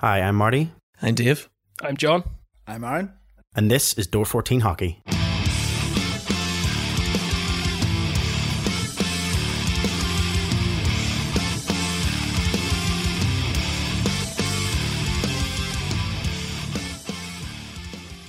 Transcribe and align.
Hi, 0.00 0.20
I'm 0.20 0.36
Marty, 0.36 0.72
I'm 1.02 1.14
Dave. 1.14 1.48
I'm 1.82 1.96
John. 1.96 2.24
I'm 2.66 2.84
Aaron. 2.84 3.12
and 3.56 3.70
this 3.70 3.94
is 3.94 4.06
Door 4.06 4.26
14 4.26 4.60
Hockey. 4.60 5.02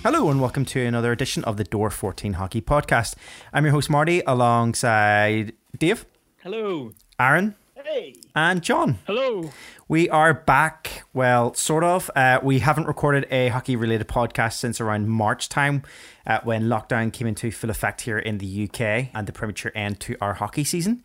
Hello 0.04 0.32
and 0.32 0.42
welcome 0.42 0.66
to 0.66 0.82
another 0.82 1.12
edition 1.12 1.44
of 1.44 1.58
the 1.58 1.64
Door 1.64 1.92
14 1.92 2.34
Hockey 2.34 2.60
Podcast. 2.62 3.16
I'm 3.54 3.66
your 3.66 3.72
host 3.74 3.90
Marty 3.90 4.22
alongside 4.26 5.54
Dave, 5.78 6.06
Hello. 6.42 6.92
Aaron, 7.20 7.56
Hey. 7.92 8.16
and 8.34 8.62
John. 8.62 9.00
Hello. 9.06 9.52
We 9.90 10.10
are 10.10 10.34
back. 10.34 11.04
Well, 11.14 11.54
sort 11.56 11.84
of. 11.84 12.10
Uh, 12.16 12.40
we 12.42 12.60
haven't 12.60 12.88
recorded 12.88 13.28
a 13.30 13.50
hockey 13.50 13.76
related 13.76 14.08
podcast 14.08 14.54
since 14.54 14.80
around 14.80 15.10
March 15.10 15.50
time 15.50 15.84
uh, 16.26 16.40
when 16.46 16.64
lockdown 16.64 17.12
came 17.12 17.28
into 17.28 17.52
full 17.52 17.70
effect 17.70 18.00
here 18.00 18.18
in 18.18 18.38
the 18.38 18.64
UK 18.64 19.10
and 19.14 19.28
the 19.28 19.34
premature 19.34 19.74
end 19.76 20.00
to 20.02 20.16
our 20.22 20.36
hockey 20.36 20.64
season. 20.64 21.04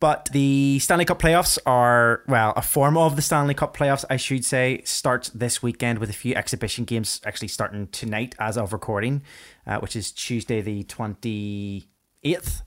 But 0.00 0.28
the 0.32 0.80
Stanley 0.80 1.04
Cup 1.04 1.22
playoffs 1.22 1.56
are, 1.66 2.24
well, 2.26 2.52
a 2.56 2.62
form 2.62 2.96
of 2.96 3.14
the 3.14 3.22
Stanley 3.22 3.54
Cup 3.54 3.76
playoffs, 3.76 4.04
I 4.10 4.16
should 4.16 4.44
say, 4.44 4.82
starts 4.84 5.28
this 5.28 5.62
weekend 5.62 6.00
with 6.00 6.10
a 6.10 6.14
few 6.14 6.34
exhibition 6.34 6.84
games 6.84 7.20
actually 7.24 7.46
starting 7.46 7.86
tonight 7.86 8.34
as 8.40 8.58
of 8.58 8.72
recording, 8.72 9.22
uh, 9.68 9.78
which 9.78 9.94
is 9.94 10.10
Tuesday 10.10 10.62
the 10.62 10.82
28th 10.82 12.62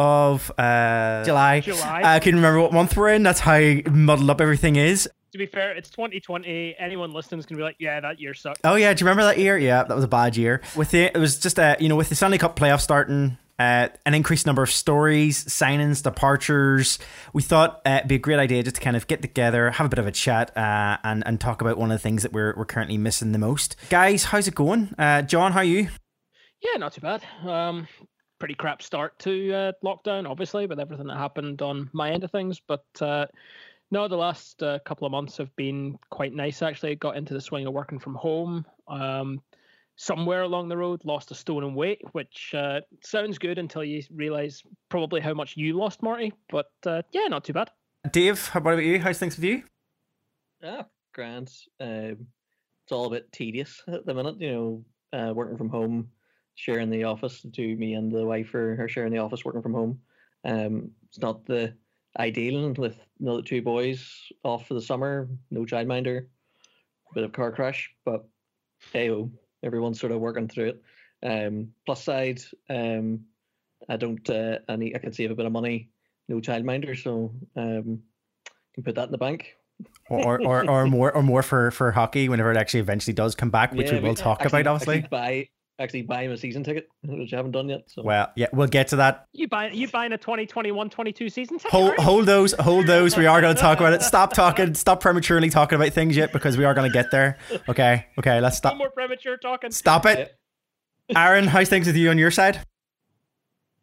of 0.00 0.50
uh, 0.58 1.22
July. 1.24 1.60
July. 1.60 2.00
I 2.02 2.18
couldn't 2.20 2.40
remember 2.40 2.60
what 2.60 2.72
month 2.72 2.96
we're 2.96 3.10
in. 3.10 3.22
That's 3.22 3.40
how 3.40 3.60
muddled 3.90 4.30
up 4.30 4.40
everything 4.40 4.76
is. 4.76 5.08
To 5.32 5.38
be 5.38 5.46
fair, 5.46 5.76
it's 5.76 5.90
2020. 5.90 6.74
Anyone 6.78 7.12
listening 7.12 7.38
is 7.38 7.46
going 7.46 7.56
to 7.56 7.60
be 7.60 7.62
like, 7.62 7.76
yeah, 7.78 8.00
that 8.00 8.18
year 8.18 8.34
sucked. 8.34 8.60
Oh 8.64 8.74
yeah, 8.74 8.92
do 8.94 9.02
you 9.02 9.06
remember 9.06 9.24
that 9.24 9.38
year? 9.38 9.56
Yeah, 9.58 9.84
that 9.84 9.94
was 9.94 10.02
a 10.02 10.08
bad 10.08 10.36
year. 10.36 10.62
With 10.74 10.90
the 10.90 11.04
it 11.04 11.18
was 11.18 11.38
just 11.38 11.58
uh, 11.58 11.76
you 11.78 11.88
know 11.88 11.96
with 11.96 12.08
the 12.08 12.14
Stanley 12.14 12.38
Cup 12.38 12.58
playoff 12.58 12.80
starting, 12.80 13.36
uh, 13.58 13.88
an 14.06 14.14
increased 14.14 14.46
number 14.46 14.62
of 14.62 14.70
stories, 14.70 15.44
signings, 15.44 16.02
departures. 16.02 16.98
We 17.32 17.42
thought 17.42 17.82
uh, 17.86 17.98
it'd 17.98 18.08
be 18.08 18.16
a 18.16 18.18
great 18.18 18.38
idea 18.38 18.62
just 18.62 18.76
to 18.76 18.82
kind 18.82 18.96
of 18.96 19.06
get 19.06 19.22
together, 19.22 19.70
have 19.70 19.86
a 19.86 19.90
bit 19.90 19.98
of 19.98 20.06
a 20.06 20.12
chat, 20.12 20.56
uh, 20.56 20.96
and 21.04 21.22
and 21.26 21.40
talk 21.40 21.60
about 21.60 21.76
one 21.76 21.92
of 21.92 21.94
the 21.94 22.02
things 22.02 22.22
that 22.22 22.32
we're 22.32 22.54
we're 22.56 22.64
currently 22.64 22.96
missing 22.96 23.32
the 23.32 23.38
most. 23.38 23.76
Guys, 23.90 24.24
how's 24.24 24.48
it 24.48 24.54
going? 24.54 24.94
Uh, 24.98 25.22
John, 25.22 25.52
how 25.52 25.58
are 25.60 25.64
you? 25.64 25.90
Yeah, 26.60 26.76
not 26.78 26.92
too 26.92 27.00
bad. 27.00 27.22
Um, 27.46 27.86
pretty 28.40 28.54
crap 28.54 28.82
start 28.82 29.16
to 29.20 29.52
uh, 29.52 29.72
lockdown, 29.84 30.28
obviously, 30.28 30.66
with 30.66 30.80
everything 30.80 31.06
that 31.06 31.16
happened 31.16 31.62
on 31.62 31.88
my 31.92 32.10
end 32.10 32.24
of 32.24 32.32
things. 32.32 32.60
But 32.66 32.84
uh, 33.00 33.26
no, 33.92 34.08
the 34.08 34.16
last 34.16 34.60
uh, 34.62 34.80
couple 34.84 35.06
of 35.06 35.12
months 35.12 35.36
have 35.36 35.54
been 35.54 35.96
quite 36.10 36.34
nice. 36.34 36.62
Actually, 36.62 36.96
got 36.96 37.16
into 37.16 37.34
the 37.34 37.40
swing 37.40 37.66
of 37.66 37.72
working 37.72 38.00
from 38.00 38.16
home. 38.16 38.66
Um, 38.88 39.40
somewhere 39.96 40.42
along 40.42 40.68
the 40.68 40.76
road, 40.76 41.02
lost 41.04 41.30
a 41.30 41.34
stone 41.34 41.62
in 41.62 41.74
weight, 41.74 42.00
which 42.12 42.54
uh, 42.56 42.80
sounds 43.04 43.38
good 43.38 43.58
until 43.58 43.84
you 43.84 44.02
realize 44.10 44.62
probably 44.88 45.20
how 45.20 45.34
much 45.34 45.56
you 45.56 45.74
lost, 45.74 46.02
Marty. 46.02 46.32
But 46.50 46.70
uh, 46.86 47.02
yeah, 47.12 47.26
not 47.28 47.44
too 47.44 47.52
bad. 47.52 47.70
Dave, 48.10 48.48
how 48.48 48.58
about 48.58 48.82
you? 48.82 48.98
How's 48.98 49.18
things 49.18 49.36
with 49.36 49.44
you? 49.44 49.62
Yeah, 50.62 50.82
grand. 51.12 51.52
Um, 51.78 52.26
it's 52.84 52.92
all 52.92 53.06
a 53.06 53.10
bit 53.10 53.30
tedious 53.30 53.82
at 53.86 54.06
the 54.06 54.14
minute, 54.14 54.40
you 54.40 54.52
know, 54.52 54.84
uh, 55.12 55.34
working 55.34 55.58
from 55.58 55.68
home, 55.68 56.08
sharing 56.60 56.90
the 56.90 57.04
office. 57.04 57.44
To 57.52 57.76
me 57.76 57.94
and 57.94 58.12
the 58.12 58.24
wife 58.24 58.54
are, 58.54 58.82
are 58.82 58.88
sharing 58.88 59.12
the 59.12 59.18
office, 59.18 59.44
working 59.44 59.62
from 59.62 59.74
home. 59.74 60.00
Um, 60.44 60.90
it's 61.08 61.18
not 61.18 61.46
the 61.46 61.74
ideal 62.18 62.72
with 62.72 62.98
the 63.18 63.42
two 63.42 63.62
boys 63.62 64.12
off 64.42 64.66
for 64.66 64.74
the 64.74 64.82
summer, 64.82 65.28
no 65.50 65.62
childminder, 65.62 66.26
bit 67.14 67.24
of 67.24 67.32
car 67.32 67.52
crash, 67.52 67.90
but 68.04 68.28
hey, 68.92 69.10
everyone's 69.62 70.00
sort 70.00 70.12
of 70.12 70.20
working 70.20 70.48
through 70.48 70.70
it. 70.70 70.82
Um, 71.22 71.68
plus 71.86 72.02
side, 72.04 72.40
um, 72.68 73.20
I 73.88 73.96
don't, 73.96 74.28
uh, 74.30 74.58
I 74.68 74.76
need, 74.76 74.94
I 74.94 74.98
can 74.98 75.12
save 75.12 75.30
a 75.30 75.34
bit 75.34 75.46
of 75.46 75.52
money, 75.52 75.90
no 76.28 76.36
childminder, 76.36 77.00
so 77.00 77.32
um, 77.56 78.00
can 78.74 78.84
put 78.84 78.94
that 78.94 79.06
in 79.06 79.12
the 79.12 79.18
bank. 79.18 79.54
Or 80.08 80.40
or, 80.42 80.70
or 80.70 80.86
more 80.98 81.10
or 81.12 81.22
more 81.22 81.42
for 81.42 81.70
for 81.70 81.90
hockey 81.92 82.28
whenever 82.28 82.50
it 82.50 82.56
actually 82.56 82.80
eventually 82.80 83.14
does 83.14 83.34
come 83.34 83.50
back, 83.50 83.72
which 83.72 83.90
Yeah, 83.90 84.00
we 84.00 84.08
will 84.08 84.14
talk 84.14 84.42
actually- 84.42 84.60
about, 84.60 84.74
obviously. 84.74 85.06
Buy, 85.10 85.48
actually 85.80 86.02
buy 86.02 86.22
him 86.22 86.30
a 86.32 86.36
season 86.36 86.62
ticket, 86.62 86.88
which 87.02 87.32
I 87.32 87.36
haven't 87.36 87.52
done 87.52 87.68
yet. 87.68 87.84
So 87.86 88.02
Well, 88.02 88.30
yeah, 88.36 88.46
we'll 88.52 88.68
get 88.68 88.88
to 88.88 88.96
that 88.96 89.26
You 89.32 89.48
buying 89.48 89.74
you 89.74 89.88
buying 89.88 90.12
a 90.12 90.18
2021-22 90.18 91.32
season 91.32 91.58
ticket? 91.58 91.70
hold, 91.70 91.94
hold 91.96 92.26
those 92.26 92.52
hold 92.52 92.86
those 92.86 93.16
we 93.16 93.26
are 93.26 93.40
going 93.40 93.54
to 93.54 93.60
talk 93.60 93.80
about 93.80 93.92
it 93.92 94.02
stop 94.02 94.32
talking 94.32 94.74
stop 94.74 95.00
prematurely 95.00 95.50
talking 95.50 95.76
about 95.76 95.92
things 95.92 96.16
yet 96.16 96.32
because 96.32 96.56
we 96.56 96.64
are 96.64 96.74
going 96.74 96.88
to 96.88 96.92
get 96.92 97.10
there 97.10 97.38
okay 97.68 98.06
okay 98.18 98.40
let's 98.40 98.56
stop. 98.56 98.74
No 98.74 98.76
stop 98.76 98.78
more 98.78 98.90
premature 98.90 99.36
talking. 99.36 99.70
stop 99.70 100.06
it 100.06 100.36
aaron 101.16 101.46
how's 101.46 101.68
things 101.68 101.86
with 101.86 101.96
you 101.96 102.10
on 102.10 102.18
your 102.18 102.30
side 102.30 102.60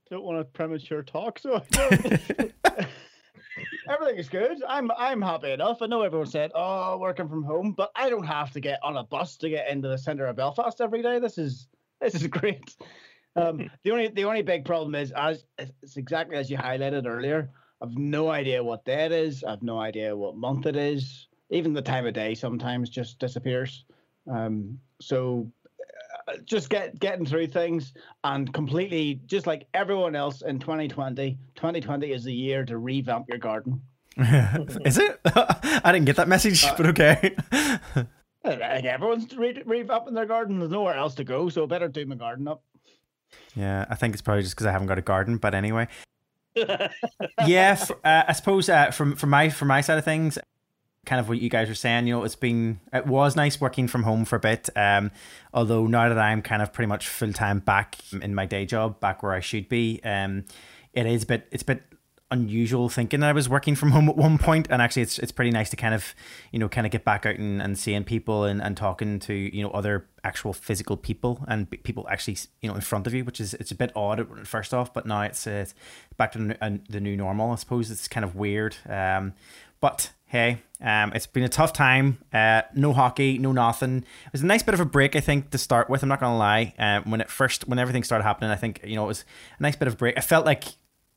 Don't 0.10 0.24
want 0.24 0.40
to 0.40 0.46
premature 0.46 1.04
talk, 1.04 1.40
so 1.40 1.56
I 1.56 1.64
don't. 1.72 2.54
everything 3.90 4.18
is 4.18 4.30
good. 4.30 4.64
I'm 4.68 4.92
I'm 4.98 5.22
happy 5.22 5.52
enough. 5.52 5.82
I 5.82 5.88
know 5.88 6.02
everyone 6.02 6.28
said, 6.28 6.52
"Oh, 6.56 6.98
working 6.98 7.28
from 7.28 7.44
home," 7.44 7.74
but 7.76 7.92
I 7.96 8.10
don't 8.10 8.26
have 8.26 8.52
to 8.52 8.60
get 8.60 8.80
on 8.84 8.98
a 8.98 9.04
bus 9.04 9.38
to 9.38 9.50
get 9.50 9.70
into 9.70 9.88
the 9.88 9.98
center 9.98 10.26
of 10.28 10.36
Belfast 10.36 10.80
every 10.82 11.02
day. 11.02 11.20
This 11.20 11.38
is 11.38 11.68
this 12.02 12.16
is 12.16 12.28
great. 12.28 12.76
Um, 13.36 13.70
the 13.84 13.92
only 13.92 14.08
the 14.08 14.26
only 14.26 14.42
big 14.42 14.66
problem 14.66 14.96
is 14.96 15.12
as 15.12 15.46
it's 15.58 15.98
exactly 15.98 16.38
as 16.38 16.50
you 16.50 16.58
highlighted 16.58 17.06
earlier. 17.08 17.50
I've 17.82 17.96
no 17.96 18.30
idea 18.30 18.64
what 18.64 18.86
day 18.86 19.06
it 19.06 19.12
is. 19.12 19.44
I've 19.44 19.62
no 19.62 19.80
idea 19.80 20.16
what 20.16 20.36
month 20.36 20.66
it 20.66 20.76
is. 20.76 21.28
Even 21.52 21.74
the 21.74 21.82
time 21.82 22.08
of 22.08 22.14
day 22.16 22.34
sometimes 22.34 22.90
just 22.90 23.20
disappears. 23.20 23.86
Um, 24.30 24.80
so 25.00 25.52
uh, 26.28 26.34
just 26.44 26.70
get 26.70 27.00
getting 27.00 27.26
through 27.26 27.48
things 27.48 27.94
and 28.24 28.52
completely 28.54 29.22
just 29.28 29.46
like 29.46 29.68
everyone 29.74 30.16
else 30.16 30.42
in 30.42 30.60
2020 30.60 31.38
2020 31.56 32.12
is 32.12 32.24
the 32.24 32.34
year 32.34 32.66
to 32.66 32.78
revamp 32.78 33.28
your 33.30 33.38
garden 33.38 33.82
is 34.86 34.98
it 34.98 35.20
i 35.26 35.92
didn't 35.92 36.06
get 36.06 36.16
that 36.16 36.28
message 36.28 36.66
Uh, 36.66 36.74
but 36.76 36.88
okay 36.88 37.36
like 38.48 38.86
everyone's 38.86 39.36
re- 39.36 39.64
revamping 39.64 40.14
their 40.14 40.26
garden. 40.26 40.60
There's 40.60 40.72
nowhere 40.72 40.96
else 40.96 41.16
to 41.16 41.24
go 41.24 41.50
so 41.50 41.64
I 41.64 41.68
better 41.68 41.88
do 41.88 42.06
my 42.06 42.16
garden 42.16 42.48
up. 42.48 42.62
Yeah 43.56 43.86
i 43.90 43.96
think 43.96 44.14
it's 44.14 44.22
probably 44.22 44.44
just 44.44 44.56
because 44.56 44.66
i 44.68 44.72
haven't 44.72 44.88
got 44.88 44.98
a 44.98 45.02
garden 45.02 45.38
but 45.38 45.54
anyway. 45.54 45.88
Yeah 46.56 47.76
f- 47.80 47.92
uh, 47.92 48.24
i 48.28 48.34
suppose 48.34 48.70
uh, 48.70 48.92
from 48.92 49.16
from 49.16 49.30
my 49.30 49.50
from 49.50 49.68
my 49.68 49.82
side 49.82 49.98
of 49.98 50.06
things 50.06 50.38
kind 51.06 51.20
of 51.20 51.30
what 51.30 51.40
you 51.40 51.50
guys 51.50 51.68
were 51.68 51.76
saying 51.76 52.08
you 52.08 52.14
know 52.14 52.24
it's 52.24 52.36
been 52.36 52.80
it 52.94 53.06
was 53.06 53.36
nice 53.36 53.60
working 53.62 53.88
from 53.88 54.04
home 54.04 54.26
for 54.26 54.36
a 54.38 54.40
bit 54.40 54.70
um 54.76 55.12
although 55.54 55.88
now 55.88 56.10
that 56.10 56.18
i'm 56.18 56.42
kind 56.42 56.62
of 56.62 56.72
pretty 56.74 56.88
much 56.88 57.08
full-time 57.08 57.60
back 57.60 57.96
in 58.22 58.34
my 58.34 58.46
day 58.46 58.66
job 58.66 59.00
back 59.00 59.22
where 59.24 59.34
i 59.34 59.40
should 59.40 59.70
be 59.70 60.02
um 60.04 60.44
it 60.94 61.06
is 61.06 61.24
a 61.24 61.26
bit 61.26 61.48
it's 61.52 61.64
a 61.64 61.66
bit 61.66 61.84
unusual 62.30 62.90
thinking 62.90 63.22
that 63.22 63.30
I 63.30 63.34
was 63.34 63.48
working 63.48 63.76
from 63.76 63.92
home 63.92 64.10
at 64.10 64.18
one 64.18 64.38
point 64.38 64.68
and 64.70 64.82
actually 64.82 65.04
it's 65.04 65.18
it's 65.18 65.32
pretty 65.32 65.52
nice 65.52 65.70
to 65.70 65.78
kind 65.78 65.94
of 65.94 66.14
you 66.52 66.60
know 66.60 66.68
kind 66.68 66.86
of 66.86 66.92
get 66.92 67.06
back 67.06 67.26
out 67.26 67.36
and, 67.38 67.62
and 67.62 67.78
seeing 67.78 68.04
people 68.04 68.44
and, 68.44 68.62
and 68.62 68.76
talking 68.76 69.20
to 69.20 69.34
you 69.34 69.64
know 69.64 69.70
other 69.72 70.08
actual 70.26 70.52
physical 70.52 70.98
people 70.98 71.46
and 71.48 71.70
people 71.84 72.06
actually 72.10 72.38
you 72.62 72.68
know 72.68 72.76
in 72.76 72.82
front 72.82 73.08
of 73.08 73.14
you 73.14 73.24
which 73.24 73.40
is 73.40 73.54
it's 73.56 73.72
a 73.72 73.76
bit 73.76 73.94
odd 73.96 74.20
at 74.20 74.46
first 74.46 74.74
off 74.74 74.94
but 74.94 75.06
now 75.06 75.22
it's, 75.22 75.48
uh, 75.48 75.66
back 76.18 76.34
to 76.34 76.38
the 76.90 77.00
new, 77.00 77.14
uh, 77.14 77.16
normal 77.16 77.52
I 77.52 77.56
suppose. 77.56 77.90
It's 77.90 78.10
kind 78.10 78.26
of 78.26 78.36
weird 78.36 78.76
um 78.90 79.34
but 79.80 80.12
hey 80.26 80.64
um 80.82 81.14
it's 81.16 81.28
been 81.28 81.44
a 81.44 81.50
tough 81.50 81.72
time. 81.72 82.18
Uh 82.34 82.64
no 82.76 82.92
hockey 82.92 83.38
no 83.38 83.54
nothing. 83.54 84.00
It 84.00 84.34
was 84.34 84.42
a 84.42 84.46
nice 84.46 84.64
bit 84.64 84.74
of 84.74 84.82
a 84.82 84.86
break 84.86 85.16
I 85.16 85.22
think 85.22 85.52
to 85.52 85.58
start 85.58 85.90
with 85.90 86.04
I'm 86.04 86.10
not 86.10 86.20
gonna 86.20 86.38
lie. 86.38 86.74
Um 86.78 87.10
when 87.10 87.22
it 87.22 87.30
first 87.30 87.70
when 87.70 87.80
everything 87.80 88.04
started 88.04 88.26
happening 88.26 88.50
I 88.50 88.58
think 88.58 88.82
you 88.84 88.98
know 88.98 89.06
it 89.06 89.08
was 89.08 89.24
a 89.58 89.64
nice 89.64 89.78
bit 89.78 89.88
of 89.88 89.98
break. 89.98 90.18
I 90.18 90.22
felt 90.22 90.46
like 90.46 90.66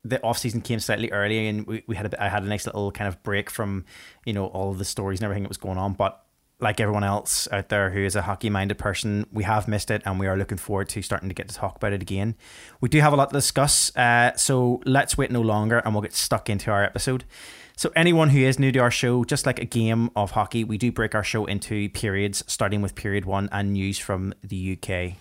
the 0.04 0.22
off 0.22 0.38
season 0.38 0.60
came 0.60 0.80
slightly 0.80 1.10
early, 1.10 1.48
and 1.48 1.66
we, 1.66 1.82
we 1.86 1.96
had 1.96 2.12
a 2.12 2.22
I 2.22 2.28
had 2.28 2.42
a 2.42 2.46
nice 2.46 2.66
little 2.66 2.90
kind 2.92 3.08
of 3.08 3.22
break 3.22 3.50
from 3.50 3.84
you 4.24 4.32
know 4.32 4.46
all 4.46 4.70
of 4.70 4.78
the 4.78 4.84
stories 4.84 5.20
and 5.20 5.24
everything 5.24 5.44
that 5.44 5.50
was 5.50 5.58
going 5.58 5.78
on. 5.78 5.94
But 5.94 6.24
like 6.60 6.78
everyone 6.78 7.04
else 7.04 7.48
out 7.52 7.70
there 7.70 7.90
who 7.90 8.00
is 8.00 8.14
a 8.14 8.22
hockey 8.22 8.50
minded 8.50 8.78
person, 8.78 9.26
we 9.32 9.44
have 9.44 9.66
missed 9.68 9.90
it, 9.90 10.02
and 10.04 10.18
we 10.18 10.26
are 10.26 10.36
looking 10.36 10.58
forward 10.58 10.88
to 10.90 11.02
starting 11.02 11.28
to 11.28 11.34
get 11.34 11.48
to 11.48 11.54
talk 11.54 11.76
about 11.76 11.92
it 11.92 12.02
again. 12.02 12.36
We 12.80 12.88
do 12.88 13.00
have 13.00 13.12
a 13.12 13.16
lot 13.16 13.30
to 13.30 13.34
discuss, 13.34 13.94
uh, 13.96 14.36
so 14.36 14.80
let's 14.84 15.16
wait 15.16 15.30
no 15.30 15.40
longer, 15.40 15.78
and 15.78 15.94
we'll 15.94 16.02
get 16.02 16.14
stuck 16.14 16.50
into 16.50 16.70
our 16.70 16.84
episode. 16.84 17.24
So, 17.76 17.90
anyone 17.96 18.28
who 18.28 18.40
is 18.40 18.58
new 18.58 18.72
to 18.72 18.78
our 18.80 18.90
show, 18.90 19.24
just 19.24 19.46
like 19.46 19.58
a 19.58 19.64
game 19.64 20.10
of 20.14 20.32
hockey, 20.32 20.64
we 20.64 20.76
do 20.76 20.92
break 20.92 21.14
our 21.14 21.24
show 21.24 21.46
into 21.46 21.88
periods, 21.88 22.44
starting 22.46 22.82
with 22.82 22.94
period 22.94 23.24
one 23.24 23.48
and 23.52 23.72
news 23.72 23.98
from 23.98 24.34
the 24.42 24.76
UK. 24.76 25.16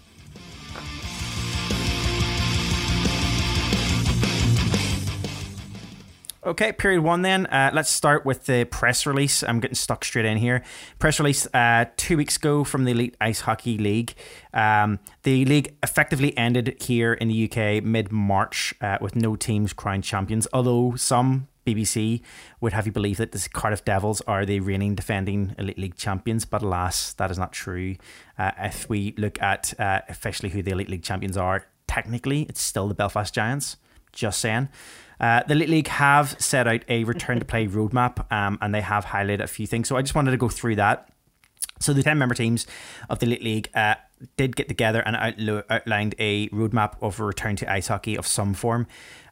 Okay, 6.49 6.71
period 6.71 7.01
one 7.01 7.21
then. 7.21 7.45
Uh, 7.45 7.69
let's 7.75 7.91
start 7.91 8.25
with 8.25 8.47
the 8.47 8.65
press 8.65 9.05
release. 9.05 9.43
I'm 9.43 9.59
getting 9.59 9.75
stuck 9.75 10.03
straight 10.03 10.25
in 10.25 10.39
here. 10.39 10.63
Press 10.97 11.19
release 11.19 11.45
uh, 11.53 11.85
two 11.95 12.17
weeks 12.17 12.37
ago 12.37 12.63
from 12.63 12.85
the 12.85 12.91
Elite 12.91 13.15
Ice 13.21 13.41
Hockey 13.41 13.77
League. 13.77 14.15
Um, 14.51 14.97
the 15.21 15.45
league 15.45 15.75
effectively 15.83 16.35
ended 16.35 16.81
here 16.81 17.13
in 17.13 17.27
the 17.27 17.45
UK 17.47 17.83
mid 17.83 18.11
March 18.11 18.73
uh, 18.81 18.97
with 18.99 19.15
no 19.15 19.35
teams 19.35 19.73
crowned 19.73 20.03
champions, 20.03 20.47
although 20.51 20.95
some 20.95 21.49
BBC 21.67 22.21
would 22.61 22.73
have 22.73 22.87
you 22.87 22.91
believe 22.91 23.17
that 23.17 23.31
the 23.31 23.47
Cardiff 23.53 23.85
Devils 23.85 24.19
are 24.21 24.43
the 24.43 24.59
reigning 24.59 24.95
defending 24.95 25.53
Elite 25.59 25.77
League 25.77 25.97
champions, 25.97 26.45
but 26.45 26.63
alas, 26.63 27.13
that 27.13 27.29
is 27.29 27.37
not 27.37 27.53
true. 27.53 27.95
Uh, 28.39 28.53
if 28.57 28.89
we 28.89 29.13
look 29.19 29.39
at 29.39 29.79
uh, 29.79 30.01
officially 30.09 30.49
who 30.49 30.63
the 30.63 30.71
Elite 30.71 30.89
League 30.89 31.03
champions 31.03 31.37
are, 31.37 31.67
technically 31.87 32.47
it's 32.49 32.59
still 32.59 32.87
the 32.87 32.95
Belfast 32.95 33.35
Giants. 33.35 33.77
Just 34.11 34.39
saying. 34.39 34.69
Uh, 35.19 35.43
the 35.47 35.53
Elite 35.53 35.69
League 35.69 35.87
have 35.87 36.35
set 36.39 36.65
out 36.67 36.81
a 36.87 37.03
return 37.03 37.39
to 37.39 37.45
play 37.45 37.67
roadmap 37.67 38.31
um, 38.31 38.57
and 38.61 38.73
they 38.73 38.81
have 38.81 39.05
highlighted 39.05 39.41
a 39.41 39.47
few 39.47 39.67
things. 39.67 39.87
So 39.87 39.97
I 39.97 40.01
just 40.01 40.15
wanted 40.15 40.31
to 40.31 40.37
go 40.37 40.47
through 40.47 40.75
that. 40.75 41.09
So 41.79 41.93
the 41.93 42.03
10 42.03 42.17
member 42.17 42.35
teams 42.35 42.67
of 43.09 43.19
the 43.19 43.25
Elite 43.25 43.43
League 43.43 43.69
uh, 43.73 43.95
did 44.37 44.55
get 44.55 44.67
together 44.67 45.01
and 45.01 45.15
outlo- 45.15 45.63
outlined 45.69 46.15
a 46.19 46.49
roadmap 46.49 46.95
of 47.01 47.19
a 47.19 47.23
return 47.25 47.55
to 47.57 47.71
ice 47.71 47.87
hockey 47.87 48.17
of 48.17 48.27
some 48.27 48.53
form. 48.53 48.87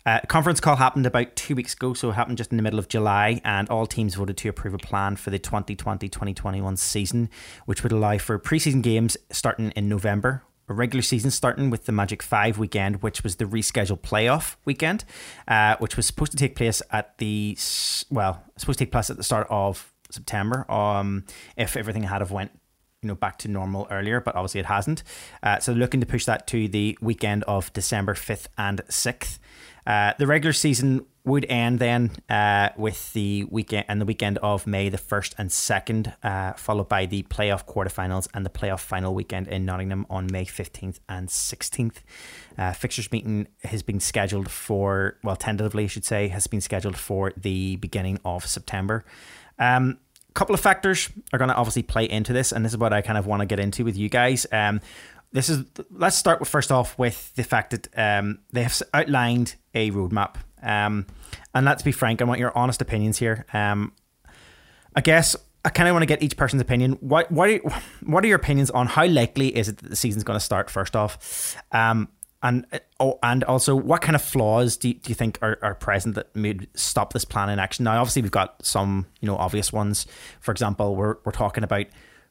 Uh, 0.06 0.22
conference 0.30 0.62
call 0.62 0.78
happened 0.78 1.06
about 1.06 1.36
two 1.36 1.54
weeks 1.54 1.74
ago, 1.74 1.94
so 1.94 2.10
it 2.10 2.14
happened 2.14 2.38
just 2.38 2.52
in 2.52 2.58
the 2.58 2.64
middle 2.64 2.80
of 2.80 2.88
July, 2.88 3.42
and 3.44 3.68
all 3.70 3.86
teams 3.86 4.16
voted 4.16 4.38
to 4.38 4.48
approve 4.48 4.74
a 4.74 4.78
plan 4.78 5.18
for 5.18 5.32
the 5.32 5.40
2020 5.40 6.08
2021 6.08 6.78
season, 6.78 7.30
which 7.66 7.84
would 7.84 7.92
allow 7.92 8.18
for 8.18 8.40
preseason 8.40 8.82
games 8.82 9.18
starting 9.32 9.72
in 9.72 9.90
November, 9.90 10.44
a 10.70 10.74
regular 10.74 11.02
season 11.02 11.32
starting 11.32 11.70
with 11.70 11.86
the 11.86 11.92
Magic 11.92 12.22
Five 12.22 12.58
weekend, 12.58 13.02
which 13.02 13.24
was 13.24 13.38
the 13.38 13.46
rescheduled 13.46 14.02
playoff 14.02 14.56
weekend, 14.66 15.06
uh, 15.48 15.78
which 15.80 15.96
was 15.96 16.06
supposed 16.06 16.32
to 16.32 16.38
take 16.38 16.56
place 16.56 16.82
at 16.92 17.18
the 17.18 17.58
well, 18.10 18.44
supposed 18.58 18.80
to 18.80 18.86
take 18.86 18.92
place 18.92 19.10
at 19.10 19.18
the 19.18 19.24
start 19.24 19.48
of 19.50 19.94
September. 20.10 20.70
Um, 20.72 21.26
if 21.56 21.78
everything 21.78 22.04
had 22.04 22.22
have 22.22 22.32
went 22.32 22.52
you 23.02 23.08
know 23.08 23.16
back 23.16 23.38
to 23.40 23.48
normal 23.48 23.88
earlier, 23.92 24.20
but 24.20 24.36
obviously 24.36 24.60
it 24.60 24.66
hasn't. 24.66 25.04
Uh, 25.42 25.60
so 25.60 25.72
looking 25.72 26.00
to 26.00 26.06
push 26.06 26.26
that 26.26 26.48
to 26.48 26.68
the 26.68 26.98
weekend 27.02 27.44
of 27.44 27.72
December 27.74 28.14
fifth 28.14 28.50
and 28.58 28.82
sixth. 28.90 29.40
Uh, 29.88 30.14
the 30.20 30.28
regular 30.28 30.54
season 30.54 31.06
would 31.24 31.46
end 31.50 31.80
then 31.80 32.12
uh, 32.30 32.70
with 32.78 33.14
the 33.14 33.46
weekend 33.46 33.86
and 33.88 34.00
the 34.02 34.06
weekend 34.06 34.38
of 34.40 34.68
May 34.68 34.90
the 34.90 34.98
first 34.98 35.34
and 35.38 35.50
second, 35.52 36.14
uh, 36.24 36.54
followed 36.54 36.90
by 36.90 37.06
the 37.06 37.24
playoff 37.24 37.66
quarterfinals 37.66 38.28
and 38.34 38.46
the 38.46 38.50
playoff 38.50 38.82
final 38.82 39.16
weekend 39.16 39.48
in 39.48 39.66
Nottingham 39.66 40.06
on 40.10 40.28
May 40.30 40.46
fifteenth 40.46 41.00
and 41.08 41.30
sixteenth. 41.30 42.04
Uh, 42.58 42.74
fixtures 42.74 43.12
meeting 43.12 43.48
has 43.64 43.82
been 43.82 44.02
scheduled 44.02 44.52
for 44.52 45.18
well, 45.24 45.38
tentatively, 45.38 45.86
I 45.86 45.88
should 45.88 46.06
say, 46.06 46.28
has 46.28 46.48
been 46.48 46.62
scheduled 46.62 46.98
for 46.98 47.32
the 47.38 47.78
beginning 47.78 48.20
of 48.26 48.46
September. 48.46 49.06
Um, 49.58 50.00
couple 50.34 50.54
of 50.54 50.62
factors 50.62 51.10
are 51.34 51.40
going 51.40 51.50
to 51.50 51.56
obviously 51.56 51.82
play 51.82 52.08
into 52.08 52.32
this, 52.32 52.52
and 52.52 52.64
this 52.64 52.72
is 52.72 52.78
what 52.78 52.94
I 52.94 53.02
kind 53.02 53.18
of 53.18 53.26
want 53.26 53.40
to 53.40 53.48
get 53.48 53.60
into 53.60 53.84
with 53.84 53.98
you 53.98 54.08
guys. 54.08 54.46
Um, 54.52 54.82
this 55.32 55.50
is 55.50 55.66
let's 55.92 56.16
start 56.16 56.40
with, 56.40 56.50
first 56.50 56.72
off 56.72 56.98
with 56.98 57.34
the 57.36 57.44
fact 57.44 57.72
that 57.72 57.88
um, 57.98 58.40
they 58.52 58.64
have 58.64 58.82
outlined 58.94 59.56
a 59.74 59.92
roadmap. 59.92 60.36
Um, 60.62 61.06
and 61.54 61.66
let's 61.66 61.84
be 61.84 61.92
frank, 61.92 62.22
I 62.22 62.26
want 62.26 62.40
your 62.40 62.58
honest 62.58 62.82
opinions 62.82 63.18
here. 63.18 63.46
Um, 63.54 63.94
I 64.96 65.02
guess 65.02 65.36
I 65.64 65.70
kind 65.70 65.90
of 65.90 65.94
want 65.94 66.04
to 66.04 66.08
get 66.08 66.24
each 66.24 66.38
person's 66.38 66.62
opinion. 66.62 66.94
What 66.94 67.32
what 67.32 67.50
are, 67.50 67.60
what 68.04 68.24
are 68.24 68.28
your 68.28 68.38
opinions 68.38 68.72
on 68.72 68.88
how 68.88 69.06
likely 69.06 69.56
is 69.56 69.68
it 69.68 69.78
that 69.78 69.90
the 69.90 69.96
season's 69.96 70.24
going 70.24 70.40
to 70.40 70.44
start? 70.44 70.70
First 70.70 70.96
off, 70.96 71.56
um, 71.72 72.08
and 72.42 72.66
oh, 73.00 73.20
and 73.22 73.44
also 73.44 73.76
what 73.76 74.02
kind 74.02 74.16
of 74.16 74.22
flaws 74.22 74.78
do 74.78 74.90
you, 74.90 74.94
do 74.94 75.10
you 75.10 75.16
think 75.16 75.40
are, 75.42 75.60
are 75.62 75.76
present 75.76 76.16
that 76.16 76.36
may 76.36 76.58
stop 76.74 77.14
this 77.14 77.26
plan 77.26 77.50
in 77.50 77.60
action? 77.60 77.84
Now, 77.84 78.00
obviously, 78.00 78.22
we've 78.22 78.32
got 78.32 78.66
some 78.66 79.08
you 79.20 79.28
know 79.28 79.36
obvious 79.36 79.74
ones. 79.74 80.08
For 80.40 80.52
example, 80.52 80.96
we're 80.96 81.18
we're 81.26 81.32
talking 81.32 81.64
about 81.64 81.88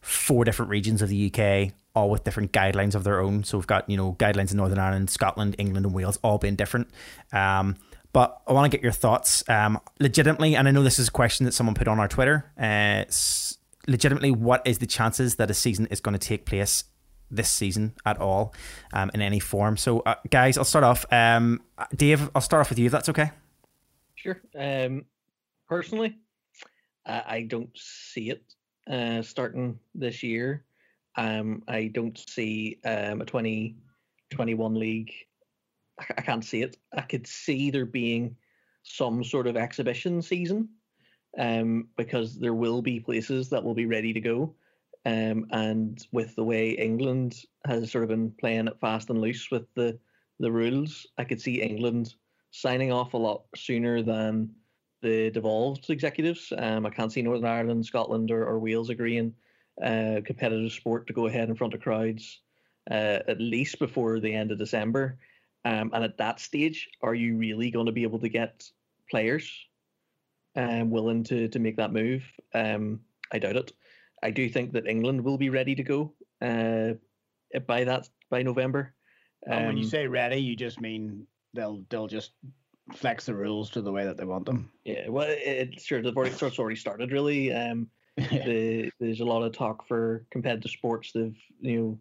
four 0.07 0.45
different 0.45 0.71
regions 0.71 1.03
of 1.03 1.09
the 1.09 1.33
UK, 1.33 1.73
all 1.95 2.09
with 2.09 2.23
different 2.23 2.53
guidelines 2.53 2.95
of 2.95 3.03
their 3.03 3.21
own. 3.21 3.43
So 3.43 3.59
we've 3.59 3.67
got 3.67 3.89
you 3.91 3.97
know 3.97 4.15
guidelines 4.15 4.53
in 4.53 4.57
Northern 4.57 4.79
Ireland, 4.79 5.11
Scotland, 5.11 5.57
England, 5.59 5.85
and 5.85 5.95
Wales, 5.95 6.19
all 6.23 6.39
being 6.39 6.55
different. 6.55 6.89
Um, 7.33 7.77
but 8.13 8.41
I 8.47 8.53
want 8.53 8.71
to 8.71 8.75
get 8.75 8.83
your 8.83 8.93
thoughts, 8.93 9.47
um, 9.49 9.79
legitimately, 9.99 10.55
and 10.55 10.69
I 10.69 10.71
know 10.71 10.83
this 10.83 10.99
is 10.99 11.09
a 11.09 11.11
question 11.11 11.45
that 11.45 11.53
someone 11.53 11.75
put 11.75 11.89
on 11.89 11.99
our 11.99 12.09
Twitter. 12.09 12.51
Uh, 12.59 13.05
legitimately, 13.89 14.31
what 14.31 14.67
is 14.67 14.79
the 14.79 14.87
chances 14.87 15.37
that 15.37 15.51
a 15.51 15.55
season 15.55 15.87
is 15.91 16.01
going 16.01 16.17
to 16.19 16.25
take 16.25 16.47
place 16.47 16.85
this 17.31 17.51
season 17.51 17.93
at 18.07 18.19
all, 18.19 18.55
um, 18.93 19.11
in 19.13 19.21
any 19.21 19.41
form? 19.41 19.77
So, 19.77 20.01
uh, 20.01 20.15
guys, 20.31 20.57
I'll 20.57 20.65
start 20.65 20.85
off. 20.85 21.05
Um, 21.13 21.61
Dave, 21.95 22.31
I'll 22.35 22.41
start 22.41 22.61
off 22.61 22.71
with 22.71 22.79
you 22.79 22.87
if 22.87 22.93
that's 22.93 23.09
okay. 23.11 23.33
Sure. 24.15 24.41
Um, 24.59 25.05
personally, 25.69 26.17
I 27.05 27.43
don't 27.43 27.77
see 27.77 28.31
it 28.31 28.43
uh, 28.91 29.23
starting 29.23 29.79
this 29.95 30.23
year. 30.23 30.65
Um, 31.17 31.63
I 31.67 31.89
don't 31.89 32.19
see 32.29 32.79
um, 32.85 33.21
a 33.21 33.25
2021 33.25 34.75
league. 34.75 35.13
I, 35.99 36.21
can't 36.21 36.45
see 36.45 36.63
it. 36.63 36.77
I 36.95 37.01
could 37.01 37.27
see 37.27 37.71
there 37.71 37.87
being 37.87 38.37
some 38.83 39.25
sort 39.25 39.47
of 39.47 39.57
exhibition 39.57 40.21
season 40.21 40.69
um, 41.39 41.89
because 41.97 42.39
there 42.39 42.55
will 42.55 42.83
be 42.83 43.01
places 43.01 43.49
that 43.51 43.65
will 43.65 43.75
be 43.75 43.87
ready 43.87 44.13
to 44.13 44.21
go. 44.21 44.55
Um, 45.07 45.47
and 45.51 46.05
with 46.13 46.35
the 46.35 46.45
way 46.45 46.71
England 46.71 47.43
has 47.65 47.91
sort 47.93 48.05
of 48.05 48.11
been 48.11 48.33
playing 48.33 48.67
it 48.67 48.81
fast 48.81 49.09
and 49.09 49.21
loose 49.21 49.51
with 49.51 49.73
the, 49.75 49.99
the 50.41 50.51
rules, 50.51 51.07
I 51.17 51.25
could 51.25 51.41
see 51.41 51.63
England 51.63 52.15
signing 52.51 52.93
off 52.93 53.15
a 53.15 53.19
lot 53.19 53.45
sooner 53.55 54.03
than 54.03 54.51
the 55.03 55.31
devolved 55.31 55.91
executives. 55.91 56.53
Um, 56.57 56.87
I 56.87 56.91
can't 56.91 57.13
see 57.13 57.23
Northern 57.23 57.47
Ireland, 57.47 57.87
Scotland, 57.87 58.31
or, 58.31 58.45
or 58.47 58.59
Wales 58.59 58.91
agreeing 58.91 59.35
uh, 59.83 60.21
competitive 60.25 60.73
sport 60.73 61.07
to 61.07 61.13
go 61.13 61.27
ahead 61.27 61.49
in 61.49 61.55
front 61.55 61.75
of 61.75 61.81
crowds 61.81 62.41
uh, 62.91 63.21
at 63.29 63.41
least 63.41 63.79
before 63.79 64.21
the 64.21 64.33
end 64.33 64.53
of 64.53 64.59
December. 64.59 65.19
Um, 65.65 65.91
and 65.93 66.05
at 66.05 66.19
that 66.19 66.41
stage, 66.41 66.89
are 67.03 67.15
you 67.15 67.37
really 67.37 67.71
going 67.71 67.87
to 67.87 67.93
be 67.93 68.05
able 68.05 68.21
to 68.21 68.29
get 68.29 68.65
players 69.11 69.51
um, 70.55 70.91
willing 70.91 71.25
to 71.25 71.49
to 71.49 71.59
make 71.59 71.77
that 71.77 71.93
move? 71.93 72.23
Um, 72.55 73.01
I 73.33 73.39
doubt 73.39 73.57
it. 73.57 73.73
I 74.23 74.31
do 74.31 74.49
think 74.49 74.73
that 74.73 74.87
England 74.87 75.23
will 75.23 75.39
be 75.39 75.51
ready 75.51 75.75
to 75.75 75.83
go 75.83 76.15
uh, 76.41 76.95
by 77.67 77.85
that 77.85 78.09
by 78.31 78.43
November. 78.43 78.95
Um, 79.51 79.67
when 79.67 79.77
you 79.77 79.85
um, 79.85 79.91
say 79.91 80.07
ready, 80.07 80.37
you 80.37 80.57
just 80.57 80.81
mean 80.81 81.27
they'll 81.53 81.85
they'll 81.91 82.07
just 82.07 82.33
flex 82.95 83.27
the 83.27 83.35
rules 83.35 83.71
to 83.71 83.83
the 83.83 83.93
way 83.93 84.05
that 84.05 84.17
they 84.17 84.25
want 84.25 84.47
them. 84.47 84.71
Yeah, 84.85 85.09
well, 85.09 85.27
it, 85.29 85.81
sure 85.81 86.03
the 86.03 86.13
it's 86.21 86.59
already 86.59 86.77
started 86.77 87.13
really. 87.13 87.53
Um, 87.53 87.89
the, 88.17 88.91
there's 88.99 89.21
a 89.21 89.25
lot 89.25 89.43
of 89.43 89.53
talk 89.53 89.87
for 89.87 90.25
competitive 90.31 90.71
sports. 90.71 91.13
They've 91.13 91.37
you 91.61 91.81
know 91.81 91.99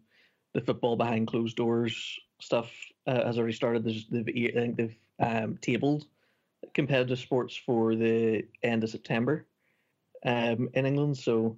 the 0.54 0.60
football 0.60 0.96
behind 0.96 1.26
closed 1.26 1.56
doors 1.56 2.18
stuff 2.40 2.70
uh, 3.06 3.24
has 3.24 3.38
already 3.38 3.52
started. 3.52 3.84
There's 3.84 4.06
they've 4.08 4.26
I 4.28 4.60
think 4.60 4.76
they've 4.76 4.96
um, 5.20 5.58
tabled 5.60 6.06
competitive 6.74 7.18
sports 7.18 7.56
for 7.56 7.94
the 7.94 8.44
end 8.62 8.82
of 8.82 8.90
September 8.90 9.46
um, 10.24 10.68
in 10.74 10.86
England. 10.86 11.16
So 11.18 11.56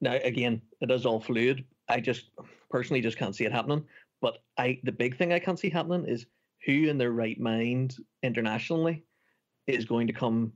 now 0.00 0.14
again, 0.24 0.62
it 0.80 0.90
is 0.90 1.06
all 1.06 1.20
fluid. 1.20 1.64
I 1.88 2.00
just 2.00 2.30
personally 2.70 3.00
just 3.00 3.18
can't 3.18 3.34
see 3.34 3.44
it 3.44 3.52
happening. 3.52 3.84
But 4.20 4.38
I 4.58 4.80
the 4.82 4.92
big 4.92 5.16
thing 5.16 5.32
I 5.32 5.38
can't 5.38 5.58
see 5.58 5.70
happening 5.70 6.06
is 6.06 6.26
who 6.66 6.88
in 6.88 6.98
their 6.98 7.12
right 7.12 7.38
mind 7.40 7.96
internationally 8.22 9.04
is 9.66 9.84
going 9.84 10.08
to 10.08 10.12
come 10.12 10.52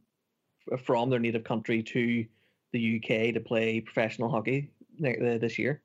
from 0.84 1.08
their 1.08 1.20
native 1.20 1.44
country 1.44 1.82
to 1.82 2.26
the 2.72 2.96
UK 2.96 3.34
to 3.34 3.40
play 3.40 3.80
professional 3.80 4.28
hockey 4.28 4.70
this 4.98 5.58
year. 5.58 5.82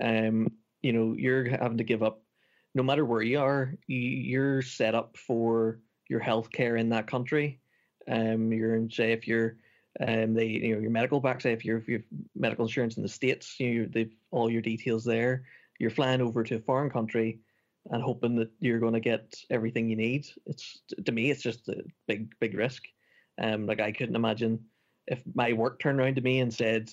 Um, 0.00 0.52
you 0.82 0.92
know, 0.92 1.14
you're 1.18 1.48
having 1.48 1.78
to 1.78 1.84
give 1.84 2.02
up, 2.02 2.22
no 2.74 2.82
matter 2.82 3.04
where 3.04 3.22
you 3.22 3.40
are, 3.40 3.74
you're 3.86 4.62
set 4.62 4.94
up 4.94 5.16
for 5.16 5.80
your 6.08 6.20
health 6.20 6.52
care 6.52 6.76
in 6.76 6.90
that 6.90 7.06
country. 7.06 7.60
Um, 8.06 8.52
you're 8.52 8.74
in, 8.76 8.90
say 8.90 9.12
if 9.12 9.26
you're 9.26 9.56
um, 10.00 10.34
they 10.34 10.46
you 10.46 10.74
know 10.74 10.80
your 10.80 10.90
medical 10.90 11.20
back 11.20 11.40
say 11.40 11.52
if 11.52 11.64
you're 11.64 11.78
if 11.78 11.88
you 11.88 11.94
have 11.94 12.04
medical 12.34 12.64
insurance 12.64 12.96
in 12.96 13.02
the 13.02 13.08
states, 13.08 13.58
you 13.60 13.82
know, 13.82 13.88
they've 13.90 14.12
all 14.30 14.50
your 14.50 14.60
details 14.60 15.04
there. 15.04 15.44
You're 15.78 15.90
flying 15.90 16.20
over 16.20 16.42
to 16.42 16.56
a 16.56 16.60
foreign 16.60 16.90
country 16.90 17.38
and 17.90 18.02
hoping 18.02 18.36
that 18.36 18.50
you're 18.60 18.80
going 18.80 18.94
to 18.94 19.00
get 19.00 19.34
everything 19.50 19.88
you 19.88 19.96
need. 19.96 20.26
It's 20.46 20.80
to 21.04 21.12
me, 21.12 21.30
it's 21.30 21.42
just 21.42 21.68
a 21.68 21.82
big 22.06 22.34
big 22.40 22.54
risk. 22.54 22.82
Um, 23.40 23.66
like 23.66 23.80
I 23.80 23.92
couldn't 23.92 24.16
imagine 24.16 24.64
if 25.06 25.22
my 25.34 25.52
work 25.52 25.80
turned 25.80 26.00
around 26.00 26.16
to 26.16 26.22
me 26.22 26.40
and 26.40 26.52
said, 26.52 26.90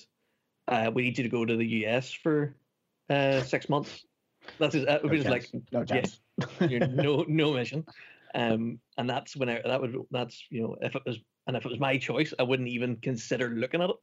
uh, 0.68 0.90
"We 0.92 1.02
need 1.02 1.18
you 1.18 1.24
to 1.24 1.30
go 1.30 1.44
to 1.44 1.56
the 1.56 1.66
US 1.86 2.12
for 2.12 2.56
uh, 3.08 3.42
six 3.42 3.68
months," 3.68 4.04
that's 4.58 4.74
just, 4.74 4.88
it 4.88 5.08
was 5.08 5.24
no 5.24 5.30
like 5.30 5.50
no 5.72 5.84
chance. 5.84 6.20
Yeah, 6.60 6.86
no 6.86 7.24
no 7.28 7.52
mission. 7.52 7.84
Um, 8.34 8.78
and 8.96 9.08
that's 9.08 9.36
when 9.36 9.48
I 9.48 9.60
that 9.64 9.80
would 9.80 9.96
that's 10.10 10.44
you 10.50 10.62
know 10.62 10.76
if 10.80 10.94
it 10.94 11.02
was 11.06 11.18
and 11.46 11.56
if 11.56 11.64
it 11.64 11.70
was 11.70 11.80
my 11.80 11.96
choice, 11.96 12.32
I 12.38 12.42
wouldn't 12.42 12.68
even 12.68 12.96
consider 12.96 13.50
looking 13.50 13.82
at 13.82 13.90
it. 13.90 13.96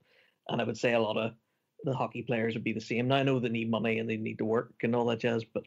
And 0.48 0.62
I 0.62 0.64
would 0.64 0.78
say 0.78 0.94
a 0.94 1.00
lot 1.00 1.18
of 1.18 1.34
the 1.84 1.94
hockey 1.94 2.24
players 2.24 2.54
would 2.54 2.64
be 2.64 2.74
the 2.74 2.82
same. 2.82 3.08
Now 3.08 3.18
I 3.18 3.24
know 3.24 3.40
they 3.40 3.50
need 3.50 3.72
money 3.72 4.00
and 4.00 4.10
they 4.10 4.18
need 4.18 4.40
to 4.40 4.46
work 4.46 4.74
and 4.84 4.96
all 4.96 5.06
that 5.06 5.20
jazz, 5.20 5.44
but 5.46 5.64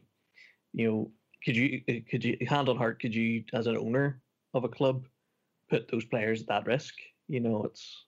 you 0.72 0.90
know, 0.90 1.10
could 1.44 1.56
you 1.56 1.82
uh, 1.88 1.94
could 2.08 2.24
you 2.24 2.36
hand 2.48 2.68
on 2.68 2.76
heart 2.76 3.00
could 3.00 3.14
you 3.14 3.44
as 3.52 3.66
an 3.66 3.76
owner 3.76 4.20
of 4.54 4.64
a 4.64 4.68
club 4.68 5.06
put 5.70 5.90
those 5.90 6.04
players 6.04 6.42
at 6.42 6.48
that 6.48 6.66
risk? 6.66 6.94
You 7.28 7.40
know, 7.40 7.64
it's 7.64 8.04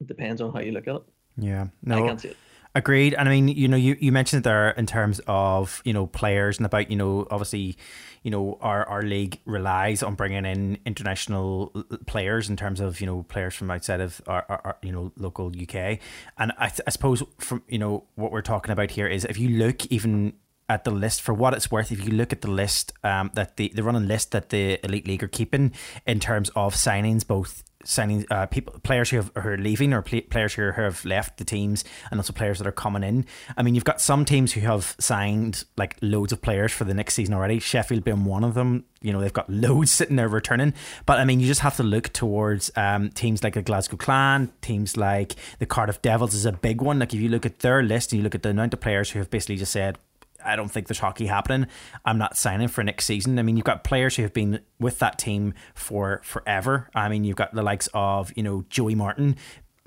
it 0.00 0.06
depends 0.06 0.40
on 0.40 0.52
how 0.52 0.60
you 0.60 0.72
look 0.72 0.88
at 0.88 0.96
it. 0.96 1.02
Yeah, 1.36 1.68
no, 1.82 2.04
I 2.04 2.08
can't 2.08 2.20
see 2.20 2.28
it. 2.28 2.36
Agreed. 2.74 3.14
And 3.14 3.28
I 3.28 3.32
mean, 3.32 3.48
you 3.48 3.66
know, 3.66 3.76
you, 3.76 3.96
you 3.98 4.12
mentioned 4.12 4.44
there 4.44 4.70
in 4.70 4.86
terms 4.86 5.20
of, 5.26 5.80
you 5.84 5.92
know, 5.92 6.06
players 6.06 6.58
and 6.58 6.66
about, 6.66 6.90
you 6.90 6.96
know, 6.96 7.26
obviously, 7.30 7.76
you 8.22 8.30
know, 8.30 8.58
our, 8.60 8.86
our 8.86 9.02
league 9.02 9.40
relies 9.46 10.02
on 10.02 10.14
bringing 10.14 10.44
in 10.44 10.78
international 10.84 11.72
uh, 11.74 11.96
players 12.06 12.50
in 12.50 12.56
terms 12.56 12.78
of, 12.80 13.00
you 13.00 13.06
know, 13.06 13.22
players 13.24 13.54
from 13.54 13.70
outside 13.70 14.00
of 14.00 14.20
our, 14.26 14.44
our, 14.48 14.60
our 14.64 14.76
you 14.82 14.92
know, 14.92 15.12
local 15.16 15.46
UK. 15.48 15.98
And 16.36 16.52
I, 16.58 16.70
I 16.86 16.90
suppose 16.90 17.22
from, 17.38 17.62
you 17.68 17.78
know, 17.78 18.04
what 18.16 18.32
we're 18.32 18.42
talking 18.42 18.70
about 18.70 18.90
here 18.90 19.06
is 19.06 19.24
if 19.24 19.38
you 19.38 19.48
look 19.48 19.86
even 19.86 20.34
at 20.68 20.84
the 20.84 20.90
list 20.90 21.22
for 21.22 21.32
what 21.32 21.54
it's 21.54 21.70
worth, 21.70 21.90
if 21.90 22.04
you 22.04 22.12
look 22.12 22.32
at 22.32 22.42
the 22.42 22.50
list 22.50 22.92
um, 23.02 23.30
that 23.34 23.56
the 23.56 23.72
the 23.74 23.82
running 23.82 24.06
list 24.06 24.32
that 24.32 24.50
the 24.50 24.84
elite 24.84 25.06
league 25.06 25.22
are 25.22 25.28
keeping 25.28 25.72
in 26.06 26.20
terms 26.20 26.50
of 26.50 26.74
signings, 26.74 27.26
both 27.26 27.62
signing 27.84 28.26
uh, 28.30 28.44
people 28.46 28.78
players 28.80 29.10
who, 29.10 29.16
have, 29.16 29.30
who 29.34 29.48
are 29.48 29.56
leaving 29.56 29.92
or 29.92 30.02
play, 30.02 30.20
players 30.20 30.52
who 30.54 30.62
have 30.70 31.04
left 31.04 31.38
the 31.38 31.44
teams 31.44 31.84
and 32.10 32.18
also 32.18 32.32
players 32.32 32.58
that 32.58 32.66
are 32.66 32.72
coming 32.72 33.02
in. 33.02 33.24
I 33.56 33.62
mean 33.62 33.74
you've 33.74 33.84
got 33.84 34.00
some 34.00 34.24
teams 34.24 34.52
who 34.52 34.60
have 34.60 34.94
signed 34.98 35.64
like 35.76 35.96
loads 36.02 36.32
of 36.32 36.42
players 36.42 36.72
for 36.72 36.84
the 36.84 36.94
next 36.94 37.14
season 37.14 37.34
already. 37.34 37.58
Sheffield 37.60 38.04
being 38.04 38.24
one 38.24 38.44
of 38.44 38.54
them 38.54 38.84
you 39.00 39.12
know 39.12 39.20
they've 39.20 39.32
got 39.32 39.48
loads 39.48 39.90
sitting 39.92 40.16
there 40.16 40.28
returning. 40.28 40.74
But 41.06 41.18
i 41.18 41.24
mean 41.24 41.40
you 41.40 41.46
just 41.46 41.60
have 41.60 41.76
to 41.76 41.82
look 41.82 42.12
towards 42.12 42.70
um, 42.76 43.10
teams 43.10 43.42
like 43.42 43.54
the 43.54 43.62
glasgow 43.62 43.96
clan 43.96 44.52
teams 44.60 44.96
like 44.96 45.36
the 45.58 45.66
cardiff 45.66 46.02
devils 46.02 46.34
is 46.34 46.44
a 46.44 46.52
big 46.52 46.82
one. 46.82 46.98
Like 46.98 47.14
if 47.14 47.20
you 47.20 47.28
look 47.28 47.46
at 47.46 47.60
their 47.60 47.82
list 47.82 48.12
and 48.12 48.18
you 48.18 48.24
look 48.24 48.34
at 48.34 48.42
the 48.42 48.50
amount 48.50 48.74
of 48.74 48.80
players 48.80 49.10
who 49.10 49.18
have 49.18 49.30
basically 49.30 49.56
just 49.56 49.72
said 49.72 49.98
I 50.44 50.56
don't 50.56 50.68
think 50.68 50.86
there's 50.86 51.00
hockey 51.00 51.26
happening. 51.26 51.68
I'm 52.04 52.18
not 52.18 52.36
signing 52.36 52.68
for 52.68 52.84
next 52.84 53.06
season. 53.06 53.38
I 53.38 53.42
mean, 53.42 53.56
you've 53.56 53.64
got 53.64 53.84
players 53.84 54.16
who 54.16 54.22
have 54.22 54.32
been 54.32 54.60
with 54.78 54.98
that 55.00 55.18
team 55.18 55.54
for 55.74 56.20
forever. 56.24 56.88
I 56.94 57.08
mean, 57.08 57.24
you've 57.24 57.36
got 57.36 57.54
the 57.54 57.62
likes 57.62 57.88
of, 57.92 58.32
you 58.36 58.42
know, 58.42 58.64
Joey 58.68 58.94
Martin 58.94 59.36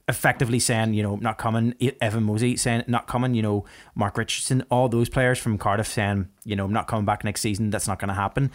effectively 0.08 0.60
saying, 0.60 0.93
you 0.93 1.03
know, 1.03 1.15
not 1.15 1.38
coming, 1.38 1.74
Evan 2.01 2.24
Mosey 2.24 2.58
saying 2.58 2.84
not 2.88 3.08
coming, 3.08 3.34
you 3.34 3.41
know, 3.41 3.65
Mark 3.96 4.17
Richardson, 4.17 4.63
all 4.70 4.89
those 4.89 5.10
players 5.10 5.39
from 5.39 5.58
Cardiff 5.58 5.88
saying, 5.88 6.27
you 6.43 6.55
know, 6.55 6.65
I'm 6.65 6.74
not 6.74 6.88
coming 6.88 7.05
back 7.05 7.24
next 7.24 7.41
season. 7.41 7.70
That's 7.70 7.88
not 7.88 8.00
going 8.00 8.10
to 8.10 8.13
happen. 8.13 8.51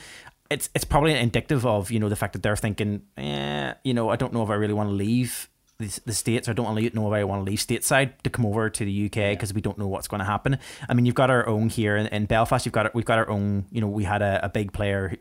It's 0.50 0.68
it's 0.74 0.84
probably 0.84 1.12
indicative 1.14 1.66
of, 1.66 1.90
you 1.90 1.98
know, 1.98 2.08
the 2.08 2.16
fact 2.16 2.34
that 2.34 2.42
they're 2.42 2.56
thinking, 2.56 3.02
eh, 3.16 3.72
you 3.84 3.94
know, 3.94 4.10
I 4.10 4.16
don't 4.16 4.32
know 4.32 4.42
if 4.42 4.50
I 4.50 4.54
really 4.54 4.74
want 4.74 4.90
to 4.90 4.94
leave 4.94 5.48
the, 5.78 6.00
the 6.06 6.12
states. 6.12 6.48
I 6.48 6.52
don't 6.52 6.66
want 6.66 6.78
to 6.78 6.96
know 6.96 7.12
if 7.12 7.18
I 7.18 7.24
want 7.24 7.44
to 7.44 7.50
leave 7.50 7.58
stateside 7.58 8.22
to 8.22 8.30
come 8.30 8.46
over 8.46 8.70
to 8.70 8.84
the 8.84 9.06
UK 9.06 9.32
because 9.32 9.52
we 9.52 9.60
don't 9.60 9.78
know 9.78 9.88
what's 9.88 10.08
going 10.08 10.20
to 10.20 10.24
happen. 10.24 10.58
I 10.88 10.94
mean, 10.94 11.06
you've 11.06 11.14
got 11.14 11.30
our 11.30 11.46
own 11.46 11.68
here 11.68 11.96
in, 11.96 12.06
in 12.06 12.26
Belfast. 12.26 12.64
You've 12.64 12.72
got 12.72 12.94
we've 12.94 13.04
got 13.04 13.18
our 13.18 13.28
own. 13.28 13.66
You 13.70 13.80
know, 13.80 13.88
we 13.88 14.04
had 14.04 14.22
a, 14.22 14.44
a 14.44 14.48
big 14.48 14.72
player, 14.72 15.16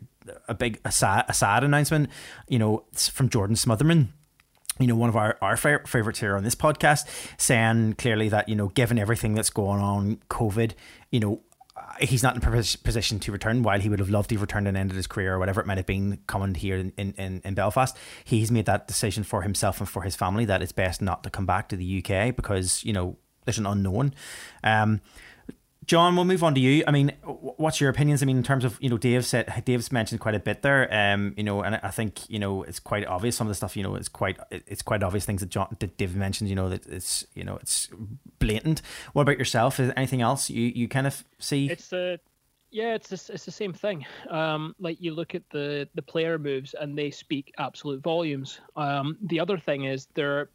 a 0.48 0.54
big 0.54 0.80
a 0.84 0.92
sad, 0.92 1.24
a 1.28 1.34
sad 1.34 1.64
announcement. 1.64 2.10
You 2.48 2.58
know, 2.58 2.84
from 2.92 3.28
Jordan 3.28 3.56
Smotherman 3.56 4.08
you 4.78 4.86
know, 4.86 4.96
one 4.96 5.08
of 5.08 5.16
our, 5.16 5.38
our 5.40 5.56
favorites 5.56 6.20
here 6.20 6.36
on 6.36 6.44
this 6.44 6.54
podcast, 6.54 7.06
saying 7.38 7.94
clearly 7.94 8.28
that, 8.28 8.48
you 8.48 8.54
know, 8.54 8.68
given 8.68 8.98
everything 8.98 9.34
that's 9.34 9.50
going 9.50 9.80
on, 9.80 10.16
COVID, 10.28 10.72
you 11.10 11.20
know, 11.20 11.40
he's 12.00 12.22
not 12.22 12.36
in 12.36 12.42
a 12.42 12.62
position 12.84 13.18
to 13.20 13.32
return 13.32 13.62
while 13.62 13.80
he 13.80 13.88
would 13.88 13.98
have 13.98 14.10
loved 14.10 14.30
to 14.30 14.38
return 14.38 14.66
and 14.66 14.76
ended 14.76 14.96
his 14.96 15.06
career 15.06 15.34
or 15.34 15.38
whatever 15.38 15.60
it 15.60 15.66
might 15.66 15.76
have 15.76 15.86
been 15.86 16.18
coming 16.26 16.54
here 16.54 16.76
in, 16.76 16.92
in, 16.96 17.40
in 17.44 17.54
Belfast. 17.54 17.96
He's 18.24 18.50
made 18.50 18.66
that 18.66 18.88
decision 18.88 19.24
for 19.24 19.42
himself 19.42 19.80
and 19.80 19.88
for 19.88 20.02
his 20.02 20.16
family 20.16 20.44
that 20.46 20.62
it's 20.62 20.72
best 20.72 21.02
not 21.02 21.22
to 21.24 21.30
come 21.30 21.46
back 21.46 21.68
to 21.68 21.76
the 21.76 22.04
UK 22.04 22.34
because, 22.34 22.84
you 22.84 22.92
know, 22.92 23.16
there's 23.44 23.58
an 23.58 23.66
unknown. 23.66 24.14
Um, 24.62 25.00
John, 25.86 26.16
we'll 26.16 26.24
move 26.24 26.42
on 26.42 26.54
to 26.54 26.60
you. 26.60 26.82
I 26.86 26.90
mean, 26.90 27.12
what's 27.22 27.80
your 27.80 27.90
opinions? 27.90 28.22
I 28.22 28.26
mean, 28.26 28.36
in 28.36 28.42
terms 28.42 28.64
of 28.64 28.76
you 28.80 28.90
know, 28.90 28.98
Dave 28.98 29.24
said 29.24 29.62
Dave's 29.64 29.92
mentioned 29.92 30.20
quite 30.20 30.34
a 30.34 30.40
bit 30.40 30.62
there. 30.62 30.92
Um, 30.92 31.32
you 31.36 31.44
know, 31.44 31.62
and 31.62 31.78
I 31.82 31.90
think 31.90 32.28
you 32.28 32.38
know 32.38 32.64
it's 32.64 32.80
quite 32.80 33.06
obvious. 33.06 33.36
Some 33.36 33.46
of 33.46 33.50
the 33.50 33.54
stuff, 33.54 33.76
you 33.76 33.82
know, 33.84 33.94
it's 33.94 34.08
quite 34.08 34.36
it's 34.50 34.82
quite 34.82 35.02
obvious 35.02 35.24
things 35.24 35.40
that 35.40 35.50
John 35.50 35.76
that 35.78 35.96
Dave 35.96 36.16
mentioned. 36.16 36.50
You 36.50 36.56
know, 36.56 36.68
that 36.68 36.86
it's 36.86 37.24
you 37.34 37.44
know 37.44 37.56
it's 37.56 37.88
blatant. 38.38 38.82
What 39.12 39.22
about 39.22 39.38
yourself? 39.38 39.78
Is 39.78 39.92
anything 39.96 40.22
else 40.22 40.50
you 40.50 40.72
you 40.74 40.88
kind 40.88 41.06
of 41.06 41.24
see? 41.38 41.70
It's 41.70 41.88
the 41.88 42.18
yeah, 42.70 42.94
it's 42.94 43.08
the, 43.08 43.32
it's 43.32 43.44
the 43.44 43.52
same 43.52 43.72
thing. 43.72 44.04
Um, 44.28 44.74
like 44.80 45.00
you 45.00 45.14
look 45.14 45.36
at 45.36 45.48
the 45.50 45.88
the 45.94 46.02
player 46.02 46.36
moves 46.36 46.74
and 46.74 46.98
they 46.98 47.12
speak 47.12 47.54
absolute 47.58 48.02
volumes. 48.02 48.60
Um, 48.74 49.16
the 49.22 49.38
other 49.38 49.56
thing 49.56 49.84
is 49.84 50.08
there 50.14 50.50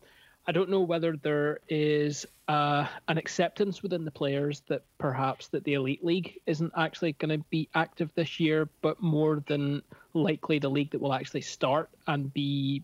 I 0.48 0.52
don't 0.52 0.70
know 0.70 0.82
whether 0.82 1.16
there 1.16 1.60
is 1.70 2.26
uh, 2.48 2.88
an 3.08 3.18
acceptance 3.18 3.84
within 3.84 4.06
the 4.06 4.12
players 4.12 4.64
that 4.68 4.84
perhaps 4.98 5.48
that 5.50 5.64
the 5.64 5.76
elite 5.76 6.04
league 6.04 6.40
isn't 6.46 6.74
actually 6.76 7.14
going 7.14 7.38
to 7.40 7.46
be 7.50 7.70
active 7.76 8.10
this 8.16 8.40
year, 8.40 8.68
but 8.82 9.02
more 9.02 9.44
than 9.48 9.84
likely 10.14 10.60
the 10.60 10.70
league 10.70 10.92
that 10.92 11.02
will 11.02 11.14
actually 11.14 11.42
start 11.42 11.90
and 12.08 12.34
be 12.34 12.84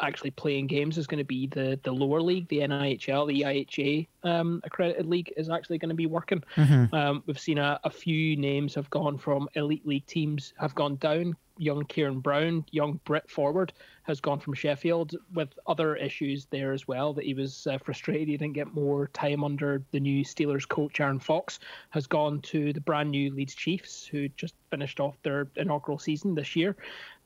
actually 0.00 0.30
playing 0.30 0.66
games 0.66 0.98
is 0.98 1.06
going 1.06 1.18
to 1.18 1.24
be 1.24 1.46
the 1.46 1.78
the 1.82 1.92
lower 1.92 2.20
league, 2.20 2.48
the 2.48 2.58
NIHL, 2.58 3.28
the 3.28 3.42
IHA 3.42 4.08
um, 4.22 4.60
accredited 4.64 5.06
league 5.06 5.32
is 5.36 5.48
actually 5.48 5.78
going 5.78 5.90
to 5.90 5.94
be 5.94 6.06
working. 6.06 6.42
Mm-hmm. 6.56 6.94
Um, 6.94 7.22
we've 7.26 7.38
seen 7.38 7.58
a, 7.58 7.80
a 7.84 7.90
few 7.90 8.36
names 8.36 8.74
have 8.74 8.90
gone 8.90 9.18
from 9.18 9.48
elite 9.54 9.86
league 9.86 10.06
teams 10.06 10.52
have 10.58 10.74
gone 10.74 10.96
down 10.96 11.36
young 11.58 11.84
Kieran 11.84 12.20
Brown, 12.20 12.64
young 12.70 13.00
Brit 13.04 13.28
forward, 13.30 13.72
has 14.04 14.20
gone 14.20 14.40
from 14.40 14.54
Sheffield 14.54 15.14
with 15.34 15.48
other 15.66 15.96
issues 15.96 16.46
there 16.46 16.72
as 16.72 16.88
well. 16.88 17.12
That 17.12 17.24
he 17.24 17.34
was 17.34 17.66
uh, 17.66 17.78
frustrated 17.78 18.28
he 18.28 18.36
didn't 18.36 18.54
get 18.54 18.72
more 18.74 19.08
time 19.08 19.44
under 19.44 19.82
the 19.90 20.00
new 20.00 20.24
Steelers 20.24 20.66
coach 20.66 21.00
Aaron 21.00 21.18
Fox. 21.18 21.58
Has 21.90 22.06
gone 22.06 22.40
to 22.42 22.72
the 22.72 22.80
brand 22.80 23.10
new 23.10 23.34
Leeds 23.34 23.54
Chiefs, 23.54 24.06
who 24.06 24.28
just 24.30 24.54
finished 24.70 25.00
off 25.00 25.16
their 25.22 25.48
inaugural 25.56 25.98
season 25.98 26.34
this 26.34 26.56
year. 26.56 26.76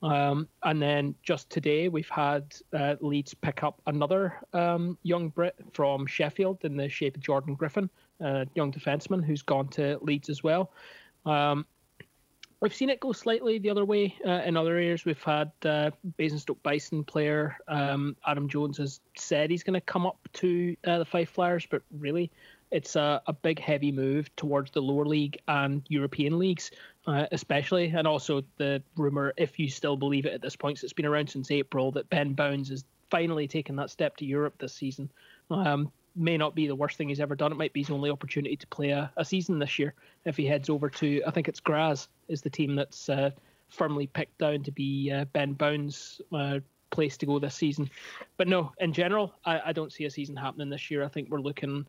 Um, 0.02 0.48
and 0.64 0.82
then 0.82 1.14
just 1.22 1.48
today, 1.48 1.88
we've 1.88 2.08
had 2.08 2.54
uh, 2.72 2.96
Leeds 3.00 3.34
pick 3.34 3.62
up 3.62 3.80
another 3.86 4.40
um, 4.52 4.98
young 5.02 5.28
Brit 5.28 5.54
from 5.72 6.06
Sheffield 6.06 6.64
in 6.64 6.76
the 6.76 6.88
shape 6.88 7.16
of 7.16 7.22
Jordan 7.22 7.54
Griffin, 7.54 7.88
a 8.20 8.46
young 8.54 8.72
defenseman 8.72 9.24
who's 9.24 9.42
gone 9.42 9.68
to 9.68 9.98
Leeds 10.02 10.28
as 10.28 10.42
well. 10.42 10.72
Um, 11.24 11.66
We've 12.62 12.72
seen 12.72 12.90
it 12.90 13.00
go 13.00 13.10
slightly 13.10 13.58
the 13.58 13.70
other 13.70 13.84
way 13.84 14.16
uh, 14.24 14.42
in 14.44 14.56
other 14.56 14.76
areas. 14.76 15.04
We've 15.04 15.20
had 15.20 15.50
uh, 15.64 15.90
Basingstoke 16.16 16.62
Bison 16.62 17.02
player 17.02 17.56
um, 17.66 18.16
Adam 18.24 18.48
Jones 18.48 18.78
has 18.78 19.00
said 19.16 19.50
he's 19.50 19.64
going 19.64 19.74
to 19.74 19.80
come 19.80 20.06
up 20.06 20.28
to 20.34 20.76
uh, 20.86 20.98
the 20.98 21.04
Fife 21.04 21.30
Flyers, 21.30 21.66
but 21.68 21.82
really, 21.98 22.30
it's 22.70 22.94
a, 22.94 23.20
a, 23.26 23.32
big 23.32 23.58
heavy 23.58 23.90
move 23.90 24.34
towards 24.36 24.70
the 24.70 24.80
lower 24.80 25.04
league 25.04 25.38
and 25.48 25.82
European 25.88 26.38
leagues, 26.38 26.70
uh, 27.06 27.26
especially, 27.32 27.92
and 27.94 28.06
also 28.06 28.42
the 28.58 28.82
rumor, 28.96 29.32
if 29.36 29.58
you 29.58 29.68
still 29.68 29.96
believe 29.96 30.26
it 30.26 30.32
at 30.32 30.42
this 30.42 30.56
point, 30.56 30.78
so 30.78 30.84
it's 30.84 30.92
been 30.92 31.06
around 31.06 31.28
since 31.28 31.50
April, 31.50 31.90
that 31.92 32.08
Ben 32.10 32.34
Bowns 32.34 32.70
is 32.70 32.84
finally 33.10 33.46
taking 33.48 33.76
that 33.76 33.90
step 33.90 34.16
to 34.16 34.24
Europe 34.24 34.54
this 34.58 34.72
season. 34.72 35.10
Um, 35.50 35.92
may 36.14 36.36
not 36.36 36.54
be 36.54 36.66
the 36.66 36.74
worst 36.74 36.96
thing 36.96 37.08
he's 37.08 37.20
ever 37.20 37.34
done. 37.34 37.52
It 37.52 37.58
might 37.58 37.72
be 37.72 37.80
his 37.80 37.90
only 37.90 38.10
opportunity 38.10 38.56
to 38.56 38.66
play 38.66 38.90
a, 38.90 39.10
a 39.16 39.24
season 39.24 39.58
this 39.58 39.78
year 39.78 39.94
if 40.24 40.36
he 40.36 40.46
heads 40.46 40.68
over 40.68 40.88
to, 40.90 41.22
I 41.26 41.30
think 41.30 41.48
it's 41.48 41.60
Graz 41.60 42.08
is 42.28 42.42
the 42.42 42.50
team 42.50 42.76
that's 42.76 43.08
uh, 43.08 43.30
firmly 43.68 44.06
picked 44.06 44.38
down 44.38 44.62
to 44.62 44.70
be 44.70 45.10
uh, 45.10 45.24
Ben 45.26 45.54
Bowns' 45.54 46.20
uh, 46.32 46.60
place 46.90 47.16
to 47.16 47.26
go 47.26 47.38
this 47.38 47.54
season. 47.54 47.90
But 48.36 48.48
no, 48.48 48.72
in 48.78 48.92
general, 48.92 49.34
I, 49.44 49.60
I 49.66 49.72
don't 49.72 49.92
see 49.92 50.04
a 50.04 50.10
season 50.10 50.36
happening 50.36 50.70
this 50.70 50.90
year. 50.90 51.02
I 51.02 51.08
think 51.08 51.30
we're 51.30 51.40
looking, 51.40 51.86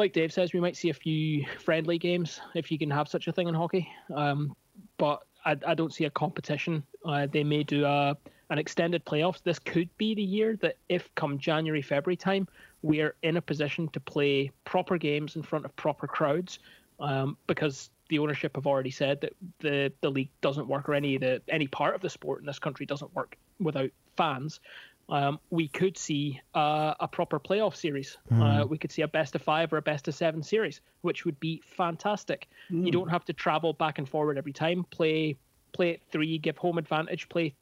like 0.00 0.12
Dave 0.14 0.32
says, 0.32 0.52
we 0.52 0.60
might 0.60 0.76
see 0.76 0.88
a 0.88 0.94
few 0.94 1.46
friendly 1.58 1.98
games 1.98 2.40
if 2.54 2.72
you 2.72 2.78
can 2.78 2.90
have 2.90 3.06
such 3.06 3.28
a 3.28 3.32
thing 3.32 3.46
in 3.46 3.54
hockey. 3.54 3.88
Um, 4.14 4.56
but 4.96 5.20
I, 5.44 5.56
I 5.66 5.74
don't 5.74 5.92
see 5.92 6.06
a 6.06 6.10
competition. 6.10 6.82
Uh, 7.04 7.26
they 7.30 7.44
may 7.44 7.62
do 7.62 7.84
a 7.84 8.16
an 8.48 8.58
extended 8.58 9.04
playoffs. 9.04 9.42
This 9.44 9.60
could 9.60 9.88
be 9.96 10.12
the 10.12 10.22
year 10.22 10.56
that 10.56 10.76
if 10.88 11.08
come 11.14 11.38
January, 11.38 11.82
February 11.82 12.16
time, 12.16 12.48
we 12.82 13.00
are 13.00 13.14
in 13.22 13.36
a 13.36 13.42
position 13.42 13.86
to 13.88 14.00
play 14.00 14.50
proper 14.64 14.98
games 14.98 15.36
in 15.36 15.42
front 15.42 15.64
of 15.64 15.76
proper 15.76 16.08
crowds 16.08 16.58
um, 16.98 17.36
because 17.46 17.90
the 18.08 18.18
ownership 18.18 18.56
have 18.56 18.66
already 18.66 18.90
said 18.90 19.20
that 19.20 19.34
the, 19.60 19.92
the 20.00 20.10
league 20.10 20.30
doesn't 20.40 20.66
work 20.66 20.88
or 20.88 20.94
any 20.94 21.16
the 21.16 21.40
any 21.48 21.68
part 21.68 21.94
of 21.94 22.00
the 22.00 22.10
sport 22.10 22.40
in 22.40 22.46
this 22.46 22.58
country 22.58 22.86
doesn't 22.86 23.14
work 23.14 23.36
without 23.60 23.90
fans. 24.16 24.60
Um, 25.10 25.40
we 25.50 25.66
could 25.66 25.98
see 25.98 26.40
uh, 26.54 26.94
a 27.00 27.08
proper 27.08 27.40
playoff 27.40 27.74
series. 27.74 28.16
Mm. 28.32 28.62
Uh, 28.62 28.66
we 28.66 28.78
could 28.78 28.92
see 28.92 29.02
a 29.02 29.08
best 29.08 29.34
of 29.34 29.42
five 29.42 29.72
or 29.72 29.78
a 29.78 29.82
best 29.82 30.06
of 30.06 30.14
seven 30.14 30.42
series, 30.42 30.80
which 31.00 31.24
would 31.24 31.38
be 31.40 31.60
fantastic. 31.66 32.48
Mm. 32.70 32.86
You 32.86 32.92
don't 32.92 33.08
have 33.08 33.24
to 33.24 33.32
travel 33.32 33.72
back 33.72 33.98
and 33.98 34.08
forward 34.08 34.38
every 34.38 34.52
time. 34.52 34.84
Play 34.90 35.36
play 35.72 36.00
three, 36.10 36.38
give 36.38 36.56
home 36.56 36.78
advantage. 36.78 37.28
Play 37.28 37.54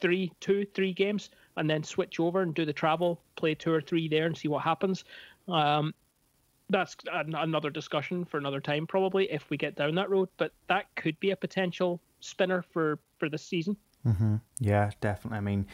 three, 0.00 0.32
two, 0.40 0.66
three 0.74 0.92
games, 0.92 1.30
and 1.56 1.68
then 1.68 1.82
switch 1.82 2.18
over 2.20 2.42
and 2.42 2.54
do 2.54 2.64
the 2.64 2.72
travel, 2.72 3.20
play 3.36 3.54
two 3.54 3.72
or 3.72 3.80
three 3.80 4.08
there, 4.08 4.26
and 4.26 4.36
see 4.36 4.48
what 4.48 4.62
happens. 4.62 5.04
Um, 5.48 5.94
that's 6.70 6.96
another 7.10 7.70
discussion 7.70 8.24
for 8.24 8.38
another 8.38 8.60
time, 8.60 8.86
probably 8.86 9.30
if 9.30 9.48
we 9.50 9.56
get 9.56 9.76
down 9.76 9.94
that 9.96 10.08
road. 10.08 10.28
But 10.38 10.52
that 10.68 10.86
could 10.96 11.18
be 11.20 11.30
a 11.30 11.36
potential 11.36 12.00
spinner 12.20 12.62
for 12.62 12.98
for 13.18 13.28
this 13.28 13.42
season. 13.42 13.76
Mm-hmm. 14.06 14.36
Yeah, 14.60 14.90
definitely. 15.00 15.38
I 15.38 15.40
mean, 15.40 15.66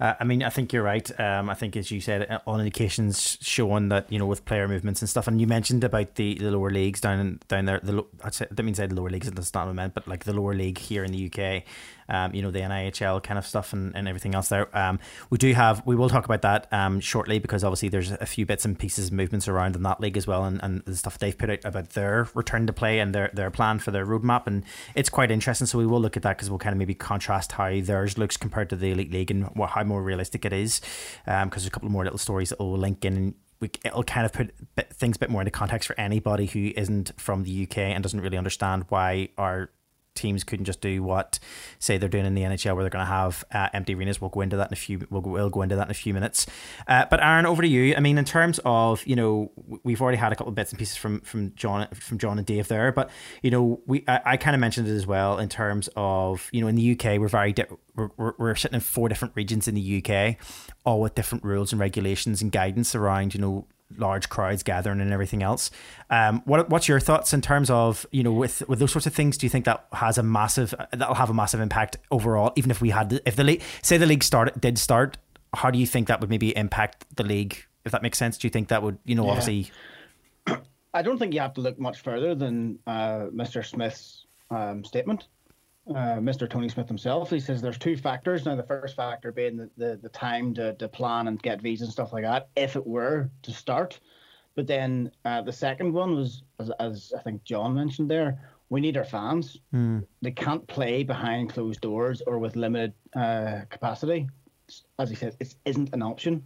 uh, 0.00 0.14
I 0.20 0.24
mean, 0.24 0.44
I 0.44 0.50
think 0.50 0.72
you're 0.72 0.84
right. 0.84 1.20
Um, 1.20 1.50
I 1.50 1.54
think, 1.54 1.76
as 1.76 1.90
you 1.90 2.00
said, 2.00 2.30
uh, 2.30 2.38
on 2.46 2.60
indications 2.60 3.36
showing 3.40 3.88
that 3.88 4.10
you 4.12 4.18
know 4.18 4.26
with 4.26 4.44
player 4.44 4.68
movements 4.68 5.02
and 5.02 5.08
stuff. 5.08 5.26
And 5.26 5.40
you 5.40 5.46
mentioned 5.48 5.82
about 5.82 6.14
the, 6.14 6.34
the 6.34 6.50
lower 6.52 6.70
leagues 6.70 7.00
down 7.00 7.18
in, 7.18 7.40
down 7.48 7.64
there. 7.64 7.80
The 7.82 8.04
I 8.22 8.30
that 8.30 8.62
means 8.62 8.78
I 8.78 8.86
the 8.86 8.94
lower 8.94 9.10
leagues. 9.10 9.28
That's 9.28 9.52
not 9.52 9.66
what 9.66 9.72
I 9.72 9.74
meant, 9.74 9.94
but 9.94 10.06
like 10.06 10.24
the 10.24 10.32
lower 10.32 10.54
league 10.54 10.78
here 10.78 11.02
in 11.02 11.10
the 11.10 11.26
UK. 11.26 11.64
Um, 12.10 12.34
you 12.34 12.40
know 12.40 12.50
the 12.50 12.60
NIHL 12.60 13.22
kind 13.22 13.36
of 13.36 13.46
stuff 13.46 13.74
and, 13.74 13.94
and 13.94 14.08
everything 14.08 14.34
else 14.34 14.48
there. 14.48 14.74
Um, 14.74 14.98
we 15.28 15.36
do 15.36 15.52
have. 15.52 15.82
We 15.84 15.94
will 15.94 16.08
talk 16.08 16.24
about 16.24 16.40
that 16.42 16.72
um 16.72 17.00
shortly 17.00 17.38
because 17.38 17.64
obviously 17.64 17.88
there's 17.90 18.12
a 18.12 18.24
few 18.24 18.46
bits 18.46 18.64
and 18.64 18.78
pieces 18.78 19.08
of 19.08 19.12
movements 19.12 19.48
around 19.48 19.74
in 19.76 19.82
that 19.82 20.00
league 20.00 20.16
as 20.16 20.26
well, 20.28 20.44
and, 20.44 20.62
and 20.62 20.82
the 20.84 20.96
stuff 20.96 21.18
they've 21.18 21.36
put 21.36 21.50
out 21.50 21.64
about 21.64 21.90
their 21.90 22.28
return 22.34 22.66
to 22.68 22.72
play 22.72 23.00
and 23.00 23.14
their 23.14 23.30
their 23.34 23.50
plan 23.50 23.80
for 23.80 23.90
their 23.90 24.06
roadmap, 24.06 24.46
and 24.46 24.64
it's 24.94 25.10
quite 25.10 25.30
interesting. 25.30 25.66
So 25.66 25.76
we 25.76 25.86
will 25.86 26.00
look 26.00 26.16
at 26.16 26.22
that 26.22 26.36
because 26.38 26.48
we'll 26.48 26.60
kind 26.60 26.72
of 26.72 26.78
maybe 26.78 26.94
contrast 26.94 27.52
how 27.52 27.80
theirs 27.80 28.16
looks 28.16 28.27
compared 28.36 28.70
to 28.70 28.76
the 28.76 28.90
elite 28.90 29.12
league 29.12 29.30
and 29.30 29.46
what 29.56 29.70
how 29.70 29.84
more 29.84 30.02
realistic 30.02 30.44
it 30.44 30.52
is 30.52 30.80
because 31.24 31.42
um, 31.42 31.50
there's 31.50 31.66
a 31.66 31.70
couple 31.70 31.88
more 31.88 32.04
little 32.04 32.18
stories 32.18 32.50
that 32.50 32.58
will 32.58 32.76
link 32.76 33.04
in. 33.04 33.16
And 33.16 33.34
we, 33.60 33.70
it'll 33.84 34.04
kind 34.04 34.24
of 34.24 34.32
put 34.32 34.52
things 34.92 35.16
a 35.16 35.18
bit 35.18 35.30
more 35.30 35.40
into 35.40 35.50
context 35.50 35.86
for 35.86 35.98
anybody 35.98 36.46
who 36.46 36.72
isn't 36.76 37.12
from 37.16 37.44
the 37.44 37.64
UK 37.64 37.78
and 37.78 38.02
doesn't 38.02 38.20
really 38.20 38.36
understand 38.36 38.84
why 38.88 39.30
our 39.36 39.70
teams 40.18 40.44
couldn't 40.44 40.64
just 40.64 40.80
do 40.80 41.02
what 41.02 41.38
say 41.78 41.98
they're 41.98 42.08
doing 42.08 42.26
in 42.26 42.34
the 42.34 42.42
NHL 42.42 42.74
where 42.74 42.84
they're 42.84 42.90
going 42.90 43.04
to 43.04 43.10
have 43.10 43.44
uh, 43.52 43.68
empty 43.72 43.94
arenas. 43.94 44.20
We'll 44.20 44.30
go 44.30 44.40
into 44.40 44.56
that 44.56 44.68
in 44.68 44.72
a 44.72 44.76
few. 44.76 45.06
We'll, 45.10 45.22
we'll 45.22 45.50
go 45.50 45.62
into 45.62 45.76
that 45.76 45.86
in 45.86 45.90
a 45.90 45.94
few 45.94 46.14
minutes. 46.14 46.46
Uh, 46.86 47.06
but 47.10 47.22
Aaron, 47.22 47.46
over 47.46 47.62
to 47.62 47.68
you. 47.68 47.94
I 47.96 48.00
mean, 48.00 48.18
in 48.18 48.24
terms 48.24 48.60
of 48.64 49.06
you 49.06 49.16
know, 49.16 49.50
we've 49.84 50.02
already 50.02 50.18
had 50.18 50.32
a 50.32 50.36
couple 50.36 50.50
of 50.50 50.54
bits 50.54 50.72
and 50.72 50.78
pieces 50.78 50.96
from 50.96 51.20
from 51.20 51.54
John 51.54 51.88
from 51.94 52.18
John 52.18 52.38
and 52.38 52.46
Dave 52.46 52.68
there, 52.68 52.92
but 52.92 53.10
you 53.42 53.50
know, 53.50 53.80
we 53.86 54.04
I, 54.08 54.20
I 54.24 54.36
kind 54.36 54.54
of 54.54 54.60
mentioned 54.60 54.88
it 54.88 54.94
as 54.94 55.06
well 55.06 55.38
in 55.38 55.48
terms 55.48 55.88
of 55.96 56.48
you 56.52 56.60
know 56.60 56.68
in 56.68 56.74
the 56.74 56.92
UK 56.92 57.18
we're 57.18 57.28
very 57.28 57.52
di- 57.52 57.66
we're, 57.94 58.34
we're 58.38 58.54
sitting 58.54 58.76
in 58.76 58.80
four 58.80 59.08
different 59.08 59.34
regions 59.36 59.68
in 59.68 59.74
the 59.74 60.02
UK, 60.04 60.36
all 60.84 61.00
with 61.00 61.14
different 61.14 61.44
rules 61.44 61.72
and 61.72 61.80
regulations 61.80 62.42
and 62.42 62.52
guidance 62.52 62.94
around 62.94 63.34
you 63.34 63.40
know 63.40 63.66
large 63.96 64.28
crowds 64.28 64.62
gathering 64.62 65.00
and 65.00 65.12
everything 65.12 65.42
else. 65.42 65.70
Um, 66.10 66.42
what 66.44 66.68
what's 66.68 66.88
your 66.88 67.00
thoughts 67.00 67.32
in 67.32 67.40
terms 67.40 67.70
of 67.70 68.06
you 68.10 68.22
know 68.22 68.32
with 68.32 68.66
with 68.68 68.78
those 68.78 68.92
sorts 68.92 69.06
of 69.06 69.14
things? 69.14 69.38
Do 69.38 69.46
you 69.46 69.50
think 69.50 69.64
that 69.64 69.86
has 69.92 70.18
a 70.18 70.22
massive 70.22 70.74
that'll 70.92 71.14
have 71.14 71.30
a 71.30 71.34
massive 71.34 71.60
impact 71.60 71.96
overall? 72.10 72.52
Even 72.56 72.70
if 72.70 72.80
we 72.80 72.90
had 72.90 73.20
if 73.24 73.36
the 73.36 73.44
league 73.44 73.62
say 73.82 73.96
the 73.96 74.06
league 74.06 74.24
started 74.24 74.60
did 74.60 74.78
start, 74.78 75.16
how 75.54 75.70
do 75.70 75.78
you 75.78 75.86
think 75.86 76.08
that 76.08 76.20
would 76.20 76.30
maybe 76.30 76.56
impact 76.56 77.04
the 77.16 77.24
league? 77.24 77.64
If 77.84 77.92
that 77.92 78.02
makes 78.02 78.18
sense, 78.18 78.36
do 78.36 78.46
you 78.46 78.50
think 78.50 78.68
that 78.68 78.82
would 78.82 78.98
you 79.04 79.14
know 79.14 79.24
yeah. 79.24 79.30
obviously? 79.30 79.70
I 80.94 81.02
don't 81.02 81.18
think 81.18 81.34
you 81.34 81.40
have 81.40 81.54
to 81.54 81.60
look 81.60 81.78
much 81.78 82.00
further 82.00 82.34
than 82.34 82.78
uh, 82.86 83.26
Mr. 83.32 83.64
Smith's 83.64 84.26
um, 84.50 84.84
statement 84.84 85.28
uh, 85.90 86.18
Mr. 86.18 86.48
Tony 86.48 86.68
Smith 86.68 86.88
himself. 86.88 87.30
He 87.30 87.40
says 87.40 87.62
there's 87.62 87.78
two 87.78 87.96
factors. 87.96 88.44
Now, 88.44 88.56
the 88.56 88.62
first 88.62 88.94
factor 88.96 89.32
being 89.32 89.56
the, 89.56 89.70
the, 89.76 89.98
the 90.02 90.08
time 90.08 90.54
to, 90.54 90.74
to 90.74 90.88
plan 90.88 91.28
and 91.28 91.40
get 91.42 91.62
visas 91.62 91.88
and 91.88 91.92
stuff 91.92 92.12
like 92.12 92.24
that, 92.24 92.48
if 92.56 92.76
it 92.76 92.86
were 92.86 93.30
to 93.42 93.52
start. 93.52 93.98
But 94.54 94.66
then 94.66 95.10
uh, 95.24 95.42
the 95.42 95.52
second 95.52 95.92
one 95.92 96.14
was, 96.14 96.42
as, 96.58 96.70
as, 96.80 97.12
I 97.16 97.22
think 97.22 97.44
John 97.44 97.74
mentioned 97.74 98.10
there, 98.10 98.40
we 98.70 98.80
need 98.80 98.96
our 98.96 99.04
fans. 99.04 99.56
Mm. 99.72 100.04
They 100.20 100.32
can't 100.32 100.66
play 100.66 101.04
behind 101.04 101.50
closed 101.50 101.80
doors 101.80 102.22
or 102.26 102.38
with 102.38 102.56
limited 102.56 102.92
uh, 103.16 103.60
capacity. 103.70 104.28
As 104.98 105.08
he 105.08 105.16
said, 105.16 105.36
it 105.40 105.54
isn't 105.64 105.94
an 105.94 106.02
option. 106.02 106.44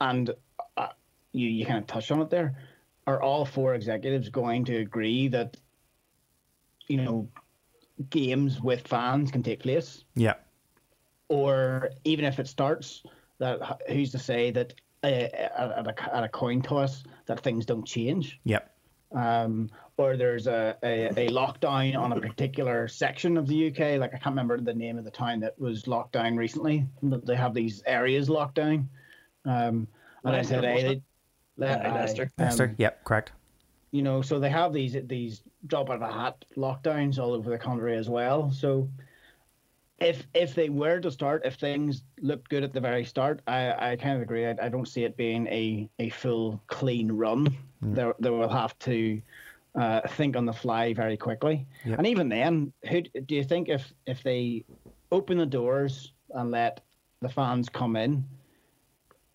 And 0.00 0.30
uh, 0.76 0.88
you, 1.32 1.48
you 1.48 1.66
kind 1.66 1.78
of 1.78 1.86
touched 1.86 2.10
on 2.10 2.22
it 2.22 2.30
there. 2.30 2.56
Are 3.06 3.20
all 3.20 3.44
four 3.44 3.74
executives 3.74 4.28
going 4.28 4.64
to 4.66 4.76
agree 4.76 5.28
that, 5.28 5.56
you 6.86 6.98
know, 6.98 7.28
games 8.08 8.60
with 8.60 8.86
fans 8.86 9.30
can 9.30 9.42
take 9.42 9.60
place. 9.60 10.04
Yeah. 10.14 10.34
Or 11.28 11.90
even 12.04 12.24
if 12.24 12.38
it 12.38 12.48
starts, 12.48 13.02
that 13.38 13.80
who's 13.88 14.10
to 14.12 14.18
say 14.18 14.50
that 14.50 14.74
uh, 15.02 15.06
at, 15.06 15.86
a, 15.86 16.16
at 16.16 16.24
a 16.24 16.28
coin 16.28 16.62
toss 16.62 17.04
that 17.26 17.40
things 17.40 17.66
don't 17.66 17.86
change? 17.86 18.40
Yep. 18.44 18.74
Um, 19.12 19.70
or 19.96 20.16
there's 20.16 20.46
a, 20.46 20.76
a, 20.82 21.08
a, 21.08 21.28
lockdown 21.30 21.98
on 21.98 22.12
a 22.12 22.20
particular 22.20 22.86
section 22.86 23.36
of 23.36 23.48
the 23.48 23.68
UK. 23.68 23.98
Like 23.98 24.14
I 24.14 24.18
can't 24.18 24.26
remember 24.26 24.60
the 24.60 24.72
name 24.72 24.98
of 24.98 25.04
the 25.04 25.10
town 25.10 25.40
that 25.40 25.58
was 25.58 25.88
locked 25.88 26.12
down 26.12 26.36
recently. 26.36 26.86
They 27.02 27.34
have 27.34 27.52
these 27.52 27.82
areas 27.86 28.30
locked 28.30 28.54
down. 28.54 28.88
Um, 29.44 29.88
and 30.24 30.36
I 30.36 30.42
said, 30.42 30.62
hey, 30.62 31.02
they, 31.58 31.66
uh, 31.66 31.92
Leicester. 31.94 32.30
Um, 32.38 32.44
Leicester. 32.44 32.74
Yep, 32.78 33.04
correct 33.04 33.32
you 33.90 34.02
know, 34.02 34.22
so 34.22 34.38
they 34.38 34.50
have 34.50 34.72
these 34.72 34.96
these 35.04 35.42
drop 35.66 35.90
out 35.90 35.96
of 35.96 36.02
a 36.02 36.12
hat 36.12 36.44
lockdowns 36.56 37.18
all 37.18 37.32
over 37.32 37.50
the 37.50 37.58
country 37.58 37.96
as 37.96 38.08
well. 38.08 38.50
So 38.50 38.88
if 39.98 40.26
if 40.34 40.54
they 40.54 40.68
were 40.68 41.00
to 41.00 41.10
start, 41.10 41.42
if 41.44 41.54
things 41.54 42.02
looked 42.20 42.48
good 42.48 42.64
at 42.64 42.72
the 42.72 42.80
very 42.80 43.04
start, 43.04 43.42
I, 43.46 43.92
I 43.92 43.96
kind 43.96 44.16
of 44.16 44.22
agree. 44.22 44.46
I, 44.46 44.56
I 44.62 44.68
don't 44.68 44.88
see 44.88 45.04
it 45.04 45.16
being 45.16 45.46
a, 45.48 45.88
a 45.98 46.08
full 46.10 46.62
clean 46.68 47.12
run. 47.12 47.54
Mm. 47.84 47.94
They 47.94 48.12
they 48.20 48.30
will 48.30 48.48
have 48.48 48.78
to 48.80 49.20
uh, 49.74 50.00
think 50.08 50.36
on 50.36 50.46
the 50.46 50.52
fly 50.52 50.94
very 50.94 51.16
quickly. 51.16 51.66
Yep. 51.84 51.98
And 51.98 52.06
even 52.06 52.28
then, 52.28 52.72
who 52.88 53.02
do 53.02 53.34
you 53.34 53.44
think 53.44 53.68
if 53.68 53.92
if 54.06 54.22
they 54.22 54.64
open 55.12 55.38
the 55.38 55.46
doors 55.46 56.12
and 56.30 56.50
let 56.50 56.80
the 57.20 57.28
fans 57.28 57.68
come 57.68 57.96
in? 57.96 58.24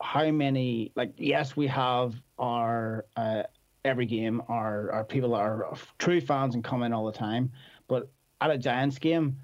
How 0.02 0.30
many? 0.32 0.92
Like, 0.96 1.14
yes, 1.18 1.56
we 1.56 1.68
have 1.68 2.16
our 2.38 3.06
uh, 3.16 3.44
every 3.86 4.06
game 4.06 4.42
are 4.50 4.92
are 4.92 5.04
people 5.04 5.34
are 5.34 5.74
true 6.00 6.20
fans 6.20 6.56
and 6.56 6.64
come 6.64 6.84
in 6.84 6.92
all 6.92 7.06
the 7.06 7.18
time. 7.18 7.52
But 7.88 8.10
at 8.42 8.52
a 8.52 8.58
Giants 8.58 8.98
game, 8.98 9.38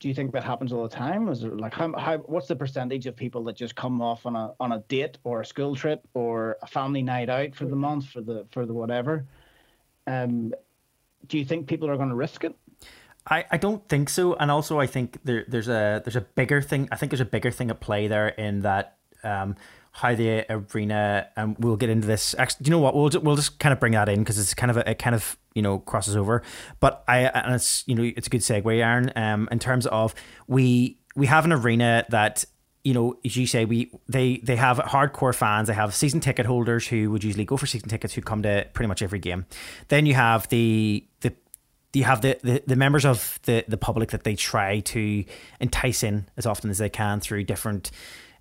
do 0.00 0.08
you 0.08 0.14
think 0.14 0.32
that 0.32 0.44
happens 0.44 0.72
all 0.72 0.82
the 0.82 0.94
time? 0.94 1.28
Is 1.28 1.44
it 1.44 1.56
like 1.56 1.72
how, 1.72 1.92
how 1.96 2.18
what's 2.18 2.48
the 2.48 2.56
percentage 2.56 3.06
of 3.06 3.16
people 3.16 3.44
that 3.44 3.56
just 3.56 3.74
come 3.74 4.02
off 4.02 4.26
on 4.26 4.36
a 4.36 4.52
on 4.60 4.72
a 4.72 4.80
date 4.88 5.18
or 5.24 5.40
a 5.40 5.46
school 5.46 5.74
trip 5.74 6.06
or 6.12 6.58
a 6.62 6.66
family 6.66 7.02
night 7.02 7.30
out 7.30 7.54
for 7.54 7.64
the 7.64 7.76
month 7.76 8.08
for 8.08 8.20
the 8.20 8.46
for 8.50 8.66
the 8.66 8.74
whatever? 8.74 9.26
Um, 10.06 10.52
do 11.26 11.38
you 11.38 11.44
think 11.44 11.66
people 11.66 11.88
are 11.88 11.96
going 11.96 12.10
to 12.10 12.14
risk 12.14 12.44
it? 12.44 12.54
I, 13.26 13.46
I 13.50 13.56
don't 13.56 13.88
think 13.88 14.10
so, 14.10 14.34
and 14.34 14.50
also 14.50 14.78
I 14.78 14.86
think 14.86 15.18
there 15.24 15.46
there's 15.48 15.68
a 15.68 16.02
there's 16.04 16.16
a 16.16 16.20
bigger 16.20 16.60
thing. 16.60 16.88
I 16.92 16.96
think 16.96 17.10
there's 17.10 17.22
a 17.22 17.24
bigger 17.24 17.50
thing 17.50 17.70
at 17.70 17.80
play 17.80 18.06
there 18.06 18.28
in 18.28 18.60
that 18.60 18.98
um, 19.22 19.56
how 19.96 20.12
the 20.12 20.44
arena 20.50 21.28
and 21.36 21.56
we'll 21.60 21.76
get 21.76 21.88
into 21.88 22.06
this 22.06 22.34
actually 22.36 22.64
do 22.64 22.68
you 22.68 22.72
know 22.72 22.80
what 22.80 22.94
we'll 22.94 23.10
we'll 23.22 23.36
just 23.36 23.60
kind 23.60 23.72
of 23.72 23.78
bring 23.78 23.92
that 23.92 24.08
in 24.08 24.18
because 24.18 24.38
it's 24.38 24.52
kind 24.52 24.70
of 24.70 24.76
a, 24.76 24.90
it 24.90 24.98
kind 24.98 25.14
of 25.14 25.38
you 25.54 25.62
know 25.62 25.78
crosses 25.78 26.16
over 26.16 26.42
but 26.80 27.04
i 27.06 27.20
and 27.20 27.54
it's 27.54 27.84
you 27.86 27.94
know 27.94 28.02
it's 28.02 28.26
a 28.26 28.30
good 28.30 28.40
segue 28.40 28.76
aaron 28.82 29.12
um 29.14 29.48
in 29.52 29.58
terms 29.60 29.86
of 29.86 30.12
we 30.48 30.98
we 31.14 31.26
have 31.26 31.44
an 31.44 31.52
arena 31.52 32.04
that 32.08 32.44
you 32.82 32.92
know, 32.92 33.16
as 33.24 33.34
you 33.34 33.46
say, 33.46 33.64
we 33.64 33.90
they 34.10 34.36
they 34.42 34.56
have 34.56 34.76
hardcore 34.76 35.34
fans. 35.34 35.68
They 35.68 35.74
have 35.74 35.94
season 35.94 36.20
ticket 36.20 36.44
holders 36.44 36.86
who 36.86 37.10
would 37.12 37.24
usually 37.24 37.46
go 37.46 37.56
for 37.56 37.64
season 37.64 37.88
tickets 37.88 38.12
who 38.12 38.20
come 38.20 38.42
to 38.42 38.66
pretty 38.74 38.88
much 38.88 39.00
every 39.00 39.18
game. 39.18 39.46
Then 39.88 40.04
you 40.04 40.12
have 40.12 40.46
the 40.50 41.02
the 41.22 41.32
you 41.94 42.04
have 42.04 42.20
the, 42.20 42.38
the, 42.42 42.62
the 42.66 42.76
members 42.76 43.06
of 43.06 43.38
the, 43.44 43.64
the 43.68 43.76
public 43.76 44.10
that 44.10 44.24
they 44.24 44.34
try 44.34 44.80
to 44.80 45.24
entice 45.60 46.02
in 46.02 46.28
as 46.36 46.44
often 46.44 46.68
as 46.68 46.78
they 46.78 46.90
can 46.90 47.20
through 47.20 47.44
different 47.44 47.90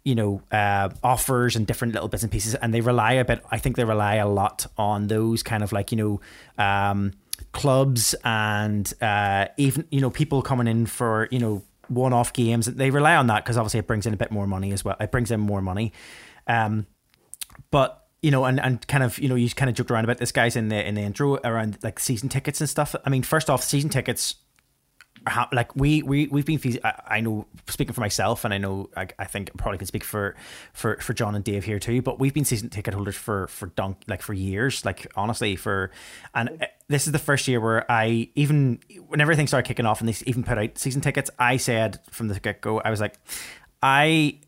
you 0.04 0.16
know 0.16 0.42
uh, 0.52 0.90
offers 1.04 1.56
and 1.56 1.66
different 1.66 1.94
little 1.94 2.10
bits 2.10 2.24
and 2.24 2.32
pieces 2.32 2.56
and 2.56 2.74
they 2.74 2.82
rely 2.82 3.14
a 3.14 3.24
bit 3.24 3.42
i 3.52 3.58
think 3.58 3.78
they 3.78 3.86
rely 3.86 4.16
a 4.16 4.28
lot 4.28 4.66
on 4.78 5.08
those 5.08 5.44
kind 5.44 5.64
of 5.64 5.72
like 5.72 5.92
you 5.92 5.98
know 5.98 6.22
um, 6.64 7.14
clubs 7.54 8.14
and 8.24 8.94
uh, 9.02 9.48
even 9.58 9.86
you 9.92 10.02
know 10.02 10.10
people 10.10 10.42
coming 10.42 10.68
in 10.68 10.86
for 10.86 11.28
you 11.32 11.40
know 11.40 11.64
one-off 11.88 12.34
games. 12.34 12.66
They 12.66 12.90
rely 12.90 13.16
on 13.16 13.28
that 13.28 13.44
because 13.44 13.58
obviously 13.58 13.80
it 13.80 13.88
brings 13.88 14.06
in 14.06 14.14
a 14.14 14.18
bit 14.18 14.32
more 14.32 14.48
money 14.48 14.72
as 14.72 14.84
well. 14.84 14.96
It 15.00 15.12
brings 15.12 15.32
in 15.32 15.40
more 15.40 15.62
money. 15.62 15.94
Um, 16.48 16.88
but 17.72 18.08
you 18.22 18.32
know, 18.32 18.46
and, 18.46 18.60
and 18.60 18.86
kind 18.88 19.04
of, 19.04 19.20
you 19.20 19.28
know, 19.28 19.36
you 19.36 19.50
kind 19.50 19.70
of 19.70 19.76
joked 19.76 19.92
around 19.92 20.06
about 20.06 20.18
this 20.18 20.32
guys 20.32 20.56
in 20.56 20.70
the 20.70 20.88
in 20.88 20.96
the 20.96 21.02
intro 21.02 21.36
around 21.44 21.78
like 21.84 22.00
season 22.00 22.30
tickets 22.30 22.62
and 22.62 22.70
stuff. 22.70 22.96
I 23.06 23.10
mean, 23.10 23.24
first 23.24 23.50
off, 23.50 23.64
season 23.64 23.90
tickets 23.90 24.36
how, 25.26 25.48
like 25.52 25.76
we 25.76 26.02
we 26.04 26.28
we've 26.28 26.46
been 26.46 26.60
I, 26.84 27.02
I 27.08 27.22
know 27.22 27.46
speaking 27.68 27.94
for 27.94 28.02
myself 28.02 28.44
and 28.44 28.54
I 28.54 28.58
know 28.58 28.90
I, 28.96 29.08
I 29.18 29.26
think 29.26 29.52
I 29.54 29.58
probably 29.58 29.78
can 29.78 29.88
speak 29.88 30.04
for 30.04 30.36
for 30.74 30.98
for 30.98 31.14
John 31.14 31.36
and 31.36 31.44
Dave 31.44 31.64
here 31.64 31.80
too 31.80 32.02
but 32.02 32.20
we've 32.20 32.34
been 32.34 32.46
season 32.46 32.70
ticket 32.70 32.94
holders 32.94 33.16
for 33.16 33.48
for 33.48 33.68
dunk 33.68 33.98
like 34.08 34.22
for 34.22 34.34
years 34.34 34.84
like 34.84 35.12
honestly 35.16 35.56
for 35.56 35.92
and 36.36 36.50
eh, 36.62 36.68
this 36.88 37.06
is 37.06 37.14
the 37.14 37.20
first 37.20 37.48
year 37.48 37.62
where 37.62 37.90
I 37.90 38.30
even 38.36 38.80
when 39.08 39.22
everything 39.22 39.48
started 39.48 39.68
kicking 39.68 39.86
off 39.86 40.02
and 40.02 40.10
they 40.10 40.16
even 40.26 40.44
put 40.44 40.58
out 40.58 40.78
season 40.78 41.02
tickets 41.02 41.30
I 41.40 41.58
said 41.58 42.00
from 42.12 42.28
the 42.28 42.40
get 42.40 42.62
go 42.62 42.80
I 42.80 42.90
was 42.90 43.00
like 43.00 43.18
I 43.82 44.40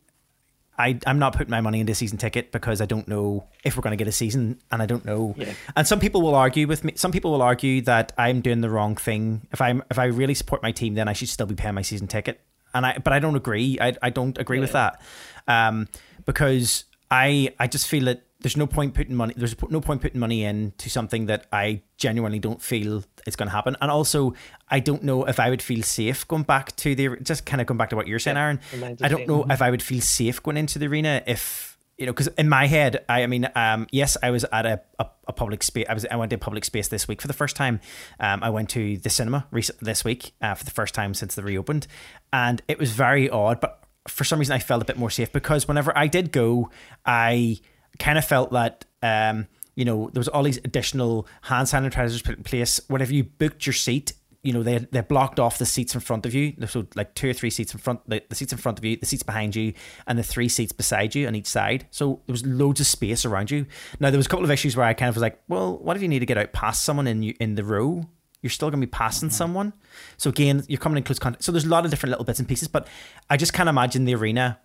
I, 0.77 0.99
I'm 1.07 1.19
not 1.19 1.33
putting 1.33 1.51
my 1.51 1.61
money 1.61 1.79
into 1.79 1.93
a 1.93 1.95
season 1.95 2.17
ticket 2.17 2.51
because 2.51 2.81
I 2.81 2.85
don't 2.85 3.07
know 3.07 3.47
if 3.63 3.77
we're 3.77 3.81
going 3.81 3.97
to 3.97 3.97
get 3.97 4.07
a 4.07 4.11
season 4.11 4.59
and 4.71 4.81
I 4.81 4.85
don't 4.85 5.05
know. 5.05 5.33
Yeah. 5.37 5.53
And 5.75 5.87
some 5.87 5.99
people 5.99 6.21
will 6.21 6.35
argue 6.35 6.67
with 6.67 6.83
me. 6.83 6.93
Some 6.95 7.11
people 7.11 7.31
will 7.31 7.41
argue 7.41 7.81
that 7.83 8.11
I'm 8.17 8.41
doing 8.41 8.61
the 8.61 8.69
wrong 8.69 8.95
thing. 8.95 9.47
If 9.51 9.61
I'm 9.61 9.83
if 9.89 9.97
I 9.97 10.05
really 10.05 10.33
support 10.33 10.61
my 10.61 10.71
team, 10.71 10.95
then 10.95 11.07
I 11.07 11.13
should 11.13 11.29
still 11.29 11.45
be 11.45 11.55
paying 11.55 11.75
my 11.75 11.81
season 11.81 12.07
ticket. 12.07 12.41
And 12.73 12.85
I 12.85 12.97
but 12.97 13.13
I 13.13 13.19
don't 13.19 13.35
agree. 13.35 13.77
I, 13.79 13.95
I 14.01 14.09
don't 14.09 14.37
agree 14.37 14.57
yeah. 14.57 14.61
with 14.61 14.73
that. 14.73 15.01
Um, 15.47 15.87
because 16.25 16.83
I 17.09 17.53
I 17.57 17.67
just 17.67 17.87
feel 17.87 18.05
that 18.05 18.23
there's 18.45 18.55
no 18.55 18.67
point 18.67 18.93
putting 18.93 19.15
money. 19.15 19.33
There's 19.35 19.59
no 19.71 19.81
point 19.81 20.01
putting 20.01 20.19
money 20.19 20.43
into 20.43 20.87
something 20.87 21.25
that 21.25 21.47
I 21.51 21.81
genuinely 21.97 22.37
don't 22.37 22.61
feel 22.61 23.03
is 23.25 23.35
going 23.35 23.47
to 23.47 23.51
happen. 23.51 23.75
And 23.81 23.89
also, 23.89 24.35
I 24.69 24.79
don't 24.79 25.01
know 25.01 25.25
if 25.25 25.39
I 25.39 25.49
would 25.49 25.63
feel 25.63 25.81
safe 25.81 26.27
going 26.27 26.43
back 26.43 26.75
to 26.75 26.93
the 26.93 27.17
just 27.23 27.47
kind 27.47 27.59
of 27.59 27.65
going 27.65 27.79
back 27.79 27.89
to 27.89 27.95
what 27.95 28.05
you're 28.05 28.19
saying, 28.19 28.37
Aaron. 28.37 28.59
I 29.01 29.07
don't 29.07 29.27
know 29.27 29.47
if 29.49 29.63
I 29.63 29.71
would 29.71 29.81
feel 29.81 29.99
safe 29.99 30.43
going 30.43 30.57
into 30.57 30.77
the 30.77 30.85
arena 30.85 31.23
if 31.25 31.75
you 31.97 32.05
know 32.05 32.11
because 32.11 32.27
in 32.37 32.47
my 32.47 32.67
head, 32.67 33.03
I, 33.09 33.23
I 33.23 33.25
mean, 33.25 33.49
um, 33.55 33.87
yes, 33.91 34.15
I 34.21 34.29
was 34.29 34.43
at 34.43 34.67
a, 34.67 34.79
a, 34.99 35.07
a 35.27 35.33
public 35.33 35.63
space. 35.63 35.87
I 35.89 35.95
was 35.95 36.05
I 36.05 36.15
went 36.15 36.29
to 36.29 36.35
a 36.35 36.37
public 36.37 36.65
space 36.65 36.87
this 36.87 37.07
week 37.07 37.23
for 37.23 37.27
the 37.27 37.33
first 37.33 37.55
time. 37.55 37.79
Um, 38.19 38.43
I 38.43 38.51
went 38.51 38.69
to 38.71 38.99
the 38.99 39.09
cinema 39.09 39.47
recent 39.49 39.79
this 39.79 40.05
week 40.05 40.33
uh, 40.39 40.53
for 40.53 40.65
the 40.65 40.71
first 40.71 40.93
time 40.93 41.15
since 41.15 41.33
they 41.33 41.41
reopened, 41.41 41.87
and 42.31 42.61
it 42.67 42.77
was 42.77 42.91
very 42.91 43.27
odd, 43.27 43.59
but. 43.59 43.81
For 44.07 44.23
some 44.23 44.37
reason, 44.37 44.53
I 44.53 44.59
felt 44.59 44.83
a 44.83 44.85
bit 44.85 44.99
more 44.99 45.09
safe 45.09 45.31
because 45.31 45.67
whenever 45.67 45.91
I 45.97 46.05
did 46.05 46.31
go, 46.31 46.69
I 47.07 47.59
kind 47.99 48.17
of 48.17 48.25
felt 48.25 48.51
that 48.51 48.85
um, 49.03 49.47
you 49.75 49.85
know 49.85 50.09
there 50.13 50.19
was 50.19 50.27
all 50.27 50.43
these 50.43 50.57
additional 50.57 51.27
hand 51.41 51.67
sanitizers 51.67 52.23
put 52.23 52.37
in 52.37 52.43
place. 52.43 52.79
Whenever 52.87 53.13
you 53.13 53.23
booked 53.23 53.65
your 53.65 53.73
seat, 53.73 54.13
you 54.45 54.53
know 54.53 54.63
they 54.63 54.77
they 54.77 55.01
blocked 55.01 55.39
off 55.39 55.57
the 55.57 55.65
seats 55.65 55.95
in 55.95 56.01
front 56.01 56.25
of 56.25 56.33
you. 56.33 56.53
So 56.67 56.85
like 56.95 57.15
two 57.15 57.29
or 57.29 57.33
three 57.33 57.49
seats 57.49 57.73
in 57.73 57.79
front, 57.79 58.07
the, 58.07 58.21
the 58.29 58.35
seats 58.35 58.51
in 58.51 58.59
front 58.59 58.77
of 58.77 58.85
you, 58.85 58.95
the 58.95 59.05
seats 59.05 59.23
behind 59.23 59.55
you, 59.55 59.73
and 60.07 60.19
the 60.19 60.23
three 60.23 60.47
seats 60.47 60.71
beside 60.71 61.15
you 61.15 61.27
on 61.27 61.35
each 61.35 61.47
side. 61.47 61.87
So 61.89 62.21
there 62.27 62.33
was 62.33 62.45
loads 62.45 62.79
of 62.79 62.87
space 62.87 63.25
around 63.25 63.49
you. 63.51 63.65
Now 63.99 64.11
there 64.11 64.19
was 64.19 64.27
a 64.27 64.29
couple 64.29 64.45
of 64.45 64.51
issues 64.51 64.77
where 64.77 64.85
I 64.85 64.93
kind 64.93 65.09
of 65.09 65.15
was 65.15 65.23
like, 65.23 65.41
well, 65.47 65.77
what 65.77 65.95
if 65.95 66.01
you 66.03 66.07
need 66.07 66.19
to 66.19 66.25
get 66.25 66.37
out 66.37 66.53
past 66.53 66.83
someone 66.83 67.07
in 67.07 67.23
you 67.23 67.33
in 67.39 67.55
the 67.55 67.63
row? 67.63 68.03
You're 68.41 68.51
still 68.51 68.69
going 68.69 68.79
to 68.79 68.85
be 68.85 68.91
passing 68.91 69.29
mm-hmm. 69.29 69.35
someone. 69.35 69.73
So 70.17 70.29
again, 70.29 70.63
you're 70.67 70.77
coming 70.79 70.97
in 70.97 71.03
close 71.03 71.17
contact. 71.17 71.43
So 71.43 71.51
there's 71.51 71.65
a 71.65 71.69
lot 71.69 71.83
of 71.83 71.89
different 71.89 72.11
little 72.11 72.25
bits 72.25 72.37
and 72.37 72.47
pieces, 72.47 72.67
but 72.67 72.87
I 73.27 73.37
just 73.37 73.53
can't 73.53 73.67
imagine 73.67 74.05
the 74.05 74.13
arena 74.13 74.59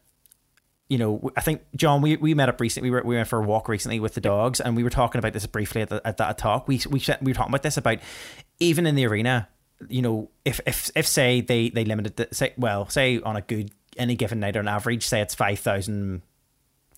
you 0.91 0.99
know, 0.99 1.31
I 1.37 1.41
think 1.41 1.63
John, 1.77 2.03
we, 2.03 2.17
we 2.17 2.35
met 2.35 2.49
up 2.49 2.61
recently. 2.61 2.91
We 2.91 2.97
were 2.97 3.03
we 3.05 3.15
went 3.15 3.29
for 3.29 3.39
a 3.39 3.43
walk 3.43 3.69
recently 3.69 4.01
with 4.01 4.15
the 4.15 4.21
dogs, 4.21 4.61
and 4.61 4.75
we 4.75 4.83
were 4.83 4.91
talking 4.91 5.21
about 5.21 5.33
this 5.33 5.47
briefly 5.47 5.83
at, 5.83 5.89
the, 5.89 6.05
at 6.05 6.17
that 6.17 6.37
talk. 6.37 6.67
We 6.67 6.81
we 6.91 7.01
we 7.23 7.31
were 7.31 7.35
talking 7.35 7.53
about 7.53 7.63
this 7.63 7.77
about 7.77 7.99
even 8.59 8.87
in 8.87 8.97
the 8.97 9.07
arena. 9.07 9.49
You 9.89 10.03
know, 10.03 10.31
if 10.45 10.61
if 10.67 10.91
if 10.97 11.07
say 11.07 11.43
they 11.43 11.71
they 11.71 11.85
limited 11.85 12.17
the, 12.17 12.29
say 12.33 12.55
well 12.59 12.89
say 12.89 13.21
on 13.21 13.37
a 13.37 13.41
good 13.41 13.71
any 13.97 14.17
given 14.17 14.41
night 14.41 14.57
on 14.57 14.67
average, 14.67 15.07
say 15.07 15.21
it's 15.21 15.35
five 15.35 15.61
thousand 15.61 16.23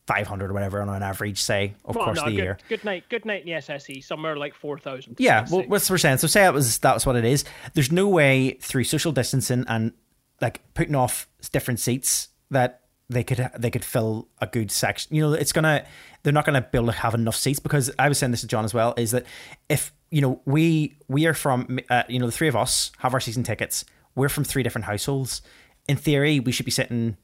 five 0.07 0.26
hundred 0.26 0.50
or 0.50 0.55
whatever 0.55 0.81
on 0.81 0.88
an 0.88 1.02
average, 1.02 1.42
say, 1.42 1.74
of 1.85 1.94
well, 1.94 2.07
course, 2.07 2.16
no, 2.16 2.24
the 2.24 2.31
good, 2.31 2.42
year. 2.42 2.59
Good 2.70 2.85
night, 2.85 3.05
good 3.11 3.26
night 3.26 3.42
in 3.42 3.48
the 3.48 3.61
SSE, 3.61 4.02
somewhere 4.02 4.37
like 4.38 4.55
four 4.55 4.78
thousand. 4.78 5.16
Yeah, 5.18 5.46
well, 5.50 5.64
what's 5.66 5.87
the 5.87 5.92
percent? 5.92 6.18
So 6.20 6.28
say 6.28 6.40
that 6.40 6.55
was 6.55 6.78
that 6.78 6.94
was 6.94 7.05
what 7.05 7.16
it 7.16 7.26
is. 7.26 7.44
There's 7.74 7.92
no 7.92 8.09
way 8.09 8.52
through 8.52 8.85
social 8.85 9.12
distancing 9.12 9.66
and 9.68 9.92
like 10.40 10.62
putting 10.72 10.94
off 10.94 11.28
different 11.52 11.78
seats 11.78 12.28
that 12.50 12.82
they 13.12 13.25
could 13.25 13.51
they 13.59 13.70
could 13.70 13.85
fill 13.85 14.29
a 14.40 14.46
good 14.46 14.70
section. 14.70 15.14
You 15.14 15.22
know, 15.22 15.33
it's 15.33 15.53
gonna 15.53 15.85
they're 16.22 16.33
not 16.33 16.44
gonna 16.44 16.61
be 16.61 16.79
able 16.79 16.87
to 16.87 16.92
have 16.92 17.14
enough 17.14 17.37
seats 17.37 17.61
because 17.61 17.90
I 17.98 18.09
was 18.09 18.18
saying 18.18 18.31
this 18.31 18.40
to 18.42 18.46
John 18.46 18.64
as 18.64 18.75
well. 18.75 18.94
Is 18.96 19.12
that 19.12 19.25
if 19.68 19.92
you 20.11 20.20
know 20.20 20.40
we 20.44 20.96
we 21.09 21.27
are 21.27 21.35
from 21.35 21.79
uh, 21.90 22.05
you 22.09 22.18
know 22.18 22.27
the 22.27 22.33
three 22.33 22.48
of 22.48 22.57
us 22.57 22.92
have 22.98 23.14
our 23.14 23.20
season 23.20 23.42
tickets. 23.42 23.85
We're 24.14 24.29
from 24.29 24.44
three 24.44 24.62
different 24.62 24.85
households. 24.85 25.40
In 25.88 25.96
theory, 25.96 26.38
we 26.38 26.53
should 26.53 26.66
be 26.66 26.70
sitting 26.70 27.16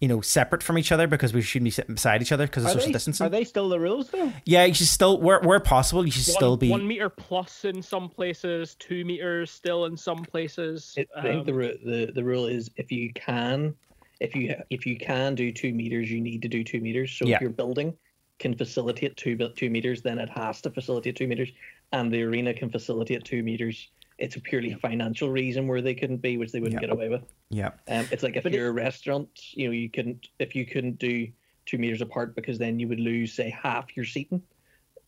you 0.00 0.06
know, 0.06 0.20
separate 0.20 0.62
from 0.62 0.78
each 0.78 0.92
other 0.92 1.08
because 1.08 1.32
we 1.32 1.42
shouldn't 1.42 1.64
be 1.64 1.70
sitting 1.70 1.94
beside 1.94 2.22
each 2.22 2.30
other 2.30 2.46
because 2.46 2.62
of 2.62 2.70
are 2.70 2.72
social 2.74 2.88
they, 2.88 2.92
distancing. 2.92 3.26
Are 3.26 3.30
they 3.30 3.42
still 3.42 3.68
the 3.68 3.80
rules 3.80 4.10
though? 4.10 4.32
Yeah, 4.44 4.64
you 4.64 4.74
should 4.74 4.86
still 4.86 5.20
where 5.20 5.40
where 5.40 5.58
possible 5.58 6.04
you 6.04 6.12
should 6.12 6.26
one, 6.28 6.36
still 6.36 6.56
be 6.56 6.70
one 6.70 6.86
meter 6.86 7.08
plus 7.08 7.64
in 7.64 7.82
some 7.82 8.08
places, 8.08 8.76
two 8.76 9.04
meters 9.04 9.50
still 9.50 9.86
in 9.86 9.96
some 9.96 10.18
places. 10.18 10.94
It, 10.96 11.08
I 11.16 11.22
think 11.22 11.46
the 11.46 11.52
um, 11.52 11.58
the 11.84 12.12
the 12.14 12.22
rule 12.22 12.46
is 12.46 12.70
if 12.76 12.92
you 12.92 13.12
can 13.12 13.74
if 14.20 14.34
you 14.34 14.54
if 14.70 14.86
you 14.86 14.96
can 14.98 15.34
do 15.34 15.52
two 15.52 15.72
meters, 15.72 16.10
you 16.10 16.20
need 16.20 16.42
to 16.42 16.48
do 16.48 16.64
two 16.64 16.80
meters. 16.80 17.12
So 17.12 17.26
yeah. 17.26 17.36
if 17.36 17.40
your 17.40 17.50
building 17.50 17.96
can 18.38 18.56
facilitate 18.56 19.16
two 19.16 19.36
two 19.56 19.70
meters, 19.70 20.02
then 20.02 20.18
it 20.18 20.28
has 20.30 20.60
to 20.62 20.70
facilitate 20.70 21.16
two 21.16 21.26
meters, 21.26 21.50
and 21.92 22.12
the 22.12 22.22
arena 22.22 22.54
can 22.54 22.70
facilitate 22.70 23.24
two 23.24 23.42
meters. 23.42 23.88
It's 24.18 24.34
a 24.34 24.40
purely 24.40 24.74
financial 24.74 25.30
reason 25.30 25.68
where 25.68 25.80
they 25.80 25.94
couldn't 25.94 26.18
be, 26.18 26.38
which 26.38 26.50
they 26.50 26.58
wouldn't 26.58 26.82
yeah. 26.82 26.88
get 26.88 26.92
away 26.92 27.08
with. 27.08 27.22
Yeah. 27.50 27.70
Um, 27.86 28.08
it's 28.10 28.24
like 28.24 28.36
if 28.36 28.42
but 28.42 28.52
you're 28.52 28.66
it, 28.66 28.70
a 28.70 28.72
restaurant, 28.72 29.28
you 29.52 29.68
know, 29.68 29.72
you 29.72 29.88
couldn't 29.88 30.28
if 30.38 30.54
you 30.54 30.66
couldn't 30.66 30.98
do 30.98 31.28
two 31.66 31.78
meters 31.78 32.00
apart 32.00 32.34
because 32.34 32.58
then 32.58 32.80
you 32.80 32.88
would 32.88 33.00
lose 33.00 33.32
say 33.32 33.50
half 33.50 33.96
your 33.96 34.04
seating. 34.04 34.42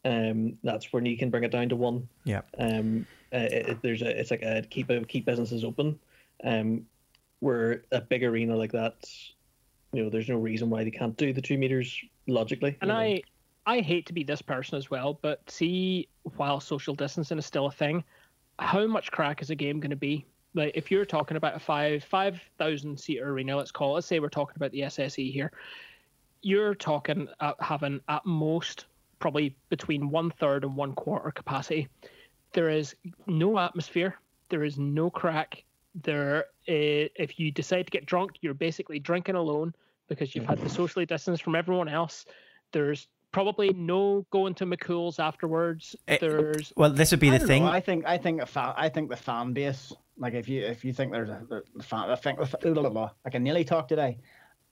Um, 0.05 0.59
that's 0.63 0.93
when 0.93 1.05
you 1.07 1.19
can 1.19 1.31
bring 1.31 1.45
it 1.45 1.53
down 1.53 1.69
to 1.71 1.77
one. 1.77 2.09
Yeah. 2.25 2.43
Um, 2.59 3.07
uh, 3.33 3.49
it, 3.51 3.79
there's 3.83 4.03
a 4.03 4.19
it's 4.19 4.31
like 4.31 4.43
a 4.43 4.63
keep 4.63 4.91
a 4.91 5.05
keep 5.05 5.25
businesses 5.25 5.65
open. 5.65 5.99
Um, 6.43 6.87
where 7.41 7.83
a 7.91 8.01
big 8.01 8.23
arena 8.23 8.57
like 8.57 8.73
that, 8.73 8.95
you 9.93 10.05
know, 10.05 10.11
there's 10.11 10.29
no 10.29 10.37
reason 10.37 10.71
why 10.71 10.85
they 10.85 10.91
can't 10.91 11.17
do 11.17 11.33
the 11.33 11.43
two 11.43 11.59
meters 11.59 11.99
logically. 12.27 12.77
And 12.81 12.93
I, 12.93 13.23
I 13.67 13.81
hate 13.81 14.07
to 14.07 14.13
be 14.13 14.23
this 14.23 14.43
person 14.43 14.79
as 14.79 14.91
well, 14.91 15.19
but 15.21 15.51
see, 15.51 16.09
while 16.37 16.61
social 16.61 16.95
distancing 16.95 17.39
is 17.39 17.47
still 17.47 17.67
a 17.67 17.73
thing, 17.73 18.05
how 18.59 18.87
much 18.87 19.11
crack 19.11 19.43
is 19.43 19.51
a 19.51 19.55
game 19.55 19.81
going 19.81 19.91
to 19.91 19.97
be? 19.97 20.27
Like, 20.55 20.73
if 20.75 20.91
you're 20.91 21.05
talking 21.05 21.37
about 21.37 21.55
a 21.55 21.61
five 21.61 22.03
five 22.05 22.41
thousand 22.59 22.99
seater 22.99 23.31
arena, 23.31 23.57
let's 23.57 23.71
call 23.71 23.93
it. 23.93 23.95
Let's 23.95 24.07
say 24.07 24.19
we're 24.19 24.29
talking 24.29 24.55
about 24.57 24.73
the 24.73 24.81
SSE 24.81 25.33
here. 25.33 25.53
You're 26.43 26.75
talking 26.75 27.29
at 27.41 27.55
having 27.61 28.01
at 28.09 28.27
most 28.27 28.87
probably 29.21 29.55
between 29.69 30.11
one 30.11 30.31
third 30.31 30.65
and 30.65 30.77
one 30.77 30.95
quarter 30.95 31.31
capacity. 31.31 31.89
There 32.53 32.69
is 32.69 32.97
no 33.27 33.59
atmosphere. 33.59 34.19
There 34.49 34.65
is 34.65 34.79
no 34.79 35.09
crack 35.09 35.63
there 35.95 36.45
uh, 36.69 37.09
if 37.17 37.39
you 37.39 37.51
decide 37.51 37.87
to 37.87 37.91
get 37.91 38.07
drunk 38.07 38.33
you're 38.41 38.55
basically 38.55 38.99
drinking 38.99 39.35
alone 39.35 39.75
because 40.11 40.35
you've 40.35 40.45
had 40.45 40.59
the 40.59 40.69
socially 40.69 41.07
distance 41.07 41.41
from 41.41 41.55
everyone 41.55 41.89
else. 41.89 42.27
There's 42.73 43.09
probably 43.33 43.73
no 43.73 44.27
going 44.31 44.55
to 44.55 44.67
McCool's 44.67 45.19
afterwards. 45.19 45.97
Eh, 46.09 46.19
there's 46.21 46.73
well 46.77 46.91
this 46.91 47.13
would 47.13 47.21
be 47.21 47.31
the 47.31 47.39
thing 47.39 47.65
know. 47.65 47.71
i 47.71 47.81
think 47.81 48.05
i 48.05 48.19
think 48.19 48.43
a 48.43 48.47
fan, 48.47 48.75
i 48.77 48.89
think 48.89 49.09
the 49.09 49.17
fan 49.17 49.53
base 49.53 49.93
like 50.19 50.35
if 50.35 50.49
you 50.49 50.63
if 50.63 50.85
you 50.85 50.93
think 50.93 51.13
there's 51.13 51.31
a 51.31 51.41
the 51.49 51.83
fan 51.83 52.11
i 52.11 52.17
think 52.17 52.39
blah, 52.39 52.73
blah, 52.73 52.89
blah, 52.91 53.11
i 53.25 53.31
can 53.31 53.43
nearly 53.43 53.65
talk 53.65 53.89
today. 53.89 54.19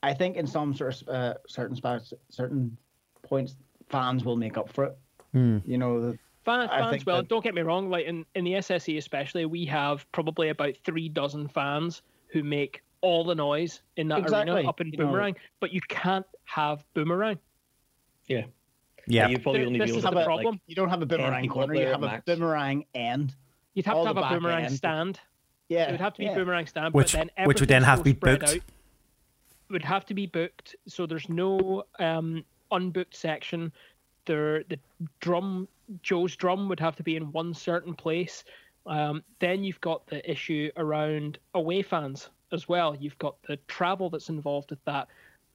I 0.00 0.14
think 0.14 0.36
in 0.36 0.46
some 0.46 0.74
sort 0.74 1.02
of 1.02 1.08
uh, 1.08 1.34
certain 1.48 1.74
spots 1.74 2.12
certain 2.28 2.76
points 3.22 3.56
fans 3.88 4.24
will 4.24 4.36
make 4.36 4.58
up 4.58 4.68
for 4.68 4.84
it. 4.84 4.98
Mm. 5.34 5.62
you 5.66 5.76
know 5.76 6.16
Fans, 6.48 6.70
fans 6.70 7.06
well, 7.06 7.16
that... 7.18 7.28
don't 7.28 7.44
get 7.44 7.54
me 7.54 7.62
wrong. 7.62 7.90
Like 7.90 8.06
in, 8.06 8.24
in 8.34 8.44
the 8.44 8.52
SSE 8.52 8.96
especially, 8.96 9.44
we 9.44 9.66
have 9.66 10.10
probably 10.12 10.48
about 10.48 10.74
three 10.84 11.08
dozen 11.08 11.46
fans 11.48 12.02
who 12.28 12.42
make 12.42 12.82
all 13.00 13.24
the 13.24 13.34
noise 13.34 13.82
in 13.96 14.08
that 14.08 14.20
exactly. 14.20 14.52
arena 14.52 14.68
up 14.68 14.80
in 14.80 14.88
you 14.88 14.98
Boomerang, 14.98 15.34
know. 15.34 15.40
but 15.60 15.72
you 15.72 15.80
can't 15.88 16.26
have 16.44 16.84
Boomerang. 16.94 17.38
Yeah. 18.26 18.44
Yeah. 19.06 19.28
You 19.28 19.38
probably 19.38 19.66
only 19.66 19.78
this 19.78 19.90
is 19.90 20.02
the 20.02 20.10
problem. 20.10 20.54
Like, 20.54 20.60
you 20.66 20.74
don't 20.74 20.88
have 20.88 21.02
a 21.02 21.06
Boomerang 21.06 21.48
corner. 21.48 21.74
You 21.74 21.86
have 21.86 22.02
a 22.02 22.22
Boomerang 22.24 22.84
end. 22.94 23.34
You'd 23.74 23.86
have 23.86 23.96
to 23.96 24.06
have 24.06 24.16
a 24.16 24.28
Boomerang 24.28 24.64
end. 24.64 24.74
stand. 24.74 25.20
Yeah. 25.68 25.88
It 25.88 25.92
would 25.92 26.00
have 26.00 26.14
to 26.14 26.18
be 26.18 26.24
yeah. 26.24 26.34
Boomerang 26.34 26.66
stand, 26.66 26.94
which, 26.94 27.12
but 27.12 27.28
then 27.36 27.46
which 27.46 27.60
would 27.60 27.68
then 27.68 27.82
have 27.82 27.98
to 27.98 28.04
be 28.04 28.12
booked. 28.12 28.48
Out, 28.48 28.60
would 29.70 29.84
have 29.84 30.06
to 30.06 30.14
be 30.14 30.26
booked, 30.26 30.76
so 30.86 31.04
there's 31.04 31.28
no 31.28 31.84
um, 31.98 32.42
unbooked 32.72 33.14
section. 33.14 33.70
There, 34.24 34.64
the 34.64 34.78
drum 35.20 35.68
Joe's 36.02 36.36
drum 36.36 36.68
would 36.68 36.80
have 36.80 36.96
to 36.96 37.02
be 37.02 37.16
in 37.16 37.32
one 37.32 37.54
certain 37.54 37.94
place. 37.94 38.44
Um, 38.86 39.22
then 39.38 39.64
you've 39.64 39.80
got 39.80 40.06
the 40.06 40.28
issue 40.30 40.70
around 40.76 41.38
away 41.54 41.82
fans 41.82 42.30
as 42.52 42.68
well. 42.68 42.94
You've 42.94 43.18
got 43.18 43.36
the 43.42 43.56
travel 43.68 44.10
that's 44.10 44.28
involved 44.28 44.70
with 44.70 44.84
that. 44.84 45.08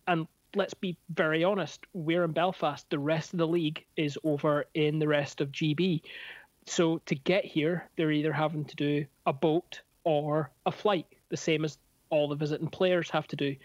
And 0.08 0.28
let's 0.56 0.74
be 0.74 0.98
very 1.10 1.43
honest, 1.43 1.86
we're 1.93 2.24
in 2.24 2.32
Belfast. 2.32 2.88
The 2.89 3.00
rest 3.00 3.34
of 3.34 3.39
the 3.39 3.48
league 3.48 3.86
is 3.96 4.17
over 4.24 4.65
in 4.74 5.00
the 5.00 5.08
rest 5.08 5.41
of 5.41 5.52
GB. 5.52 6.02
So 6.65 7.00
to 7.06 7.15
get 7.15 7.46
here, 7.46 7.89
they're 7.96 8.12
either 8.12 8.34
having 8.34 8.65
to 8.65 8.76
do 8.76 9.06
a 9.26 9.34
boat 9.34 9.82
or 10.04 10.52
a 10.65 10.72
flight, 10.72 11.08
the 11.30 11.38
same 11.38 11.65
as 11.65 11.78
all 12.10 12.28
the 12.28 12.36
visiting 12.36 12.67
players 12.67 13.10
have 13.10 13.28
to 13.28 13.36
do. 13.36 13.56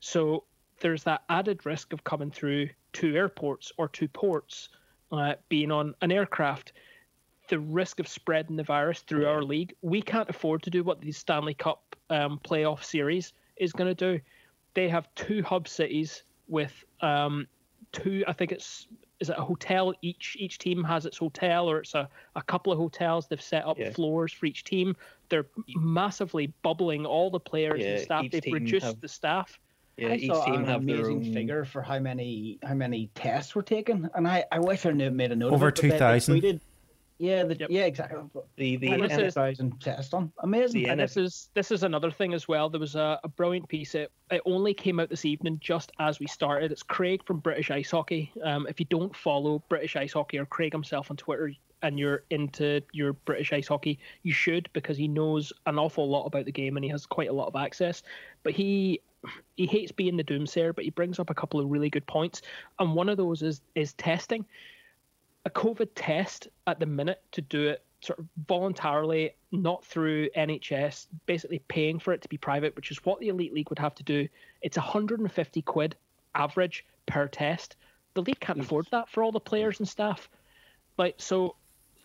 So 0.00 0.44
there's 0.80 1.04
that 1.04 1.22
added 1.28 1.66
risk 1.66 1.92
of 1.92 2.04
coming 2.04 2.30
through 2.30 2.70
two 2.92 3.14
airports 3.14 3.72
or 3.76 3.88
two 3.88 4.08
ports 4.08 4.70
uh, 5.12 5.34
being 5.48 5.70
on 5.70 5.94
an 6.02 6.12
aircraft, 6.12 6.72
the 7.48 7.58
risk 7.58 8.00
of 8.00 8.08
spreading 8.08 8.56
the 8.56 8.62
virus 8.62 9.00
through 9.00 9.26
our 9.26 9.42
league, 9.42 9.74
we 9.82 10.02
can't 10.02 10.28
afford 10.28 10.62
to 10.62 10.70
do 10.70 10.84
what 10.84 11.00
the 11.00 11.12
Stanley 11.12 11.54
Cup 11.54 11.96
um, 12.10 12.40
playoff 12.44 12.84
series 12.84 13.32
is 13.56 13.72
going 13.72 13.94
to 13.94 13.94
do. 13.94 14.20
They 14.74 14.88
have 14.88 15.08
two 15.14 15.42
hub 15.42 15.66
cities 15.66 16.24
with 16.46 16.84
um, 17.00 17.46
two, 17.92 18.24
I 18.26 18.32
think 18.32 18.52
it's 18.52 18.86
is 19.20 19.30
it 19.30 19.36
a 19.36 19.42
hotel? 19.42 19.92
Each 20.00 20.36
each 20.38 20.58
team 20.58 20.84
has 20.84 21.04
its 21.04 21.18
hotel 21.18 21.68
or 21.68 21.80
it's 21.80 21.94
a, 21.94 22.08
a 22.36 22.42
couple 22.42 22.72
of 22.72 22.78
hotels. 22.78 23.26
They've 23.26 23.42
set 23.42 23.66
up 23.66 23.76
yeah. 23.76 23.90
floors 23.90 24.32
for 24.32 24.46
each 24.46 24.62
team. 24.62 24.94
They're 25.28 25.46
massively 25.74 26.52
bubbling 26.62 27.04
all 27.04 27.30
the 27.30 27.40
players 27.40 27.80
yeah, 27.80 27.88
and 27.88 28.00
staff 28.00 28.30
they've 28.30 28.52
reduced 28.52 28.86
have, 28.86 29.00
the 29.00 29.08
staff 29.08 29.58
yeah, 29.98 30.08
I 30.08 30.14
each 30.14 30.30
saw 30.30 30.44
team 30.44 30.54
an 30.54 30.64
have 30.66 30.80
amazing 30.82 31.26
own... 31.26 31.32
figure 31.32 31.64
for 31.64 31.82
how 31.82 31.98
many 31.98 32.58
how 32.62 32.74
many 32.74 33.10
tests 33.14 33.54
were 33.54 33.62
taken, 33.62 34.08
and 34.14 34.26
I, 34.26 34.44
I 34.52 34.58
wish 34.58 34.86
I 34.86 34.92
knew 34.92 35.10
made 35.10 35.32
a 35.32 35.36
note. 35.36 35.48
Of 35.48 35.52
it. 35.54 35.56
Over 35.56 35.70
two 35.70 35.90
thousand. 35.90 36.60
Yeah, 37.20 37.42
the, 37.42 37.56
Yep. 37.56 37.70
yeah, 37.70 37.82
exactly. 37.82 38.20
The 38.56 38.76
the 38.76 38.88
And 38.92 39.02
this 39.02 39.12
N- 39.12 39.20
is- 39.24 39.34
thousand 39.34 39.80
test 39.80 40.14
on. 40.14 40.30
Amazing. 40.44 40.84
The 40.84 40.90
And 40.90 41.00
this 41.00 41.16
is 41.16 41.48
this 41.52 41.72
is 41.72 41.82
another 41.82 42.12
thing 42.12 42.32
as 42.32 42.46
well. 42.46 42.70
There 42.70 42.78
was 42.78 42.94
a, 42.94 43.18
a 43.24 43.28
brilliant 43.28 43.68
piece. 43.68 43.96
It, 43.96 44.12
it 44.30 44.40
only 44.44 44.72
came 44.72 45.00
out 45.00 45.08
this 45.10 45.24
evening, 45.24 45.58
just 45.60 45.90
as 45.98 46.20
we 46.20 46.28
started. 46.28 46.70
It's 46.70 46.84
Craig 46.84 47.24
from 47.24 47.40
British 47.40 47.72
Ice 47.72 47.90
Hockey. 47.90 48.32
Um, 48.44 48.68
if 48.68 48.78
you 48.78 48.86
don't 48.88 49.14
follow 49.16 49.60
British 49.68 49.96
Ice 49.96 50.12
Hockey 50.12 50.38
or 50.38 50.46
Craig 50.46 50.72
himself 50.72 51.10
on 51.10 51.16
Twitter, 51.16 51.50
and 51.82 51.98
you're 51.98 52.22
into 52.30 52.82
your 52.92 53.14
British 53.14 53.52
Ice 53.52 53.66
Hockey, 53.66 53.98
you 54.22 54.32
should 54.32 54.70
because 54.72 54.96
he 54.96 55.08
knows 55.08 55.52
an 55.66 55.76
awful 55.76 56.08
lot 56.08 56.24
about 56.24 56.44
the 56.44 56.52
game 56.52 56.76
and 56.76 56.84
he 56.84 56.90
has 56.90 57.04
quite 57.04 57.30
a 57.30 57.32
lot 57.32 57.48
of 57.48 57.56
access. 57.56 58.04
But 58.44 58.52
he 58.52 59.00
he 59.56 59.66
hates 59.66 59.92
being 59.92 60.16
the 60.16 60.24
doomsayer, 60.24 60.74
but 60.74 60.84
he 60.84 60.90
brings 60.90 61.18
up 61.18 61.30
a 61.30 61.34
couple 61.34 61.60
of 61.60 61.68
really 61.70 61.90
good 61.90 62.06
points. 62.06 62.42
And 62.78 62.94
one 62.94 63.08
of 63.08 63.16
those 63.16 63.42
is 63.42 63.60
is 63.74 63.92
testing. 63.94 64.44
A 65.44 65.50
COVID 65.50 65.88
test 65.94 66.48
at 66.66 66.78
the 66.78 66.86
minute 66.86 67.22
to 67.32 67.40
do 67.40 67.68
it 67.68 67.84
sort 68.00 68.18
of 68.18 68.26
voluntarily, 68.46 69.32
not 69.50 69.84
through 69.84 70.28
NHS, 70.30 71.06
basically 71.26 71.60
paying 71.68 71.98
for 71.98 72.12
it 72.12 72.22
to 72.22 72.28
be 72.28 72.36
private, 72.36 72.76
which 72.76 72.90
is 72.90 73.04
what 73.04 73.18
the 73.18 73.28
Elite 73.28 73.52
League 73.52 73.70
would 73.70 73.78
have 73.78 73.94
to 73.96 74.02
do. 74.02 74.28
It's 74.62 74.76
150 74.76 75.62
quid 75.62 75.96
average 76.34 76.84
per 77.06 77.26
test. 77.28 77.76
The 78.14 78.22
league 78.22 78.40
can't 78.40 78.60
afford 78.60 78.86
that 78.90 79.08
for 79.08 79.22
all 79.22 79.32
the 79.32 79.40
players 79.40 79.80
and 79.80 79.88
staff. 79.88 80.28
Like, 80.96 81.14
so 81.18 81.56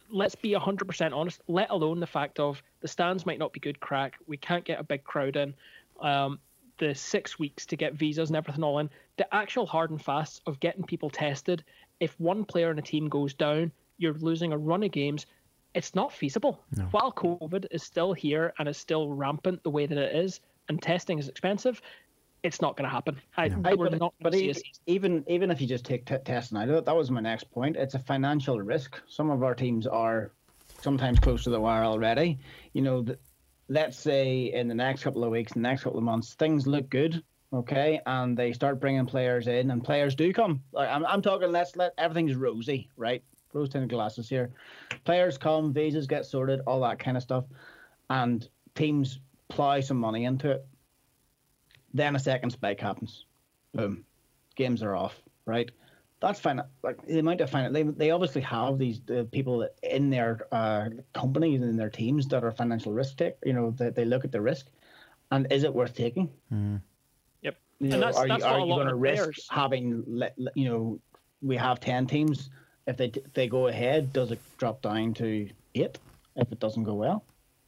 let's 0.10 0.36
be 0.36 0.52
100% 0.52 1.14
honest, 1.14 1.42
let 1.48 1.70
alone 1.70 2.00
the 2.00 2.08
fact 2.08 2.40
of 2.40 2.62
the 2.82 2.88
stands 2.88 3.26
might 3.26 3.40
not 3.40 3.54
be 3.54 3.60
good 3.60 3.80
crack. 3.80 4.18
We 4.28 4.38
can't 4.38 4.66
get 4.66 4.80
a 4.80 4.84
big 4.84 5.04
crowd 5.04 5.36
in. 5.36 5.54
Um, 6.00 6.40
the 6.78 6.94
six 6.96 7.38
weeks 7.40 7.66
to 7.68 7.76
get 7.76 7.94
visas 7.94 8.30
and 8.30 8.38
everything 8.38 8.64
all 8.64 8.80
in. 8.80 8.90
The 9.18 9.34
actual 9.34 9.66
hard 9.66 9.92
and 9.92 10.02
fast 10.02 10.42
of 10.46 10.60
getting 10.60 10.84
people 10.84 11.10
tested. 11.10 11.64
If 12.00 12.20
one 12.20 12.46
player 12.46 12.72
in 12.72 12.80
a 12.80 12.82
team 12.82 13.10
goes 13.10 13.34
down, 13.34 13.72
you're 13.98 14.14
losing 14.14 14.52
a 14.52 14.58
run 14.58 14.84
of 14.84 14.92
games. 14.92 15.26
It's 15.74 15.96
not 15.96 16.12
feasible. 16.12 16.62
While 16.92 17.12
COVID 17.12 17.66
is 17.72 17.84
still 17.84 18.14
here 18.14 18.54
and 18.60 18.68
is 18.68 18.78
still 18.78 19.10
rampant 19.10 19.64
the 19.64 19.70
way 19.70 19.86
that 19.86 19.98
it 19.98 20.16
is, 20.16 20.40
and 20.70 20.82
testing 20.82 21.20
is 21.20 21.28
expensive, 21.28 21.82
it's 22.44 22.62
not 22.62 22.76
going 22.76 22.88
to 22.88 22.94
happen. 22.94 23.20
I, 23.38 23.46
I, 23.64 23.74
we're 23.74 23.90
but 23.90 24.00
not 24.00 24.14
but 24.22 24.34
going 24.34 24.34
to 24.34 24.38
see 24.40 24.50
a 24.50 24.54
season. 24.54 24.84
even 24.86 25.24
even 25.28 25.50
if 25.50 25.62
you 25.62 25.68
just 25.68 25.86
take 25.86 26.06
t- 26.06 26.18
testing 26.26 26.58
out 26.58 26.70
of 26.70 26.76
it, 26.76 26.86
that 26.86 26.96
was 26.96 27.10
my 27.10 27.22
next 27.22 27.50
point. 27.52 27.76
It's 27.78 27.96
a 27.96 28.00
financial 28.00 28.60
risk. 28.60 29.02
Some 29.08 29.30
of 29.30 29.44
our 29.44 29.56
teams 29.56 29.88
are 29.88 30.32
sometimes 30.82 31.20
close 31.20 31.44
to 31.46 31.50
the 31.50 31.60
wire 31.60 31.84
already. 31.84 32.38
You 32.74 32.82
know, 32.82 33.04
th- 33.04 33.18
let's 33.74 33.98
say 33.98 34.52
in 34.54 34.68
the 34.68 34.76
next 34.76 35.04
couple 35.04 35.24
of 35.24 35.32
weeks, 35.32 35.54
the 35.54 35.60
next 35.60 35.84
couple 35.84 35.98
of 35.98 36.04
months, 36.06 36.36
things 36.36 36.68
look 36.68 36.90
good, 36.92 37.24
okay, 37.52 38.00
and 38.06 38.38
they 38.38 38.54
start 38.54 38.80
bringing 38.80 39.08
players 39.08 39.48
in, 39.48 39.72
and 39.72 39.84
players 39.84 40.14
do 40.14 40.32
come. 40.32 40.62
Like, 40.72 40.90
I'm 40.90 41.04
I'm 41.06 41.24
talking. 41.24 41.52
Let's 41.52 41.76
let 41.76 41.94
everything's 41.98 42.36
rosy, 42.36 42.90
right? 42.96 43.24
Rose 43.52 43.70
tinted 43.70 43.90
glasses 43.90 44.30
here. 44.30 44.52
Players 45.06 45.38
come, 45.38 45.74
visas 45.74 46.08
get 46.08 46.26
sorted, 46.26 46.62
all 46.68 46.82
that 46.82 47.00
kind 47.00 47.18
of 47.18 47.24
stuff, 47.24 47.46
and 48.10 48.48
teams 48.76 49.20
plow 49.50 49.82
some 49.82 49.98
money 49.98 50.26
into 50.26 50.52
it. 50.52 50.66
Then 51.96 52.16
a 52.16 52.20
second 52.20 52.52
spike 52.52 52.80
happens. 52.80 53.26
Boom. 53.74 54.06
Games 54.56 54.84
are 54.84 54.96
off, 54.96 55.20
right? 55.46 55.70
That's 56.24 56.40
fine. 56.40 56.62
Like 56.84 57.06
the 57.06 57.20
amount 57.20 57.42
of 57.42 57.50
finance, 57.50 57.74
they, 57.74 57.84
they 57.84 58.12
obviously 58.12 58.42
have 58.44 58.80
these 58.80 59.02
uh, 59.10 59.26
people 59.32 59.68
in 59.84 60.10
their 60.10 60.48
uh, 60.54 60.90
companies 61.14 61.60
and 61.62 61.70
in 61.72 61.76
their 61.76 61.90
teams 61.90 62.28
that 62.30 62.46
are 62.46 62.52
financial 62.52 62.94
risk 62.94 63.18
take. 63.18 63.36
You 63.44 63.52
know, 63.52 63.72
they, 63.72 63.90
they 63.90 64.06
look 64.06 64.24
at 64.24 64.32
the 64.32 64.40
risk, 64.40 64.68
and 65.32 65.46
is 65.52 65.64
it 65.66 65.74
worth 65.74 65.94
taking? 65.94 66.30
Yep. 66.50 66.80
You 67.42 67.52
And 67.82 67.90
know, 67.92 68.00
that's- 68.00 68.16
are 68.18 68.28
that's 68.30 68.44
you 68.46 68.50
are 68.50 68.60
you 68.62 68.74
going 68.74 68.88
to 68.88 68.96
risk 68.96 69.24
players- 69.24 69.48
having 69.52 70.04
let, 70.08 70.34
let- 70.38 70.56
you 70.56 70.70
know 70.70 71.00
we 71.42 71.58
have 71.58 71.82
ten 71.82 72.08
teams? 72.08 72.50
If 72.88 72.96
they 72.98 73.08
if 73.08 73.34
they 73.34 73.48
go 73.48 73.68
ahead, 73.68 74.14
does 74.14 74.32
it 74.32 74.40
drop 74.58 74.82
down 74.82 75.14
to 75.16 75.50
eight? 75.76 76.00
If 76.38 76.52
it 76.54 76.60
doesn't 76.60 76.84
go 76.84 76.94
well, 76.96 77.26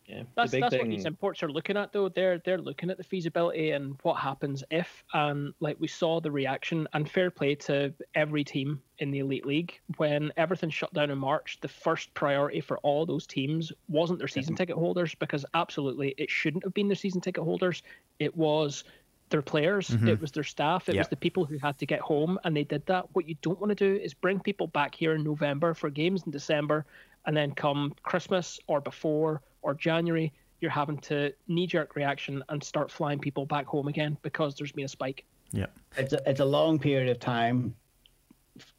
yeah, 0.08 0.24
That's, 0.36 0.52
that's 0.52 0.70
thing. 0.70 0.82
what 0.82 0.90
these 0.90 1.06
imports 1.06 1.42
are 1.42 1.50
looking 1.50 1.78
at, 1.78 1.92
though. 1.92 2.10
They're 2.10 2.38
they're 2.46 2.60
looking 2.60 2.90
at 2.92 2.98
the 2.98 3.04
feasibility 3.04 3.72
and 3.72 3.98
what 4.04 4.16
happens 4.16 4.64
if, 4.70 5.04
and 5.14 5.54
like 5.60 5.78
we 5.80 5.88
saw 5.88 6.20
the 6.22 6.32
reaction. 6.32 6.88
And 6.94 7.10
fair 7.10 7.32
play 7.32 7.56
to 7.56 7.92
every 8.14 8.44
team 8.44 8.82
in 9.00 9.10
the 9.12 9.20
elite 9.20 9.46
league 9.46 9.80
when 9.98 10.32
everything 10.38 10.70
shut 10.70 10.94
down 10.94 11.10
in 11.10 11.18
March. 11.18 11.58
The 11.62 11.68
first 11.68 12.14
priority 12.14 12.62
for 12.62 12.78
all 12.80 13.06
those 13.06 13.26
teams 13.26 13.72
wasn't 13.90 14.20
their 14.20 14.28
season 14.28 14.56
ticket 14.56 14.76
holders 14.76 15.16
because 15.16 15.44
absolutely 15.56 16.14
it 16.18 16.30
shouldn't 16.30 16.64
have 16.64 16.74
been 16.74 16.88
their 16.88 16.96
season 16.96 17.20
ticket 17.22 17.44
holders. 17.44 17.82
It 18.20 18.36
was 18.38 18.84
their 19.30 19.42
players. 19.42 19.90
Mm-hmm. 19.90 20.08
It 20.10 20.22
was 20.22 20.32
their 20.32 20.44
staff. 20.44 20.88
It 20.88 20.94
Yeah. 20.96 21.02
was 21.02 21.08
the 21.08 21.16
people 21.16 21.46
who 21.46 21.58
had 21.58 21.80
to 21.80 21.88
get 21.88 22.00
home, 22.00 22.38
and 22.44 22.56
they 22.56 22.64
did 22.64 22.86
that. 22.86 23.06
What 23.14 23.28
you 23.28 23.36
don't 23.42 23.60
want 23.60 23.70
to 23.70 23.76
do 23.76 24.00
is 24.00 24.14
bring 24.14 24.40
people 24.40 24.68
back 24.68 24.94
here 24.94 25.16
in 25.16 25.24
November 25.24 25.74
for 25.74 25.90
games 25.90 26.22
in 26.28 26.32
December, 26.32 26.86
and 27.26 27.36
then 27.36 27.52
come 27.56 27.96
Christmas 28.04 28.60
or 28.68 28.80
before 28.82 29.42
or 29.66 29.74
January, 29.74 30.32
you're 30.62 30.72
having 30.72 30.98
to 31.00 31.34
knee 31.48 31.68
jerk 31.68 31.96
reaction 31.96 32.44
and 32.50 32.64
start 32.64 32.90
flying 32.90 33.20
people 33.20 33.46
back 33.46 33.66
home 33.66 33.88
again 33.88 34.18
because 34.22 34.56
there's 34.56 34.72
been 34.72 34.86
a 34.86 34.90
spike. 34.90 35.26
Yeah. 35.52 35.68
it's 35.98 36.14
a, 36.14 36.22
it's 36.26 36.40
a 36.40 36.46
long 36.46 36.80
period 36.80 37.10
of 37.10 37.20
time 37.20 37.76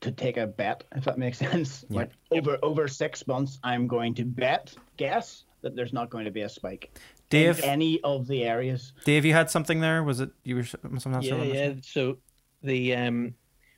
to 0.00 0.10
take 0.10 0.36
a 0.36 0.46
bet, 0.46 0.84
if 0.94 1.04
that 1.04 1.18
makes 1.18 1.38
sense. 1.46 1.84
Yeah. 1.88 1.98
Like 1.98 2.10
over 2.30 2.58
over 2.62 2.88
six 2.88 3.26
months, 3.26 3.58
I'm 3.62 3.86
going 3.86 4.14
to 4.14 4.24
bet, 4.24 4.74
guess 4.96 5.44
that 5.62 5.74
there's 5.74 5.92
not 5.92 6.10
going 6.10 6.24
to 6.26 6.30
be 6.30 6.42
a 6.42 6.48
spike 6.48 6.96
Dave, 7.28 7.58
in 7.58 7.64
any 7.64 8.00
of 8.02 8.26
the 8.26 8.44
areas. 8.44 8.92
Dave, 9.04 9.24
you 9.24 9.32
had 9.32 9.50
something 9.50 9.80
there. 9.80 10.02
Was 10.02 10.20
it 10.20 10.30
you 10.44 10.56
were 10.56 10.64
something 10.64 11.14
else? 11.14 11.24
yeah, 11.24 11.42
yeah. 11.42 11.72
So 11.82 12.18
the 12.62 12.94
um, 12.94 13.34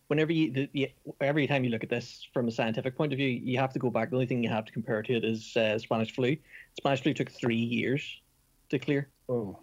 whenever 0.08 0.32
you 0.32 0.52
the, 0.52 0.68
the, 0.72 0.90
every 1.20 1.46
time 1.46 1.64
you 1.64 1.70
look 1.70 1.84
at 1.84 1.90
this 1.90 2.26
from 2.34 2.48
a 2.48 2.50
scientific 2.50 2.96
point 2.96 3.12
of 3.12 3.16
view, 3.16 3.28
you 3.28 3.58
have 3.58 3.72
to 3.74 3.78
go 3.78 3.90
back. 3.90 4.10
The 4.10 4.16
only 4.16 4.26
thing 4.26 4.42
you 4.42 4.50
have 4.50 4.64
to 4.64 4.72
compare 4.72 5.02
to 5.02 5.12
it 5.14 5.24
is 5.24 5.56
uh, 5.56 5.78
Spanish 5.78 6.12
flu. 6.14 6.36
Spanish 6.76 7.02
flu 7.02 7.14
took 7.14 7.30
three 7.30 7.56
years 7.56 8.20
to 8.70 8.78
clear. 8.78 9.08
Oh, 9.28 9.58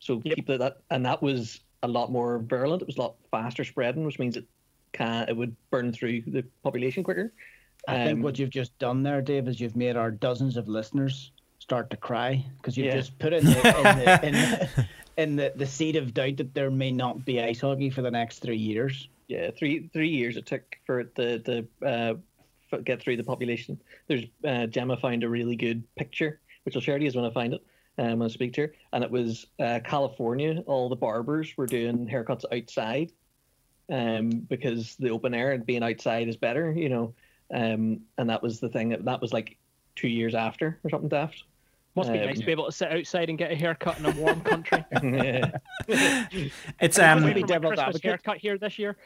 So 0.00 0.20
Yep. 0.24 0.36
keep 0.36 0.46
that, 0.46 0.58
that, 0.60 0.78
and 0.90 1.04
that 1.04 1.20
was 1.22 1.60
a 1.82 1.88
lot 1.88 2.10
more 2.10 2.38
virulent. 2.38 2.82
It 2.82 2.88
was 2.88 2.96
a 2.96 3.02
lot 3.02 3.16
faster 3.30 3.64
spreading, 3.64 4.04
which 4.04 4.18
means 4.18 4.36
it 4.36 4.46
can 4.92 5.28
it 5.28 5.36
would 5.36 5.54
burn 5.70 5.92
through 5.92 6.22
the 6.26 6.44
population 6.62 7.04
quicker. 7.04 7.32
I 7.86 8.04
think 8.04 8.16
Um, 8.18 8.22
what 8.22 8.38
you've 8.38 8.50
just 8.50 8.76
done 8.78 9.02
there, 9.02 9.22
Dave, 9.22 9.48
is 9.48 9.60
you've 9.60 9.76
made 9.76 9.96
our 9.96 10.10
dozens 10.10 10.56
of 10.56 10.68
listeners 10.68 11.32
start 11.58 11.90
to 11.90 11.96
cry 11.96 12.44
because 12.56 12.76
you've 12.76 12.86
Yeah. 12.86 12.96
just 12.96 13.18
put 13.18 13.32
in 13.32 13.44
the, 13.44 13.58
in, 13.58 13.96
the, 13.96 14.26
in, 14.26 14.34
the, 14.42 14.68
in 15.16 15.36
the 15.36 15.52
the 15.56 15.66
seed 15.66 15.96
of 15.96 16.14
doubt 16.14 16.36
that 16.38 16.54
there 16.54 16.70
may 16.70 16.90
not 16.90 17.24
be 17.24 17.40
ice 17.40 17.60
hockey 17.60 17.90
for 17.90 18.02
the 18.02 18.10
next 18.10 18.38
three 18.40 18.56
years. 18.56 19.08
Yeah, 19.28 19.50
three 19.56 19.88
three 19.92 20.08
years 20.08 20.36
it 20.36 20.46
took 20.46 20.76
for 20.86 21.00
it 21.00 21.14
to, 21.16 21.38
to 21.40 21.66
uh, 21.86 22.14
get 22.84 23.00
through 23.02 23.18
the 23.18 23.24
population. 23.24 23.78
There's 24.08 24.24
uh, 24.44 24.66
Gemma 24.66 24.96
found 24.96 25.22
a 25.22 25.28
really 25.28 25.54
good 25.54 25.84
picture, 25.96 26.40
which 26.64 26.74
I'll 26.74 26.82
share 26.82 26.98
to 26.98 27.04
you 27.04 27.12
when 27.12 27.24
I 27.24 27.32
find 27.32 27.54
it. 27.54 27.64
Um, 27.98 28.20
when 28.20 28.28
I 28.30 28.32
speak 28.32 28.52
to 28.54 28.62
her, 28.62 28.74
and 28.92 29.02
it 29.02 29.10
was 29.10 29.46
uh, 29.58 29.80
California. 29.84 30.62
All 30.66 30.88
the 30.88 30.94
barbers 30.96 31.56
were 31.56 31.66
doing 31.66 32.06
haircuts 32.06 32.44
outside, 32.52 33.10
um, 33.90 34.30
because 34.30 34.94
the 34.96 35.10
open 35.10 35.34
air 35.34 35.50
and 35.50 35.66
being 35.66 35.82
outside 35.82 36.28
is 36.28 36.36
better, 36.36 36.70
you 36.70 36.88
know. 36.88 37.14
Um, 37.52 38.02
and 38.16 38.30
that 38.30 38.42
was 38.42 38.60
the 38.60 38.68
thing. 38.68 38.90
That, 38.90 39.04
that 39.06 39.20
was 39.20 39.32
like 39.32 39.58
two 39.96 40.06
years 40.06 40.36
after 40.36 40.78
or 40.84 40.90
something 40.90 41.08
daft. 41.08 41.42
Must 41.98 42.12
be 42.12 42.18
Um, 42.20 42.26
nice 42.26 42.38
to 42.40 42.46
be 42.46 42.52
able 42.52 42.66
to 42.66 42.72
sit 42.72 42.90
outside 42.92 43.28
and 43.28 43.36
get 43.38 43.50
a 43.50 43.54
haircut 43.56 43.98
in 43.98 44.06
a 44.06 44.10
warm 44.12 44.40
country. 44.40 44.84
yeah. 45.02 45.50
It's 46.80 46.98
um 46.98 47.24
waiting 47.24 47.46
for 47.46 47.54
my 47.54 47.58
devil's 47.58 47.78
advocate. 47.78 48.04
haircut 48.04 48.38
here 48.38 48.56
this 48.58 48.78
year. 48.78 48.96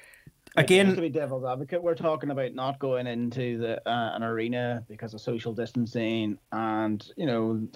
Just 0.87 0.97
to 0.97 1.01
be 1.01 1.09
devil's 1.09 1.45
advocate, 1.45 1.83
we're 1.83 1.95
talking 1.95 2.31
about 2.31 2.55
not 2.55 2.79
going 2.79 3.07
into 3.07 3.59
the 3.59 3.89
uh, 3.89 4.13
an 4.15 4.23
arena 4.23 4.85
because 4.89 5.15
of 5.15 5.21
social 5.23 5.55
distancing 5.55 6.39
and 6.53 7.11
you 7.17 7.25
know 7.27 7.67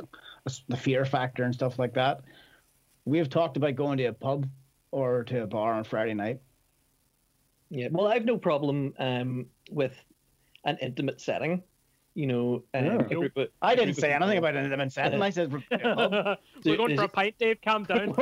the, 0.44 0.60
the 0.68 0.76
fear 0.76 1.04
factor 1.06 1.44
and 1.44 1.54
stuff 1.54 1.78
like 1.78 1.94
that. 1.94 2.20
We've 3.06 3.30
talked 3.30 3.56
about 3.56 3.76
going 3.76 3.96
to 3.98 4.04
a 4.04 4.12
pub 4.12 4.48
or 4.90 5.24
to 5.24 5.42
a 5.44 5.46
bar 5.46 5.72
on 5.74 5.84
Friday 5.84 6.14
night. 6.14 6.40
Yeah, 7.70 7.88
well, 7.90 8.08
I 8.08 8.14
have 8.14 8.24
no 8.24 8.36
problem 8.36 8.92
um, 8.98 9.46
with 9.70 9.94
an 10.64 10.76
intimate 10.82 11.20
setting. 11.20 11.62
You 12.16 12.26
know, 12.26 12.54
um, 12.72 12.84
Yeah. 12.86 12.94
a 12.98 13.14
group 13.14 13.36
of- 13.36 13.50
I 13.60 13.74
a 13.74 13.76
didn't 13.76 13.94
say 13.96 14.10
anything 14.10 14.36
people- 14.36 14.48
about 14.48 14.56
an 14.56 14.64
intimate 14.64 14.90
setting. 14.90 15.20
I 15.20 15.28
said 15.28 15.52
we're 15.70 15.78
going 15.78 15.82
to 15.82 15.92
a 15.92 15.96
pub. 16.22 16.38
We're 16.64 16.76
going 16.78 16.96
for 16.96 17.04
a 17.04 17.08
pint, 17.08 17.34
Dave. 17.38 17.58
Calm 17.62 17.84
down. 17.84 18.14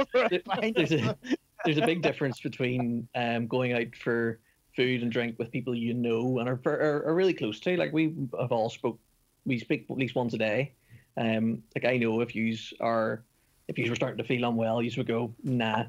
there's 0.75 0.91
a, 0.93 1.17
there's 1.65 1.79
a 1.79 1.87
big 1.87 2.03
difference 2.03 2.41
between 2.41 3.07
um, 3.15 3.47
going 3.47 3.73
out 3.73 3.95
for 3.95 4.41
food 4.75 5.03
and 5.03 5.13
drink 5.13 5.39
with 5.39 5.53
people 5.53 5.77
you 5.77 5.95
know 5.95 6.41
and 6.41 6.49
are, 6.49 6.61
are, 6.67 7.05
are 7.07 7.15
really 7.15 7.33
close 7.35 7.61
to. 7.61 7.77
Like 7.77 7.93
we 7.93 8.13
have 8.41 8.51
all 8.51 8.69
spoke, 8.69 8.99
we 9.47 9.61
speak 9.61 9.87
at 9.89 9.97
least 9.97 10.17
once 10.17 10.35
a 10.35 10.39
day. 10.39 10.73
Um, 11.17 11.63
like 11.77 11.85
I 11.85 11.97
know 11.97 12.21
if 12.21 12.35
you 12.35 12.57
are, 12.81 13.23
if 13.69 13.79
you 13.79 13.89
were 13.89 13.95
starting 13.95 14.19
to 14.19 14.25
feel 14.25 14.49
unwell, 14.49 14.83
you 14.83 14.91
would 14.97 15.07
go, 15.07 15.33
nah, 15.45 15.85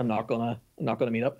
I'm 0.00 0.08
not 0.08 0.26
gonna, 0.26 0.58
I'm 0.80 0.84
not 0.84 0.98
gonna 0.98 1.12
meet 1.12 1.22
up. 1.22 1.38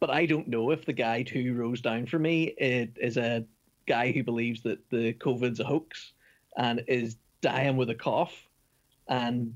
But 0.00 0.10
I 0.10 0.26
don't 0.26 0.48
know 0.48 0.72
if 0.72 0.84
the 0.84 0.92
guy 0.92 1.22
two 1.22 1.54
rows 1.54 1.80
down 1.80 2.06
for 2.06 2.18
me 2.18 2.54
it 2.58 2.90
is 3.00 3.16
a 3.16 3.44
guy 3.86 4.12
who 4.12 4.22
believes 4.22 4.62
that 4.62 4.78
the 4.90 5.12
COVID's 5.14 5.60
a 5.60 5.64
hoax 5.64 6.12
and 6.56 6.82
is 6.88 7.16
dying 7.40 7.76
with 7.76 7.90
a 7.90 7.94
cough 7.94 8.32
and 9.08 9.54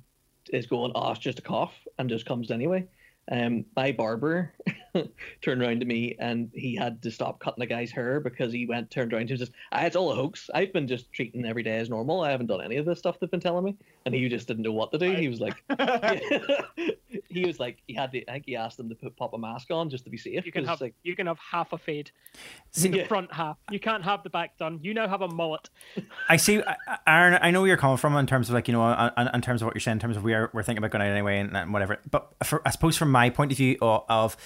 is 0.52 0.66
going, 0.66 0.92
oh, 0.94 1.10
it's 1.10 1.20
just 1.20 1.38
a 1.38 1.42
cough 1.42 1.74
and 1.98 2.08
just 2.08 2.26
comes 2.26 2.50
anyway. 2.50 2.86
Um, 3.30 3.66
my 3.76 3.92
barber 3.92 4.54
turned 5.42 5.62
around 5.62 5.80
to 5.80 5.86
me 5.86 6.16
and 6.18 6.50
he 6.54 6.74
had 6.74 7.02
to 7.02 7.10
stop 7.10 7.40
cutting 7.40 7.60
the 7.60 7.66
guy's 7.66 7.90
hair 7.90 8.20
because 8.20 8.52
he 8.52 8.64
went 8.64 8.90
turned 8.90 9.12
around 9.12 9.26
to 9.28 9.34
him 9.34 9.40
and 9.40 9.40
says, 9.40 9.54
ah, 9.72 9.84
"It's 9.84 9.96
all 9.96 10.12
a 10.12 10.14
hoax. 10.14 10.48
I've 10.54 10.72
been 10.72 10.88
just 10.88 11.12
treating 11.12 11.44
every 11.44 11.62
day 11.62 11.76
as 11.76 11.90
normal. 11.90 12.22
I 12.22 12.30
haven't 12.30 12.46
done 12.46 12.62
any 12.62 12.76
of 12.76 12.86
this 12.86 12.98
stuff 12.98 13.20
they've 13.20 13.30
been 13.30 13.40
telling 13.40 13.64
me." 13.64 13.76
And 14.14 14.14
he 14.14 14.28
just 14.28 14.48
didn't 14.48 14.62
know 14.62 14.72
what 14.72 14.90
to 14.92 14.98
do. 14.98 15.10
He 15.12 15.28
was 15.28 15.40
like, 15.40 15.62
he 17.28 17.44
was 17.46 17.60
like, 17.60 17.78
he 17.86 17.94
had 17.94 18.10
to. 18.12 18.26
I 18.28 18.32
think 18.32 18.46
he 18.46 18.56
asked 18.56 18.76
them 18.76 18.88
to 18.88 18.94
put 18.94 19.16
pop 19.16 19.34
a 19.34 19.38
mask 19.38 19.70
on 19.70 19.90
just 19.90 20.04
to 20.04 20.10
be 20.10 20.16
safe. 20.16 20.46
You 20.46 20.52
can 20.52 20.62
'cause, 20.64 20.70
have 20.70 20.80
like, 20.80 20.94
you 21.02 21.14
can 21.14 21.26
have 21.26 21.38
half 21.38 21.72
a 21.72 21.78
fade, 21.78 22.10
See, 22.70 22.88
the 22.88 22.98
Yeah. 22.98 23.06
front 23.06 23.32
half. 23.32 23.56
You 23.70 23.80
can't 23.80 24.04
have 24.04 24.22
the 24.22 24.30
back 24.30 24.56
done. 24.58 24.80
You 24.82 24.94
now 24.94 25.08
have 25.08 25.22
a 25.22 25.28
mullet. 25.28 25.68
I 26.28 26.36
see, 26.36 26.62
I- 26.62 26.76
I- 26.86 26.98
Aaron. 27.06 27.38
I 27.42 27.50
know 27.50 27.60
where 27.60 27.68
you're 27.68 27.76
coming 27.76 27.96
from 27.96 28.16
in 28.16 28.26
terms 28.26 28.48
of 28.48 28.54
like 28.54 28.68
you 28.68 28.72
know, 28.72 29.10
in, 29.16 29.28
in 29.34 29.40
terms 29.42 29.62
of 29.62 29.66
what 29.66 29.74
you're 29.74 29.80
saying, 29.80 29.96
in 29.96 30.00
terms 30.00 30.16
of 30.16 30.24
we're 30.24 30.50
we're 30.52 30.62
thinking 30.62 30.78
about 30.78 30.90
going 30.90 31.02
out 31.02 31.12
anyway 31.12 31.38
and, 31.38 31.56
and 31.56 31.72
whatever. 31.72 31.98
But 32.10 32.32
for, 32.44 32.62
I 32.66 32.70
suppose 32.70 32.96
from 32.96 33.10
my 33.10 33.30
point 33.30 33.52
of 33.52 33.58
view 33.58 33.76
of, 33.82 34.04
of 34.08 34.36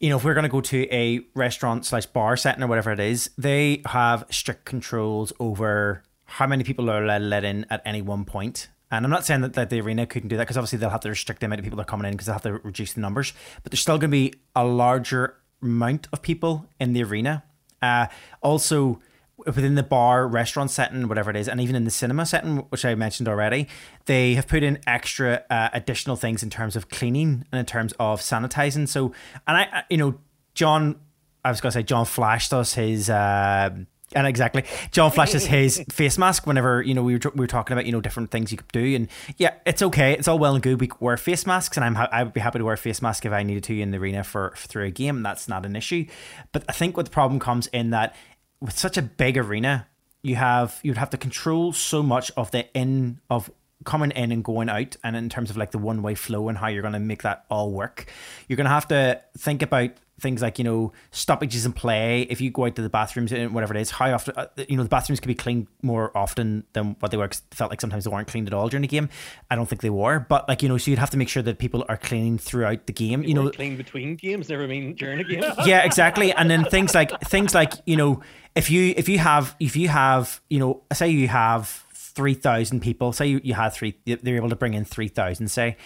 you 0.00 0.08
know, 0.08 0.16
if 0.16 0.24
we're 0.24 0.34
going 0.34 0.44
to 0.44 0.48
go 0.48 0.62
to 0.62 0.88
a 0.90 1.20
restaurant 1.34 1.84
slash 1.84 2.06
bar 2.06 2.36
setting 2.36 2.62
or 2.62 2.66
whatever 2.66 2.90
it 2.92 3.00
is, 3.00 3.30
they 3.36 3.82
have 3.86 4.24
strict 4.30 4.64
controls 4.64 5.32
over 5.38 6.02
how 6.30 6.46
many 6.46 6.64
people 6.64 6.88
are 6.90 7.04
let 7.18 7.44
in 7.44 7.66
at 7.70 7.82
any 7.84 8.02
one 8.02 8.24
point. 8.24 8.68
And 8.92 9.04
I'm 9.04 9.10
not 9.10 9.24
saying 9.24 9.40
that, 9.42 9.52
that 9.54 9.70
the 9.70 9.80
arena 9.80 10.06
couldn't 10.06 10.28
do 10.28 10.36
that 10.36 10.44
because 10.44 10.56
obviously 10.56 10.78
they'll 10.78 10.90
have 10.90 11.00
to 11.02 11.08
restrict 11.08 11.40
the 11.40 11.46
amount 11.46 11.60
of 11.60 11.64
people 11.64 11.76
that 11.76 11.82
are 11.82 11.86
coming 11.86 12.06
in 12.06 12.12
because 12.12 12.26
they'll 12.26 12.34
have 12.34 12.42
to 12.42 12.54
reduce 12.54 12.92
the 12.92 13.00
numbers. 13.00 13.32
But 13.62 13.70
there's 13.72 13.80
still 13.80 13.98
going 13.98 14.10
to 14.10 14.16
be 14.16 14.34
a 14.56 14.64
larger 14.64 15.36
amount 15.62 16.08
of 16.12 16.22
people 16.22 16.66
in 16.80 16.92
the 16.92 17.02
arena. 17.04 17.44
Uh, 17.82 18.06
also, 18.42 19.00
within 19.46 19.74
the 19.74 19.82
bar, 19.82 20.26
restaurant 20.28 20.70
setting, 20.70 21.08
whatever 21.08 21.30
it 21.30 21.36
is, 21.36 21.48
and 21.48 21.60
even 21.60 21.74
in 21.76 21.84
the 21.84 21.90
cinema 21.90 22.26
setting, 22.26 22.58
which 22.70 22.84
I 22.84 22.94
mentioned 22.94 23.28
already, 23.28 23.68
they 24.06 24.34
have 24.34 24.46
put 24.48 24.62
in 24.62 24.80
extra 24.86 25.44
uh, 25.50 25.68
additional 25.72 26.16
things 26.16 26.42
in 26.42 26.50
terms 26.50 26.74
of 26.76 26.88
cleaning 26.88 27.44
and 27.52 27.58
in 27.60 27.66
terms 27.66 27.92
of 27.98 28.20
sanitizing. 28.20 28.88
So, 28.88 29.12
and 29.46 29.56
I, 29.56 29.62
I- 29.72 29.84
you 29.88 29.96
know, 29.96 30.18
John, 30.54 31.00
I 31.44 31.50
was 31.50 31.60
going 31.60 31.70
to 31.72 31.78
say 31.78 31.82
John 31.84 32.04
flashed 32.06 32.52
us 32.52 32.74
his. 32.74 33.08
Uh, 33.08 33.70
and 34.14 34.26
exactly, 34.26 34.64
John 34.90 35.10
flashes 35.10 35.46
his 35.46 35.82
face 35.90 36.18
mask 36.18 36.46
whenever 36.46 36.82
you 36.82 36.94
know 36.94 37.02
we 37.02 37.14
were 37.14 37.30
we 37.34 37.40
were 37.40 37.46
talking 37.46 37.74
about 37.74 37.86
you 37.86 37.92
know 37.92 38.00
different 38.00 38.30
things 38.30 38.50
you 38.50 38.58
could 38.58 38.72
do, 38.72 38.96
and 38.96 39.08
yeah, 39.36 39.54
it's 39.66 39.82
okay, 39.82 40.12
it's 40.12 40.28
all 40.28 40.38
well 40.38 40.54
and 40.54 40.62
good. 40.62 40.80
We 40.80 40.90
wear 41.00 41.16
face 41.16 41.46
masks, 41.46 41.76
and 41.76 41.84
I'm 41.84 41.94
ha- 41.94 42.08
I 42.10 42.22
would 42.22 42.32
be 42.32 42.40
happy 42.40 42.58
to 42.58 42.64
wear 42.64 42.74
a 42.74 42.78
face 42.78 43.02
mask 43.02 43.24
if 43.26 43.32
I 43.32 43.42
needed 43.42 43.64
to 43.64 43.80
in 43.80 43.90
the 43.90 43.98
arena 43.98 44.24
for, 44.24 44.52
for 44.56 44.68
through 44.68 44.84
a 44.84 44.90
game. 44.90 45.22
That's 45.22 45.48
not 45.48 45.64
an 45.66 45.76
issue, 45.76 46.06
but 46.52 46.64
I 46.68 46.72
think 46.72 46.96
what 46.96 47.06
the 47.06 47.12
problem 47.12 47.40
comes 47.40 47.66
in 47.68 47.90
that 47.90 48.14
with 48.60 48.78
such 48.78 48.96
a 48.96 49.02
big 49.02 49.38
arena, 49.38 49.86
you 50.22 50.36
have 50.36 50.78
you'd 50.82 50.98
have 50.98 51.10
to 51.10 51.16
control 51.16 51.72
so 51.72 52.02
much 52.02 52.30
of 52.36 52.50
the 52.50 52.66
in 52.74 53.20
of 53.30 53.50
coming 53.84 54.10
in 54.10 54.30
and 54.30 54.44
going 54.44 54.68
out 54.68 54.96
and 55.02 55.16
in 55.16 55.28
terms 55.28 55.50
of 55.50 55.56
like 55.56 55.70
the 55.70 55.78
one 55.78 56.02
way 56.02 56.14
flow 56.14 56.48
and 56.48 56.58
how 56.58 56.66
you're 56.68 56.82
going 56.82 56.92
to 56.92 57.00
make 57.00 57.22
that 57.22 57.44
all 57.50 57.70
work. 57.70 58.10
You're 58.48 58.56
going 58.56 58.66
to 58.66 58.70
have 58.70 58.88
to 58.88 59.22
think 59.38 59.62
about 59.62 59.90
things 60.20 60.42
like 60.42 60.58
you 60.58 60.64
know 60.64 60.92
stoppages 61.10 61.66
in 61.66 61.72
play. 61.72 62.22
If 62.22 62.40
you 62.40 62.50
go 62.50 62.66
out 62.66 62.76
to 62.76 62.82
the 62.82 62.88
bathrooms 62.88 63.32
and 63.32 63.52
whatever 63.54 63.74
it 63.74 63.80
is 63.80 63.90
how 63.90 64.12
often 64.12 64.34
uh, 64.36 64.46
you 64.68 64.76
know 64.76 64.82
the 64.82 64.88
bathrooms 64.88 65.20
could 65.20 65.28
be 65.28 65.34
cleaned 65.34 65.66
more 65.82 66.16
often 66.16 66.64
than 66.72 66.96
what 67.00 67.10
they 67.10 67.16
were 67.16 67.30
felt 67.50 67.70
like 67.70 67.80
sometimes 67.80 68.04
they 68.04 68.10
weren't 68.10 68.28
cleaned 68.28 68.46
at 68.46 68.54
all 68.54 68.68
during 68.68 68.82
the 68.82 68.88
game. 68.88 69.08
I 69.50 69.56
don't 69.56 69.66
think 69.66 69.82
they 69.82 69.90
were 69.90 70.20
but 70.20 70.48
like 70.48 70.62
you 70.62 70.68
know 70.68 70.78
so 70.78 70.90
you'd 70.90 70.98
have 70.98 71.10
to 71.10 71.16
make 71.16 71.28
sure 71.28 71.42
that 71.42 71.58
people 71.58 71.84
are 71.88 71.96
cleaning 71.96 72.38
throughout 72.38 72.86
the 72.86 72.92
game 72.92 73.22
you 73.22 73.34
know. 73.34 73.50
clean 73.50 73.76
between 73.76 74.16
games, 74.16 74.48
never 74.48 74.66
mean 74.66 74.94
during 74.94 75.20
a 75.20 75.24
game. 75.24 75.42
yeah 75.64 75.84
exactly. 75.84 76.32
And 76.32 76.50
then 76.50 76.64
things 76.64 76.94
like 76.94 77.18
things 77.22 77.54
like 77.54 77.74
you 77.86 77.96
know 77.96 78.22
if 78.54 78.70
you 78.70 78.94
if 78.96 79.08
you 79.08 79.18
have 79.18 79.54
if 79.60 79.76
you 79.76 79.88
have 79.88 80.40
you 80.48 80.58
know 80.58 80.82
say 80.92 81.08
you 81.08 81.28
have 81.28 81.84
3000 81.92 82.80
people 82.80 83.12
say 83.12 83.26
you, 83.26 83.40
you 83.44 83.54
had 83.54 83.70
three 83.70 83.96
they're 84.04 84.36
able 84.36 84.48
to 84.48 84.56
bring 84.56 84.74
in 84.74 84.84
3000 84.84 85.48
say 85.48 85.76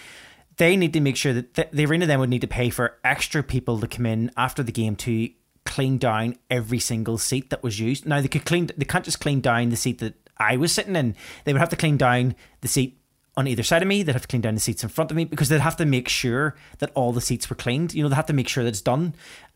they 0.57 0.75
need 0.75 0.93
to 0.93 1.01
make 1.01 1.17
sure 1.17 1.33
that 1.33 1.53
the, 1.55 1.67
the 1.71 1.85
arena 1.85 2.05
then 2.05 2.19
would 2.19 2.29
need 2.29 2.41
to 2.41 2.47
pay 2.47 2.69
for 2.69 2.97
extra 3.03 3.43
people 3.43 3.79
to 3.79 3.87
come 3.87 4.05
in 4.05 4.31
after 4.37 4.63
the 4.63 4.71
game 4.71 4.95
to 4.95 5.29
clean 5.65 5.97
down 5.97 6.35
every 6.49 6.79
single 6.79 7.17
seat 7.17 7.49
that 7.49 7.63
was 7.63 7.79
used 7.79 8.05
now 8.05 8.21
they 8.21 8.27
could 8.27 8.45
clean 8.45 8.69
they 8.77 8.85
can't 8.85 9.05
just 9.05 9.19
clean 9.19 9.41
down 9.41 9.69
the 9.69 9.75
seat 9.75 9.97
that 9.97 10.13
i 10.37 10.55
was 10.55 10.71
sitting 10.71 10.95
in 10.95 11.15
they 11.43 11.53
would 11.53 11.59
have 11.59 11.69
to 11.69 11.75
clean 11.75 11.97
down 11.97 12.35
the 12.61 12.67
seat 12.67 12.99
on 13.37 13.47
either 13.47 13.63
side 13.63 13.81
of 13.81 13.87
me. 13.87 14.03
They'd 14.03 14.13
have 14.13 14.21
to 14.21 14.27
clean 14.27 14.41
down 14.41 14.55
the 14.55 14.61
seats 14.61 14.83
in 14.83 14.89
front 14.89 15.11
of 15.11 15.17
me 15.17 15.25
because 15.25 15.49
they'd 15.49 15.59
have 15.59 15.77
to 15.77 15.85
make 15.85 16.07
sure 16.07 16.55
that 16.79 16.91
all 16.93 17.11
the 17.11 17.21
seats 17.21 17.49
were 17.49 17.55
cleaned. 17.55 17.93
You 17.93 18.03
know, 18.03 18.09
they 18.09 18.15
have 18.15 18.25
to 18.27 18.33
make 18.33 18.47
sure 18.47 18.63
that 18.63 18.69
it's 18.69 18.81
done, 18.81 19.15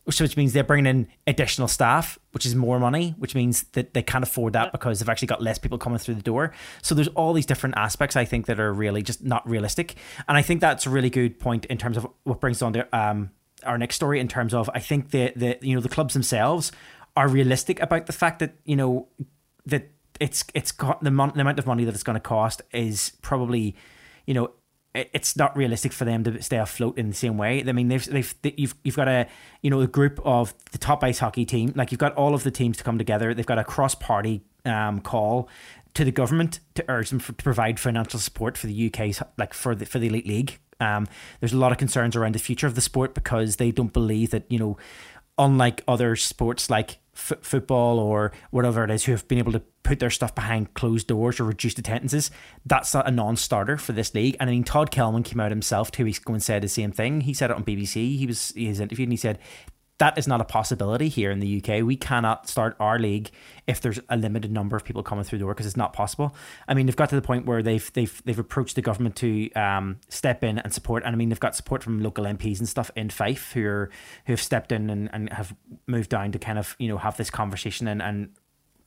which, 0.10 0.20
which 0.20 0.36
means 0.36 0.54
they're 0.54 0.64
bringing 0.64 0.88
in 0.88 1.08
additional 1.28 1.68
staff, 1.68 2.18
which 2.32 2.44
is 2.44 2.56
more 2.56 2.80
money, 2.80 3.14
which 3.20 3.36
means 3.36 3.62
that 3.74 3.94
they 3.94 4.02
can't 4.02 4.24
afford 4.24 4.54
that 4.54 4.72
because 4.72 5.00
they've 5.00 5.08
actually 5.08 5.28
got 5.28 5.40
less 5.40 5.60
people 5.60 5.78
coming 5.78 6.00
through 6.00 6.16
the 6.16 6.24
door. 6.24 6.52
So 6.82 6.96
there's 6.96 7.10
all 7.10 7.32
these 7.32 7.46
different 7.46 7.78
aspects 7.78 8.16
I 8.16 8.26
think 8.26 8.48
that 8.48 8.60
are 8.60 8.74
really 8.74 9.04
just 9.04 9.24
not 9.24 9.48
realistic. 9.48 9.98
And 10.28 10.36
I 10.36 10.42
think 10.42 10.62
that's 10.62 10.88
a 10.88 10.90
really 10.90 11.12
good 11.12 11.40
point 11.40 11.66
in 11.66 11.78
terms 11.78 11.96
of 11.96 12.08
what 12.24 12.40
brings 12.40 12.64
on 12.64 12.72
the, 12.72 12.98
um, 12.98 13.30
our 13.64 13.78
next 13.78 13.98
story 13.98 14.20
in 14.20 14.28
terms 14.28 14.52
of 14.52 14.68
I 14.74 14.80
think 14.80 15.12
the 15.12 15.32
the 15.36 15.60
you 15.62 15.76
know 15.76 15.82
the 15.82 15.90
clubs 15.90 16.16
themselves 16.16 16.72
are 17.16 17.28
realistic 17.28 17.80
about 17.80 18.08
the 18.08 18.14
fact 18.14 18.40
that 18.40 18.56
you 18.66 18.76
know 18.76 19.10
that 19.68 19.92
it's 20.20 20.44
it's 20.56 20.72
got 20.72 21.04
the, 21.04 21.12
mon- 21.12 21.34
the 21.36 21.42
amount 21.42 21.60
of 21.60 21.68
money 21.68 21.84
that 21.84 21.94
it's 21.94 22.04
going 22.04 22.16
to 22.16 22.20
cost 22.20 22.64
is 22.72 23.12
probably 23.22 23.76
you 24.26 24.34
know 24.34 24.50
it's 24.94 25.38
not 25.38 25.56
realistic 25.56 25.94
for 25.94 26.06
them 26.06 26.24
to 26.24 26.42
stay 26.42 26.58
afloat 26.58 26.98
in 26.98 27.10
the 27.10 27.16
same 27.16 27.38
way. 27.38 27.64
I 27.66 27.72
mean, 27.72 27.90
they've 27.90 28.06
they've 28.06 28.36
they, 28.42 28.54
you've 28.58 28.76
you've 28.84 28.96
got 28.96 29.08
a 29.08 29.28
you 29.62 29.70
know 29.70 29.82
a 29.82 29.88
group 29.88 30.20
of 30.24 30.54
the 30.72 30.78
top 30.78 31.04
ice 31.04 31.20
hockey 31.20 31.46
team, 31.46 31.74
like 31.76 31.92
you've 31.92 32.00
got 32.00 32.16
all 32.16 32.34
of 32.34 32.44
the 32.44 32.52
teams 32.52 32.78
to 32.78 32.84
come 32.84 32.98
together. 32.98 33.34
They've 33.34 33.46
got 33.46 33.60
a 33.60 33.64
cross 33.64 33.94
party 33.96 34.42
um, 34.66 35.02
call 35.02 35.50
to 35.94 36.04
the 36.04 36.12
government 36.12 36.60
to 36.76 36.86
urge 36.88 37.10
them 37.10 37.20
for, 37.20 37.34
to 37.34 37.44
provide 37.44 37.80
financial 37.80 38.20
support 38.20 38.58
for 38.58 38.68
the 38.68 38.88
UK's 38.88 39.22
like 39.38 39.54
for 39.54 39.76
the 39.76 39.86
for 39.86 40.00
the 40.00 40.08
elite 40.08 40.28
league. 40.28 40.60
Um, 40.80 41.08
there's 41.40 41.54
a 41.54 41.58
lot 41.58 41.72
of 41.72 41.78
concerns 41.78 42.16
around 42.16 42.36
the 42.36 42.40
future 42.40 42.66
of 42.66 42.76
the 42.76 42.82
sport 42.82 43.14
because 43.14 43.58
they 43.58 43.72
don't 43.72 43.94
believe 43.94 44.32
that 44.32 44.46
you 44.50 44.60
know 44.60 44.78
unlike 45.38 45.84
other 45.88 46.16
sports 46.16 46.70
like 46.70 46.98
f- 47.20 47.40
football 47.42 48.00
or 48.00 48.32
whatever 48.52 48.84
it 48.84 48.92
is 48.92 49.06
who 49.06 49.12
have 49.12 49.28
been 49.28 49.38
able 49.38 49.52
to 49.52 49.62
put 49.84 50.00
their 50.00 50.10
stuff 50.10 50.34
behind 50.34 50.74
closed 50.74 51.08
doors 51.08 51.40
or 51.40 51.44
reduced 51.44 51.80
attendances, 51.80 52.32
that's 52.66 52.96
a 52.96 53.12
non-starter 53.12 53.78
for 53.78 53.92
this 53.92 54.14
league. 54.14 54.38
And 54.40 54.50
I 54.50 54.54
mean, 54.54 54.64
Todd 54.64 54.92
Kelman 54.92 55.24
came 55.24 55.40
out 55.40 55.52
himself 55.52 55.92
two 55.92 56.06
weeks 56.06 56.20
ago 56.20 56.34
and 56.34 56.44
said 56.44 56.64
the 56.64 56.68
same 56.68 56.92
thing. 56.92 57.22
He 57.22 57.34
said 57.34 57.52
it 57.52 57.56
on 57.56 57.64
BBC. 57.64 58.18
He 58.18 58.26
was 58.26 58.50
he 58.56 58.68
was 58.68 58.80
interviewed 58.80 59.08
and 59.08 59.14
he 59.14 59.18
said 59.18 59.40
that 60.00 60.18
is 60.18 60.28
not 60.28 60.40
a 60.40 60.46
possibility 60.46 61.10
here 61.10 61.30
in 61.30 61.40
the 61.40 61.62
UK. 61.62 61.84
We 61.84 61.98
cannot 61.98 62.48
start 62.50 62.76
our 62.80 62.98
league 62.98 63.30
if 63.68 63.82
there's 63.82 64.00
a 64.10 64.16
limited 64.16 64.52
number 64.52 64.78
of 64.78 64.86
people 64.86 65.04
coming 65.04 65.26
through 65.26 65.40
the 65.40 65.44
door 65.44 65.54
because 65.54 65.66
it's 65.66 65.78
not 65.78 65.92
possible. 65.92 66.34
I 66.68 66.74
mean, 66.74 66.86
they've 66.86 66.96
got 66.96 67.10
to 67.10 67.16
the 67.16 67.22
point 67.22 67.46
where 67.46 67.62
they've 67.62 67.92
they've 67.94 68.22
they've 68.26 68.40
approached 68.40 68.76
the 68.76 68.82
government 68.82 69.18
to 69.18 69.52
um, 69.54 70.00
step 70.08 70.44
in 70.44 70.58
and 70.58 70.74
support. 70.74 71.04
And 71.04 71.14
I 71.14 71.18
mean, 71.18 71.30
they've 71.30 71.40
got 71.40 71.56
support 71.56 71.84
from 71.84 72.02
local 72.02 72.24
MPs 72.24 72.60
and 72.60 72.70
stuff 72.70 72.90
in 72.96 73.10
Fife 73.10 73.52
who 73.52 73.66
are 73.66 73.90
who 74.26 74.34
have 74.34 74.42
stepped 74.42 74.72
in 74.72 74.90
and, 74.90 75.10
and 75.12 75.32
have 75.34 75.54
moved 75.86 76.10
down 76.10 76.32
to 76.32 76.40
kind 76.40 76.58
of 76.58 76.76
you 76.80 76.88
know 76.88 76.98
have 76.98 77.18
this 77.18 77.30
conversation 77.30 77.88
and 77.88 78.02
and 78.02 78.30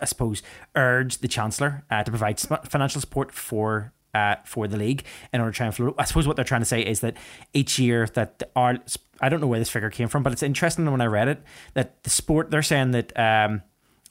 I 0.01 0.07
suppose 0.07 0.43
urge 0.75 1.19
the 1.19 1.29
chancellor 1.29 1.85
uh, 1.91 2.03
to 2.03 2.11
provide 2.11 2.41
financial 2.41 3.01
support 3.01 3.33
for 3.33 3.93
uh, 4.15 4.37
for 4.45 4.69
the 4.69 4.77
league 4.77 5.05
in 5.33 5.41
order 5.41 5.53
to 5.53 5.57
try 5.57 5.67
and 5.67 5.75
float. 5.75 5.95
I 5.99 6.05
suppose 6.05 6.27
what 6.27 6.37
they're 6.37 6.45
trying 6.45 6.61
to 6.61 6.67
say 6.67 6.83
is 6.83 7.01
that 7.01 7.17
each 7.53 7.79
year 7.79 8.07
that 8.15 8.43
our 8.57 8.79
I 9.21 9.29
don't 9.29 9.41
know 9.41 9.47
where 9.47 9.59
this 9.59 9.71
figure 9.71 9.91
came 9.91 10.09
from, 10.09 10.23
but 10.23 10.33
it's 10.33 10.43
interesting 10.43 10.91
when 10.91 11.01
I 11.01 11.07
read 11.07 11.29
it 11.29 11.43
that 11.75 12.03
the 12.03 12.11
sport 12.11 12.51
they're 12.51 12.63
saying 12.63 12.91
that 12.93 13.19
um, 13.19 13.63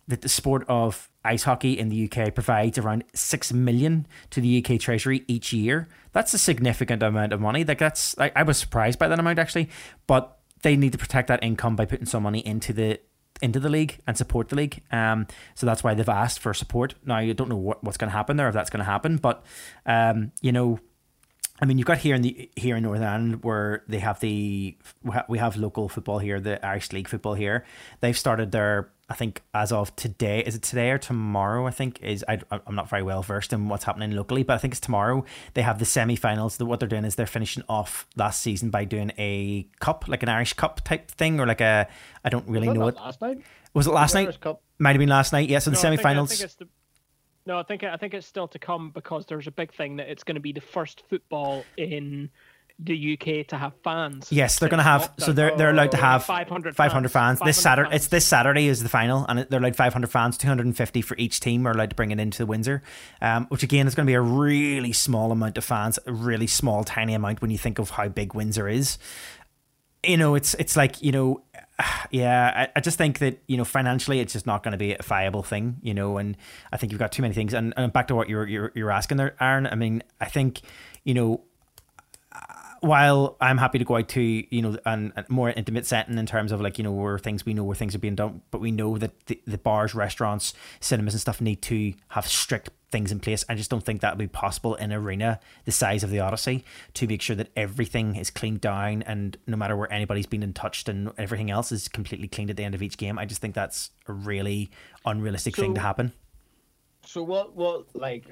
that 0.07 0.21
the 0.21 0.29
sport 0.29 0.65
of 0.67 1.09
ice 1.23 1.43
hockey 1.43 1.77
in 1.77 1.89
the 1.89 2.09
UK 2.11 2.33
provides 2.33 2.77
around 2.77 3.03
six 3.13 3.53
million 3.53 4.07
to 4.31 4.41
the 4.41 4.63
UK 4.63 4.79
Treasury 4.79 5.23
each 5.27 5.53
year. 5.53 5.87
That's 6.13 6.33
a 6.33 6.39
significant 6.39 7.03
amount 7.03 7.33
of 7.33 7.41
money. 7.41 7.63
Like 7.63 7.79
that's 7.79 8.17
I, 8.17 8.31
I 8.35 8.43
was 8.43 8.57
surprised 8.57 8.99
by 8.99 9.07
that 9.07 9.19
amount 9.19 9.39
actually, 9.39 9.69
but 10.07 10.37
they 10.61 10.75
need 10.75 10.91
to 10.91 10.97
protect 10.97 11.27
that 11.27 11.43
income 11.43 11.75
by 11.75 11.85
putting 11.85 12.05
some 12.05 12.23
money 12.23 12.45
into 12.45 12.73
the 12.73 12.99
into 13.41 13.60
the 13.60 13.69
league 13.69 13.99
and 14.08 14.17
support 14.17 14.49
the 14.49 14.56
league. 14.56 14.82
Um, 14.91 15.27
so 15.56 15.65
that's 15.65 15.84
why 15.84 15.93
they've 15.93 16.08
asked 16.08 16.39
for 16.39 16.54
support. 16.54 16.95
Now 17.06 17.19
you 17.19 17.34
don't 17.34 17.49
know 17.49 17.58
what, 17.58 17.84
what's 17.84 17.97
going 17.97 18.10
to 18.10 18.15
happen 18.15 18.38
there 18.38 18.47
if 18.47 18.54
that's 18.54 18.69
going 18.69 18.80
to 18.80 18.91
happen, 18.91 19.17
but 19.17 19.43
um, 19.86 20.32
you 20.41 20.51
know, 20.51 20.80
I 21.62 21.65
mean, 21.65 21.77
you've 21.77 21.86
got 21.86 21.99
here 21.99 22.15
in 22.15 22.23
the 22.23 22.49
here 22.56 22.75
in 22.75 22.84
Northern 22.84 23.04
Ireland 23.04 23.43
where 23.43 23.84
they 23.88 23.99
have 23.99 24.19
the 24.19 24.75
we 25.04 25.15
we 25.30 25.38
have 25.38 25.58
local 25.58 25.89
football 25.89 26.17
here, 26.17 26.39
the 26.39 26.63
Irish 26.65 26.91
League 26.91 27.08
football 27.08 27.36
here. 27.36 27.65
They've 27.99 28.17
started 28.17 28.51
their 28.51 28.89
I 29.12 29.13
think 29.13 29.41
as 29.54 29.71
of 29.74 29.93
today, 29.97 30.39
is 30.45 30.56
it 30.56 30.62
today 30.63 30.89
or 30.91 30.97
tomorrow? 30.97 31.67
I 31.67 31.71
think 31.71 32.02
is 32.02 32.24
I 32.30 32.39
I'm 32.65 32.76
not 32.76 32.89
very 32.89 33.04
well 33.04 33.21
versed 33.21 33.52
in 33.52 33.67
what's 33.67 33.84
happening 33.84 34.12
locally, 34.12 34.43
but 34.43 34.54
I 34.54 34.58
think 34.58 34.74
it's 34.74 34.80
tomorrow. 34.80 35.26
They 35.54 35.62
have 35.63 35.80
the 35.80 35.86
semi-finals. 35.86 36.56
The, 36.58 36.65
what 36.65 36.80
they're 36.80 36.88
doing 36.88 37.04
is 37.04 37.15
they're 37.15 37.26
finishing 37.28 37.63
off 37.67 38.08
last 38.15 38.39
season 38.39 38.69
by 38.69 38.86
doing 38.86 39.12
a 39.17 39.67
cup, 39.82 40.08
like 40.08 40.24
an 40.24 40.30
Irish 40.30 40.54
Cup 40.54 40.82
type 40.86 41.12
thing, 41.12 41.39
or 41.41 41.45
like 41.45 41.60
a 41.62 41.88
I 42.24 42.30
don't 42.30 42.47
really 42.47 42.69
Was 42.69 42.78
know 42.78 42.88
it. 42.88 42.95
last 42.95 43.21
night? 43.21 43.41
Was 43.74 43.88
it 43.88 43.91
last 43.91 44.13
night? 44.13 44.39
Cup. 44.39 44.62
Might 44.80 44.91
have 44.93 45.00
been 45.00 45.10
last 45.10 45.34
night. 45.34 45.50
Yeah, 45.50 45.60
so 45.60 45.71
the 45.71 45.76
No, 45.76 45.80
I 45.80 45.82
think- 45.82 45.91
I 45.91 45.95
semi-finals. 46.04 46.39
think 46.39 46.52
the- 46.58 46.67
no, 47.45 47.58
I 47.60 47.63
think 47.63 47.84
I 47.84 47.97
think 47.97 48.13
it's 48.13 48.28
still 48.28 48.47
to 48.50 48.60
come 48.60 48.91
because 48.91 49.26
there's 49.26 49.47
a 49.47 49.52
big 49.52 49.74
thing 49.74 49.97
that 49.97 50.08
it's 50.10 50.24
going 50.24 50.36
to 50.36 50.41
be 50.41 50.54
the 50.54 50.62
first 50.62 51.04
football 51.10 51.65
in 51.76 52.30
the 52.79 53.13
UK 53.19 53.47
to 53.47 53.57
have 53.57 53.73
fans. 53.84 54.31
Yes, 54.31 54.60
they're 54.60 54.69
going 54.69 54.79
to 54.79 54.84
have. 54.84 55.12
So 55.19 55.31
they're 55.31 55.55
they're 55.55 55.69
allowed 55.69 55.91
to 55.91 55.97
Oh, 55.97 56.01
have 56.01 56.25
500 56.25 56.75
500 56.75 57.10
fans. 57.10 57.39
This 57.39 57.57
500 57.57 57.62
Saturday, 57.62 57.89
fans. 57.91 58.01
it's 58.01 58.07
this 58.10 58.25
Saturday 58.25 58.67
is 58.67 58.81
the 58.84 58.89
final, 58.89 59.25
and 59.29 59.45
they're 59.49 59.60
allowed 59.60 59.75
500 59.75 60.07
fans. 60.10 60.38
250 60.38 61.01
for 61.01 61.15
each 61.17 61.39
team 61.39 61.67
are 61.67 61.71
allowed 61.71 61.91
to 61.91 61.95
bring 61.95 62.12
it 62.12 62.19
into 62.19 62.39
the 62.39 62.45
Windsor, 62.45 62.81
um, 63.21 63.45
which 63.47 63.63
again 63.63 63.88
is 63.88 63.95
going 63.95 64.05
to 64.05 64.10
be 64.10 64.15
a 64.15 64.21
really 64.21 64.93
small 64.93 65.31
amount 65.31 65.57
of 65.57 65.63
fans, 65.63 65.99
a 66.05 66.12
really 66.13 66.47
small, 66.47 66.84
tiny 66.84 67.13
amount 67.13 67.41
when 67.41 67.51
you 67.51 67.57
think 67.57 67.77
of 67.79 67.91
how 67.91 68.07
big 68.07 68.34
Windsor 68.34 68.67
is. 68.67 68.97
you 70.05 70.17
know, 70.17 70.36
it's 70.36 70.53
it's 70.55 70.75
like 70.75 71.01
you 71.03 71.12
know, 71.12 71.43
yeah, 72.12 72.67
I, 72.75 72.77
I 72.77 72.79
just 72.81 72.97
think 72.97 73.19
that 73.19 73.41
you 73.47 73.57
know 73.57 73.65
financially 73.65 74.19
it's 74.19 74.34
just 74.34 74.47
not 74.47 74.63
going 74.63 74.71
to 74.71 74.77
be 74.77 74.93
a 74.93 75.03
viable 75.03 75.43
thing, 75.43 75.77
you 75.81 75.93
know, 75.93 76.17
and 76.17 76.36
I 76.71 76.77
think 76.77 76.91
you've 76.91 76.99
got 76.99 77.12
too 77.12 77.21
many 77.21 77.34
things. 77.34 77.53
And, 77.53 77.73
and 77.77 77.93
back 77.93 78.07
to 78.07 78.15
what 78.15 78.29
you're, 78.29 78.47
you're 78.47 78.71
you're 78.75 78.91
asking 78.91 79.17
there, 79.17 79.36
Aaron. 79.39 79.67
I 79.67 79.75
mean, 79.75 80.01
I 80.19 80.25
think 80.25 80.62
you 81.03 81.13
know 81.13 81.43
while 82.82 83.38
I'm 83.39 83.60
happy 83.60 83.78
to 83.78 83.86
go 83.86 83.98
out 83.98 84.10
to 84.10 84.22
you 84.22 84.62
know 84.62 84.78
an, 84.86 85.13
a 85.15 85.24
more 85.30 85.52
intimate 85.52 85.86
setting 85.86 86.17
in 86.17 86.25
terms 86.25 86.52
of 86.52 86.60
like 86.62 86.77
you 86.77 86.84
know 86.84 86.92
where 86.92 87.17
things 87.17 87.46
we 87.46 87.54
know 87.54 87.63
where 87.63 87.75
things 87.75 87.96
are 87.96 88.00
being 88.00 88.15
done, 88.15 88.42
but 88.52 88.60
we 88.60 88.71
know 88.71 88.98
that 88.98 89.27
the, 89.27 89.40
the 89.46 89.58
bars, 89.58 89.96
restaurants, 89.96 90.54
cinemas, 90.79 91.13
and 91.13 91.21
stuff 91.21 91.40
need 91.40 91.62
to 91.63 91.94
have 92.10 92.27
strict 92.27 92.71
things 92.90 93.12
in 93.12 93.19
place. 93.19 93.46
I 93.48 93.56
just 93.56 93.69
don't 93.69 93.84
think 93.84 94.02
that 94.02 94.13
would 94.13 94.19
be 94.19 94.27
possible 94.27 94.75
in 94.75 94.92
arena 94.92 95.40
the 95.63 95.71
size 95.71 96.04
of 96.04 96.10
the 96.10 96.19
Odyssey 96.19 96.65
to 96.96 97.08
make 97.08 97.21
sure 97.21 97.36
that 97.36 97.50
everything 97.56 98.15
is 98.15 98.29
cleaned 98.29 98.62
down 98.62 99.04
and 99.04 99.38
no 99.48 99.56
matter 99.56 99.77
where 99.77 99.92
anybody's 99.94 100.25
been 100.25 100.44
in 100.44 100.52
touched 100.52 100.90
and 100.90 101.12
everything 101.17 101.50
else 101.50 101.71
is 101.71 101.88
completely 101.88 102.27
cleaned 102.27 102.50
at 102.50 102.58
the 102.58 102.63
end 102.63 102.75
of 102.75 102.82
each 102.82 102.98
game. 102.98 103.17
I 103.17 103.25
just 103.25 103.42
think 103.42 103.56
that's 103.56 103.92
a 104.08 104.13
really 104.13 104.71
unrealistic 105.06 105.56
so, 105.56 105.62
thing 105.62 105.75
to 105.75 105.82
happen. 105.82 106.12
So 107.06 107.21
what? 107.21 107.56
What 107.56 107.86
like? 107.96 108.25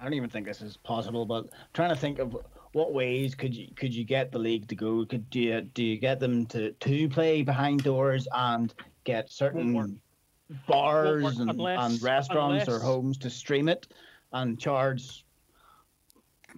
I 0.00 0.04
don't 0.04 0.14
even 0.14 0.28
think 0.28 0.46
this 0.46 0.60
is 0.60 0.76
possible, 0.76 1.24
but 1.24 1.44
I'm 1.44 1.50
trying 1.72 1.90
to 1.90 1.96
think 1.96 2.18
of 2.18 2.36
what 2.76 2.92
ways 2.92 3.34
could 3.34 3.56
you 3.56 3.68
could 3.74 3.94
you 3.94 4.04
get 4.04 4.30
the 4.30 4.38
league 4.38 4.68
to 4.68 4.74
go? 4.74 5.06
Could 5.06 5.30
do 5.30 5.40
you 5.40 5.62
do 5.62 5.82
you 5.82 5.96
get 5.96 6.20
them 6.20 6.44
to 6.46 6.72
to 6.72 7.08
play 7.08 7.40
behind 7.40 7.82
doors 7.82 8.28
and 8.34 8.74
get 9.04 9.32
certain 9.32 9.98
bars 10.68 11.38
and, 11.38 11.50
unless, 11.50 11.80
and 11.80 12.02
restaurants 12.02 12.68
unless, 12.68 12.68
or 12.68 12.84
homes 12.84 13.16
to 13.18 13.30
stream 13.30 13.70
it 13.70 13.86
and 14.32 14.60
charge? 14.60 15.24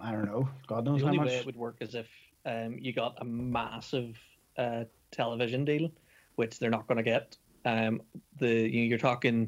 I 0.01 0.11
don't 0.11 0.25
know. 0.25 0.49
God 0.67 0.83
knows 0.83 0.99
the 0.99 1.05
how 1.05 1.11
only 1.13 1.19
much. 1.19 1.27
way 1.29 1.35
it 1.37 1.45
would 1.45 1.55
work 1.55 1.77
is 1.79 1.95
if 1.95 2.09
um, 2.45 2.77
you 2.77 2.91
got 2.91 3.15
a 3.21 3.25
massive 3.25 4.17
uh, 4.57 4.83
television 5.11 5.63
deal, 5.63 5.89
which 6.35 6.59
they're 6.59 6.69
not 6.69 6.85
going 6.87 6.97
to 6.97 7.03
get. 7.03 7.37
Um, 7.63 8.01
the 8.39 8.49
you 8.49 8.81
you're 8.81 8.97
talking 8.97 9.47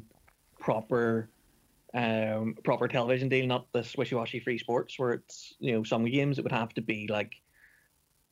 proper 0.58 1.28
um, 1.94 2.56
proper 2.64 2.88
television 2.88 3.28
deal, 3.28 3.46
not 3.46 3.66
this 3.72 3.96
wishy-washy 3.96 4.40
free 4.40 4.58
sports 4.58 4.98
where 4.98 5.12
it's 5.12 5.54
you 5.58 5.72
know 5.72 5.82
some 5.82 6.04
games 6.04 6.38
it 6.38 6.42
would 6.42 6.52
have 6.52 6.72
to 6.74 6.80
be 6.80 7.06
like 7.08 7.34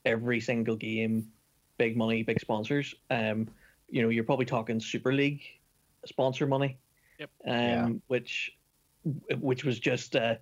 every 0.04 0.40
single 0.40 0.76
game, 0.76 1.28
big 1.78 1.96
money, 1.96 2.22
big 2.22 2.40
sponsors. 2.40 2.94
Um, 3.10 3.48
you 3.88 4.02
know, 4.02 4.08
you're 4.08 4.24
probably 4.24 4.46
talking 4.46 4.80
Super 4.80 5.12
League 5.12 5.42
sponsor 6.06 6.46
money. 6.46 6.78
Yep. 7.18 7.30
Um, 7.46 7.54
yeah. 7.54 7.88
which 8.06 8.52
which 9.38 9.64
was 9.64 9.78
just 9.78 10.14
a 10.14 10.38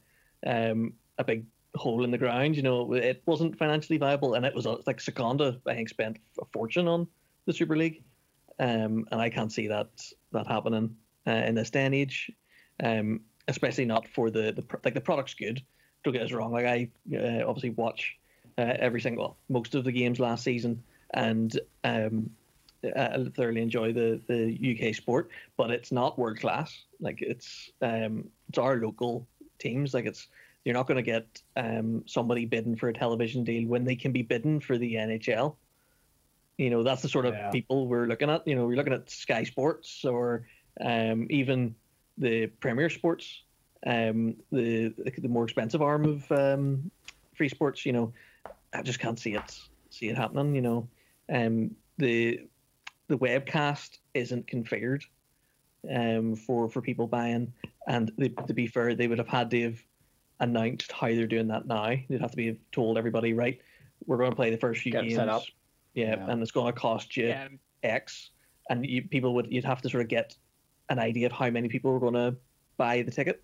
um 0.46 0.92
a 1.18 1.24
big 1.24 1.44
hole 1.74 2.04
in 2.04 2.10
the 2.12 2.18
ground. 2.18 2.56
You 2.56 2.62
know, 2.62 2.92
it 2.94 3.22
wasn't 3.26 3.58
financially 3.58 3.98
viable, 3.98 4.34
and 4.34 4.46
it 4.46 4.54
was 4.54 4.66
like 4.66 4.98
Sekonda 4.98 5.60
I 5.66 5.74
think 5.74 5.88
spent 5.88 6.18
a 6.40 6.44
fortune 6.52 6.86
on 6.86 7.08
the 7.46 7.52
Super 7.52 7.76
League, 7.76 8.04
um, 8.60 9.06
and 9.10 9.20
I 9.20 9.28
can't 9.28 9.52
see 9.52 9.66
that 9.66 9.88
that 10.30 10.46
happening 10.46 10.94
uh, 11.26 11.32
in 11.32 11.56
this 11.56 11.70
day 11.70 11.84
and 11.84 11.94
age 11.94 12.30
um, 12.82 13.20
especially 13.48 13.84
not 13.84 14.06
for 14.08 14.30
the, 14.30 14.52
the 14.52 14.64
like 14.84 14.94
the 14.94 15.00
product's 15.00 15.34
good. 15.34 15.62
Don't 16.04 16.12
get 16.12 16.22
us 16.22 16.32
wrong. 16.32 16.52
Like 16.52 16.66
I 16.66 16.88
uh, 17.14 17.46
obviously 17.46 17.70
watch 17.70 18.16
uh, 18.56 18.74
every 18.78 19.00
single 19.00 19.24
well, 19.24 19.36
most 19.48 19.74
of 19.74 19.84
the 19.84 19.92
games 19.92 20.20
last 20.20 20.44
season, 20.44 20.82
and 21.14 21.58
um, 21.84 22.30
I 22.84 23.26
thoroughly 23.34 23.62
enjoy 23.62 23.92
the 23.92 24.20
the 24.26 24.88
UK 24.88 24.94
sport, 24.94 25.30
but 25.56 25.70
it's 25.70 25.90
not 25.90 26.18
world 26.18 26.38
class. 26.38 26.82
Like 27.00 27.22
it's 27.22 27.70
um, 27.82 28.28
it's 28.48 28.58
our 28.58 28.76
local 28.76 29.26
teams. 29.58 29.94
Like 29.94 30.06
it's 30.06 30.28
you're 30.64 30.74
not 30.74 30.86
going 30.86 30.96
to 30.96 31.02
get 31.02 31.40
um, 31.56 32.04
somebody 32.06 32.44
bidding 32.44 32.76
for 32.76 32.88
a 32.88 32.92
television 32.92 33.44
deal 33.44 33.66
when 33.66 33.84
they 33.84 33.96
can 33.96 34.12
be 34.12 34.22
bidding 34.22 34.60
for 34.60 34.76
the 34.76 34.94
NHL. 34.94 35.56
You 36.56 36.70
know 36.70 36.82
that's 36.82 37.02
the 37.02 37.08
sort 37.08 37.26
of 37.26 37.34
yeah. 37.34 37.50
people 37.50 37.86
we're 37.86 38.06
looking 38.06 38.30
at. 38.30 38.46
You 38.46 38.54
know 38.54 38.66
we're 38.66 38.76
looking 38.76 38.92
at 38.92 39.10
Sky 39.10 39.44
Sports 39.44 40.04
or 40.04 40.46
um, 40.80 41.26
even 41.30 41.74
the 42.18 42.46
Premier 42.46 42.90
Sports, 42.90 43.42
um, 43.86 44.36
the 44.52 44.92
the 45.18 45.28
more 45.28 45.44
expensive 45.44 45.82
arm 45.82 46.04
of 46.04 46.32
um, 46.32 46.90
free 47.34 47.48
sports. 47.48 47.86
You 47.86 47.92
know, 47.92 48.12
I 48.74 48.82
just 48.82 48.98
can't 48.98 49.18
see 49.18 49.34
it 49.34 49.58
see 49.90 50.08
it 50.08 50.16
happening. 50.16 50.54
You 50.54 50.62
know, 50.62 50.88
um, 51.32 51.70
the 51.98 52.40
the 53.08 53.18
webcast 53.18 53.98
isn't 54.14 54.46
configured 54.46 55.02
um, 55.94 56.36
for 56.36 56.68
for 56.68 56.82
people 56.82 57.06
buying, 57.06 57.52
and 57.86 58.12
they, 58.18 58.28
to 58.28 58.54
be 58.54 58.66
fair, 58.66 58.94
they 58.94 59.08
would 59.08 59.18
have 59.18 59.28
had 59.28 59.50
to 59.50 59.62
have 59.64 59.78
announced 60.40 60.92
how 60.92 61.08
they're 61.08 61.26
doing 61.26 61.48
that 61.48 61.66
now. 61.66 61.94
They'd 62.08 62.20
have 62.20 62.30
to 62.30 62.36
be 62.36 62.58
told 62.72 62.98
everybody, 62.98 63.32
right, 63.32 63.60
we're 64.06 64.18
going 64.18 64.30
to 64.30 64.36
play 64.36 64.50
the 64.50 64.56
first 64.56 64.82
few 64.82 64.92
Get 64.92 65.02
games. 65.02 65.14
Set 65.14 65.28
up. 65.28 65.42
Yeah, 65.94 66.16
yeah, 66.16 66.30
and 66.30 66.42
it's 66.42 66.52
going 66.52 66.72
to 66.72 66.78
cost 66.78 67.16
you 67.16 67.28
yeah. 67.28 67.48
X, 67.82 68.30
and 68.70 68.86
you, 68.86 69.02
people 69.02 69.34
would 69.34 69.50
you'd 69.50 69.64
have 69.64 69.82
to 69.82 69.88
sort 69.88 70.02
of 70.02 70.08
get 70.08 70.36
an 70.88 70.98
idea 70.98 71.26
of 71.26 71.32
how 71.32 71.50
many 71.50 71.68
people 71.68 71.92
were 71.92 72.00
going 72.00 72.14
to 72.14 72.36
buy 72.76 73.02
the 73.02 73.10
ticket. 73.10 73.42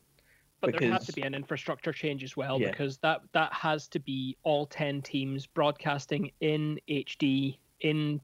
But 0.60 0.72
because, 0.72 0.80
there 0.80 0.92
has 0.92 1.06
to 1.06 1.12
be 1.12 1.22
an 1.22 1.34
infrastructure 1.34 1.92
change 1.92 2.24
as 2.24 2.36
well 2.36 2.58
yeah. 2.58 2.70
because 2.70 2.96
that 2.98 3.20
that 3.32 3.52
has 3.52 3.86
to 3.88 3.98
be 3.98 4.36
all 4.44 4.66
ten 4.66 5.02
teams 5.02 5.46
broadcasting 5.46 6.30
in 6.40 6.80
HD 6.88 7.58
in 7.80 8.20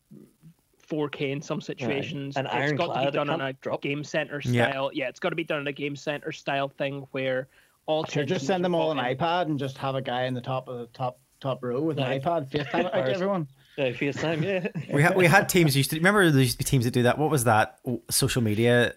4K 0.90 1.32
in 1.32 1.42
some 1.42 1.60
situations. 1.60 2.36
Right. 2.36 2.46
it's 2.46 2.72
got 2.72 2.94
to 2.94 3.06
be 3.06 3.10
done 3.12 3.30
on 3.30 3.40
a 3.40 3.52
drop. 3.54 3.82
game 3.82 4.02
center 4.02 4.40
style. 4.40 4.90
Yeah. 4.92 5.04
yeah, 5.04 5.08
it's 5.08 5.20
got 5.20 5.30
to 5.30 5.36
be 5.36 5.44
done 5.44 5.60
in 5.60 5.66
a 5.66 5.72
game 5.72 5.96
center 5.96 6.32
style 6.32 6.68
thing 6.68 7.06
where 7.12 7.48
all. 7.86 8.04
Sure, 8.04 8.24
just 8.24 8.46
send 8.46 8.64
them 8.64 8.74
all 8.74 8.90
an 8.90 8.98
in. 8.98 9.16
iPad 9.16 9.42
and 9.42 9.58
just 9.58 9.78
have 9.78 9.94
a 9.94 10.02
guy 10.02 10.24
in 10.24 10.34
the 10.34 10.40
top 10.40 10.68
of 10.68 10.78
the 10.78 10.86
top 10.86 11.18
top 11.40 11.62
row 11.62 11.80
with 11.80 11.98
an 11.98 12.20
iPad, 12.20 12.50
FaceTime 12.50 12.84
like 12.84 12.94
everyone. 12.94 13.48
Uh, 13.78 13.82
FaceTime, 13.82 14.42
yeah. 14.42 14.68
we 14.94 15.02
had 15.02 15.16
we 15.16 15.26
had 15.26 15.48
teams 15.48 15.76
used 15.76 15.90
to 15.90 15.96
remember 15.96 16.30
there 16.30 16.42
used 16.42 16.52
to 16.52 16.58
be 16.58 16.64
teams 16.64 16.84
that 16.84 16.92
do 16.92 17.04
that. 17.04 17.18
What 17.18 17.30
was 17.30 17.44
that 17.44 17.78
social 18.10 18.42
media 18.42 18.94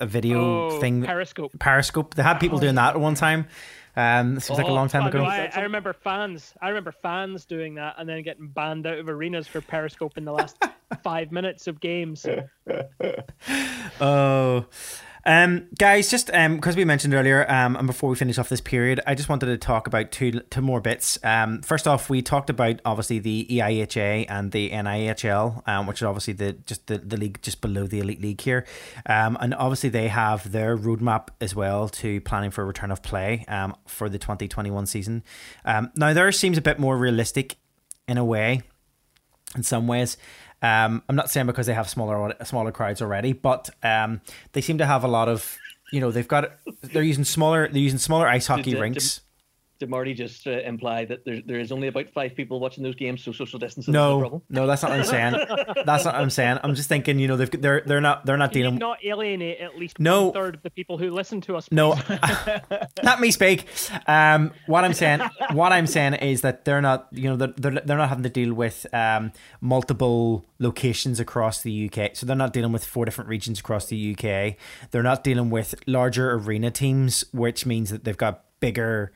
a 0.00 0.06
video 0.06 0.66
oh, 0.66 0.80
thing? 0.80 1.02
Periscope. 1.02 1.58
Periscope. 1.58 2.14
They 2.14 2.22
had 2.22 2.38
people 2.38 2.58
oh, 2.58 2.60
doing 2.60 2.74
that 2.76 2.94
at 2.94 3.00
one 3.00 3.14
time. 3.14 3.46
Um, 3.96 4.34
this 4.34 4.50
was 4.50 4.58
oh, 4.58 4.62
like 4.62 4.70
a 4.70 4.74
long 4.74 4.88
time 4.88 5.06
ago. 5.06 5.24
I, 5.24 5.50
I, 5.54 5.60
remember 5.60 5.92
fans. 5.92 6.52
I 6.60 6.68
remember 6.68 6.90
fans 6.90 7.44
doing 7.44 7.76
that 7.76 7.94
and 7.98 8.08
then 8.08 8.22
getting 8.22 8.48
banned 8.48 8.86
out 8.86 8.98
of 8.98 9.08
arenas 9.08 9.46
for 9.46 9.60
Periscope 9.60 10.18
in 10.18 10.24
the 10.24 10.32
last 10.32 10.56
five 11.04 11.30
minutes 11.30 11.68
of 11.68 11.80
games. 11.80 12.26
oh, 14.00 14.66
um, 15.26 15.68
guys, 15.78 16.10
just 16.10 16.30
um, 16.32 16.56
because 16.56 16.76
we 16.76 16.84
mentioned 16.84 17.14
earlier, 17.14 17.50
um, 17.50 17.76
and 17.76 17.86
before 17.86 18.10
we 18.10 18.16
finish 18.16 18.38
off 18.38 18.48
this 18.48 18.60
period, 18.60 19.00
I 19.06 19.14
just 19.14 19.28
wanted 19.28 19.46
to 19.46 19.56
talk 19.58 19.86
about 19.86 20.12
two 20.12 20.32
two 20.50 20.60
more 20.60 20.80
bits. 20.80 21.18
Um, 21.24 21.62
first 21.62 21.88
off, 21.88 22.10
we 22.10 22.22
talked 22.22 22.50
about 22.50 22.80
obviously 22.84 23.18
the 23.18 23.46
EIHA 23.50 24.26
and 24.28 24.52
the 24.52 24.70
NIHL, 24.70 25.66
um, 25.66 25.86
which 25.86 25.98
is 25.98 26.04
obviously 26.04 26.34
the 26.34 26.52
just 26.52 26.86
the, 26.86 26.98
the 26.98 27.16
league 27.16 27.40
just 27.42 27.60
below 27.60 27.86
the 27.86 28.00
elite 28.00 28.20
league 28.20 28.40
here, 28.40 28.66
um, 29.06 29.36
and 29.40 29.54
obviously 29.54 29.90
they 29.90 30.08
have 30.08 30.52
their 30.52 30.76
roadmap 30.76 31.28
as 31.40 31.54
well 31.54 31.88
to 31.88 32.20
planning 32.22 32.50
for 32.50 32.62
a 32.62 32.64
return 32.64 32.90
of 32.90 33.02
play, 33.02 33.44
um, 33.48 33.74
for 33.86 34.08
the 34.08 34.18
twenty 34.18 34.48
twenty 34.48 34.70
one 34.70 34.86
season. 34.86 35.22
Um, 35.64 35.90
now 35.96 36.12
theirs 36.12 36.38
seems 36.38 36.58
a 36.58 36.62
bit 36.62 36.78
more 36.78 36.98
realistic, 36.98 37.56
in 38.06 38.18
a 38.18 38.24
way, 38.24 38.62
in 39.56 39.62
some 39.62 39.86
ways. 39.86 40.16
Um, 40.64 41.02
I'm 41.10 41.16
not 41.16 41.30
saying 41.30 41.46
because 41.46 41.66
they 41.66 41.74
have 41.74 41.90
smaller 41.90 42.34
smaller 42.44 42.72
crowds 42.72 43.02
already, 43.02 43.34
but 43.34 43.68
um, 43.82 44.22
they 44.52 44.62
seem 44.62 44.78
to 44.78 44.86
have 44.86 45.04
a 45.04 45.08
lot 45.08 45.28
of 45.28 45.58
you 45.92 46.00
know 46.00 46.10
they've 46.10 46.26
got 46.26 46.52
they're 46.80 47.02
using 47.02 47.24
smaller 47.24 47.68
they're 47.68 47.82
using 47.82 47.98
smaller 47.98 48.26
ice 48.26 48.46
hockey 48.46 48.74
rinks. 48.80 49.20
Did, 49.84 49.86
did 49.86 49.90
Marty 49.90 50.14
just 50.14 50.46
uh, 50.46 50.50
imply 50.60 51.04
that 51.06 51.24
there 51.24 51.40
there 51.44 51.58
is 51.58 51.72
only 51.72 51.88
about 51.88 52.08
five 52.10 52.34
people 52.34 52.60
watching 52.60 52.82
those 52.84 52.94
games, 52.94 53.22
so 53.22 53.32
social 53.32 53.58
distancing 53.58 53.92
no, 53.92 54.16
is 54.16 54.20
problem? 54.22 54.42
No, 54.48 54.66
that's 54.66 54.82
not 54.82 54.90
what 54.90 55.00
I'm 55.00 55.04
saying. 55.04 55.32
that's 55.84 56.04
not 56.04 56.14
what 56.14 56.22
I'm 56.22 56.30
saying. 56.30 56.58
I'm 56.62 56.74
just 56.74 56.88
thinking, 56.88 57.18
you 57.18 57.28
know, 57.28 57.36
they've 57.36 57.50
they're 57.50 57.82
they're 57.86 58.00
not 58.00 58.26
they're 58.26 58.36
not 58.36 58.52
Can 58.52 58.62
dealing. 58.62 58.78
not 58.78 59.04
alienate 59.04 59.60
at 59.60 59.76
least 59.78 59.98
no, 59.98 60.24
one 60.24 60.32
third 60.32 60.54
of 60.56 60.62
the 60.62 60.70
people 60.70 60.98
who 60.98 61.10
listen 61.10 61.40
to 61.42 61.56
us. 61.56 61.68
Please. 61.68 61.76
No, 61.76 61.98
not 63.02 63.20
me 63.20 63.30
speak. 63.30 63.66
Um, 64.06 64.52
what 64.66 64.84
I'm 64.84 64.94
saying, 64.94 65.20
what 65.52 65.72
I'm 65.72 65.86
saying 65.86 66.14
is 66.14 66.42
that 66.42 66.64
they're 66.64 66.82
not, 66.82 67.08
you 67.12 67.28
know, 67.28 67.36
they're 67.36 67.54
they're, 67.56 67.82
they're 67.84 67.96
not 67.96 68.08
having 68.08 68.24
to 68.24 68.30
deal 68.30 68.54
with 68.54 68.86
um 68.92 69.32
multiple 69.60 70.46
locations 70.58 71.20
across 71.20 71.62
the 71.62 71.90
UK. 71.90 72.16
So 72.16 72.26
they're 72.26 72.36
not 72.36 72.52
dealing 72.52 72.72
with 72.72 72.84
four 72.84 73.04
different 73.04 73.28
regions 73.28 73.60
across 73.60 73.86
the 73.86 74.16
UK. 74.16 74.56
They're 74.90 75.02
not 75.02 75.24
dealing 75.24 75.50
with 75.50 75.74
larger 75.86 76.32
arena 76.32 76.70
teams, 76.70 77.24
which 77.32 77.66
means 77.66 77.90
that 77.90 78.04
they've 78.04 78.16
got 78.16 78.44
bigger 78.60 79.12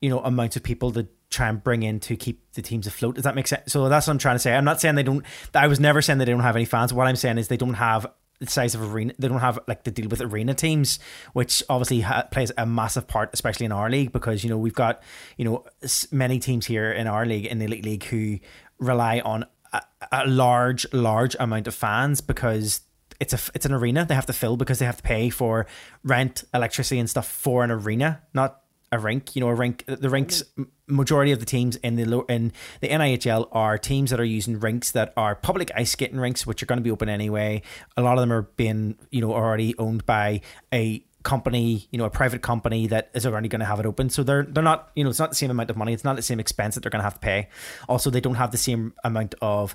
you 0.00 0.08
know 0.10 0.20
amounts 0.20 0.56
of 0.56 0.62
people 0.62 0.90
to 0.92 1.08
try 1.30 1.48
and 1.48 1.62
bring 1.62 1.82
in 1.82 2.00
to 2.00 2.16
keep 2.16 2.42
the 2.54 2.62
teams 2.62 2.86
afloat. 2.86 3.14
Does 3.14 3.24
that 3.24 3.34
make 3.34 3.46
sense? 3.46 3.72
So 3.72 3.88
that's 3.88 4.06
what 4.06 4.12
I'm 4.12 4.18
trying 4.18 4.34
to 4.34 4.40
say. 4.40 4.54
I'm 4.54 4.64
not 4.64 4.80
saying 4.80 4.96
they 4.96 5.02
don't. 5.02 5.24
I 5.54 5.66
was 5.66 5.80
never 5.80 6.02
saying 6.02 6.18
that 6.18 6.24
they 6.24 6.32
don't 6.32 6.40
have 6.40 6.56
any 6.56 6.64
fans. 6.64 6.92
What 6.92 7.06
I'm 7.06 7.16
saying 7.16 7.38
is 7.38 7.48
they 7.48 7.56
don't 7.56 7.74
have 7.74 8.06
the 8.40 8.46
size 8.46 8.74
of 8.74 8.92
arena. 8.92 9.12
They 9.18 9.28
don't 9.28 9.38
have 9.38 9.58
like 9.68 9.84
the 9.84 9.90
deal 9.90 10.08
with 10.08 10.20
arena 10.20 10.54
teams, 10.54 10.98
which 11.34 11.62
obviously 11.68 12.00
ha- 12.00 12.26
plays 12.30 12.50
a 12.56 12.66
massive 12.66 13.06
part, 13.06 13.30
especially 13.32 13.66
in 13.66 13.72
our 13.72 13.88
league, 13.88 14.12
because 14.12 14.42
you 14.42 14.50
know 14.50 14.58
we've 14.58 14.74
got 14.74 15.02
you 15.36 15.44
know 15.44 15.64
many 16.10 16.38
teams 16.38 16.66
here 16.66 16.90
in 16.90 17.06
our 17.06 17.24
league 17.24 17.46
in 17.46 17.58
the 17.58 17.66
elite 17.66 17.84
league 17.84 18.04
who 18.04 18.38
rely 18.78 19.20
on 19.20 19.44
a, 19.72 19.82
a 20.10 20.26
large, 20.26 20.86
large 20.92 21.36
amount 21.38 21.68
of 21.68 21.74
fans 21.74 22.20
because 22.20 22.80
it's 23.20 23.34
a 23.34 23.38
it's 23.54 23.66
an 23.66 23.72
arena 23.72 24.04
they 24.04 24.14
have 24.14 24.26
to 24.26 24.32
fill 24.32 24.56
because 24.56 24.78
they 24.78 24.86
have 24.86 24.96
to 24.96 25.02
pay 25.02 25.30
for 25.30 25.66
rent, 26.02 26.44
electricity, 26.54 26.98
and 26.98 27.08
stuff 27.08 27.28
for 27.28 27.62
an 27.62 27.70
arena, 27.70 28.22
not 28.32 28.59
a 28.92 28.98
rink. 28.98 29.34
You 29.36 29.40
know, 29.40 29.48
a 29.48 29.54
rink. 29.54 29.84
The 29.86 30.10
rinks 30.10 30.42
mm-hmm. 30.42 30.94
majority 30.94 31.32
of 31.32 31.40
the 31.40 31.46
teams 31.46 31.76
in 31.76 31.96
the 31.96 32.04
low, 32.04 32.22
in 32.22 32.52
the 32.80 32.88
NIHL 32.88 33.48
are 33.52 33.78
teams 33.78 34.10
that 34.10 34.20
are 34.20 34.24
using 34.24 34.60
rinks 34.60 34.90
that 34.92 35.12
are 35.16 35.34
public 35.34 35.70
ice 35.74 35.90
skating 35.92 36.18
rinks, 36.18 36.46
which 36.46 36.62
are 36.62 36.66
going 36.66 36.78
to 36.78 36.82
be 36.82 36.90
open 36.90 37.08
anyway. 37.08 37.62
A 37.96 38.02
lot 38.02 38.18
of 38.18 38.20
them 38.20 38.32
are 38.32 38.42
being 38.42 38.96
you 39.10 39.20
know 39.20 39.32
already 39.32 39.76
owned 39.78 40.06
by 40.06 40.40
a 40.72 41.04
company, 41.22 41.86
you 41.90 41.98
know, 41.98 42.04
a 42.04 42.10
private 42.10 42.42
company 42.42 42.86
that 42.86 43.10
is 43.14 43.26
already 43.26 43.48
going 43.48 43.60
to 43.60 43.66
have 43.66 43.80
it 43.80 43.86
open. 43.86 44.10
So 44.10 44.22
they're 44.22 44.42
they're 44.42 44.64
not, 44.64 44.90
you 44.94 45.04
know, 45.04 45.10
it's 45.10 45.18
not 45.18 45.30
the 45.30 45.36
same 45.36 45.50
amount 45.50 45.70
of 45.70 45.76
money. 45.76 45.92
It's 45.92 46.04
not 46.04 46.16
the 46.16 46.22
same 46.22 46.40
expense 46.40 46.74
that 46.74 46.82
they're 46.82 46.90
going 46.90 47.00
to 47.00 47.04
have 47.04 47.14
to 47.14 47.20
pay. 47.20 47.48
Also, 47.88 48.10
they 48.10 48.20
don't 48.20 48.36
have 48.36 48.50
the 48.50 48.58
same 48.58 48.94
amount 49.04 49.34
of 49.40 49.74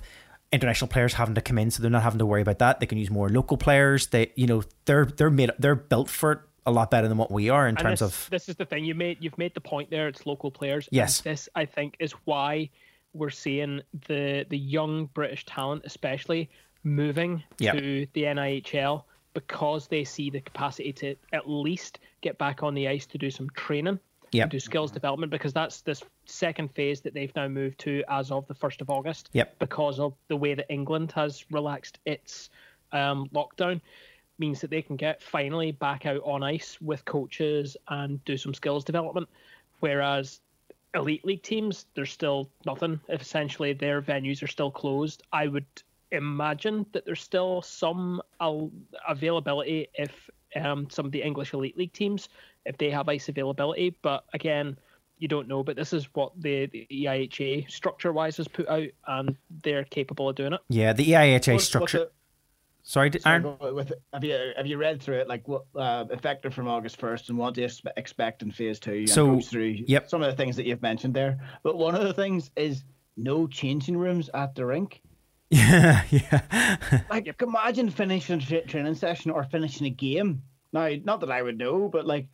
international 0.52 0.88
players 0.88 1.14
having 1.14 1.34
to 1.34 1.40
come 1.40 1.58
in, 1.58 1.70
so 1.70 1.82
they're 1.82 1.90
not 1.90 2.02
having 2.02 2.18
to 2.18 2.26
worry 2.26 2.42
about 2.42 2.58
that. 2.58 2.80
They 2.80 2.86
can 2.86 2.98
use 2.98 3.10
more 3.10 3.28
local 3.28 3.56
players. 3.56 4.08
They, 4.08 4.32
you 4.34 4.46
know, 4.46 4.62
they're 4.84 5.06
they're 5.06 5.30
made 5.30 5.50
they're 5.58 5.74
built 5.74 6.10
for 6.10 6.46
a 6.66 6.70
lot 6.70 6.90
better 6.90 7.08
than 7.08 7.16
what 7.16 7.30
we 7.30 7.48
are 7.48 7.68
in 7.68 7.76
And 7.76 7.78
terms 7.86 8.00
this, 8.00 8.08
of 8.24 8.30
this 8.30 8.48
is 8.48 8.56
the 8.56 8.64
thing 8.66 8.84
you 8.84 8.94
made 8.94 9.18
you've 9.20 9.38
made 9.38 9.54
the 9.54 9.60
point 9.60 9.88
there 9.90 10.08
it's 10.08 10.26
local 10.26 10.50
players 10.50 10.88
Yes. 10.90 11.20
this 11.20 11.48
i 11.54 11.64
think 11.64 11.96
is 12.00 12.12
why 12.24 12.68
we're 13.14 13.30
seeing 13.30 13.80
the 14.08 14.44
the 14.50 14.58
young 14.58 15.06
british 15.14 15.44
talent 15.46 15.82
especially 15.84 16.50
moving 16.82 17.42
Yep. 17.58 17.74
to 17.78 18.06
the 18.12 18.22
nihl 18.24 19.04
because 19.32 19.86
they 19.88 20.02
see 20.04 20.30
the 20.30 20.40
capacity 20.40 20.92
to 20.94 21.14
at 21.32 21.48
least 21.48 22.00
get 22.20 22.36
back 22.38 22.62
on 22.62 22.74
the 22.74 22.88
ice 22.88 23.06
to 23.06 23.18
do 23.18 23.30
some 23.30 23.48
training 23.50 23.98
Yep. 24.32 24.42
and 24.44 24.50
do 24.50 24.58
skills 24.60 24.90
development 24.90 25.30
because 25.30 25.52
that's 25.52 25.82
this 25.82 26.02
second 26.24 26.72
phase 26.74 27.00
that 27.02 27.14
they've 27.14 27.34
now 27.36 27.46
moved 27.46 27.78
to 27.80 28.02
as 28.08 28.30
of 28.32 28.46
the 28.48 28.54
1st 28.54 28.80
of 28.80 28.90
august 28.90 29.30
Yep. 29.32 29.58
because 29.60 30.00
of 30.00 30.14
the 30.28 30.36
way 30.36 30.54
that 30.54 30.66
england 30.68 31.12
has 31.12 31.44
relaxed 31.50 32.00
its 32.06 32.50
um, 32.92 33.28
lockdown 33.34 33.80
means 34.38 34.60
that 34.60 34.70
they 34.70 34.82
can 34.82 34.96
get 34.96 35.22
finally 35.22 35.72
back 35.72 36.06
out 36.06 36.20
on 36.24 36.42
ice 36.42 36.78
with 36.80 37.04
coaches 37.04 37.76
and 37.88 38.24
do 38.24 38.36
some 38.36 38.54
skills 38.54 38.84
development. 38.84 39.28
Whereas 39.80 40.40
elite 40.94 41.24
league 41.24 41.42
teams, 41.42 41.86
there's 41.94 42.12
still 42.12 42.48
nothing. 42.64 43.00
If 43.08 43.22
essentially 43.22 43.72
their 43.72 44.02
venues 44.02 44.42
are 44.42 44.48
still 44.48 44.70
closed, 44.70 45.22
I 45.32 45.46
would 45.46 45.66
imagine 46.12 46.86
that 46.92 47.04
there's 47.04 47.20
still 47.20 47.62
some 47.62 48.22
availability 49.08 49.88
if 49.94 50.30
um, 50.54 50.88
some 50.90 51.06
of 51.06 51.12
the 51.12 51.22
English 51.22 51.52
elite 51.52 51.76
league 51.76 51.92
teams, 51.92 52.28
if 52.64 52.78
they 52.78 52.90
have 52.90 53.08
ice 53.08 53.28
availability. 53.28 53.96
But 54.02 54.24
again, 54.32 54.76
you 55.18 55.28
don't 55.28 55.48
know. 55.48 55.62
But 55.62 55.76
this 55.76 55.92
is 55.92 56.08
what 56.14 56.32
the, 56.40 56.66
the 56.66 56.86
EIHA 56.90 57.70
structure 57.70 58.12
wise 58.12 58.36
has 58.36 58.48
put 58.48 58.68
out, 58.68 58.88
and 59.06 59.36
they're 59.62 59.84
capable 59.84 60.28
of 60.28 60.36
doing 60.36 60.52
it. 60.52 60.60
yeah, 60.68 60.92
the 60.92 61.06
EIHA 61.06 61.60
structure. 61.60 62.08
Sorry, 62.88 63.10
Aaron. 63.26 63.42
go 63.42 63.74
with 63.74 63.92
have 64.12 64.22
you 64.22 64.52
have 64.56 64.68
you 64.68 64.78
read 64.78 65.02
through 65.02 65.16
it 65.16 65.26
like 65.26 65.48
what 65.48 65.64
uh, 65.74 66.04
effective 66.10 66.54
from 66.54 66.68
August 66.68 66.98
first 66.98 67.28
and 67.28 67.36
what 67.36 67.54
do 67.54 67.62
you 67.62 67.68
expect 67.96 68.42
in 68.42 68.52
phase 68.52 68.78
two? 68.78 69.08
So, 69.08 69.40
through 69.40 69.74
yep. 69.88 70.08
some 70.08 70.22
of 70.22 70.30
the 70.30 70.36
things 70.36 70.54
that 70.54 70.66
you've 70.66 70.82
mentioned 70.82 71.12
there. 71.12 71.40
But 71.64 71.76
one 71.76 71.96
of 71.96 72.04
the 72.04 72.14
things 72.14 72.48
is 72.54 72.84
no 73.16 73.48
changing 73.48 73.96
rooms 73.96 74.30
at 74.32 74.54
the 74.54 74.64
rink. 74.64 75.02
Yeah, 75.50 76.02
yeah. 76.10 77.02
Like, 77.10 77.40
imagine 77.40 77.90
finishing 77.90 78.40
a 78.40 78.60
training 78.62 78.94
session 78.94 79.30
or 79.30 79.44
finishing 79.44 79.86
a 79.86 79.90
game. 79.90 80.42
Now, 80.72 80.88
not 81.04 81.20
that 81.20 81.30
I 81.30 81.42
would 81.42 81.58
know, 81.58 81.88
but 81.88 82.06
like 82.06 82.28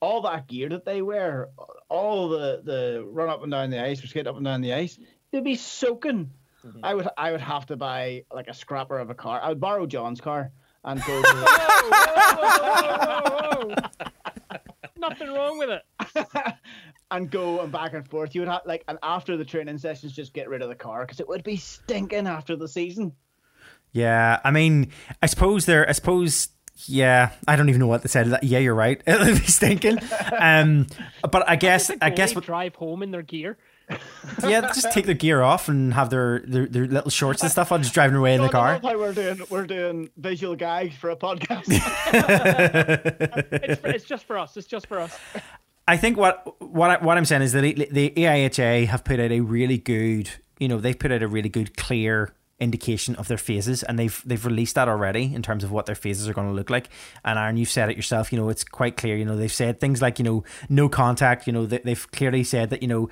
all 0.00 0.20
that 0.22 0.48
gear 0.48 0.68
that 0.68 0.84
they 0.84 1.00
wear, 1.00 1.48
all 1.88 2.28
the 2.28 2.60
the 2.62 3.04
run 3.06 3.30
up 3.30 3.42
and 3.42 3.52
down 3.52 3.70
the 3.70 3.82
ice 3.82 4.04
or 4.04 4.06
skate 4.06 4.26
up 4.26 4.36
and 4.36 4.44
down 4.44 4.60
the 4.60 4.74
ice, 4.74 4.98
they'd 5.30 5.44
be 5.44 5.56
soaking. 5.56 6.30
I 6.82 6.94
would 6.94 7.08
I 7.16 7.30
would 7.32 7.40
have 7.40 7.66
to 7.66 7.76
buy 7.76 8.24
like 8.32 8.48
a 8.48 8.54
scrapper 8.54 8.98
of 8.98 9.10
a 9.10 9.14
car. 9.14 9.40
I 9.42 9.48
would 9.50 9.60
borrow 9.60 9.86
John's 9.86 10.20
car 10.20 10.50
and 10.84 11.02
go 11.04 11.22
to 11.22 11.34
Nothing 14.96 15.28
wrong 15.34 15.58
with 15.58 15.70
it. 15.70 15.82
and 17.10 17.30
go 17.30 17.60
and 17.60 17.70
back 17.72 17.92
and 17.94 18.08
forth. 18.08 18.34
You 18.34 18.40
would 18.42 18.48
have 18.48 18.62
like 18.64 18.84
and 18.88 18.98
after 19.02 19.36
the 19.36 19.44
training 19.44 19.78
sessions, 19.78 20.12
just 20.12 20.32
get 20.32 20.48
rid 20.48 20.62
of 20.62 20.68
the 20.68 20.74
car 20.74 21.02
because 21.04 21.20
it 21.20 21.28
would 21.28 21.44
be 21.44 21.56
stinking 21.56 22.26
after 22.26 22.56
the 22.56 22.68
season. 22.68 23.12
Yeah, 23.92 24.40
I 24.42 24.50
mean, 24.50 24.90
I 25.22 25.26
suppose 25.26 25.66
there. 25.66 25.88
I 25.88 25.92
suppose. 25.92 26.48
Yeah, 26.86 27.30
I 27.46 27.54
don't 27.54 27.68
even 27.68 27.78
know 27.80 27.86
what 27.86 28.02
they 28.02 28.08
said. 28.08 28.36
Yeah, 28.42 28.58
you're 28.58 28.74
right. 28.74 29.00
It'll 29.06 29.26
be 29.26 29.36
stinking. 29.46 29.98
Um, 30.36 30.88
but 31.30 31.48
I 31.48 31.54
guess 31.56 31.86
The 31.86 31.98
I 32.02 32.10
guess 32.10 32.32
goalie 32.32 32.36
what, 32.36 32.44
drive 32.44 32.74
home 32.74 33.02
in 33.04 33.10
their 33.12 33.22
gear. 33.22 33.56
yeah, 34.42 34.62
just 34.62 34.90
take 34.92 35.04
their 35.06 35.14
gear 35.14 35.42
off 35.42 35.68
and 35.68 35.92
have 35.94 36.10
their, 36.10 36.40
their 36.46 36.66
their 36.66 36.86
little 36.86 37.10
shorts 37.10 37.42
and 37.42 37.50
stuff 37.50 37.70
on, 37.70 37.82
just 37.82 37.94
driving 37.94 38.16
away 38.16 38.34
in 38.34 38.40
the 38.40 38.48
John, 38.48 38.66
I 38.66 38.78
car. 38.78 38.80
love 38.80 38.92
how 38.92 38.98
we're 38.98 39.12
doing 39.12 39.40
we're 39.50 39.66
doing 39.66 40.10
visual 40.16 40.56
gags 40.56 40.96
for 40.96 41.10
a 41.10 41.16
podcast. 41.16 41.64
It's, 43.62 43.80
for, 43.80 43.88
it's 43.88 44.04
just 44.04 44.24
for 44.26 44.38
us. 44.38 44.56
It's 44.56 44.66
just 44.66 44.86
for 44.86 44.98
us. 44.98 45.18
I 45.86 45.96
think 45.96 46.16
what 46.16 46.60
what 46.62 46.90
I, 46.90 47.04
what 47.04 47.18
I'm 47.18 47.24
saying 47.24 47.42
is 47.42 47.52
that 47.52 47.60
the 47.60 47.88
the 47.90 48.10
EIHA 48.10 48.86
have 48.86 49.04
put 49.04 49.20
out 49.20 49.30
a 49.30 49.40
really 49.40 49.78
good, 49.78 50.30
you 50.58 50.68
know, 50.68 50.78
they've 50.78 50.98
put 50.98 51.12
out 51.12 51.22
a 51.22 51.28
really 51.28 51.48
good, 51.48 51.76
clear 51.76 52.34
indication 52.60 53.14
of 53.16 53.28
their 53.28 53.36
phases, 53.36 53.82
and 53.82 53.98
they've 53.98 54.22
they've 54.24 54.46
released 54.46 54.76
that 54.76 54.88
already 54.88 55.34
in 55.34 55.42
terms 55.42 55.62
of 55.64 55.70
what 55.70 55.86
their 55.86 55.94
phases 55.94 56.28
are 56.28 56.32
going 56.32 56.46
to 56.48 56.54
look 56.54 56.70
like. 56.70 56.88
And 57.24 57.38
Aaron, 57.38 57.56
you've 57.56 57.70
said 57.70 57.90
it 57.90 57.96
yourself. 57.96 58.32
You 58.32 58.38
know, 58.38 58.48
it's 58.48 58.64
quite 58.64 58.96
clear. 58.96 59.16
You 59.16 59.24
know, 59.24 59.36
they've 59.36 59.52
said 59.52 59.80
things 59.80 60.00
like 60.00 60.18
you 60.18 60.24
know, 60.24 60.44
no 60.68 60.88
contact. 60.88 61.46
You 61.46 61.52
know, 61.52 61.66
they, 61.66 61.78
they've 61.78 62.10
clearly 62.12 62.44
said 62.44 62.70
that 62.70 62.82
you 62.82 62.88
know. 62.88 63.08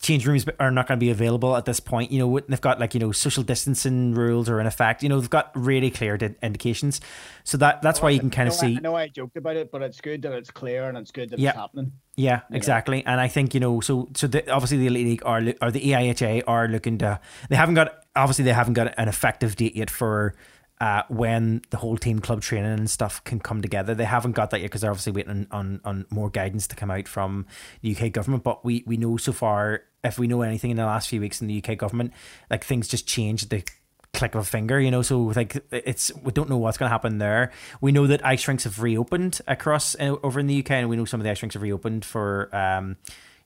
Change 0.00 0.26
rooms 0.26 0.46
are 0.58 0.70
not 0.70 0.86
going 0.86 0.98
to 0.98 1.04
be 1.04 1.10
available 1.10 1.54
at 1.56 1.66
this 1.66 1.78
point. 1.78 2.10
You 2.10 2.20
know, 2.20 2.40
they've 2.40 2.60
got 2.60 2.80
like 2.80 2.94
you 2.94 3.00
know 3.00 3.12
social 3.12 3.42
distancing 3.42 4.14
rules 4.14 4.48
are 4.48 4.58
in 4.58 4.66
effect. 4.66 5.02
You 5.02 5.10
know, 5.10 5.20
they've 5.20 5.28
got 5.28 5.50
really 5.54 5.90
clear 5.90 6.16
di- 6.16 6.34
indications. 6.42 7.00
So 7.44 7.58
that 7.58 7.82
that's 7.82 8.00
oh, 8.00 8.04
why 8.04 8.10
you 8.10 8.20
can 8.20 8.30
kind 8.30 8.48
of 8.48 8.54
I 8.54 8.56
see. 8.56 8.76
I 8.76 8.80
know 8.80 8.96
I 8.96 9.08
joked 9.08 9.36
about 9.36 9.56
it, 9.56 9.70
but 9.70 9.82
it's 9.82 10.00
good 10.00 10.22
that 10.22 10.32
it's 10.32 10.50
clear 10.50 10.88
and 10.88 10.96
it's 10.96 11.10
good 11.10 11.30
that 11.30 11.38
Yeah. 11.38 11.50
it's 11.50 11.58
happening. 11.58 11.92
Yeah, 12.16 12.40
exactly. 12.50 13.04
And 13.04 13.20
I 13.20 13.28
think 13.28 13.52
you 13.52 13.60
know, 13.60 13.80
so 13.80 14.08
so 14.14 14.26
the, 14.26 14.48
obviously 14.50 14.78
the 14.78 14.86
elite 14.86 15.06
league 15.06 15.22
are 15.26 15.42
or 15.60 15.70
the 15.70 15.80
EIHA 15.80 16.44
are 16.46 16.68
looking 16.68 16.96
to. 16.98 17.20
They 17.50 17.56
haven't 17.56 17.74
got 17.74 18.04
obviously 18.16 18.44
they 18.44 18.52
haven't 18.52 18.74
got 18.74 18.94
an 18.96 19.08
effective 19.08 19.56
date 19.56 19.76
yet 19.76 19.90
for 19.90 20.34
uh, 20.80 21.02
when 21.08 21.60
the 21.70 21.76
whole 21.76 21.96
team 21.96 22.18
club 22.18 22.40
training 22.40 22.72
and 22.72 22.88
stuff 22.88 23.22
can 23.24 23.38
come 23.38 23.60
together. 23.60 23.94
They 23.94 24.04
haven't 24.04 24.32
got 24.32 24.50
that 24.50 24.60
yet 24.60 24.66
because 24.66 24.80
they're 24.80 24.90
obviously 24.90 25.12
waiting 25.12 25.30
on, 25.30 25.46
on 25.50 25.80
on 25.84 26.06
more 26.10 26.30
guidance 26.30 26.66
to 26.68 26.76
come 26.76 26.90
out 26.90 27.06
from 27.06 27.46
the 27.82 27.94
UK 27.94 28.12
government. 28.12 28.44
But 28.44 28.64
we 28.64 28.82
we 28.86 28.96
know 28.96 29.16
so 29.16 29.32
far, 29.32 29.82
if 30.02 30.18
we 30.18 30.26
know 30.26 30.42
anything 30.42 30.70
in 30.70 30.76
the 30.76 30.86
last 30.86 31.08
few 31.08 31.20
weeks 31.20 31.42
in 31.42 31.48
the 31.48 31.62
UK 31.62 31.76
government, 31.76 32.12
like 32.50 32.64
things 32.64 32.88
just 32.88 33.06
change. 33.06 33.48
The 33.48 33.62
click 34.12 34.34
of 34.34 34.40
a 34.40 34.44
finger, 34.44 34.80
you 34.80 34.90
know. 34.90 35.02
So 35.02 35.20
like 35.20 35.62
it's 35.70 36.12
we 36.16 36.32
don't 36.32 36.48
know 36.48 36.58
what's 36.58 36.78
going 36.78 36.88
to 36.88 36.92
happen 36.92 37.18
there. 37.18 37.52
We 37.80 37.92
know 37.92 38.06
that 38.06 38.24
ice 38.24 38.48
rinks 38.48 38.64
have 38.64 38.80
reopened 38.80 39.40
across 39.46 39.94
uh, 40.00 40.16
over 40.22 40.40
in 40.40 40.46
the 40.46 40.60
UK, 40.60 40.72
and 40.72 40.88
we 40.88 40.96
know 40.96 41.04
some 41.04 41.20
of 41.20 41.24
the 41.24 41.30
ice 41.30 41.42
rinks 41.42 41.54
have 41.54 41.62
reopened 41.62 42.04
for 42.04 42.54
um, 42.56 42.96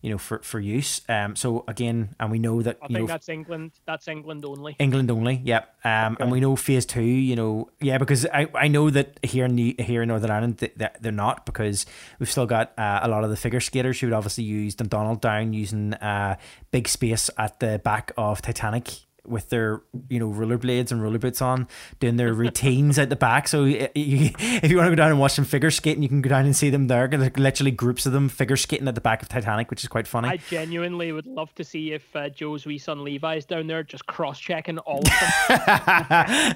you 0.05 0.11
know, 0.11 0.19
for 0.19 0.41
for 0.41 0.61
use. 0.61 1.01
Um, 1.09 1.35
so 1.35 1.65
again, 1.67 2.15
and 2.21 2.31
we 2.31 2.39
know 2.39 2.61
that 2.61 2.77
I 2.83 2.89
you 2.91 2.95
think 2.95 2.99
know 3.01 3.07
that's 3.07 3.31
England. 3.31 3.73
That's 3.87 4.07
England 4.07 4.45
only. 4.45 4.77
England 4.79 5.11
only. 5.11 5.41
Yep. 5.43 5.77
Um, 5.83 6.19
and 6.21 6.31
we 6.31 6.41
know 6.41 6.57
phase 6.57 6.85
two. 6.85 7.01
You 7.01 7.35
know, 7.35 7.71
yeah, 7.81 7.97
because 7.97 8.27
I, 8.27 8.49
I 8.55 8.69
know 8.69 8.91
that 8.91 9.19
here 9.23 9.47
in 9.47 9.57
the, 9.57 9.75
here 9.79 10.03
in 10.03 10.09
Northern 10.09 10.31
Ireland 10.31 10.59
th- 10.59 10.75
that 10.77 11.03
they're 11.03 11.11
not 11.11 11.47
because 11.47 11.87
we've 12.19 12.31
still 12.31 12.45
got 12.45 12.79
uh, 12.79 13.01
a 13.03 13.09
lot 13.09 13.25
of 13.25 13.31
the 13.31 13.37
figure 13.37 13.61
skaters 13.61 13.99
who 13.99 14.09
would 14.09 14.13
obviously 14.13 14.45
use 14.45 14.75
Donald 14.75 15.23
down 15.23 15.55
using 15.55 15.95
uh, 15.95 16.37
big 16.71 16.87
space 16.87 17.31
at 17.39 17.61
the 17.61 17.81
back 17.83 18.13
of 18.19 18.43
Titanic 18.43 19.04
with 19.27 19.49
their 19.49 19.83
you 20.09 20.19
know 20.19 20.29
rollerblades 20.29 20.93
and 20.93 21.03
roller 21.03 21.19
boots 21.19 21.41
on 21.43 21.67
doing 22.01 22.17
their 22.17 22.33
routines 22.33 22.99
at 22.99 23.11
the 23.11 23.17
back. 23.17 23.49
So 23.49 23.65
you, 23.65 23.89
if 23.95 24.71
you 24.71 24.77
want 24.77 24.87
to 24.87 24.91
go 24.91 24.97
down 24.97 25.11
and 25.11 25.21
watch 25.21 25.33
some 25.33 25.45
figure 25.45 25.71
skating 25.71 26.03
you 26.03 26.09
can 26.09 26.23
go 26.23 26.31
down 26.31 26.45
and 26.45 26.55
see 26.57 26.71
them 26.71 26.89
there. 26.89 27.09
There's 27.09 27.37
literally 27.37 27.71
groups 27.71 28.07
of 28.07 28.13
them 28.13 28.29
figure 28.29 28.57
skating 28.57 28.89
at 28.89 28.95
the 28.95 29.01
back 29.01 29.23
of 29.23 29.29
Titanic 29.29 29.71
which 29.71 29.83
is 29.83 29.89
quite 29.89 30.07
funny. 30.07 30.29
I 30.29 30.37
genuinely 30.37 31.13
would 31.13 31.27
love 31.27 31.55
to 31.57 31.65
see 31.65 31.93
if 31.93 32.15
uh, 32.15 32.29
Joe's 32.29 32.67
wee 32.67 32.79
son 32.79 33.05
Levi's 33.05 33.45
down 33.45 33.67
there 33.67 33.83
just 33.83 34.07
cross 34.07 34.39
checking 34.39 34.79
all 34.79 35.01
of 35.01 35.05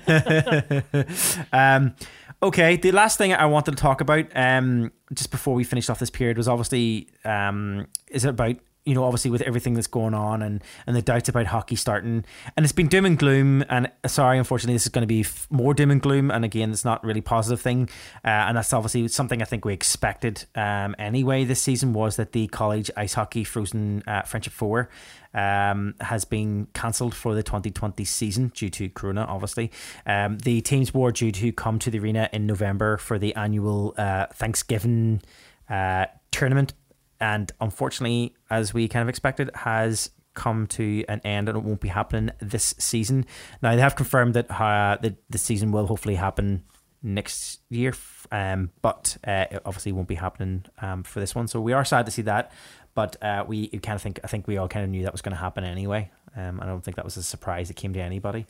them. 0.07 1.45
um, 1.53 1.95
okay, 2.43 2.77
the 2.77 2.93
last 2.93 3.19
thing 3.19 3.33
I 3.33 3.47
wanted 3.47 3.73
to 3.73 3.77
talk 3.77 4.01
about, 4.01 4.27
um, 4.35 4.93
just 5.13 5.31
before 5.31 5.55
we 5.55 5.65
finished 5.65 5.91
off 5.91 5.99
this 5.99 6.11
period, 6.11 6.37
was 6.37 6.49
obviously 6.49 7.09
um, 7.25 7.87
is 8.09 8.25
it 8.25 8.31
about 8.31 8.57
you 8.89 8.95
know 8.95 9.05
obviously 9.05 9.31
with 9.31 9.43
everything 9.43 9.75
that's 9.75 9.87
going 9.87 10.15
on 10.15 10.41
and 10.41 10.63
and 10.87 10.97
the 10.97 11.03
doubts 11.03 11.29
about 11.29 11.47
hockey 11.47 11.77
starting, 11.77 12.25
and 12.57 12.65
it's 12.65 12.73
been 12.73 12.89
doom 12.89 13.05
and 13.05 13.19
gloom. 13.19 13.63
And 13.69 13.91
uh, 14.03 14.09
sorry, 14.09 14.39
unfortunately, 14.39 14.75
this 14.75 14.85
is 14.85 14.89
going 14.89 15.03
to 15.03 15.07
be 15.07 15.21
f- 15.21 15.47
more 15.51 15.75
doom 15.75 15.91
and 15.91 16.01
gloom. 16.01 16.31
And 16.31 16.45
again, 16.45 16.71
it's 16.71 16.85
not 16.85 17.05
really 17.05 17.21
positive 17.21 17.61
thing, 17.61 17.91
uh, 18.25 18.29
and 18.29 18.57
that's 18.57 18.73
obviously 18.73 19.07
something 19.09 19.43
I 19.43 19.45
think 19.45 19.67
we 19.67 19.75
expected 19.75 20.47
um, 20.55 20.97
anyway. 20.99 21.45
This 21.45 21.61
season 21.61 21.93
was 21.93 22.17
that 22.17 22.33
the 22.33 22.47
college 22.49 22.91
ice 22.97 23.13
hockey 23.13 23.45
frozen 23.45 24.03
uh, 24.07 24.23
friendship 24.23 24.55
four 24.55 24.89
um, 25.35 25.95
has 26.01 26.25
been 26.25 26.69
cancelled 26.73 27.15
for 27.15 27.35
the 27.35 27.43
2020 27.43 28.05
season 28.05 28.49
due 28.55 28.71
to 28.71 28.89
Corona, 28.89 29.25
obviously. 29.29 29.71
Um, 30.07 30.39
the 30.39 30.61
teams 30.63 30.95
were 30.95 31.13
due 31.13 31.33
to 31.33 31.53
come 31.53 31.79
to 31.81 31.91
the 31.91 31.99
arena 31.99 32.29
in 32.33 32.47
November 32.47 32.97
for 32.97 33.19
the 33.19 33.35
annual 33.35 33.95
uh, 33.99 34.27
Thanksgiving 34.33 35.21
uh, 35.69 36.07
tournament, 36.31 36.73
and 37.21 37.51
unfortunately, 37.61 38.35
as 38.51 38.73
we 38.73 38.89
kind 38.89 39.03
of 39.03 39.09
expected, 39.09 39.51
has 39.55 40.11
come 40.35 40.67
to 40.69 41.05
an 41.09 41.21
end 41.25 41.49
and 41.49 41.59
it 41.59 41.65
won't 41.65 41.81
be 41.81 41.89
happening 41.89 42.31
this 42.41 42.75
season. 42.79 43.27
Now, 43.61 43.75
they 43.75 43.81
have 43.81 43.97
confirmed 43.97 44.35
that 44.35 44.51
uh, 44.51 44.97
the, 45.01 45.17
the 45.29 45.39
season 45.39 45.73
will 45.73 45.87
hopefully 45.87 46.15
happen 46.15 46.63
next 47.03 47.61
year. 47.71 47.95
Um, 48.31 48.71
but 48.83 49.17
uh, 49.27 49.47
it 49.51 49.63
obviously 49.65 49.93
won't 49.93 50.09
be 50.09 50.15
happening 50.15 50.65
um, 50.81 51.03
for 51.03 51.21
this 51.21 51.35
one. 51.35 51.49
So 51.49 51.61
we 51.61 51.73
are 51.73 51.85
sad 51.85 52.07
to 52.07 52.13
see 52.13 52.23
that. 52.23 52.53
But 52.95 53.23
uh, 53.23 53.45
we 53.47 53.69
kind 53.69 53.95
of 53.95 54.03
think 54.03 54.19
I 54.25 54.27
think 54.27 54.49
we 54.49 54.57
all 54.57 54.67
kind 54.67 54.85
of 54.85 54.91
knew 54.91 55.05
that 55.05 55.13
was 55.13 55.23
going 55.23 55.35
to 55.35 55.41
happen 55.41 55.63
anyway. 55.63 56.11
Um, 56.37 56.61
I 56.61 56.67
don't 56.67 56.83
think 56.83 56.97
that 56.97 57.05
was 57.05 57.17
a 57.17 57.23
surprise 57.23 57.69
that 57.69 57.75
came 57.75 57.93
to 57.93 58.01
anybody. 58.01 58.47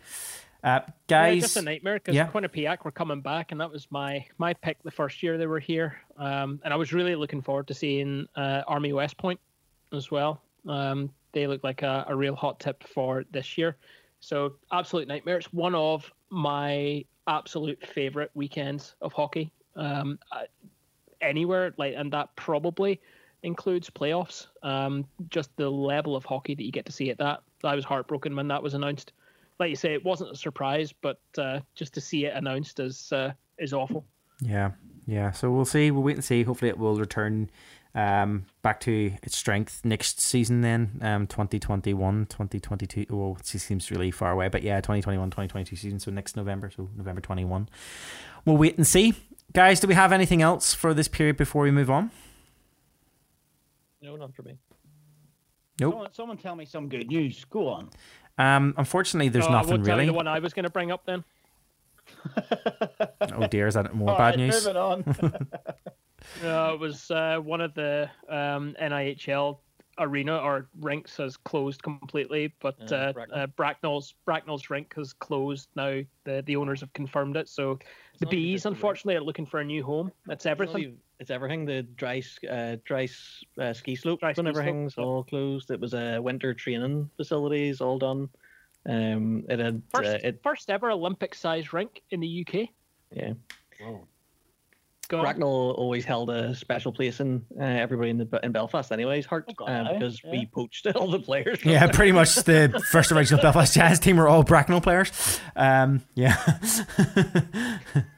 Uh, 0.65 0.81
guys, 1.07 1.37
yeah, 1.37 1.41
just 1.41 1.57
a 1.57 1.63
nightmare 1.63 1.95
because 1.95 2.15
yeah. 2.15 2.27
Quinnipiac 2.29 2.85
were 2.85 2.91
coming 2.91 3.21
back, 3.21 3.53
and 3.53 3.61
that 3.61 3.71
was 3.71 3.87
my 3.91 4.25
my 4.39 4.53
pick 4.55 4.83
the 4.83 4.91
first 4.91 5.23
year 5.23 5.39
they 5.39 5.47
were 5.47 5.61
here. 5.61 5.97
Um, 6.17 6.61
and 6.65 6.75
I 6.75 6.77
was 6.77 6.93
really 6.93 7.15
looking 7.15 7.43
forward 7.43 7.69
to 7.69 7.75
seeing 7.75 8.27
uh, 8.35 8.63
Army 8.67 8.93
West 8.93 9.17
Point 9.19 9.39
as 9.93 10.11
well. 10.11 10.43
Um, 10.67 11.11
they 11.33 11.47
look 11.47 11.63
like 11.63 11.83
a, 11.83 12.05
a 12.09 12.17
real 12.17 12.35
hot 12.35 12.59
tip 12.59 12.83
for 12.89 13.25
this 13.31 13.57
year. 13.57 13.77
So 14.21 14.55
absolute 14.73 15.07
nightmare. 15.07 15.37
It's 15.37 15.53
one 15.53 15.75
of 15.75 16.11
my 16.31 17.05
absolute 17.29 17.87
favorite 17.87 18.31
weekends 18.35 18.95
of 19.01 19.13
hockey. 19.13 19.53
Um, 19.77 20.19
anywhere 21.21 21.73
like, 21.79 21.95
and 21.97 22.13
that 22.13 22.35
probably 22.37 23.01
includes 23.43 23.91
playoffs. 23.91 24.49
Um, 24.63 25.07
just 25.31 25.55
the 25.57 25.71
level 25.71 26.17
of 26.17 26.25
hockey 26.25 26.55
that 26.55 26.65
you 26.65 26.73
get 26.73 26.87
to 26.87 26.93
see 26.93 27.11
at 27.11 27.19
that. 27.19 27.43
I 27.63 27.75
was 27.75 27.85
heartbroken 27.85 28.35
when 28.35 28.49
that 28.49 28.63
was 28.63 28.75
announced. 28.75 29.13
Like 29.59 29.71
you 29.71 29.77
say, 29.77 29.93
it 29.93 30.05
wasn't 30.05 30.31
a 30.31 30.37
surprise, 30.37 30.93
but 30.93 31.21
uh, 31.37 31.61
just 31.75 31.95
to 31.95 32.01
see 32.01 32.27
it 32.27 32.35
announced 32.37 32.79
is 32.81 33.13
uh, 33.13 33.33
is 33.59 33.73
awful. 33.73 34.05
Yeah, 34.41 34.73
yeah. 35.07 35.33
So 35.33 35.51
we'll 35.51 35.65
see. 35.65 35.91
We'll 35.91 36.05
wait 36.05 36.17
and 36.17 36.25
see. 36.25 36.45
Hopefully, 36.45 36.69
it 36.69 36.79
will 36.79 36.97
return 36.97 37.51
um, 37.95 38.45
back 38.63 38.81
to 38.81 39.13
its 39.23 39.37
strength 39.37 39.81
next 39.85 40.21
season 40.21 40.61
then. 40.61 40.99
Um, 41.01 41.27
2021 41.27 42.27
2022 42.27 43.07
well 43.11 43.37
it 43.41 43.47
seems 43.47 43.91
really 43.91 44.11
far 44.11 44.33
away. 44.33 44.49
But 44.49 44.63
yeah 44.63 44.77
2021 44.77 45.31
2022 45.31 45.77
season. 45.77 45.99
So 45.99 46.11
next 46.11 46.37
november. 46.37 46.71
So 46.75 46.89
november 46.97 47.21
21 47.21 47.69
we'll 48.45 48.57
wait 48.57 48.77
and 48.77 48.87
see. 48.87 49.15
Guys 49.53 49.81
do 49.81 49.89
we 49.89 49.95
have 49.95 50.13
anything 50.13 50.43
else 50.43 50.75
for 50.75 50.95
this 50.95 51.09
period 51.09 51.37
before 51.37 51.63
we 51.63 51.71
move 51.71 51.91
on? 51.91 52.11
No 54.03 54.17
not 54.17 54.35
for 54.35 54.43
me. 54.43 54.59
Nope. 55.81 55.93
Someone, 55.93 56.13
someone 56.13 56.37
tell 56.37 56.57
me 56.57 56.65
some 56.65 56.89
good 56.89 57.09
news. 57.09 57.45
Go 57.47 57.69
on 57.69 57.91
um 58.39 58.75
unfortunately 58.77 59.29
there's 59.29 59.47
no, 59.47 59.53
nothing 59.53 59.83
really 59.83 60.07
the 60.07 60.13
one 60.13 60.27
i 60.29 60.39
was 60.39 60.53
going 60.53 60.65
to 60.65 60.71
bring 60.71 60.91
up 60.91 61.05
then 61.07 61.25
oh 63.35 63.47
dear 63.49 63.67
is 63.67 63.75
that 63.75 63.95
more 63.95 64.11
All 64.11 64.19
bad 64.19 64.31
right, 64.31 64.39
news 64.39 64.65
moving 64.67 64.77
on. 64.81 65.05
No, 66.43 66.75
it 66.75 66.81
was 66.81 67.11
uh, 67.11 67.39
one 67.43 67.61
of 67.61 67.75
the 67.75 68.11
um, 68.29 68.75
NIHL 68.81 69.59
arena 69.99 70.37
or 70.39 70.69
rinks 70.81 71.17
has 71.17 71.37
closed 71.37 71.83
completely, 71.83 72.53
but 72.61 72.77
Uh, 72.91 72.95
uh, 72.95 73.13
Bracknell. 73.13 73.39
uh, 73.39 73.47
Bracknell's 73.47 74.15
Bracknell's 74.27 74.69
rink 74.69 74.93
has 74.97 75.13
closed 75.13 75.69
now. 75.77 76.01
The 76.25 76.43
the 76.45 76.57
owners 76.57 76.81
have 76.81 76.93
confirmed 76.93 77.37
it. 77.37 77.49
So 77.49 77.79
the 78.19 78.27
bees, 78.27 78.57
just 78.57 78.65
the 78.65 78.71
rink. 78.71 78.77
unfortunately, 78.77 79.15
are 79.17 79.21
looking 79.23 79.47
for 79.47 79.61
a 79.61 79.65
new 79.65 79.83
home. 79.83 80.11
That's 80.27 80.41
It's 80.41 80.45
not 80.47 80.51
everything. 80.53 80.99
Even- 81.19 81.21
It's 81.21 81.31
everything. 81.31 81.65
The 81.65 81.83
dry, 81.83 82.23
uh, 82.51 82.77
dry 82.85 83.09
uh, 83.61 83.73
ski 83.73 83.97
slopes 83.97 84.21
Dry 84.21 84.31
and 84.31 84.37
ski 84.37 84.43
slope, 84.43 84.47
everything's 84.57 84.95
yep. 84.97 85.05
all 85.07 85.25
closed. 85.25 85.71
It 85.71 85.81
was 85.81 85.95
a 85.95 86.21
winter 86.21 86.55
training 86.55 87.11
facilities 87.17 87.81
all 87.81 87.99
done. 87.99 88.29
Um, 88.89 89.45
it 89.49 89.59
had 89.59 89.83
First, 89.95 90.09
uh, 90.11 90.19
it 90.23 90.41
first 90.43 90.71
ever 90.71 90.91
Olympic 90.91 91.35
sized 91.35 91.73
rink 91.75 92.03
in 92.11 92.21
the 92.21 92.47
UK. 92.47 92.69
yeah. 93.13 93.33
Go 93.79 95.19
on. 95.19 95.23
Bracknell 95.23 95.71
always 95.79 96.05
held 96.05 96.29
a 96.29 96.55
special 96.55 96.93
place 96.93 97.21
in 97.21 97.43
uh, 97.59 97.65
everybody 97.65 98.11
in 98.11 98.19
the 98.19 98.41
in 98.43 98.53
Belfast, 98.53 98.93
anyways. 98.93 99.25
Heart 99.25 99.47
Oh, 99.49 99.55
God, 99.67 99.87
um, 99.87 99.95
because 99.95 100.21
yeah. 100.23 100.31
we 100.33 100.47
poached 100.47 100.87
all 100.97 101.11
the 101.11 101.19
players. 101.19 101.65
yeah 101.65 101.81
there. 101.87 101.93
pretty 101.95 102.13
much 102.13 102.35
the 102.35 102.79
first 102.93 103.11
original 103.11 103.41
belfast 103.41 103.75
giants 103.75 104.01
team 104.01 104.19
were 104.19 104.29
all 104.29 104.43
bracknell 104.43 104.83
players 104.83 105.41
um 105.57 106.03
yeah 106.15 106.37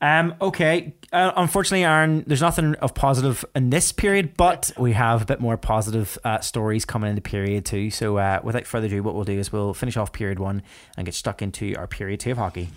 Um, 0.00 0.34
okay. 0.40 0.94
Uh, 1.12 1.32
unfortunately, 1.36 1.84
Aaron, 1.84 2.24
there's 2.26 2.40
nothing 2.40 2.74
of 2.76 2.94
positive 2.94 3.44
in 3.54 3.70
this 3.70 3.90
period, 3.90 4.36
but 4.36 4.70
we 4.78 4.92
have 4.92 5.22
a 5.22 5.24
bit 5.24 5.40
more 5.40 5.56
positive 5.56 6.16
uh, 6.24 6.40
stories 6.40 6.84
coming 6.84 7.10
into 7.10 7.22
period 7.22 7.64
two. 7.64 7.90
So, 7.90 8.18
uh, 8.18 8.40
without 8.44 8.66
further 8.66 8.86
ado, 8.86 9.02
what 9.02 9.14
we'll 9.14 9.24
do 9.24 9.38
is 9.38 9.52
we'll 9.52 9.74
finish 9.74 9.96
off 9.96 10.12
period 10.12 10.38
one 10.38 10.62
and 10.96 11.04
get 11.04 11.14
stuck 11.14 11.42
into 11.42 11.74
our 11.76 11.86
period 11.86 12.20
two 12.20 12.32
of 12.32 12.38
hockey. 12.38 12.68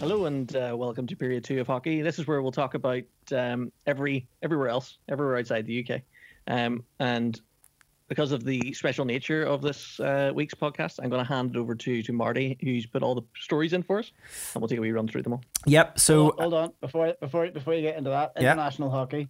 Hello 0.00 0.24
and 0.24 0.56
uh, 0.56 0.74
welcome 0.76 1.06
to 1.06 1.16
period 1.16 1.44
two 1.44 1.60
of 1.60 1.66
hockey. 1.66 2.00
This 2.00 2.18
is 2.18 2.26
where 2.26 2.40
we'll 2.40 2.52
talk 2.52 2.74
about 2.74 3.04
um, 3.34 3.70
every 3.86 4.26
everywhere 4.42 4.68
else, 4.68 4.98
everywhere 5.08 5.36
outside 5.36 5.66
the 5.66 5.86
UK, 5.86 6.02
um, 6.48 6.84
and 6.98 7.40
because 8.10 8.32
of 8.32 8.44
the 8.44 8.72
special 8.74 9.04
nature 9.06 9.44
of 9.44 9.62
this 9.62 9.98
uh, 10.00 10.32
week's 10.34 10.52
podcast, 10.52 10.98
I'm 11.02 11.08
going 11.08 11.24
to 11.24 11.32
hand 11.32 11.54
it 11.54 11.58
over 11.58 11.74
to 11.76 12.02
to 12.02 12.12
Marty, 12.12 12.58
who's 12.60 12.84
put 12.84 13.02
all 13.02 13.14
the 13.14 13.22
stories 13.36 13.72
in 13.72 13.82
for 13.84 14.00
us, 14.00 14.10
and 14.52 14.60
we'll 14.60 14.68
take 14.68 14.78
a 14.78 14.82
wee 14.82 14.90
run 14.90 15.06
through 15.08 15.22
them 15.22 15.34
all. 15.34 15.44
Yep. 15.64 15.98
So, 15.98 16.24
hold, 16.24 16.40
hold 16.40 16.54
on 16.54 16.72
before 16.80 17.14
before 17.20 17.50
before 17.52 17.74
you 17.74 17.82
get 17.82 17.96
into 17.96 18.10
that 18.10 18.32
Yeah. 18.36 18.52
international 18.52 18.90
hockey. 18.90 19.28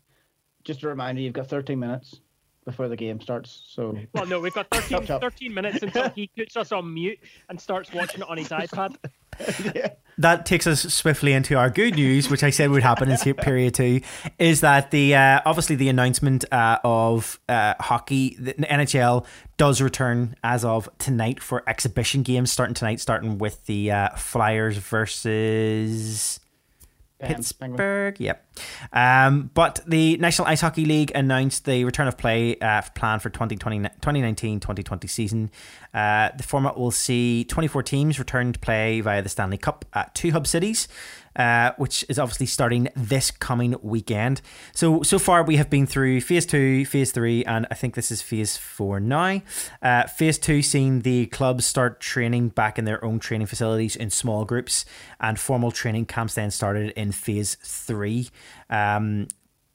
Just 0.64 0.82
a 0.82 0.88
reminder, 0.88 1.20
you've 1.20 1.34
got 1.34 1.46
13 1.46 1.78
minutes 1.78 2.20
before 2.64 2.88
the 2.88 2.96
game 2.96 3.20
starts. 3.20 3.62
So 3.68 3.98
Well, 4.12 4.26
no, 4.26 4.40
we've 4.40 4.54
got 4.54 4.68
13, 4.70 4.88
Chop, 4.98 5.04
chop. 5.06 5.20
13 5.20 5.52
minutes 5.52 5.82
until 5.82 6.08
he 6.10 6.30
puts 6.36 6.56
us 6.56 6.72
on 6.72 6.92
mute 6.92 7.18
and 7.48 7.60
starts 7.60 7.92
watching 7.92 8.20
it 8.20 8.28
on 8.28 8.36
his 8.38 8.48
iPad. 8.48 8.96
that 10.18 10.44
takes 10.44 10.66
us 10.66 10.82
swiftly 10.92 11.32
into 11.32 11.56
our 11.56 11.70
good 11.70 11.94
news, 11.94 12.28
which 12.30 12.42
I 12.42 12.50
said 12.50 12.70
would 12.70 12.82
happen 12.82 13.10
in 13.10 13.16
se- 13.16 13.32
period 13.38 13.74
two, 13.74 14.02
is 14.38 14.60
that 14.60 14.90
the 14.90 15.14
uh, 15.14 15.40
obviously 15.46 15.76
the 15.76 15.88
announcement 15.88 16.44
uh, 16.52 16.78
of 16.84 17.40
uh, 17.48 17.74
hockey, 17.80 18.36
the 18.38 18.54
NHL 18.54 19.24
does 19.56 19.80
return 19.80 20.34
as 20.44 20.64
of 20.64 20.88
tonight 20.98 21.42
for 21.42 21.62
exhibition 21.68 22.22
games 22.22 22.50
starting 22.52 22.74
tonight, 22.74 23.00
starting 23.00 23.38
with 23.38 23.64
the 23.66 23.90
uh, 23.90 24.10
Flyers 24.16 24.76
versus. 24.76 26.40
Pittsburgh, 27.20 28.18
yep. 28.18 28.46
Um, 28.92 29.50
but 29.54 29.80
the 29.86 30.16
National 30.18 30.48
Ice 30.48 30.60
Hockey 30.60 30.84
League 30.84 31.12
announced 31.14 31.64
the 31.64 31.84
return 31.84 32.08
of 32.08 32.16
play 32.16 32.56
uh, 32.58 32.82
plan 32.94 33.18
for 33.18 33.30
2020, 33.30 33.80
2019-2020 34.00 35.08
season. 35.08 35.50
Uh, 35.92 36.30
the 36.36 36.42
format 36.42 36.78
will 36.78 36.90
see 36.90 37.44
24 37.44 37.82
teams 37.82 38.18
return 38.18 38.52
to 38.52 38.58
play 38.58 39.00
via 39.00 39.22
the 39.22 39.28
Stanley 39.28 39.58
Cup 39.58 39.84
at 39.92 40.14
two 40.14 40.30
hub 40.30 40.46
cities, 40.46 40.88
uh, 41.40 41.72
which 41.78 42.04
is 42.10 42.18
obviously 42.18 42.44
starting 42.44 42.88
this 42.94 43.30
coming 43.30 43.74
weekend. 43.80 44.42
So 44.74 45.02
so 45.02 45.18
far 45.18 45.42
we 45.42 45.56
have 45.56 45.70
been 45.70 45.86
through 45.86 46.20
phase 46.20 46.44
two, 46.44 46.84
phase 46.84 47.12
three, 47.12 47.42
and 47.46 47.66
I 47.70 47.74
think 47.74 47.94
this 47.94 48.10
is 48.10 48.20
phase 48.20 48.58
four 48.58 49.00
now. 49.00 49.40
Uh, 49.80 50.06
phase 50.06 50.38
two 50.38 50.60
seeing 50.60 51.00
the 51.00 51.26
clubs 51.26 51.64
start 51.64 51.98
training 52.00 52.50
back 52.50 52.78
in 52.78 52.84
their 52.84 53.02
own 53.02 53.20
training 53.20 53.46
facilities 53.46 53.96
in 53.96 54.10
small 54.10 54.44
groups, 54.44 54.84
and 55.18 55.38
formal 55.38 55.72
training 55.72 56.04
camps 56.04 56.34
then 56.34 56.50
started 56.50 56.90
in 56.90 57.10
phase 57.10 57.56
three. 57.62 58.28
Um, 58.68 59.28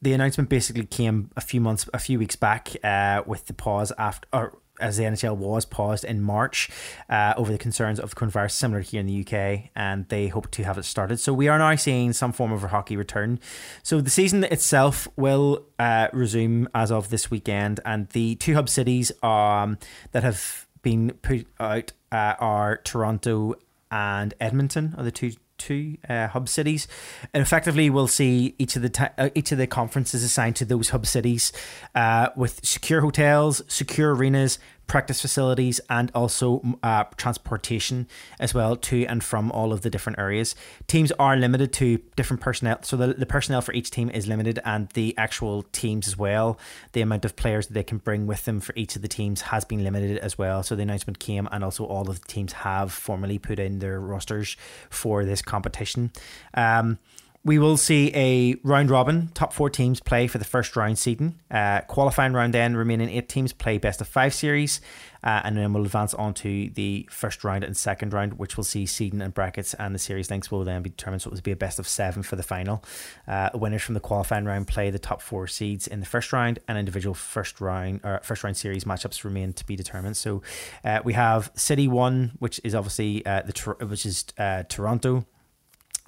the 0.04 0.14
announcement 0.14 0.50
basically 0.50 0.86
came 0.86 1.32
a 1.36 1.42
few 1.42 1.62
months, 1.62 1.90
a 1.96 2.00
few 2.00 2.20
weeks 2.20 2.36
back, 2.36 2.76
uh, 2.84 3.24
with 3.26 3.48
the 3.48 3.54
pause 3.54 3.92
after, 3.98 4.28
or 4.32 4.60
as 4.80 4.98
the 4.98 5.04
NHL 5.04 5.38
was 5.38 5.66
paused 5.66 6.04
in 6.04 6.22
March 6.22 6.70
uh, 7.10 7.34
over 7.38 7.52
the 7.52 7.58
concerns 7.58 8.00
of 8.00 8.16
coronavirus, 8.16 8.52
similar 8.52 8.82
here 8.82 9.00
in 9.00 9.08
the 9.08 9.22
UK, 9.22 9.70
and 9.76 10.08
they 10.10 10.28
hope 10.28 10.52
to 10.52 10.64
have 10.64 10.78
it 10.78 10.86
started. 10.86 11.20
So 11.20 11.34
we 11.34 11.48
are 11.48 11.58
now 11.58 11.76
seeing 11.76 12.14
some 12.14 12.32
form 12.32 12.52
of 12.52 12.64
a 12.64 12.68
hockey 12.68 12.98
return. 12.98 13.40
So 13.84 14.02
the 14.02 14.10
season 14.10 14.44
itself 14.44 15.08
will 15.16 15.66
uh, 15.80 16.08
resume 16.14 16.68
as 16.74 16.92
of 16.92 17.10
this 17.10 17.32
weekend, 17.32 17.80
and 17.86 18.10
the 18.10 18.36
two 18.36 18.54
hub 18.54 18.70
cities 18.70 19.12
um, 19.24 19.78
that 20.12 20.24
have 20.24 20.68
been 20.82 21.12
put 21.22 21.48
out 21.60 21.92
uh, 22.12 22.36
are 22.40 22.78
Toronto 22.78 23.56
and 23.92 24.34
Edmonton, 24.40 24.94
are 24.98 25.04
the 25.04 25.12
two 25.12 25.32
two 25.58 25.98
uh, 26.08 26.28
hub 26.28 26.50
cities, 26.50 26.88
and 27.34 27.42
effectively 27.42 27.90
we'll 27.90 28.08
see 28.08 28.56
each 28.58 28.76
of 28.76 28.82
the 28.82 28.90
ti 28.90 29.06
uh, 29.18 29.30
each 29.36 29.52
of 29.52 29.58
the 29.58 29.68
conferences 29.68 30.24
assigned 30.24 30.56
to 30.58 30.66
those 30.66 30.90
hub 30.90 31.06
cities 31.06 31.52
uh, 31.94 32.30
with 32.36 32.66
secure 32.66 33.02
hotels, 33.02 33.62
secure 33.68 34.14
arenas, 34.16 34.60
practice 34.88 35.22
facilities, 35.22 35.80
and 35.90 36.12
also 36.14 36.78
uh, 36.84 37.04
transportation 37.18 38.08
as 38.40 38.54
well 38.54 38.76
to 38.76 39.06
and 39.06 39.24
from 39.24 39.52
all 39.52 39.74
of 39.74 39.82
the 39.82 39.90
different 39.90 40.20
areas. 40.20 40.56
Teams 40.88 41.12
are 41.14 41.36
limited 41.36 41.74
to 41.74 42.00
different 42.16 42.42
personnel, 42.42 42.80
so 42.82 42.96
the, 42.98 43.14
the 43.14 43.26
personnel 43.26 43.62
for 43.62 43.74
each 43.74 43.92
team 43.92 44.10
is 44.10 44.28
limited, 44.28 44.60
and 44.64 44.90
the 44.90 45.18
actual 45.18 45.64
teams 45.72 46.08
as 46.08 46.18
well. 46.18 46.60
The 46.94 47.02
amount 47.02 47.26
of 47.26 47.36
players 47.36 47.68
that 47.68 47.74
they 47.74 47.84
can 47.84 47.98
bring 47.98 48.28
with 48.28 48.46
them 48.46 48.60
for 48.60 48.74
each 48.76 48.96
of 48.96 49.02
the 49.02 49.08
teams 49.08 49.42
has 49.42 49.66
been 49.66 49.84
limited 49.84 50.18
as 50.20 50.38
well. 50.38 50.64
So 50.64 50.76
the 50.76 50.84
announcement 50.84 51.20
came, 51.20 51.48
and 51.52 51.64
also 51.64 51.86
all 51.86 52.10
of 52.10 52.22
the 52.22 52.28
teams 52.28 52.54
have 52.54 52.92
formally 52.92 53.40
put 53.40 53.60
in 53.60 53.80
their 53.80 54.00
rosters 54.00 54.58
for 54.90 55.26
this 55.26 55.42
competition. 55.42 56.12
Um, 56.54 57.00
we 57.46 57.60
will 57.60 57.78
see 57.78 58.12
a 58.16 58.56
round 58.64 58.90
robin. 58.90 59.30
Top 59.36 59.54
four 59.54 59.70
teams 59.70 60.00
play 60.00 60.26
for 60.26 60.40
the 60.40 60.46
first 60.46 60.76
round 60.76 60.98
seeding. 60.98 61.40
Uh, 61.52 61.82
qualifying 61.82 62.34
round 62.34 62.56
then, 62.56 62.76
remaining 62.76 63.08
eight 63.08 63.30
teams 63.30 63.54
play 63.54 63.78
best 63.78 64.02
of 64.02 64.08
five 64.08 64.34
series. 64.34 64.82
Uh, 65.24 65.42
and 65.44 65.56
then 65.56 65.72
we'll 65.72 65.86
advance 65.86 66.14
on 66.16 66.34
to 66.34 66.70
the 66.72 67.08
first 67.12 67.44
round 67.44 67.64
and 67.64 67.78
second 67.78 68.14
round, 68.14 68.40
which 68.40 68.58
will 68.58 68.64
see 68.64 68.86
seeding 68.86 69.22
and 69.22 69.34
brackets, 69.34 69.74
and 69.76 69.94
the 69.94 70.00
series 70.00 70.30
links 70.30 70.50
will 70.52 70.64
then 70.64 70.82
be 70.82 70.90
determined. 70.90 71.22
So 71.22 71.30
it 71.30 71.34
will 71.34 71.42
be 71.42 71.52
a 71.52 71.56
best 71.56 71.78
of 71.78 71.88
seven 71.88 72.24
for 72.24 72.36
the 72.36 72.44
final. 72.44 72.84
Uh, 73.28 73.50
winners 73.54 73.84
from 73.84 73.94
the 73.94 74.00
qualifying 74.00 74.46
round 74.46 74.68
play 74.68 74.90
the 74.90 75.00
top 75.00 75.22
four 75.22 75.48
seeds 75.48 75.88
in 75.88 76.00
the 76.00 76.06
first 76.06 76.34
round, 76.34 76.60
and 76.68 76.80
individual 76.80 77.14
first 77.14 77.62
round 77.62 78.02
or 78.04 78.20
first 78.24 78.44
round 78.44 78.58
series 78.58 78.86
matchups 78.86 79.24
remain 79.24 79.54
to 79.54 79.66
be 79.66 79.76
determined. 79.76 80.18
So 80.18 80.42
uh, 80.84 81.02
we 81.04 81.14
have 81.14 81.52
City 81.56 81.88
One, 81.88 82.34
which 82.40 82.60
is 82.64 82.74
obviously 82.74 83.24
uh, 83.26 83.44
the 83.44 83.86
which 83.86 84.06
is 84.06 84.26
uh, 84.40 84.64
Toronto 84.64 85.26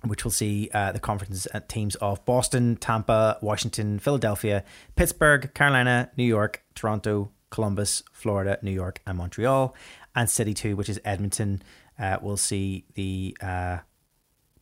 which 0.03 0.23
will 0.23 0.31
see 0.31 0.69
uh, 0.73 0.91
the 0.91 0.99
conference 0.99 1.47
teams 1.67 1.95
of 1.95 2.23
Boston, 2.25 2.75
Tampa, 2.75 3.37
Washington, 3.41 3.99
Philadelphia, 3.99 4.63
Pittsburgh, 4.95 5.53
Carolina, 5.53 6.11
New 6.17 6.23
York, 6.23 6.63
Toronto, 6.75 7.31
Columbus, 7.49 8.03
Florida, 8.11 8.59
New 8.61 8.71
York, 8.71 9.01
and 9.07 9.17
Montreal. 9.17 9.75
And 10.15 10.29
City 10.29 10.53
2, 10.53 10.75
which 10.75 10.89
is 10.89 10.99
Edmonton, 11.05 11.61
uh, 11.99 12.17
will 12.21 12.37
see 12.37 12.85
the. 12.95 13.37
Uh, 13.41 13.77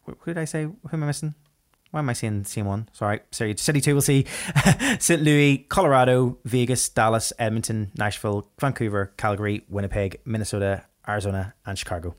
who 0.03 0.15
did 0.25 0.37
I 0.37 0.45
say? 0.45 0.63
Who 0.63 0.89
am 0.91 1.03
I 1.03 1.07
missing? 1.07 1.33
Why 1.91 1.99
am 1.99 2.09
I 2.09 2.13
saying 2.13 2.43
same 2.43 2.65
one? 2.65 2.89
Sorry, 2.91 3.21
sorry. 3.31 3.55
City 3.57 3.79
2 3.79 3.95
will 3.95 4.01
see 4.01 4.25
St. 4.99 5.21
Louis, 5.21 5.59
Colorado, 5.69 6.37
Vegas, 6.43 6.89
Dallas, 6.89 7.31
Edmonton, 7.39 7.91
Nashville, 7.97 8.49
Vancouver, 8.59 9.13
Calgary, 9.17 9.63
Winnipeg, 9.69 10.19
Minnesota, 10.25 10.83
Arizona, 11.07 11.53
and 11.65 11.79
Chicago. 11.79 12.15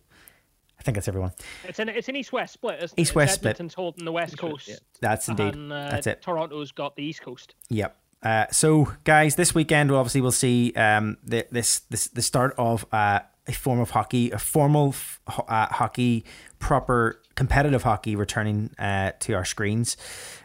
I 0.78 0.82
think 0.82 0.96
that's 0.96 1.08
everyone. 1.08 1.32
It's 1.64 1.78
an 1.78 1.88
it's 1.88 2.08
an 2.08 2.16
east 2.16 2.32
west 2.32 2.54
split. 2.54 2.92
East 2.96 3.14
west 3.14 3.34
split. 3.36 3.50
Edmonton's 3.50 3.74
holding 3.74 4.04
the 4.04 4.12
west 4.12 4.36
coast. 4.38 4.68
Yeah. 4.68 4.76
That's 5.00 5.28
indeed. 5.28 5.54
And, 5.54 5.72
uh, 5.72 5.90
that's 5.90 6.06
it. 6.06 6.22
Toronto's 6.22 6.72
got 6.72 6.96
the 6.96 7.02
east 7.02 7.22
coast. 7.22 7.54
Yep. 7.70 7.96
Uh, 8.22 8.46
so, 8.50 8.92
guys, 9.04 9.36
this 9.36 9.54
weekend, 9.54 9.90
we'll 9.90 10.00
obviously, 10.00 10.20
we'll 10.20 10.32
see 10.32 10.72
um, 10.74 11.16
the, 11.22 11.46
this, 11.50 11.80
this 11.90 12.08
the 12.08 12.22
start 12.22 12.54
of 12.58 12.84
uh, 12.92 13.20
a 13.46 13.52
form 13.52 13.78
of 13.78 13.90
hockey, 13.90 14.30
a 14.30 14.38
formal 14.38 14.94
uh, 15.26 15.66
hockey, 15.66 16.24
proper 16.58 17.20
competitive 17.34 17.82
hockey 17.82 18.16
returning 18.16 18.70
uh, 18.78 19.12
to 19.20 19.34
our 19.34 19.44
screens. 19.44 19.96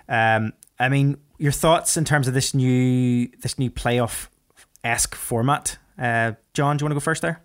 Um, 0.08 0.54
I 0.80 0.90
mean, 0.90 1.18
your 1.38 1.52
thoughts 1.52 1.98
in 1.98 2.06
terms 2.06 2.28
of 2.28 2.34
this 2.34 2.54
new 2.54 3.28
this 3.40 3.58
new 3.58 3.72
playoff 3.72 4.28
esque 4.84 5.16
format? 5.16 5.78
Uh, 5.98 6.34
John, 6.54 6.78
do 6.78 6.84
you 6.84 6.86
want 6.86 6.92
to 6.92 6.96
go 6.96 7.00
first 7.00 7.22
there? 7.22 7.42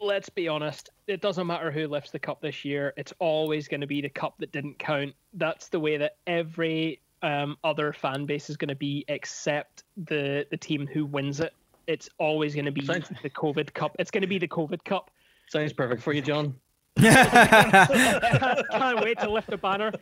Let's 0.00 0.28
be 0.28 0.46
honest. 0.46 0.90
It 1.06 1.20
doesn't 1.20 1.46
matter 1.46 1.70
who 1.72 1.88
lifts 1.88 2.10
the 2.12 2.18
cup 2.18 2.40
this 2.40 2.64
year. 2.64 2.92
It's 2.96 3.12
always 3.18 3.66
going 3.66 3.80
to 3.80 3.86
be 3.86 4.00
the 4.00 4.08
cup 4.08 4.34
that 4.38 4.52
didn't 4.52 4.78
count. 4.78 5.14
That's 5.34 5.68
the 5.68 5.80
way 5.80 5.96
that 5.96 6.16
every 6.26 7.00
um, 7.22 7.56
other 7.64 7.92
fan 7.92 8.24
base 8.24 8.48
is 8.48 8.56
going 8.56 8.68
to 8.68 8.76
be, 8.76 9.04
except 9.08 9.84
the 10.06 10.46
the 10.50 10.56
team 10.56 10.86
who 10.86 11.04
wins 11.04 11.40
it. 11.40 11.52
It's 11.86 12.08
always 12.18 12.54
going 12.54 12.66
to 12.66 12.72
be 12.72 12.84
Sounds... 12.84 13.08
the 13.22 13.30
COVID 13.30 13.74
Cup. 13.74 13.96
It's 13.98 14.10
going 14.10 14.22
to 14.22 14.28
be 14.28 14.38
the 14.38 14.48
COVID 14.48 14.84
Cup. 14.84 15.10
Sounds 15.48 15.72
perfect 15.72 16.02
for 16.02 16.12
you, 16.12 16.22
John. 16.22 16.54
can't, 16.98 18.68
can't 18.70 19.00
wait 19.00 19.18
to 19.20 19.30
lift 19.30 19.50
the 19.50 19.56
banner. 19.56 19.92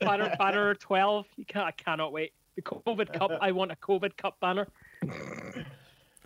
Banner, 0.00 0.34
banner 0.38 0.74
twelve. 0.74 1.26
You 1.36 1.44
can't, 1.44 1.66
I 1.66 1.72
cannot 1.72 2.12
wait. 2.12 2.32
The 2.56 2.62
COVID 2.62 3.12
Cup. 3.12 3.32
I 3.40 3.50
want 3.52 3.72
a 3.72 3.76
COVID 3.76 4.16
Cup 4.16 4.38
banner. 4.40 4.68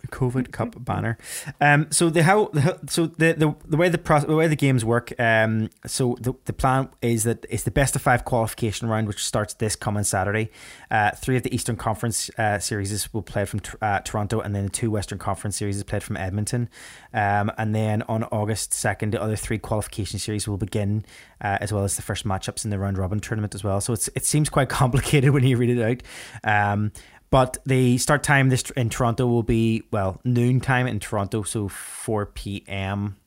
COVID 0.07 0.51
Cup 0.51 0.83
banner. 0.83 1.17
Um, 1.61 1.87
so 1.91 2.09
the 2.09 2.23
how 2.23 2.51
so 2.87 3.07
the 3.07 3.33
the, 3.33 3.55
the 3.65 3.77
way 3.77 3.89
the 3.89 3.97
process, 3.97 4.27
the 4.27 4.35
way 4.35 4.47
the 4.47 4.55
games 4.55 4.83
work. 4.83 5.17
Um, 5.19 5.69
so 5.85 6.17
the, 6.19 6.33
the 6.45 6.53
plan 6.53 6.89
is 7.01 7.23
that 7.23 7.45
it's 7.49 7.63
the 7.63 7.71
best 7.71 7.95
of 7.95 8.01
five 8.01 8.25
qualification 8.25 8.87
round, 8.87 9.07
which 9.07 9.23
starts 9.23 9.53
this 9.55 9.75
coming 9.75 10.03
Saturday. 10.03 10.49
Uh, 10.89 11.11
three 11.11 11.37
of 11.37 11.43
the 11.43 11.53
Eastern 11.53 11.75
Conference 11.75 12.29
uh, 12.37 12.59
series 12.59 13.13
will 13.13 13.21
play 13.21 13.45
from 13.45 13.61
uh, 13.81 13.99
Toronto, 14.01 14.39
and 14.39 14.55
then 14.55 14.65
the 14.65 14.69
two 14.69 14.91
Western 14.91 15.17
Conference 15.17 15.57
series 15.57 15.77
is 15.77 15.83
played 15.83 16.03
from 16.03 16.17
Edmonton. 16.17 16.69
Um, 17.13 17.51
and 17.57 17.73
then 17.73 18.01
on 18.03 18.23
August 18.25 18.73
second, 18.73 19.13
the 19.13 19.21
other 19.21 19.35
three 19.35 19.57
qualification 19.57 20.19
series 20.19 20.47
will 20.47 20.57
begin, 20.57 21.05
uh, 21.41 21.57
as 21.61 21.71
well 21.71 21.83
as 21.83 21.95
the 21.95 22.01
first 22.01 22.25
matchups 22.25 22.65
in 22.65 22.71
the 22.71 22.79
round 22.79 22.97
robin 22.97 23.19
tournament 23.19 23.55
as 23.55 23.63
well. 23.63 23.81
So 23.81 23.93
it's 23.93 24.09
it 24.15 24.25
seems 24.25 24.49
quite 24.49 24.69
complicated 24.81 25.31
when 25.31 25.43
you 25.43 25.57
read 25.57 25.77
it 25.77 25.81
out. 25.81 26.73
Um, 26.73 26.91
but 27.35 27.57
the 27.65 27.97
start 27.97 28.23
time 28.23 28.47
this 28.47 28.63
in 28.77 28.89
Toronto 28.89 29.27
will 29.27 29.43
be 29.43 29.83
well 29.91 30.21
noon 30.23 30.61
time 30.61 30.87
in 30.87 31.01
Toronto, 31.01 31.43
so 31.43 31.67
four 31.67 32.27
p.m. 32.27 33.17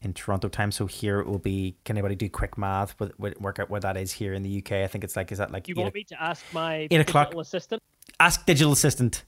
in 0.00 0.14
Toronto 0.14 0.48
time. 0.48 0.72
So 0.72 0.86
here 0.86 1.20
it 1.20 1.26
will 1.26 1.38
be. 1.38 1.76
Can 1.84 1.98
anybody 1.98 2.14
do 2.14 2.30
quick 2.30 2.56
math? 2.56 2.98
With, 2.98 3.12
with, 3.18 3.38
work 3.38 3.58
out 3.58 3.68
what 3.68 3.82
that 3.82 3.98
is 3.98 4.10
here 4.10 4.32
in 4.32 4.42
the 4.42 4.56
UK. 4.56 4.72
I 4.72 4.86
think 4.86 5.04
it's 5.04 5.16
like 5.16 5.30
is 5.32 5.36
that 5.36 5.52
like 5.52 5.68
you 5.68 5.74
want 5.74 5.92
me 5.92 6.04
to 6.04 6.22
ask 6.22 6.42
my 6.54 6.88
eight 6.90 7.00
o'clock 7.00 7.34
assistant? 7.34 7.82
Ask 8.18 8.46
digital 8.46 8.72
assistant. 8.72 9.24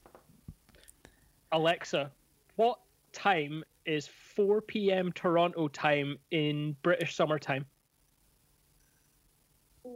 Alexa, 1.52 2.10
what 2.56 2.78
time 3.12 3.62
is 3.84 4.08
4 4.36 4.62
p.m. 4.62 5.12
Toronto 5.12 5.68
time 5.68 6.16
in 6.30 6.76
British 6.80 7.14
summertime? 7.14 7.66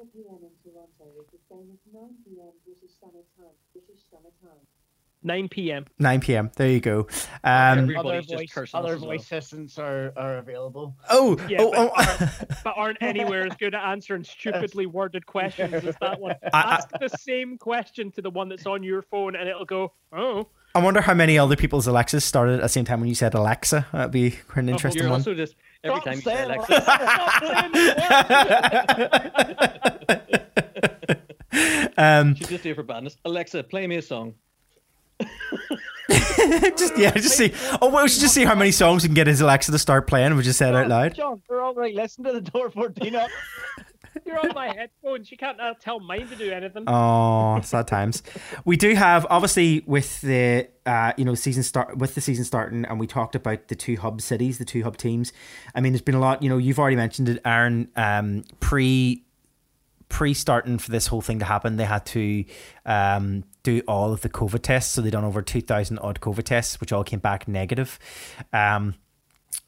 4 0.05 0.13
p.m. 0.13 0.39
in 0.43 0.53
Toronto 0.63 1.21
is 1.21 1.27
the 1.33 1.39
same 1.49 1.71
as 1.73 1.81
9 1.93 2.03
p.m. 2.25 2.53
British 2.65 2.91
summertime. 3.01 3.57
British 3.73 4.03
summertime. 4.11 4.67
9 5.23 5.49
p.m. 5.49 5.87
9 5.99 6.21
p.m. 6.21 6.51
There 6.57 6.69
you 6.69 6.81
go. 6.81 7.07
Um, 7.43 7.91
other 7.97 8.21
voice, 8.21 8.75
other 8.75 8.97
voice 8.97 9.23
assistants 9.23 9.79
are, 9.79 10.13
are 10.17 10.37
available. 10.37 10.95
Oh, 11.09 11.39
yeah, 11.49 11.59
oh, 11.61 11.71
but, 11.71 11.79
oh. 11.79 11.91
Aren't, 11.97 12.49
but 12.65 12.75
aren't 12.77 12.99
anywhere 13.01 13.47
as 13.47 13.57
good 13.57 13.75
at 13.75 13.83
answering 13.83 14.25
stupidly 14.25 14.85
worded 14.85 15.25
questions 15.25 15.73
as 15.73 15.97
that 16.03 16.21
one. 16.21 16.35
Ask 16.53 16.91
I, 16.93 16.99
the 16.99 17.09
same 17.09 17.57
question 17.57 18.11
to 18.13 18.21
the 18.21 18.31
one 18.31 18.51
that's 18.51 18.67
on 18.67 18.83
your 18.83 19.01
phone, 19.01 19.35
and 19.35 19.49
it'll 19.49 19.65
go, 19.65 19.95
oh. 20.13 20.49
I 20.75 20.83
wonder 20.83 21.01
how 21.01 21.15
many 21.15 21.39
other 21.39 21.57
people's 21.57 21.87
Alexas 21.87 22.25
started 22.25 22.57
at 22.57 22.63
the 22.63 22.69
same 22.69 22.85
time 22.85 23.01
when 23.01 23.09
you 23.09 23.15
said 23.15 23.33
Alexa. 23.33 23.87
That'd 23.93 24.11
be 24.11 24.33
quite 24.33 24.65
an 24.65 24.69
oh, 24.69 24.73
interesting 24.73 25.03
oh, 25.03 25.05
you're 25.05 25.13
one. 25.13 25.21
Also 25.21 25.33
just 25.35 25.55
every 25.85 26.01
Stop 26.01 26.05
time 26.05 26.17
you 26.17 26.23
say 26.23 26.43
Alexa. 26.43 26.75
um, 31.97 32.35
Should 32.35 32.49
just 32.49 32.63
do 32.63 32.75
for 32.75 32.83
badness. 32.83 33.17
Alexa, 33.25 33.65
play 33.65 33.87
me 33.87 33.97
a 33.97 34.03
song. 34.03 34.35
just 36.77 36.99
yeah, 36.99 37.13
just 37.13 37.37
see. 37.37 37.53
Oh, 37.81 37.89
well, 37.89 38.03
we 38.03 38.09
should 38.09 38.21
just 38.21 38.35
see 38.35 38.45
how 38.45 38.55
many 38.55 38.73
songs 38.73 39.03
we 39.03 39.09
can 39.09 39.15
get 39.15 39.27
his 39.27 39.41
Alexa 39.41 39.73
to 39.73 39.79
start 39.79 40.07
playing. 40.07 40.37
We 40.37 40.43
just 40.43 40.59
said 40.59 40.75
out 40.75 40.89
loud. 40.89 41.15
John, 41.15 41.43
we're 41.49 41.61
all 41.61 41.75
right. 41.75 41.95
Listen 41.95 42.25
to 42.25 42.33
the 42.33 42.41
door 42.41 42.71
14 42.71 43.15
up. 43.17 43.31
You're 44.25 44.39
on 44.39 44.55
my 44.55 44.69
headphones. 44.69 45.31
You 45.31 45.37
can't 45.37 45.61
uh, 45.61 45.75
tell 45.81 45.99
mine 46.01 46.29
to 46.29 46.37
do 46.37 46.51
anything. 46.51 46.85
Oh, 46.87 47.61
sad 47.63 47.89
times. 47.89 48.23
we 48.65 48.77
do 48.77 48.95
have 48.95 49.27
obviously 49.29 49.83
with 49.87 50.21
the 50.21 50.69
uh, 50.87 51.13
you 51.17 51.25
know 51.25 51.35
season 51.35 51.63
start 51.63 51.99
with 51.99 52.15
the 52.15 52.21
season 52.21 52.45
starting, 52.45 52.85
and 52.85 53.01
we 53.01 53.07
talked 53.07 53.35
about 53.35 53.69
the 53.69 53.75
two 53.75 53.97
hub 53.97 54.21
cities, 54.21 54.59
the 54.59 54.65
two 54.65 54.83
hub 54.85 54.97
teams. 54.97 55.33
I 55.75 55.81
mean, 55.81 55.93
there's 55.93 56.03
been 56.03 56.15
a 56.15 56.21
lot. 56.21 56.43
You 56.43 56.49
know, 56.49 56.59
you've 56.59 56.79
already 56.79 56.97
mentioned 56.97 57.29
it, 57.29 57.41
Aaron. 57.45 57.89
Um, 57.97 58.45
pre 58.61 59.25
pre 60.15 60.33
starting 60.33 60.79
for 60.79 60.93
this 60.93 61.09
whole 61.09 61.21
thing 61.21 61.41
to 61.41 61.45
happen, 61.45 61.77
they 61.77 61.85
had 61.85 62.07
to 62.07 62.45
um, 62.87 63.43
do 63.65 63.83
all 63.89 64.13
of 64.13 64.21
the 64.21 64.29
COVID 64.29 64.63
tests. 64.63 64.93
So 64.93 65.03
they 65.03 65.11
done 65.11 65.25
over 65.25 65.43
two 65.43 65.61
thousand 65.61 65.99
odd 65.99 66.21
COVID 66.21 66.45
tests, 66.45 66.81
which 66.81 66.93
all 66.93 67.03
came 67.03 67.19
back 67.19 67.49
negative. 67.49 67.99
Um, 68.53 68.95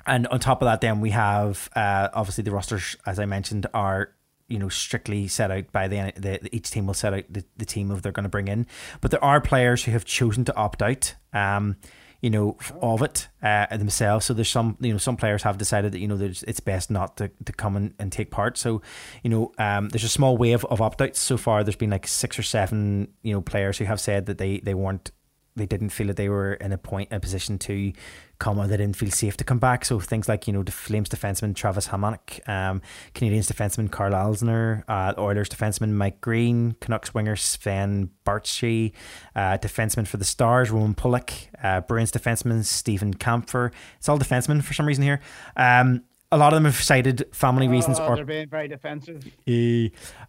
and 0.07 0.29
on 0.29 0.39
top 0.39 0.63
of 0.63 0.67
that, 0.67 0.81
then 0.81 1.01
we 1.01 1.11
have 1.11 1.69
uh, 1.75 2.11
obviously 2.15 2.45
the 2.45 2.53
rosters, 2.53 2.97
as 3.05 3.19
I 3.19 3.27
mentioned, 3.27 3.67
are 3.75 4.15
you 4.47 4.61
know 4.61 4.69
strictly 4.69 5.27
set 5.27 5.51
out 5.51 5.73
by 5.73 5.89
the, 5.89 6.13
the 6.17 6.55
each 6.55 6.71
team 6.71 6.87
will 6.87 6.95
set 6.95 7.13
out 7.13 7.25
the, 7.29 7.45
the 7.57 7.65
team 7.65 7.91
of 7.91 8.03
they're 8.03 8.13
going 8.13 8.23
to 8.23 8.29
bring 8.29 8.47
in 8.47 8.65
but 9.01 9.11
there 9.11 9.25
are 9.25 9.41
players 9.41 9.83
who 9.83 9.91
have 9.91 10.05
chosen 10.05 10.45
to 10.45 10.55
opt 10.55 10.83
out 10.83 11.17
um 11.33 11.75
you 12.21 12.31
know 12.31 12.57
of 12.81 13.03
it 13.03 13.29
uh, 13.43 13.77
themselves. 13.77 14.27
So 14.27 14.35
there's 14.35 14.49
some 14.49 14.77
you 14.81 14.93
know 14.93 14.99
some 14.99 15.17
players 15.17 15.43
have 15.43 15.59
decided 15.59 15.93
that 15.93 15.99
you 15.99 16.09
know 16.09 16.19
it's 16.21 16.61
best 16.61 16.91
not 16.91 17.17
to, 17.19 17.31
to 17.45 17.53
come 17.53 17.77
and, 17.77 17.95
and 17.99 18.11
take 18.11 18.31
part. 18.31 18.59
So 18.59 18.83
you 19.23 19.31
know 19.31 19.53
um 19.59 19.89
there's 19.89 20.05
a 20.05 20.09
small 20.09 20.37
wave 20.37 20.65
of 20.67 20.81
opt-outs 20.81 21.21
so 21.21 21.37
far 21.37 21.65
there's 21.65 21.77
been 21.77 21.91
like 21.91 22.07
six 22.07 22.39
or 22.39 22.43
seven 22.43 23.09
you 23.23 23.33
know 23.33 23.41
players 23.41 23.79
who 23.79 23.85
have 23.85 24.01
said 24.01 24.27
that 24.27 24.39
they 24.39 24.61
they 24.61 24.75
weren't 24.75 25.11
they 25.57 25.67
didn't 25.67 25.89
feel 25.89 26.07
that 26.09 26.17
they 26.17 26.29
were 26.29 26.55
in 26.55 26.73
a 26.73 26.79
point 26.79 27.09
a 27.13 27.19
position 27.19 27.59
to 27.59 27.93
come 28.39 28.59
or 28.59 28.67
they 28.67 28.77
didn't 28.77 28.97
feel 28.97 29.11
safe 29.11 29.37
to 29.39 29.45
come 29.45 29.59
back. 29.59 29.85
So 29.85 30.01
things 30.01 30.29
like 30.29 30.47
you 30.47 30.53
know 30.53 30.63
the 30.63 30.73
Flames 30.73 31.09
defenseman 31.09 31.55
Travis 31.55 31.89
Hamonic, 31.89 32.47
um, 32.49 32.83
Canadiens 33.15 33.51
defenseman 33.53 33.91
Karl 33.91 34.13
Alzner, 34.13 34.85
uh, 34.89 35.15
Oilers 35.19 35.49
defenseman 35.49 35.93
Mike 35.93 36.21
Green, 36.21 36.77
Canucks 36.81 37.15
winger 37.15 37.37
Sven 37.37 38.11
Baertschi, 38.25 38.93
uh, 39.35 39.59
defenseman 39.59 40.07
for 40.07 40.17
the 40.17 40.25
Stars 40.25 40.71
Roman 40.71 40.95
Polak, 40.95 41.49
uh, 41.63 41.81
Bruins 41.81 42.13
defenseman 42.13 42.65
Steven 42.65 43.15
Kampfer. 43.15 43.73
It's 43.99 44.09
all 44.09 44.19
defensemen 44.19 44.63
for 44.63 44.75
some 44.75 44.87
reason 44.87 45.05
here. 45.05 45.21
Um, 45.57 46.03
a 46.33 46.39
lot 46.39 46.53
of 46.53 46.57
them 46.57 46.65
have 46.65 46.83
cited 46.83 47.25
family 47.33 47.69
oh, 47.69 47.71
reasons 47.71 48.01
or 48.01 48.17
they're 48.17 48.25
being 48.25 48.49
very 48.49 48.69
defensive. 48.69 49.25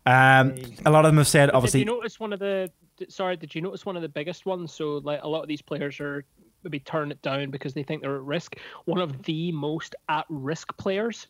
um, 0.06 0.56
a 0.86 0.92
lot 0.92 1.06
of 1.06 1.10
them 1.10 1.18
have 1.18 1.28
said 1.28 1.50
obviously. 1.52 1.82
Did 1.82 1.88
you 1.88 1.96
notice 1.96 2.20
one 2.20 2.34
of 2.34 2.40
the? 2.40 2.72
Sorry, 3.10 3.36
did 3.36 3.54
you 3.54 3.62
notice 3.62 3.86
one 3.86 3.96
of 3.96 4.02
the 4.02 4.10
biggest 4.10 4.46
ones? 4.46 4.74
So 4.74 4.98
like 4.98 5.22
a 5.24 5.28
lot 5.28 5.42
of 5.42 5.48
these 5.48 5.62
players 5.62 6.00
are 6.00 6.24
maybe 6.68 6.80
turn 6.80 7.12
it 7.12 7.22
down 7.22 7.50
because 7.50 7.74
they 7.74 7.84
think 7.84 8.02
they're 8.02 8.18
at 8.18 8.24
risk. 8.24 8.58
One 8.86 9.00
of 9.00 9.24
the 9.24 9.52
most 9.52 9.96
at 10.10 10.26
risk 10.30 10.76
players, 10.78 11.28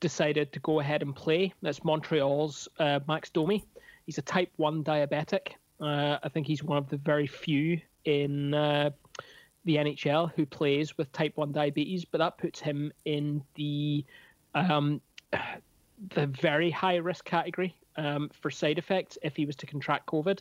decided 0.00 0.52
to 0.52 0.60
go 0.60 0.80
ahead 0.80 1.00
and 1.00 1.16
play. 1.16 1.50
That's 1.62 1.82
Montreal's 1.82 2.68
uh, 2.78 3.00
Max 3.08 3.30
Domi. 3.30 3.64
He's 4.04 4.18
a 4.18 4.22
type 4.22 4.50
1 4.56 4.84
diabetic. 4.84 5.52
Uh, 5.80 6.18
I 6.22 6.28
think 6.28 6.46
he's 6.46 6.62
one 6.62 6.76
of 6.76 6.90
the 6.90 6.98
very 6.98 7.26
few 7.26 7.80
in 8.04 8.52
uh, 8.52 8.90
the 9.64 9.76
NHL 9.76 10.30
who 10.34 10.44
plays 10.44 10.98
with 10.98 11.10
type 11.12 11.32
1 11.36 11.52
diabetes, 11.52 12.04
but 12.04 12.18
that 12.18 12.36
puts 12.36 12.60
him 12.60 12.92
in 13.06 13.42
the 13.54 14.04
um, 14.54 15.00
the 16.10 16.26
very 16.26 16.70
high 16.70 16.96
risk 16.96 17.24
category 17.24 17.74
um, 17.96 18.30
for 18.42 18.50
side 18.50 18.76
effects 18.76 19.16
if 19.22 19.34
he 19.34 19.46
was 19.46 19.56
to 19.56 19.66
contract 19.66 20.06
COVID. 20.06 20.40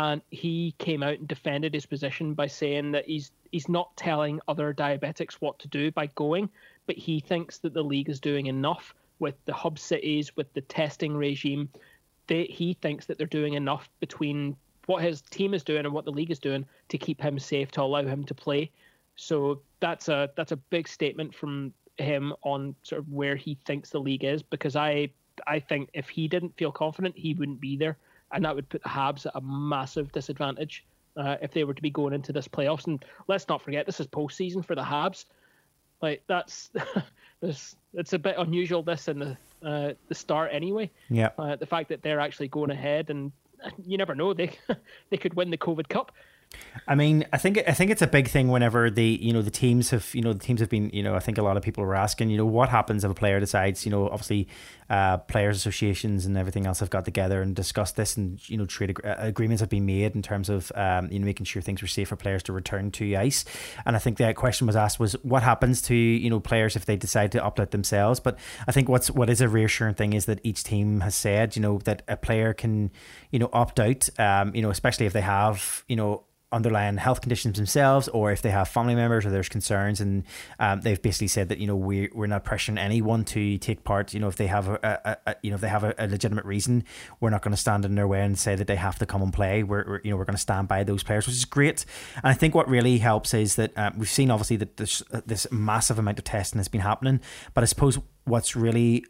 And 0.00 0.22
he 0.30 0.74
came 0.78 1.02
out 1.02 1.18
and 1.18 1.28
defended 1.28 1.74
his 1.74 1.84
position 1.84 2.32
by 2.32 2.46
saying 2.46 2.92
that 2.92 3.04
he's 3.04 3.32
he's 3.52 3.68
not 3.68 3.94
telling 3.98 4.40
other 4.48 4.72
diabetics 4.72 5.34
what 5.34 5.58
to 5.58 5.68
do 5.68 5.90
by 5.90 6.06
going, 6.14 6.48
but 6.86 6.96
he 6.96 7.20
thinks 7.20 7.58
that 7.58 7.74
the 7.74 7.84
league 7.84 8.08
is 8.08 8.18
doing 8.18 8.46
enough 8.46 8.94
with 9.18 9.34
the 9.44 9.52
hub 9.52 9.78
cities, 9.78 10.34
with 10.36 10.50
the 10.54 10.62
testing 10.62 11.14
regime. 11.14 11.68
They, 12.28 12.44
he 12.44 12.72
thinks 12.80 13.04
that 13.06 13.18
they're 13.18 13.26
doing 13.26 13.52
enough 13.52 13.90
between 14.00 14.56
what 14.86 15.02
his 15.02 15.20
team 15.20 15.52
is 15.52 15.62
doing 15.62 15.84
and 15.84 15.92
what 15.92 16.06
the 16.06 16.12
league 16.12 16.30
is 16.30 16.38
doing 16.38 16.64
to 16.88 16.96
keep 16.96 17.20
him 17.20 17.38
safe 17.38 17.70
to 17.72 17.82
allow 17.82 18.02
him 18.02 18.24
to 18.24 18.34
play. 18.34 18.70
So 19.16 19.60
that's 19.80 20.08
a 20.08 20.30
that's 20.34 20.52
a 20.52 20.56
big 20.56 20.88
statement 20.88 21.34
from 21.34 21.74
him 21.98 22.32
on 22.40 22.74
sort 22.84 23.02
of 23.02 23.12
where 23.12 23.36
he 23.36 23.58
thinks 23.66 23.90
the 23.90 24.00
league 24.00 24.24
is 24.24 24.42
because 24.42 24.76
I 24.76 25.10
I 25.46 25.60
think 25.60 25.90
if 25.92 26.08
he 26.08 26.26
didn't 26.26 26.56
feel 26.56 26.72
confident, 26.72 27.18
he 27.18 27.34
wouldn't 27.34 27.60
be 27.60 27.76
there, 27.76 27.98
and 28.32 28.44
that 28.44 28.54
would 28.54 28.68
put 28.68 28.82
the 28.82 28.88
Habs 28.88 29.26
at 29.26 29.32
a 29.34 29.40
massive 29.40 30.12
disadvantage 30.12 30.84
uh, 31.16 31.36
if 31.42 31.52
they 31.52 31.64
were 31.64 31.74
to 31.74 31.82
be 31.82 31.90
going 31.90 32.14
into 32.14 32.32
this 32.32 32.48
playoffs. 32.48 32.86
And 32.86 33.04
let's 33.28 33.48
not 33.48 33.62
forget, 33.62 33.86
this 33.86 34.00
is 34.00 34.06
postseason 34.06 34.64
for 34.64 34.74
the 34.74 34.82
Habs. 34.82 35.24
Like 36.00 36.22
that's 36.26 36.70
this 37.40 37.76
it's 37.92 38.12
a 38.12 38.18
bit 38.18 38.36
unusual 38.38 38.82
this 38.82 39.08
in 39.08 39.18
the 39.18 39.36
uh, 39.62 39.92
the 40.08 40.14
start 40.14 40.50
anyway. 40.52 40.90
Yeah. 41.08 41.30
Uh, 41.38 41.56
the 41.56 41.66
fact 41.66 41.88
that 41.90 42.02
they're 42.02 42.20
actually 42.20 42.48
going 42.48 42.70
ahead 42.70 43.10
and 43.10 43.32
you 43.86 43.98
never 43.98 44.14
know 44.14 44.32
they 44.32 44.52
they 45.10 45.16
could 45.16 45.34
win 45.34 45.50
the 45.50 45.58
COVID 45.58 45.88
Cup. 45.88 46.12
I 46.86 46.94
mean, 46.94 47.24
I 47.32 47.38
think 47.38 47.58
I 47.68 47.72
think 47.72 47.90
it's 47.90 48.02
a 48.02 48.06
big 48.06 48.28
thing 48.28 48.48
whenever 48.48 48.90
the 48.90 49.04
you 49.04 49.32
know 49.32 49.42
the 49.42 49.50
teams 49.50 49.90
have 49.90 50.12
you 50.14 50.22
know 50.22 50.32
the 50.32 50.40
teams 50.40 50.60
have 50.60 50.68
been 50.68 50.90
you 50.90 51.02
know 51.02 51.14
I 51.14 51.20
think 51.20 51.38
a 51.38 51.42
lot 51.42 51.56
of 51.56 51.62
people 51.62 51.84
were 51.84 51.94
asking 51.94 52.30
you 52.30 52.36
know 52.36 52.46
what 52.46 52.68
happens 52.68 53.04
if 53.04 53.10
a 53.10 53.14
player 53.14 53.38
decides 53.38 53.84
you 53.84 53.90
know 53.90 54.08
obviously 54.08 54.48
uh, 54.88 55.18
players 55.18 55.56
associations 55.56 56.26
and 56.26 56.36
everything 56.36 56.66
else 56.66 56.80
have 56.80 56.90
got 56.90 57.04
together 57.04 57.42
and 57.42 57.54
discussed 57.54 57.94
this 57.96 58.16
and 58.16 58.48
you 58.48 58.56
know 58.56 58.66
trade 58.66 58.90
ag- 58.90 59.06
uh, 59.06 59.14
agreements 59.18 59.60
have 59.60 59.68
been 59.68 59.86
made 59.86 60.16
in 60.16 60.22
terms 60.22 60.48
of 60.48 60.72
um, 60.74 61.08
you 61.12 61.18
know 61.18 61.24
making 61.24 61.46
sure 61.46 61.62
things 61.62 61.80
were 61.80 61.88
safe 61.88 62.08
for 62.08 62.16
players 62.16 62.42
to 62.42 62.52
return 62.52 62.90
to 62.90 63.14
ice 63.14 63.44
and 63.86 63.94
I 63.94 64.00
think 64.00 64.18
the 64.18 64.34
question 64.34 64.66
was 64.66 64.74
asked 64.74 64.98
was 64.98 65.12
what 65.22 65.44
happens 65.44 65.82
to 65.82 65.94
you 65.94 66.30
know 66.30 66.40
players 66.40 66.74
if 66.74 66.86
they 66.86 66.96
decide 66.96 67.30
to 67.32 67.40
opt 67.40 67.60
out 67.60 67.70
themselves 67.70 68.18
but 68.18 68.36
I 68.66 68.72
think 68.72 68.88
what's 68.88 69.10
what 69.10 69.30
is 69.30 69.40
a 69.40 69.48
reassuring 69.48 69.94
thing 69.94 70.12
is 70.12 70.24
that 70.24 70.40
each 70.42 70.64
team 70.64 71.00
has 71.00 71.14
said 71.14 71.54
you 71.54 71.62
know 71.62 71.78
that 71.84 72.02
a 72.08 72.16
player 72.16 72.52
can 72.52 72.90
you 73.30 73.38
know 73.38 73.50
opt 73.52 73.78
out 73.78 74.08
um, 74.18 74.54
you 74.56 74.62
know 74.62 74.70
especially 74.70 75.06
if 75.06 75.12
they 75.12 75.20
have 75.20 75.84
you 75.86 75.94
know 75.94 76.24
underlying 76.52 76.96
health 76.96 77.20
conditions 77.20 77.56
themselves 77.56 78.08
or 78.08 78.32
if 78.32 78.42
they 78.42 78.50
have 78.50 78.68
family 78.68 78.94
members 78.94 79.24
or 79.24 79.30
there's 79.30 79.48
concerns. 79.48 80.00
And 80.00 80.24
um, 80.58 80.80
they've 80.80 81.00
basically 81.00 81.28
said 81.28 81.48
that 81.48 81.58
you 81.58 81.66
know 81.66 81.76
we 81.76 82.08
we're 82.12 82.26
not 82.26 82.44
pressuring 82.44 82.78
anyone 82.78 83.24
to 83.26 83.58
take 83.58 83.84
part. 83.84 84.12
You 84.14 84.20
know 84.20 84.28
if 84.28 84.36
they 84.36 84.46
have 84.46 84.68
a, 84.68 85.00
a, 85.04 85.30
a 85.30 85.36
you 85.42 85.50
know 85.50 85.54
if 85.54 85.60
they 85.60 85.68
have 85.68 85.84
a, 85.84 85.94
a 85.98 86.06
legitimate 86.06 86.44
reason 86.44 86.84
we're 87.20 87.30
not 87.30 87.42
going 87.42 87.52
to 87.52 87.60
stand 87.60 87.84
in 87.84 87.94
their 87.94 88.08
way 88.08 88.22
and 88.22 88.38
say 88.38 88.54
that 88.54 88.66
they 88.66 88.76
have 88.76 88.98
to 88.98 89.06
come 89.06 89.22
and 89.22 89.32
play. 89.32 89.62
We're, 89.62 89.84
we're 89.86 90.00
you 90.02 90.10
know 90.10 90.16
we're 90.16 90.24
going 90.24 90.34
to 90.34 90.40
stand 90.40 90.68
by 90.68 90.84
those 90.84 91.02
players 91.02 91.26
which 91.26 91.36
is 91.36 91.44
great. 91.44 91.84
And 92.16 92.26
I 92.26 92.34
think 92.34 92.54
what 92.54 92.68
really 92.68 92.98
helps 92.98 93.34
is 93.34 93.56
that 93.56 93.76
uh, 93.76 93.90
we've 93.96 94.08
seen 94.08 94.30
obviously 94.30 94.56
that 94.56 94.76
this 94.76 95.02
this 95.26 95.46
massive 95.50 95.98
amount 95.98 96.18
of 96.18 96.24
testing 96.24 96.58
has 96.58 96.68
been 96.68 96.80
happening. 96.80 97.20
But 97.54 97.62
I 97.62 97.66
suppose 97.66 97.98
what's 98.24 98.54
really 98.54 99.04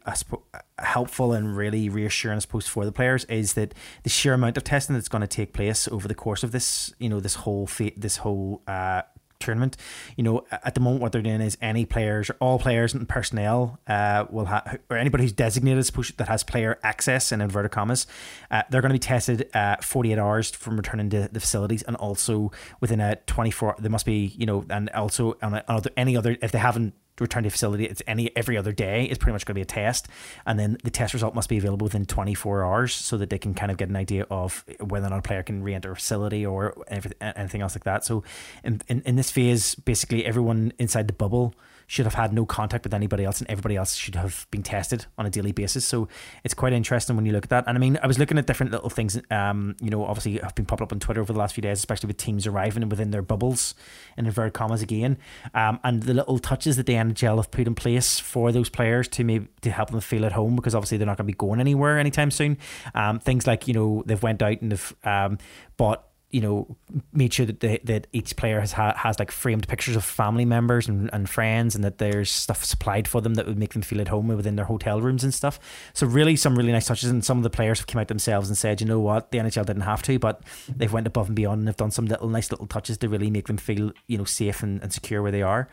helpful 0.79 1.33
and 1.33 1.55
really 1.55 1.89
reassuring, 1.89 2.37
I 2.37 2.39
suppose, 2.39 2.67
for 2.67 2.85
the 2.85 2.91
players 2.91 3.25
is 3.25 3.53
that 3.53 3.73
the 4.03 4.09
sheer 4.09 4.33
amount 4.33 4.57
of 4.57 4.63
testing 4.63 4.95
that's 4.95 5.09
going 5.09 5.21
to 5.21 5.27
take 5.27 5.53
place 5.53 5.87
over 5.87 6.07
the 6.07 6.15
course 6.15 6.43
of 6.43 6.51
this, 6.51 6.93
you 6.99 7.09
know, 7.09 7.19
this 7.19 7.35
whole 7.35 7.67
fa- 7.67 7.91
this 7.97 8.17
whole 8.17 8.61
uh, 8.67 9.01
tournament. 9.41 9.75
You 10.15 10.23
know, 10.23 10.45
at 10.51 10.75
the 10.75 10.81
moment, 10.81 11.01
what 11.01 11.11
they're 11.11 11.21
doing 11.21 11.41
is 11.41 11.57
any 11.61 11.85
players, 11.85 12.31
all 12.39 12.59
players 12.59 12.93
and 12.93 13.07
personnel 13.09 13.79
uh, 13.87 14.25
will 14.29 14.45
have, 14.45 14.79
or 14.89 14.97
anybody 14.97 15.23
who's 15.23 15.33
designated 15.33 15.83
that 16.17 16.27
has 16.27 16.43
player 16.43 16.79
access 16.83 17.31
in 17.31 17.41
inverted 17.41 17.71
commas, 17.71 18.07
uh, 18.49 18.63
they're 18.69 18.81
going 18.81 18.89
to 18.89 18.95
be 18.95 18.99
tested 18.99 19.49
uh, 19.53 19.75
48 19.81 20.17
hours 20.17 20.51
from 20.51 20.77
returning 20.77 21.09
to 21.09 21.27
the 21.31 21.39
facilities, 21.39 21.81
and 21.83 21.95
also 21.97 22.51
within 22.79 23.01
a 23.01 23.15
24. 23.15 23.75
There 23.79 23.91
must 23.91 24.05
be, 24.05 24.33
you 24.37 24.45
know, 24.45 24.65
and 24.69 24.89
also 24.91 25.37
on, 25.41 25.55
a, 25.55 25.65
on 25.67 25.81
any 25.97 26.15
other 26.15 26.37
if 26.41 26.51
they 26.51 26.59
haven't 26.59 26.93
return 27.21 27.43
to 27.43 27.49
facility. 27.49 27.85
It's 27.85 28.01
any 28.07 28.35
every 28.35 28.57
other 28.57 28.71
day. 28.71 29.05
It's 29.05 29.17
pretty 29.17 29.33
much 29.33 29.45
going 29.45 29.53
to 29.53 29.59
be 29.59 29.61
a 29.61 29.65
test, 29.65 30.07
and 30.45 30.59
then 30.59 30.77
the 30.83 30.91
test 30.91 31.13
result 31.13 31.35
must 31.35 31.49
be 31.49 31.57
available 31.57 31.85
within 31.85 32.05
24 32.05 32.65
hours, 32.65 32.93
so 32.93 33.17
that 33.17 33.29
they 33.29 33.37
can 33.37 33.53
kind 33.53 33.71
of 33.71 33.77
get 33.77 33.89
an 33.89 33.95
idea 33.95 34.25
of 34.29 34.65
whether 34.79 35.07
or 35.07 35.09
not 35.11 35.19
a 35.19 35.21
player 35.21 35.43
can 35.43 35.63
re-enter 35.63 35.91
a 35.91 35.95
facility 35.95 36.45
or 36.45 36.75
anything 37.21 37.61
else 37.61 37.75
like 37.75 37.83
that. 37.85 38.03
So, 38.03 38.23
in, 38.63 38.81
in, 38.87 39.01
in 39.05 39.15
this 39.15 39.31
phase, 39.31 39.75
basically 39.75 40.25
everyone 40.25 40.73
inside 40.77 41.07
the 41.07 41.13
bubble 41.13 41.53
should 41.91 42.05
have 42.05 42.13
had 42.13 42.31
no 42.31 42.45
contact 42.45 42.85
with 42.85 42.93
anybody 42.93 43.25
else, 43.25 43.41
and 43.41 43.49
everybody 43.49 43.75
else 43.75 43.95
should 43.95 44.15
have 44.15 44.47
been 44.49 44.63
tested 44.63 45.07
on 45.17 45.25
a 45.25 45.29
daily 45.29 45.51
basis. 45.51 45.83
So 45.83 46.07
it's 46.41 46.53
quite 46.53 46.71
interesting 46.71 47.17
when 47.17 47.25
you 47.25 47.33
look 47.33 47.43
at 47.43 47.49
that. 47.49 47.65
And 47.67 47.77
I 47.77 47.81
mean, 47.81 47.99
I 48.01 48.07
was 48.07 48.17
looking 48.17 48.37
at 48.37 48.47
different 48.47 48.71
little 48.71 48.89
things. 48.89 49.19
Um, 49.29 49.75
you 49.81 49.89
know, 49.89 50.05
obviously 50.05 50.37
have 50.37 50.55
been 50.55 50.65
popping 50.65 50.85
up 50.85 50.93
on 50.93 51.01
Twitter 51.01 51.19
over 51.19 51.33
the 51.33 51.39
last 51.39 51.53
few 51.53 51.61
days, 51.61 51.79
especially 51.79 52.07
with 52.07 52.15
teams 52.15 52.47
arriving 52.47 52.87
within 52.87 53.11
their 53.11 53.21
bubbles, 53.21 53.75
in 54.15 54.25
inverted 54.25 54.53
commas 54.53 54.81
again, 54.81 55.17
um, 55.53 55.81
and 55.83 56.03
the 56.03 56.13
little 56.13 56.39
touches 56.39 56.77
that 56.77 56.85
the 56.85 56.93
NHL 56.93 57.35
have 57.35 57.51
put 57.51 57.67
in 57.67 57.75
place 57.75 58.19
for 58.21 58.53
those 58.53 58.69
players 58.69 59.09
to 59.09 59.25
maybe 59.25 59.49
to 59.59 59.69
help 59.69 59.91
them 59.91 59.99
feel 59.99 60.25
at 60.25 60.31
home 60.31 60.55
because 60.55 60.73
obviously 60.73 60.97
they're 60.97 61.05
not 61.05 61.17
going 61.17 61.27
to 61.27 61.33
be 61.33 61.37
going 61.37 61.59
anywhere 61.59 61.99
anytime 61.99 62.31
soon. 62.31 62.57
Um, 62.95 63.19
things 63.19 63.45
like 63.45 63.67
you 63.67 63.73
know 63.73 64.01
they've 64.05 64.23
went 64.23 64.41
out 64.41 64.61
and 64.61 64.71
they've 64.71 64.95
um, 65.03 65.39
bought 65.75 66.05
you 66.31 66.41
know, 66.41 66.77
made 67.13 67.33
sure 67.33 67.45
that 67.45 67.59
they, 67.59 67.79
that 67.83 68.07
each 68.11 68.35
player 68.35 68.59
has 68.59 68.71
has 68.73 69.19
like 69.19 69.31
framed 69.31 69.67
pictures 69.67 69.95
of 69.95 70.03
family 70.03 70.45
members 70.45 70.87
and, 70.87 71.09
and 71.13 71.29
friends, 71.29 71.75
and 71.75 71.83
that 71.83 71.97
there's 71.97 72.31
stuff 72.31 72.63
supplied 72.63 73.07
for 73.07 73.21
them 73.21 73.35
that 73.35 73.45
would 73.45 73.57
make 73.57 73.73
them 73.73 73.81
feel 73.81 74.01
at 74.01 74.07
home 74.07 74.27
within 74.27 74.55
their 74.55 74.65
hotel 74.65 75.01
rooms 75.01 75.23
and 75.23 75.33
stuff. 75.33 75.59
So 75.93 76.07
really, 76.07 76.35
some 76.35 76.55
really 76.55 76.71
nice 76.71 76.87
touches, 76.87 77.09
and 77.09 77.23
some 77.23 77.37
of 77.37 77.43
the 77.43 77.49
players 77.49 77.79
have 77.79 77.87
come 77.87 78.01
out 78.01 78.07
themselves 78.07 78.47
and 78.49 78.57
said, 78.57 78.81
you 78.81 78.87
know 78.87 78.99
what, 78.99 79.31
the 79.31 79.37
NHL 79.37 79.65
didn't 79.65 79.81
have 79.81 80.01
to, 80.03 80.19
but 80.19 80.41
they've 80.67 80.91
went 80.91 81.07
above 81.07 81.27
and 81.27 81.35
beyond 81.35 81.59
and 81.59 81.67
have 81.67 81.77
done 81.77 81.91
some 81.91 82.05
little 82.05 82.29
nice 82.29 82.51
little 82.51 82.67
touches 82.67 82.97
to 82.99 83.09
really 83.09 83.29
make 83.29 83.47
them 83.47 83.57
feel 83.57 83.91
you 84.07 84.17
know 84.17 84.25
safe 84.25 84.63
and, 84.63 84.81
and 84.81 84.93
secure 84.93 85.21
where 85.21 85.31
they 85.31 85.41
are. 85.41 85.67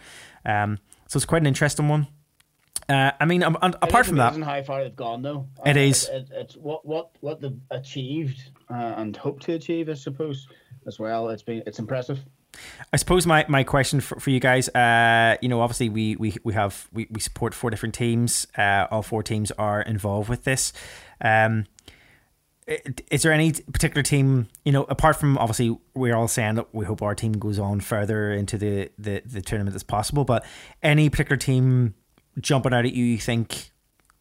Um, 0.44 0.78
so 1.08 1.16
it's 1.16 1.26
quite 1.26 1.42
an 1.42 1.46
interesting 1.46 1.88
one. 1.88 2.08
Uh, 2.88 3.12
I 3.20 3.26
mean, 3.26 3.42
um, 3.42 3.58
apart 3.60 4.06
from 4.06 4.16
that, 4.16 4.34
how 4.34 4.62
far 4.62 4.82
they've 4.82 4.96
gone, 4.96 5.20
though. 5.20 5.46
It 5.66 5.76
uh, 5.76 5.80
is. 5.80 6.08
It, 6.08 6.14
it, 6.14 6.28
it's 6.32 6.56
what 6.56 6.86
what 6.86 7.10
what 7.20 7.40
they've 7.40 7.60
achieved 7.70 8.50
uh, 8.70 8.94
and 8.96 9.14
hope 9.16 9.40
to 9.40 9.52
achieve, 9.54 9.90
I 9.90 9.94
suppose, 9.94 10.48
as 10.86 10.98
well. 10.98 11.28
It's 11.28 11.42
been 11.42 11.62
it's 11.66 11.78
impressive. 11.78 12.24
I 12.92 12.96
suppose 12.96 13.26
my, 13.26 13.44
my 13.46 13.62
question 13.62 14.00
for, 14.00 14.18
for 14.18 14.30
you 14.30 14.40
guys, 14.40 14.68
uh, 14.70 15.36
you 15.42 15.48
know, 15.48 15.60
obviously 15.60 15.90
we 15.90 16.16
we, 16.16 16.34
we 16.44 16.54
have 16.54 16.88
we, 16.92 17.06
we 17.10 17.20
support 17.20 17.54
four 17.54 17.70
different 17.70 17.94
teams. 17.94 18.46
Uh, 18.56 18.86
all 18.90 19.02
four 19.02 19.22
teams 19.22 19.50
are 19.52 19.82
involved 19.82 20.30
with 20.30 20.44
this. 20.44 20.72
Um, 21.20 21.66
is 23.10 23.22
there 23.22 23.32
any 23.32 23.52
particular 23.52 24.02
team, 24.02 24.48
you 24.64 24.72
know, 24.72 24.84
apart 24.84 25.16
from 25.16 25.38
obviously 25.38 25.78
we're 25.94 26.14
all 26.14 26.28
saying 26.28 26.56
that 26.56 26.74
we 26.74 26.84
hope 26.84 27.00
our 27.00 27.14
team 27.14 27.32
goes 27.32 27.58
on 27.58 27.80
further 27.80 28.30
into 28.32 28.58
the, 28.58 28.90
the, 28.98 29.22
the 29.24 29.40
tournament 29.40 29.74
as 29.74 29.82
possible, 29.82 30.24
but 30.24 30.44
any 30.82 31.08
particular 31.08 31.38
team 31.38 31.94
jumping 32.40 32.72
out 32.72 32.84
at 32.84 32.92
you, 32.92 33.04
you 33.04 33.18
think, 33.18 33.70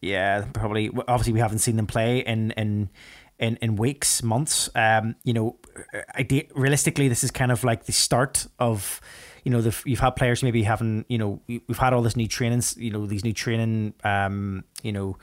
yeah, 0.00 0.44
probably. 0.52 0.90
Obviously, 1.08 1.32
we 1.32 1.40
haven't 1.40 1.58
seen 1.58 1.76
them 1.76 1.86
play 1.86 2.18
in 2.20 2.52
in 2.52 2.90
in, 3.38 3.56
in 3.62 3.76
weeks, 3.76 4.22
months. 4.22 4.68
Um, 4.74 5.16
you 5.24 5.32
know, 5.32 5.56
I, 6.14 6.46
realistically, 6.54 7.08
this 7.08 7.24
is 7.24 7.30
kind 7.30 7.52
of 7.52 7.64
like 7.64 7.84
the 7.84 7.92
start 7.92 8.46
of. 8.58 9.00
You 9.44 9.52
know, 9.52 9.62
the, 9.62 9.82
you've 9.86 10.00
had 10.00 10.10
players 10.10 10.42
maybe 10.42 10.62
having, 10.62 11.06
you 11.08 11.16
know, 11.16 11.40
we've 11.46 11.78
had 11.78 11.94
all 11.94 12.02
this 12.02 12.16
new 12.16 12.28
trainings, 12.28 12.76
you 12.76 12.90
know, 12.90 13.06
these 13.06 13.24
new 13.24 13.32
training, 13.32 13.94
um, 14.04 14.64
you 14.82 14.92
know, 14.92 15.16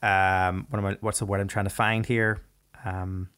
um, 0.00 0.66
what 0.70 0.78
am 0.78 0.86
I, 0.86 0.96
what's 1.00 1.18
the 1.18 1.26
word 1.26 1.40
I'm 1.40 1.48
trying 1.48 1.66
to 1.66 1.70
find 1.70 2.06
here? 2.06 2.40
Um, 2.82 3.28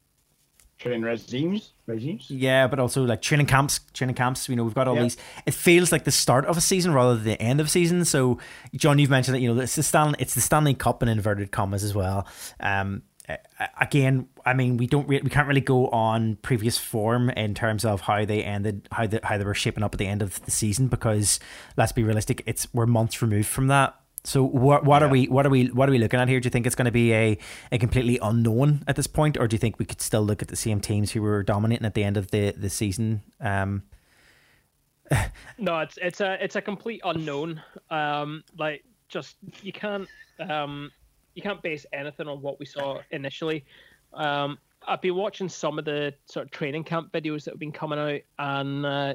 training 0.81 1.03
regimes 1.03 1.72
regimes? 1.87 2.31
Yeah 2.31 2.66
but 2.66 2.78
also 2.81 3.05
like 3.05 3.22
training 3.22 3.47
camps 3.47 3.81
training 3.93 4.16
camps 4.16 4.49
you 4.49 4.57
know 4.57 4.64
we've 4.64 4.74
got 4.74 4.89
all 4.89 4.97
these 4.97 5.16
it 5.47 5.55
feels 5.55 5.93
like 5.93 6.05
the 6.05 6.11
start 6.11 6.47
of 6.47 6.57
a 6.57 6.61
season 6.61 6.93
rather 6.93 7.14
than 7.14 7.24
the 7.24 7.41
end 7.41 7.61
of 7.61 7.66
a 7.66 7.70
season. 7.70 8.05
So 8.05 8.39
john 8.74 8.99
you've 8.99 9.11
mentioned 9.11 9.35
that 9.37 9.41
you 9.41 9.53
know 9.55 9.61
it's 9.61 9.76
the 9.76 9.83
stanley 9.83 10.16
it's 10.18 10.35
the 10.35 10.41
stanley 10.41 10.74
cup 10.74 11.03
in 11.03 11.09
inverted 11.09 11.53
commas 11.53 11.85
as 11.85 11.95
well. 11.95 12.26
Um 12.59 13.03
again 13.81 14.26
i 14.45 14.53
mean 14.53 14.76
we 14.76 14.89
don't 14.89 15.09
re- 15.09 15.20
we 15.22 15.31
can't 15.31 15.47
really 15.47 15.61
go 15.61 15.89
on 15.91 16.37
previous 16.37 16.78
form 16.78 17.31
in 17.31 17.55
terms 17.55 17.85
of 17.85 18.01
how 18.01 18.24
they 18.24 18.43
ended 18.43 18.89
how 18.91 19.07
the, 19.07 19.20
how 19.22 19.39
they 19.39 19.45
were 19.45 19.55
shaping 19.55 19.85
up 19.85 19.95
at 19.95 19.99
the 19.99 20.07
end 20.07 20.22
of 20.22 20.45
the 20.47 20.51
season 20.51 20.89
because 20.89 21.39
let's 21.76 21.93
be 21.93 22.03
realistic 22.03 22.43
it's 22.47 22.66
we're 22.72 22.87
months 22.87 23.22
removed 23.22 23.47
from 23.47 23.68
that 23.68 23.95
so 24.25 24.43
what 24.45 24.85
what 24.85 25.01
yeah. 25.01 25.09
are 25.09 25.11
we 25.11 25.29
what 25.29 25.47
are 25.47 25.51
we 25.51 25.66
what 25.66 25.89
are 25.89 25.93
we 25.93 25.99
looking 25.99 26.21
at 26.21 26.29
here? 26.29 26.41
Do 26.41 26.47
you 26.47 26.51
think 26.51 26.66
it's 26.66 26.75
going 26.75 26.87
to 26.87 26.93
be 26.93 27.12
a, 27.12 27.39
a 27.73 27.79
completely 27.79 28.18
unknown 28.21 28.85
at 28.87 28.97
this 28.97 29.07
point, 29.07 29.39
or 29.39 29.49
do 29.49 29.55
you 29.55 29.59
think 29.59 29.79
we 29.79 29.85
could 29.85 30.01
still 30.01 30.23
look 30.23 30.43
at 30.43 30.49
the 30.49 30.57
same 30.57 30.81
teams 30.81 31.12
who 31.12 31.23
were 31.23 31.43
dominating 31.43 31.87
at 31.87 31.95
the 31.95 32.05
end 32.05 32.16
of 32.16 32.31
the 32.31 32.53
the 32.53 32.68
season? 32.68 33.23
Um, 33.41 33.83
no, 35.59 35.81
it's 35.81 35.99
it's 36.03 36.21
a 36.21 36.43
it's 36.43 36.57
a 36.57 36.61
complete 36.61 37.01
unknown. 37.05 37.62
Um, 37.91 38.45
like 38.59 38.85
just 39.09 39.37
you 39.62 39.73
can't 39.73 40.09
um, 40.39 40.91
you 41.35 41.43
can't 41.43 41.62
base 41.62 41.87
anything 41.93 42.29
on 42.29 42.43
what 42.43 42.59
we 42.59 42.66
saw 42.66 43.01
initially. 43.11 43.64
Um, 44.12 44.59
I've 44.87 45.01
been 45.01 45.14
watching 45.14 45.49
some 45.49 45.79
of 45.79 45.85
the 45.85 46.14
sort 46.27 46.47
of 46.47 46.51
training 46.51 46.85
camp 46.85 47.12
videos 47.12 47.45
that 47.45 47.53
have 47.53 47.61
been 47.61 47.73
coming 47.73 47.99
out, 47.99 48.21
and 48.39 48.87
uh, 48.87 49.14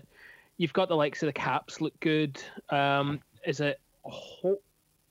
you've 0.57 0.73
got 0.73 0.89
the 0.89 0.95
likes 0.95 1.21
of 1.23 1.27
the 1.27 1.33
Caps 1.33 1.81
look 1.81 1.99
good. 1.99 2.41
Um, 2.69 3.21
is 3.45 3.59
it? 3.59 3.79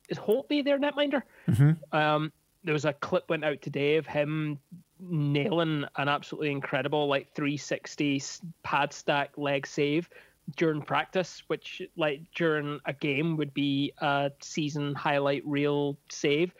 Is 0.09 0.19
Holtby 0.19 0.65
their 0.65 0.79
netminder? 0.79 1.23
Mm-hmm. 1.49 1.97
Um, 1.97 2.33
there 2.63 2.73
was 2.73 2.85
a 2.85 2.93
clip 2.93 3.29
went 3.29 3.45
out 3.45 3.61
today 3.63 3.97
of 3.97 4.07
him 4.07 4.59
nailing 5.01 5.85
an 5.97 6.09
absolutely 6.09 6.51
incredible 6.51 7.07
like 7.09 7.35
360 7.35 8.23
pad 8.63 8.93
stack 8.93 9.37
leg 9.37 9.67
save 9.67 10.09
during 10.57 10.83
practice, 10.83 11.43
which 11.47 11.83
like 11.97 12.23
during 12.35 12.81
a 12.87 12.93
game 12.93 13.37
would 13.37 13.55
be 13.55 13.93
a 13.99 14.31
season 14.41 14.95
highlight 14.95 15.47
reel 15.47 15.97
save. 16.09 16.55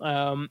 Um, 0.00 0.50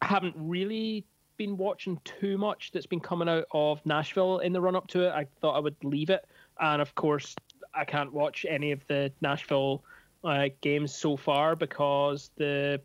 I 0.00 0.06
haven't 0.06 0.34
really 0.36 1.04
been 1.36 1.56
watching 1.56 2.00
too 2.04 2.38
much 2.38 2.72
that's 2.72 2.86
been 2.86 3.00
coming 3.00 3.28
out 3.28 3.44
of 3.52 3.84
Nashville 3.86 4.38
in 4.38 4.52
the 4.52 4.60
run 4.60 4.76
up 4.76 4.88
to 4.88 5.06
it. 5.06 5.12
I 5.12 5.26
thought 5.40 5.56
I 5.56 5.60
would 5.60 5.76
leave 5.82 6.10
it, 6.10 6.24
and 6.60 6.82
of 6.82 6.94
course, 6.94 7.34
I 7.74 7.84
can't 7.84 8.12
watch 8.12 8.46
any 8.48 8.72
of 8.72 8.86
the 8.86 9.12
Nashville 9.20 9.82
uh, 10.24 10.48
games 10.60 10.94
so 10.94 11.16
far 11.16 11.56
because 11.56 12.30
the 12.36 12.80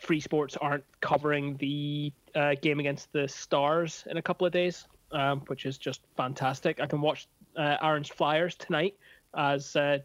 free 0.00 0.20
sports 0.20 0.56
aren't 0.60 0.84
covering 1.00 1.56
the 1.58 2.12
uh, 2.34 2.54
game 2.60 2.80
against 2.80 3.12
the 3.12 3.28
Stars 3.28 4.04
in 4.10 4.16
a 4.16 4.22
couple 4.22 4.46
of 4.46 4.52
days, 4.52 4.86
um, 5.12 5.40
which 5.46 5.66
is 5.66 5.78
just 5.78 6.00
fantastic. 6.16 6.80
I 6.80 6.86
can 6.86 7.00
watch 7.00 7.28
uh, 7.56 7.76
Aaron's 7.82 8.08
Flyers 8.08 8.54
tonight 8.56 8.96
as 9.34 9.76
uh, 9.76 9.98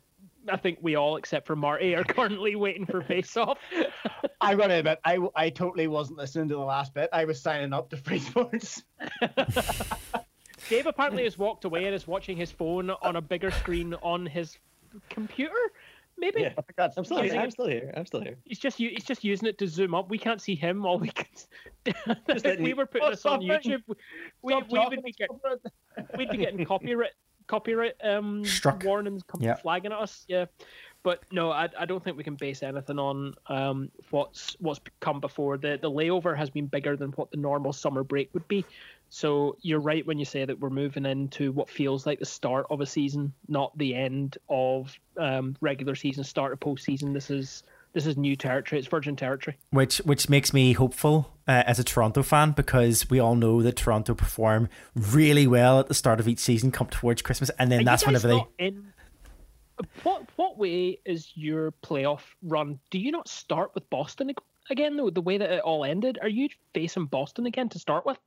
I 0.50 0.58
think 0.58 0.80
we 0.82 0.96
all, 0.96 1.18
except 1.18 1.46
for 1.46 1.56
Marty, 1.56 1.96
are 1.96 2.04
currently 2.04 2.56
waiting 2.56 2.86
for 2.86 3.02
face 3.02 3.36
off. 3.38 3.58
I'm 4.42 4.58
gonna 4.58 4.76
admit, 4.76 5.00
I, 5.04 5.20
I 5.36 5.50
totally 5.50 5.88
wasn't 5.88 6.20
listening 6.20 6.50
to 6.50 6.56
the 6.56 6.62
last 6.62 6.94
bit. 6.94 7.10
I 7.12 7.26
was 7.26 7.42
signing 7.42 7.74
up 7.74 7.90
to 7.90 7.98
free 7.98 8.20
sports. 8.20 8.84
Dave 10.70 10.86
apparently 10.86 11.24
has 11.24 11.38
walked 11.38 11.66
away 11.66 11.86
and 11.86 11.96
is 11.96 12.08
watching 12.08 12.36
his 12.38 12.52
phone 12.52 12.90
on 12.90 13.16
a 13.16 13.22
bigger 13.22 13.52
screen 13.52 13.94
on 13.96 14.26
his 14.26 14.58
computer. 15.10 15.54
Maybe 16.18 16.42
Yeah. 16.42 16.54
I'm 16.96 17.04
still 17.06 17.22
here. 17.22 17.40
I'm 17.40 17.52
still 17.52 17.68
here. 17.68 17.94
I'm 17.96 18.06
still 18.06 18.22
here. 18.22 18.38
he's 18.46 18.60
just 18.60 18.80
u- 18.80 18.90
he's 18.90 19.04
just 19.04 19.24
using 19.24 19.48
it 19.48 19.58
to 19.60 19.68
zoom 19.68 19.94
up. 19.94 20.10
We 20.10 20.18
can't 20.18 20.42
see 20.42 20.56
him. 20.56 20.86
All 20.86 20.98
we 21.00 21.10
can. 21.10 21.28
if 22.28 22.60
we 22.60 22.74
were 22.74 22.86
putting 22.86 23.08
Oh, 23.08 23.12
this 23.12 23.26
on. 23.26 23.42
YouTube, 23.42 23.84
we, 24.42 24.54
Stop 24.54 24.72
we 24.72 24.80
would 24.80 25.04
be 25.04 25.12
getting 25.14 25.40
we'd 26.18 26.30
be 26.30 26.38
getting 26.38 26.66
copyright 26.66 27.12
copyright 27.48 27.94
um 28.04 28.44
Struck. 28.44 28.84
warnings 28.84 29.24
come 29.24 29.42
Yeah. 29.42 29.56
flagging 29.56 29.92
at 29.94 30.00
us. 30.00 30.26
Yeah, 30.28 30.46
but 31.04 31.22
no, 31.32 31.52
I, 31.52 31.70
I 31.80 31.86
don't 31.86 32.04
think 32.04 32.18
we 32.18 32.24
can 32.24 32.36
base 32.36 32.62
anything 32.64 33.00
on 33.00 33.34
um 33.48 33.90
what's 34.10 34.56
what's 34.60 34.82
come 35.00 35.20
before. 35.20 35.58
The 35.58 35.78
the 35.82 35.90
layover 35.90 36.36
has 36.36 36.50
been 36.50 36.66
bigger 36.68 36.98
than 36.98 37.12
what 37.12 37.32
the 37.32 37.38
normal 37.38 37.74
summer 37.74 38.04
break 38.04 38.30
would 38.34 38.48
be. 38.48 38.66
So 39.10 39.58
you're 39.62 39.80
right 39.80 40.06
when 40.06 40.20
you 40.20 40.26
say 40.26 40.46
that 40.46 40.60
we're 40.60 40.70
moving 40.70 41.06
into 41.06 41.52
what 41.52 41.70
feels 41.70 42.06
like 42.06 42.20
the 42.20 42.26
start 42.26 42.68
of 42.70 42.82
a 42.82 42.86
season, 42.86 43.34
not 43.48 43.78
the 43.78 43.96
end 43.96 44.38
of 44.50 44.94
um 45.18 45.56
regular 45.62 45.96
season, 45.96 46.24
start 46.24 46.54
of 46.54 46.60
postseason. 46.60 47.14
This 47.14 47.30
is 47.30 47.64
this 47.94 48.06
is 48.06 48.18
new 48.18 48.36
territory. 48.36 48.80
It's 48.80 48.88
virgin 48.88 49.16
territory. 49.16 49.58
which 49.72 49.98
which 50.00 50.30
makes 50.30 50.54
me 50.54 50.74
hopeful 50.74 51.34
uh, 51.48 51.64
as 51.66 51.80
a 51.80 51.84
Toronto 51.84 52.22
fan 52.22 52.52
because 52.52 53.10
we 53.10 53.20
all 53.20 53.36
know 53.36 53.64
that 53.64 53.78
Toronto 53.78 54.14
perform 54.14 54.70
really 54.94 55.48
well 55.48 55.80
at 55.80 55.88
the 55.88 55.94
start 55.94 56.20
of 56.20 56.28
each 56.28 56.40
season, 56.40 56.72
come 56.72 56.88
towards 56.88 57.22
Christmas, 57.22 57.50
and 57.58 57.72
then 57.72 57.82
Are 57.82 57.86
that's 57.86 58.06
whenever 58.06 58.28
they. 58.28 58.46
in 58.60 58.94
what 60.04 60.24
what 60.36 60.58
way 60.58 61.00
is 61.06 61.32
your 61.36 61.72
playoff 61.84 62.22
run? 62.44 62.80
Do 62.90 63.00
you 63.00 63.12
not 63.12 63.28
start 63.28 63.72
with 63.74 63.90
Boston 63.90 64.32
again 64.70 64.98
though? 64.98 65.10
The 65.10 65.22
way 65.22 65.38
that 65.38 65.52
it 65.52 65.62
all 65.62 65.86
ended, 65.86 66.20
are 66.22 66.30
you 66.30 66.50
facing 66.74 67.06
Boston 67.06 67.46
again 67.46 67.70
to 67.70 67.80
start 67.80 68.06
with, 68.06 68.18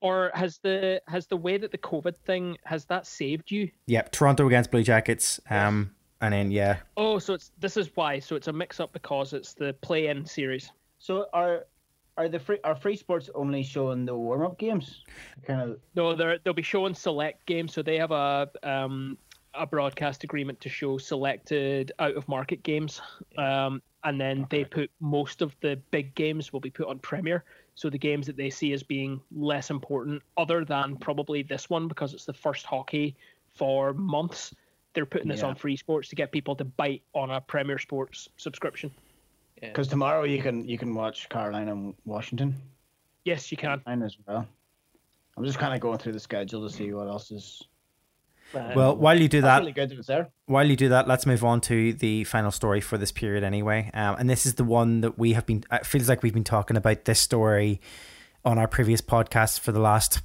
or 0.00 0.30
has 0.34 0.58
the 0.58 1.02
has 1.06 1.26
the 1.26 1.36
way 1.36 1.58
that 1.58 1.70
the 1.70 1.78
COVID 1.78 2.16
thing 2.16 2.56
has 2.64 2.84
that 2.86 3.06
saved 3.06 3.50
you? 3.50 3.70
Yep, 3.86 4.12
Toronto 4.12 4.46
against 4.46 4.70
Blue 4.70 4.82
Jackets, 4.82 5.40
um, 5.50 5.94
and 6.20 6.32
then 6.32 6.50
yeah, 6.50 6.78
Oh, 6.96 7.18
so 7.18 7.34
it's 7.34 7.52
this 7.58 7.76
is 7.76 7.90
why. 7.94 8.18
So 8.18 8.36
it's 8.36 8.48
a 8.48 8.52
mix 8.52 8.80
up 8.80 8.92
because 8.92 9.32
it's 9.32 9.54
the 9.54 9.74
play-in 9.74 10.24
series. 10.26 10.72
So 10.98 11.26
are 11.32 11.66
are 12.16 12.28
the 12.28 12.38
free 12.38 12.58
are 12.64 12.74
free 12.74 12.96
sports 12.96 13.30
only 13.34 13.62
showing 13.62 14.04
the 14.04 14.14
warm 14.14 14.42
up 14.42 14.58
games? 14.58 15.02
Kind 15.46 15.60
of 15.60 15.78
No, 15.94 16.14
they're 16.14 16.38
they'll 16.38 16.52
be 16.52 16.62
showing 16.62 16.94
select 16.94 17.46
games, 17.46 17.72
so 17.72 17.82
they 17.82 17.96
have 17.96 18.10
a 18.10 18.48
um 18.62 19.16
a 19.54 19.66
broadcast 19.66 20.22
agreement 20.22 20.60
to 20.60 20.68
show 20.68 20.96
selected 20.96 21.90
out 21.98 22.14
of 22.14 22.28
market 22.28 22.62
games. 22.62 23.00
Um 23.36 23.82
and 24.04 24.18
then 24.20 24.46
they 24.50 24.64
put 24.64 24.90
most 25.00 25.42
of 25.42 25.54
the 25.60 25.76
big 25.90 26.14
games 26.14 26.52
will 26.52 26.60
be 26.60 26.70
put 26.70 26.88
on 26.88 26.98
Premier. 26.98 27.44
So 27.80 27.88
the 27.88 27.96
games 27.96 28.26
that 28.26 28.36
they 28.36 28.50
see 28.50 28.74
as 28.74 28.82
being 28.82 29.22
less 29.34 29.70
important, 29.70 30.22
other 30.36 30.66
than 30.66 30.96
probably 30.98 31.42
this 31.42 31.70
one 31.70 31.88
because 31.88 32.12
it's 32.12 32.26
the 32.26 32.34
first 32.34 32.66
hockey 32.66 33.16
for 33.54 33.94
months, 33.94 34.54
they're 34.92 35.06
putting 35.06 35.28
this 35.28 35.40
Yeah. 35.40 35.46
on 35.46 35.54
free 35.54 35.76
sports 35.76 36.10
to 36.10 36.14
get 36.14 36.30
people 36.30 36.54
to 36.56 36.64
bite 36.66 37.02
on 37.14 37.30
a 37.30 37.40
Premier 37.40 37.78
Sports 37.78 38.28
subscription. 38.36 38.90
because 39.62 39.88
tomorrow 39.88 40.24
you 40.24 40.42
can 40.42 40.66
you 40.68 40.76
can 40.76 40.94
watch 40.94 41.28
Carolina 41.30 41.72
and 41.72 41.94
Washington 42.04 42.54
Yes, 43.24 43.50
you 43.50 43.56
can. 43.56 43.82
mine 43.86 44.02
as 44.02 44.18
well. 44.26 44.46
I'm 45.38 45.44
just 45.46 45.58
kind 45.58 45.72
of 45.74 45.80
going 45.80 45.96
through 45.98 46.12
the 46.12 46.20
schedule 46.20 46.62
to 46.68 46.74
see 46.74 46.92
what 46.92 47.08
else 47.08 47.30
is. 47.30 47.62
Um, 48.54 48.74
well, 48.74 48.96
while 48.96 49.20
you 49.20 49.28
do 49.28 49.40
that, 49.42 49.62
really 49.62 50.28
while 50.46 50.66
you 50.66 50.76
do 50.76 50.88
that, 50.88 51.06
let's 51.06 51.26
move 51.26 51.44
on 51.44 51.60
to 51.62 51.92
the 51.92 52.24
final 52.24 52.50
story 52.50 52.80
for 52.80 52.98
this 52.98 53.12
period 53.12 53.44
anyway. 53.44 53.90
Um, 53.94 54.16
and 54.18 54.30
this 54.30 54.46
is 54.46 54.54
the 54.54 54.64
one 54.64 55.02
that 55.02 55.18
we 55.18 55.34
have 55.34 55.46
been, 55.46 55.64
it 55.70 55.86
feels 55.86 56.08
like 56.08 56.22
we've 56.22 56.34
been 56.34 56.44
talking 56.44 56.76
about 56.76 57.04
this 57.04 57.20
story 57.20 57.80
on 58.44 58.58
our 58.58 58.68
previous 58.68 59.00
podcast 59.00 59.60
for 59.60 59.72
the 59.72 59.80
last. 59.80 60.22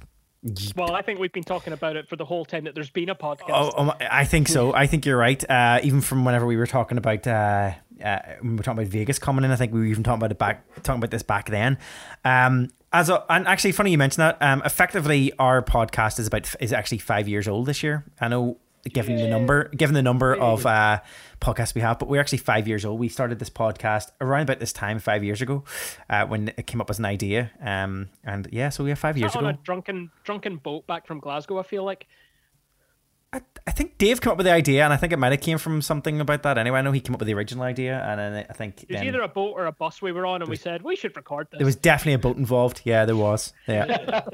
Well, 0.76 0.94
I 0.94 1.02
think 1.02 1.18
we've 1.18 1.32
been 1.32 1.44
talking 1.44 1.72
about 1.72 1.96
it 1.96 2.08
for 2.08 2.16
the 2.16 2.24
whole 2.24 2.44
time 2.44 2.64
that 2.64 2.74
there's 2.74 2.90
been 2.90 3.08
a 3.08 3.14
podcast. 3.14 3.50
Oh, 3.50 3.72
oh, 3.76 3.94
I 4.00 4.24
think 4.24 4.48
so. 4.48 4.72
I 4.74 4.86
think 4.86 5.04
you're 5.06 5.16
right. 5.16 5.48
Uh, 5.48 5.80
even 5.82 6.00
from 6.00 6.24
whenever 6.24 6.46
we 6.46 6.56
were 6.56 6.66
talking 6.66 6.98
about, 6.98 7.26
uh, 7.26 7.72
uh, 8.04 8.18
when 8.40 8.52
we 8.52 8.56
were 8.56 8.62
talking 8.62 8.78
about 8.78 8.92
Vegas 8.92 9.18
coming 9.18 9.44
in, 9.44 9.50
I 9.50 9.56
think 9.56 9.72
we 9.72 9.80
were 9.80 9.86
even 9.86 10.04
talking 10.04 10.20
about 10.20 10.30
it 10.30 10.38
back, 10.38 10.64
talking 10.82 11.00
about 11.00 11.10
this 11.10 11.22
back 11.22 11.48
then. 11.48 11.78
Um, 12.24 12.70
as 12.96 13.10
a, 13.10 13.24
and 13.28 13.46
actually, 13.46 13.72
funny 13.72 13.90
you 13.90 13.98
mentioned 13.98 14.22
that. 14.22 14.38
Um, 14.40 14.62
effectively, 14.64 15.32
our 15.38 15.62
podcast 15.62 16.18
is 16.18 16.26
about 16.26 16.54
is 16.60 16.72
actually 16.72 16.98
five 16.98 17.28
years 17.28 17.46
old 17.46 17.66
this 17.66 17.82
year. 17.82 18.04
I 18.20 18.28
know, 18.28 18.56
given 18.84 19.16
the 19.16 19.28
number, 19.28 19.68
given 19.68 19.94
the 19.94 20.02
number 20.02 20.34
of 20.34 20.64
uh, 20.64 21.00
podcasts 21.40 21.74
we 21.74 21.82
have, 21.82 21.98
but 21.98 22.08
we're 22.08 22.20
actually 22.20 22.38
five 22.38 22.66
years 22.66 22.86
old. 22.86 22.98
We 22.98 23.08
started 23.08 23.38
this 23.38 23.50
podcast 23.50 24.12
around 24.20 24.42
about 24.42 24.60
this 24.60 24.72
time 24.72 24.98
five 24.98 25.22
years 25.22 25.42
ago, 25.42 25.64
uh, 26.08 26.24
when 26.26 26.48
it 26.56 26.66
came 26.66 26.80
up 26.80 26.88
as 26.88 26.98
an 26.98 27.04
idea. 27.04 27.50
Um, 27.60 28.08
and 28.24 28.48
yeah, 28.50 28.70
so 28.70 28.82
we 28.82 28.90
have 28.90 28.98
five 28.98 29.18
years 29.18 29.36
on 29.36 29.44
ago. 29.44 29.50
a 29.50 29.62
drunken 29.62 30.10
drunken 30.24 30.56
boat 30.56 30.86
back 30.86 31.06
from 31.06 31.20
Glasgow. 31.20 31.58
I 31.58 31.64
feel 31.64 31.84
like 31.84 32.06
I, 33.32 33.40
I 33.66 33.72
think 33.72 33.98
Dave 33.98 34.20
came 34.20 34.30
up 34.30 34.38
with 34.38 34.46
the 34.46 34.52
idea, 34.52 34.84
and 34.84 34.92
I 34.92 34.96
think 34.96 35.12
it 35.12 35.18
might 35.18 35.32
have 35.32 35.40
came 35.40 35.58
from 35.58 35.82
something 35.82 36.20
about 36.20 36.42
that. 36.44 36.58
Anyway, 36.58 36.78
I 36.78 36.82
know 36.82 36.92
he 36.92 37.00
came 37.00 37.14
up 37.14 37.20
with 37.20 37.26
the 37.26 37.34
original 37.34 37.64
idea, 37.64 38.00
and 38.00 38.18
then 38.20 38.46
I 38.48 38.52
think 38.52 38.84
it 38.84 38.90
was 38.90 38.98
then 38.98 39.06
either 39.08 39.20
a 39.20 39.28
boat 39.28 39.52
or 39.56 39.66
a 39.66 39.72
bus 39.72 40.00
we 40.00 40.12
were 40.12 40.24
on, 40.24 40.42
and 40.42 40.48
we 40.48 40.56
said 40.56 40.82
we 40.82 40.96
should 40.96 41.16
record 41.16 41.48
this. 41.50 41.58
there 41.58 41.66
was 41.66 41.76
definitely 41.76 42.14
a 42.14 42.18
boat 42.18 42.36
involved. 42.36 42.82
Yeah, 42.84 43.04
there 43.04 43.16
was. 43.16 43.52
Yeah. 43.66 44.24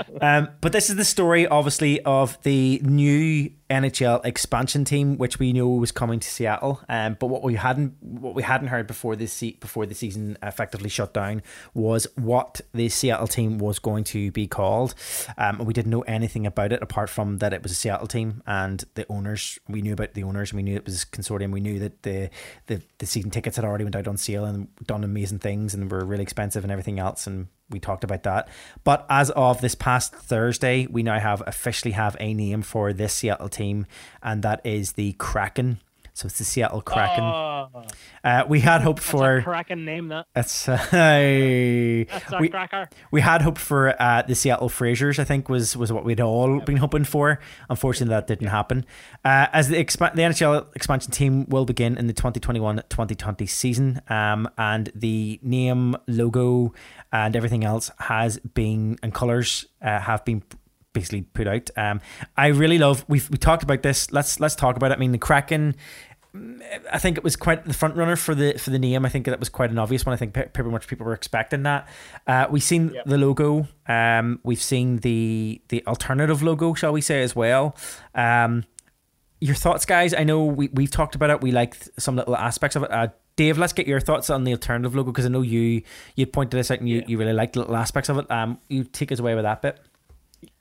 um, 0.20 0.48
but 0.60 0.72
this 0.72 0.88
is 0.88 0.96
the 0.96 1.04
story, 1.04 1.46
obviously, 1.46 2.00
of 2.02 2.42
the 2.42 2.80
new 2.84 3.50
NHL 3.72 4.24
expansion 4.24 4.84
team, 4.84 5.16
which 5.16 5.38
we 5.38 5.52
knew 5.52 5.66
was 5.66 5.90
coming 5.90 6.20
to 6.20 6.28
Seattle. 6.28 6.80
Um, 6.88 7.16
but 7.18 7.28
what 7.28 7.42
we 7.42 7.54
hadn't 7.54 7.94
what 8.02 8.34
we 8.34 8.42
hadn't 8.42 8.68
heard 8.68 8.86
before 8.86 9.16
this 9.16 9.32
se- 9.32 9.56
before 9.60 9.86
the 9.86 9.94
season 9.94 10.36
effectively 10.42 10.90
shut 10.90 11.14
down 11.14 11.42
was 11.72 12.06
what 12.16 12.60
the 12.74 12.90
Seattle 12.90 13.26
team 13.26 13.58
was 13.58 13.78
going 13.78 14.04
to 14.04 14.30
be 14.30 14.46
called. 14.46 14.94
Um, 15.38 15.58
we 15.58 15.72
didn't 15.72 15.90
know 15.90 16.02
anything 16.02 16.46
about 16.46 16.72
it 16.72 16.82
apart 16.82 17.08
from 17.08 17.38
that 17.38 17.54
it 17.54 17.62
was 17.62 17.72
a 17.72 17.76
Seattle 17.76 18.06
team 18.06 18.42
and 18.46 18.84
the 18.94 19.10
owners. 19.10 19.58
We 19.68 19.80
knew 19.80 19.94
about 19.94 20.12
the 20.12 20.24
owners. 20.24 20.52
We 20.52 20.62
knew 20.62 20.76
it 20.76 20.84
was 20.84 21.06
consortium. 21.06 21.50
We 21.50 21.60
knew 21.60 21.78
that 21.78 22.02
the 22.02 22.28
the, 22.66 22.82
the 22.98 23.06
season 23.06 23.30
tickets 23.30 23.56
had 23.56 23.64
already 23.64 23.84
went 23.84 23.96
out 23.96 24.06
on 24.06 24.18
sale 24.18 24.44
and 24.44 24.68
done 24.86 25.02
amazing 25.02 25.38
things 25.38 25.72
and 25.72 25.90
were 25.90 26.04
really 26.04 26.22
expensive 26.22 26.62
and 26.62 26.70
everything 26.70 26.98
else. 26.98 27.26
And 27.26 27.48
we 27.72 27.80
talked 27.80 28.04
about 28.04 28.22
that. 28.22 28.48
But 28.84 29.06
as 29.08 29.30
of 29.30 29.60
this 29.60 29.74
past 29.74 30.14
Thursday, 30.14 30.86
we 30.86 31.02
now 31.02 31.18
have 31.18 31.42
officially 31.46 31.92
have 31.92 32.16
a 32.20 32.34
name 32.34 32.62
for 32.62 32.92
this 32.92 33.14
Seattle 33.14 33.48
team, 33.48 33.86
and 34.22 34.42
that 34.42 34.60
is 34.64 34.92
the 34.92 35.12
Kraken. 35.14 35.80
So 36.14 36.26
it's 36.26 36.38
the 36.38 36.44
Seattle 36.44 36.82
Kraken. 36.82 37.24
Oh, 37.24 37.68
Uh, 38.22 38.44
we 38.46 38.60
had 38.60 38.82
hoped 38.82 38.98
that's 39.00 39.10
for 39.10 39.36
a 39.38 39.42
cracking 39.42 39.84
name. 39.84 40.08
That 40.08 40.26
it's 40.36 40.68
uh, 40.68 40.76
that's 40.90 40.92
a 40.92 42.06
we, 42.38 42.48
cracker. 42.48 42.88
we 43.10 43.20
had 43.22 43.42
hoped 43.42 43.58
for 43.58 44.00
uh, 44.00 44.22
the 44.22 44.34
Seattle 44.34 44.68
Frasers. 44.68 45.18
I 45.18 45.24
think 45.24 45.48
was 45.48 45.76
was 45.76 45.90
what 45.92 46.04
we'd 46.04 46.20
all 46.20 46.60
been 46.60 46.76
hoping 46.76 47.04
for. 47.04 47.40
Unfortunately, 47.70 48.12
that 48.14 48.26
didn't 48.26 48.48
happen. 48.48 48.84
Uh, 49.24 49.46
as 49.52 49.68
the 49.68 49.82
expa- 49.82 50.14
the 50.14 50.22
NHL 50.22 50.74
expansion 50.76 51.10
team 51.12 51.46
will 51.48 51.64
begin 51.64 51.96
in 51.96 52.06
the 52.06 52.14
2021-2020 52.14 53.48
season, 53.48 54.00
um, 54.08 54.48
and 54.58 54.92
the 54.94 55.40
name, 55.42 55.96
logo, 56.06 56.72
and 57.12 57.34
everything 57.34 57.64
else 57.64 57.90
has 57.98 58.38
been 58.54 58.98
and 59.02 59.14
colors 59.14 59.66
uh, 59.80 59.98
have 60.00 60.24
been 60.24 60.42
basically 60.92 61.22
put 61.22 61.46
out. 61.46 61.70
Um, 61.76 62.00
I 62.36 62.48
really 62.48 62.78
love. 62.78 63.04
We've 63.08 63.28
we 63.30 63.38
talked 63.38 63.62
about 63.62 63.82
this. 63.82 64.12
Let's 64.12 64.40
let's 64.40 64.54
talk 64.54 64.76
about 64.76 64.90
it. 64.90 64.94
I 64.94 64.98
mean, 64.98 65.12
the 65.12 65.18
Kraken 65.18 65.74
I 66.90 66.98
think 66.98 67.18
it 67.18 67.24
was 67.24 67.36
quite 67.36 67.66
the 67.66 67.74
front 67.74 67.94
runner 67.94 68.16
for 68.16 68.34
the 68.34 68.54
for 68.54 68.70
the 68.70 68.78
name. 68.78 69.04
I 69.04 69.10
think 69.10 69.26
that 69.26 69.38
was 69.38 69.50
quite 69.50 69.70
an 69.70 69.78
obvious 69.78 70.06
one. 70.06 70.14
I 70.14 70.16
think 70.16 70.32
pretty 70.32 70.70
much 70.70 70.86
people 70.86 71.04
were 71.04 71.12
expecting 71.12 71.64
that. 71.64 71.86
Uh, 72.26 72.46
we've 72.50 72.62
seen 72.62 72.92
yep. 72.94 73.04
the 73.04 73.18
logo. 73.18 73.68
Um, 73.86 74.40
we've 74.42 74.62
seen 74.62 74.98
the 74.98 75.60
the 75.68 75.86
alternative 75.86 76.42
logo, 76.42 76.72
shall 76.72 76.92
we 76.92 77.02
say, 77.02 77.22
as 77.22 77.36
well. 77.36 77.76
Um, 78.14 78.64
your 79.40 79.54
thoughts, 79.54 79.84
guys? 79.84 80.14
I 80.14 80.24
know 80.24 80.44
we 80.44 80.68
we've 80.68 80.90
talked 80.90 81.14
about 81.14 81.28
it. 81.28 81.42
We 81.42 81.52
like 81.52 81.76
some 81.98 82.16
little 82.16 82.36
aspects 82.36 82.76
of 82.76 82.84
it. 82.84 82.90
Uh, 82.90 83.08
Dave, 83.36 83.58
let's 83.58 83.74
get 83.74 83.86
your 83.86 84.00
thoughts 84.00 84.30
on 84.30 84.44
the 84.44 84.52
alternative 84.52 84.94
logo 84.94 85.12
because 85.12 85.26
I 85.26 85.28
know 85.28 85.42
you 85.42 85.82
you 86.16 86.24
pointed 86.24 86.56
this 86.56 86.70
out 86.70 86.78
and 86.78 86.88
you, 86.88 86.98
yeah. 87.00 87.04
you 87.08 87.18
really 87.18 87.34
liked 87.34 87.56
little 87.56 87.76
aspects 87.76 88.08
of 88.08 88.16
it. 88.16 88.30
Um, 88.30 88.58
you 88.68 88.84
take 88.84 89.12
us 89.12 89.18
away 89.18 89.34
with 89.34 89.44
that 89.44 89.60
bit. 89.60 89.78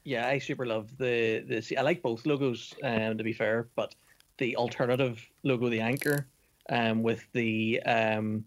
Yeah, 0.03 0.27
I 0.27 0.39
super 0.39 0.65
love 0.65 0.97
the 0.97 1.43
the. 1.47 1.77
I 1.77 1.81
like 1.81 2.01
both 2.01 2.25
logos. 2.25 2.73
Um, 2.83 3.17
to 3.17 3.23
be 3.23 3.33
fair, 3.33 3.67
but 3.75 3.95
the 4.37 4.55
alternative 4.55 5.25
logo, 5.43 5.69
the 5.69 5.81
anchor, 5.81 6.27
um, 6.69 7.03
with 7.03 7.23
the 7.33 7.81
um, 7.85 8.45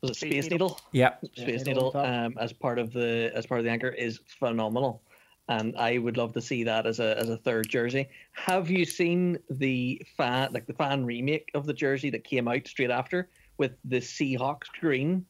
was 0.00 0.12
it 0.12 0.16
Space, 0.16 0.30
Space 0.30 0.50
Needle? 0.50 0.68
Needle? 0.68 0.80
Yeah, 0.92 1.14
Space 1.34 1.60
yeah, 1.60 1.72
Needle. 1.72 1.96
Um, 1.96 2.34
as 2.38 2.52
part 2.52 2.78
of 2.78 2.92
the 2.92 3.32
as 3.34 3.46
part 3.46 3.60
of 3.60 3.64
the 3.64 3.70
anchor 3.70 3.88
is 3.88 4.20
phenomenal, 4.38 5.02
and 5.48 5.76
I 5.76 5.98
would 5.98 6.16
love 6.16 6.32
to 6.34 6.40
see 6.40 6.64
that 6.64 6.86
as 6.86 7.00
a 7.00 7.18
as 7.18 7.28
a 7.28 7.36
third 7.36 7.68
jersey. 7.68 8.08
Have 8.32 8.70
you 8.70 8.84
seen 8.84 9.38
the 9.50 10.02
fan 10.16 10.52
like 10.52 10.66
the 10.66 10.74
fan 10.74 11.04
remake 11.04 11.50
of 11.54 11.66
the 11.66 11.74
jersey 11.74 12.10
that 12.10 12.24
came 12.24 12.48
out 12.48 12.66
straight 12.66 12.90
after 12.90 13.28
with 13.56 13.72
the 13.84 13.98
Seahawks 13.98 14.68
green 14.80 15.24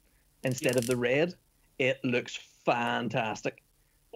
instead 0.44 0.74
yeah. 0.74 0.78
of 0.78 0.86
the 0.86 0.96
red? 0.96 1.34
It 1.78 2.04
looks 2.04 2.38
fantastic. 2.64 3.62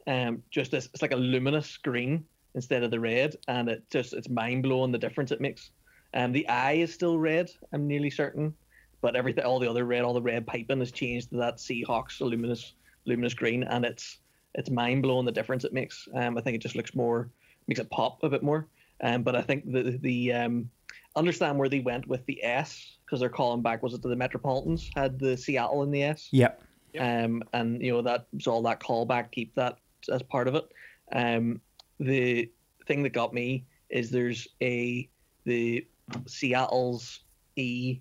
Um, 0.06 0.42
just 0.50 0.74
as, 0.74 0.86
it's 0.92 1.02
like 1.02 1.12
a 1.12 1.16
luminous 1.16 1.76
green 1.76 2.24
instead 2.54 2.82
of 2.82 2.90
the 2.90 3.00
red, 3.00 3.36
and 3.48 3.68
it 3.68 3.84
just 3.90 4.12
it's 4.12 4.28
mind 4.28 4.62
blowing 4.62 4.92
the 4.92 4.98
difference 4.98 5.30
it 5.30 5.40
makes. 5.40 5.70
Um, 6.14 6.32
the 6.32 6.46
eye 6.48 6.72
is 6.74 6.92
still 6.92 7.18
red. 7.18 7.50
I'm 7.72 7.86
nearly 7.86 8.10
certain, 8.10 8.54
but 9.00 9.16
everything, 9.16 9.44
all 9.44 9.58
the 9.58 9.70
other 9.70 9.84
red, 9.84 10.02
all 10.02 10.12
the 10.12 10.22
red 10.22 10.46
piping 10.46 10.80
has 10.80 10.92
changed 10.92 11.30
to 11.30 11.36
that 11.36 11.56
Seahawks 11.56 12.20
luminous, 12.20 12.74
luminous 13.06 13.34
green, 13.34 13.62
and 13.64 13.84
it's 13.84 14.18
it's 14.54 14.70
mind 14.70 15.02
blowing 15.02 15.24
the 15.24 15.32
difference 15.32 15.64
it 15.64 15.72
makes. 15.72 16.08
Um, 16.14 16.36
I 16.36 16.42
think 16.42 16.56
it 16.56 16.62
just 16.62 16.76
looks 16.76 16.94
more, 16.94 17.30
makes 17.68 17.80
it 17.80 17.90
pop 17.90 18.22
a 18.22 18.28
bit 18.28 18.42
more. 18.42 18.66
Um, 19.02 19.22
but 19.22 19.34
I 19.34 19.42
think 19.42 19.70
the 19.70 19.98
the 20.02 20.32
um, 20.32 20.70
understand 21.16 21.58
where 21.58 21.68
they 21.68 21.80
went 21.80 22.06
with 22.06 22.24
the 22.26 22.42
S 22.44 22.98
because 23.04 23.20
they're 23.20 23.28
calling 23.28 23.62
back. 23.62 23.82
Was 23.82 23.94
it 23.94 24.02
to 24.02 24.08
the 24.08 24.16
Metropolitans 24.16 24.90
had 24.94 25.18
the 25.18 25.36
Seattle 25.36 25.82
in 25.82 25.90
the 25.90 26.02
S? 26.02 26.28
Yep. 26.30 26.62
Um, 26.98 27.42
and 27.54 27.82
you 27.82 27.92
know 27.92 28.02
that 28.02 28.26
was 28.32 28.46
all 28.46 28.62
that 28.62 28.80
callback. 28.80 29.32
Keep 29.32 29.54
that 29.54 29.78
as 30.08 30.22
part 30.22 30.48
of 30.48 30.54
it. 30.54 30.64
Um, 31.12 31.60
the 32.00 32.50
thing 32.86 33.02
that 33.02 33.10
got 33.10 33.32
me 33.32 33.66
is 33.88 34.10
there's 34.10 34.48
a 34.62 35.08
the 35.44 35.86
Seattle's 36.26 37.20
E 37.56 38.00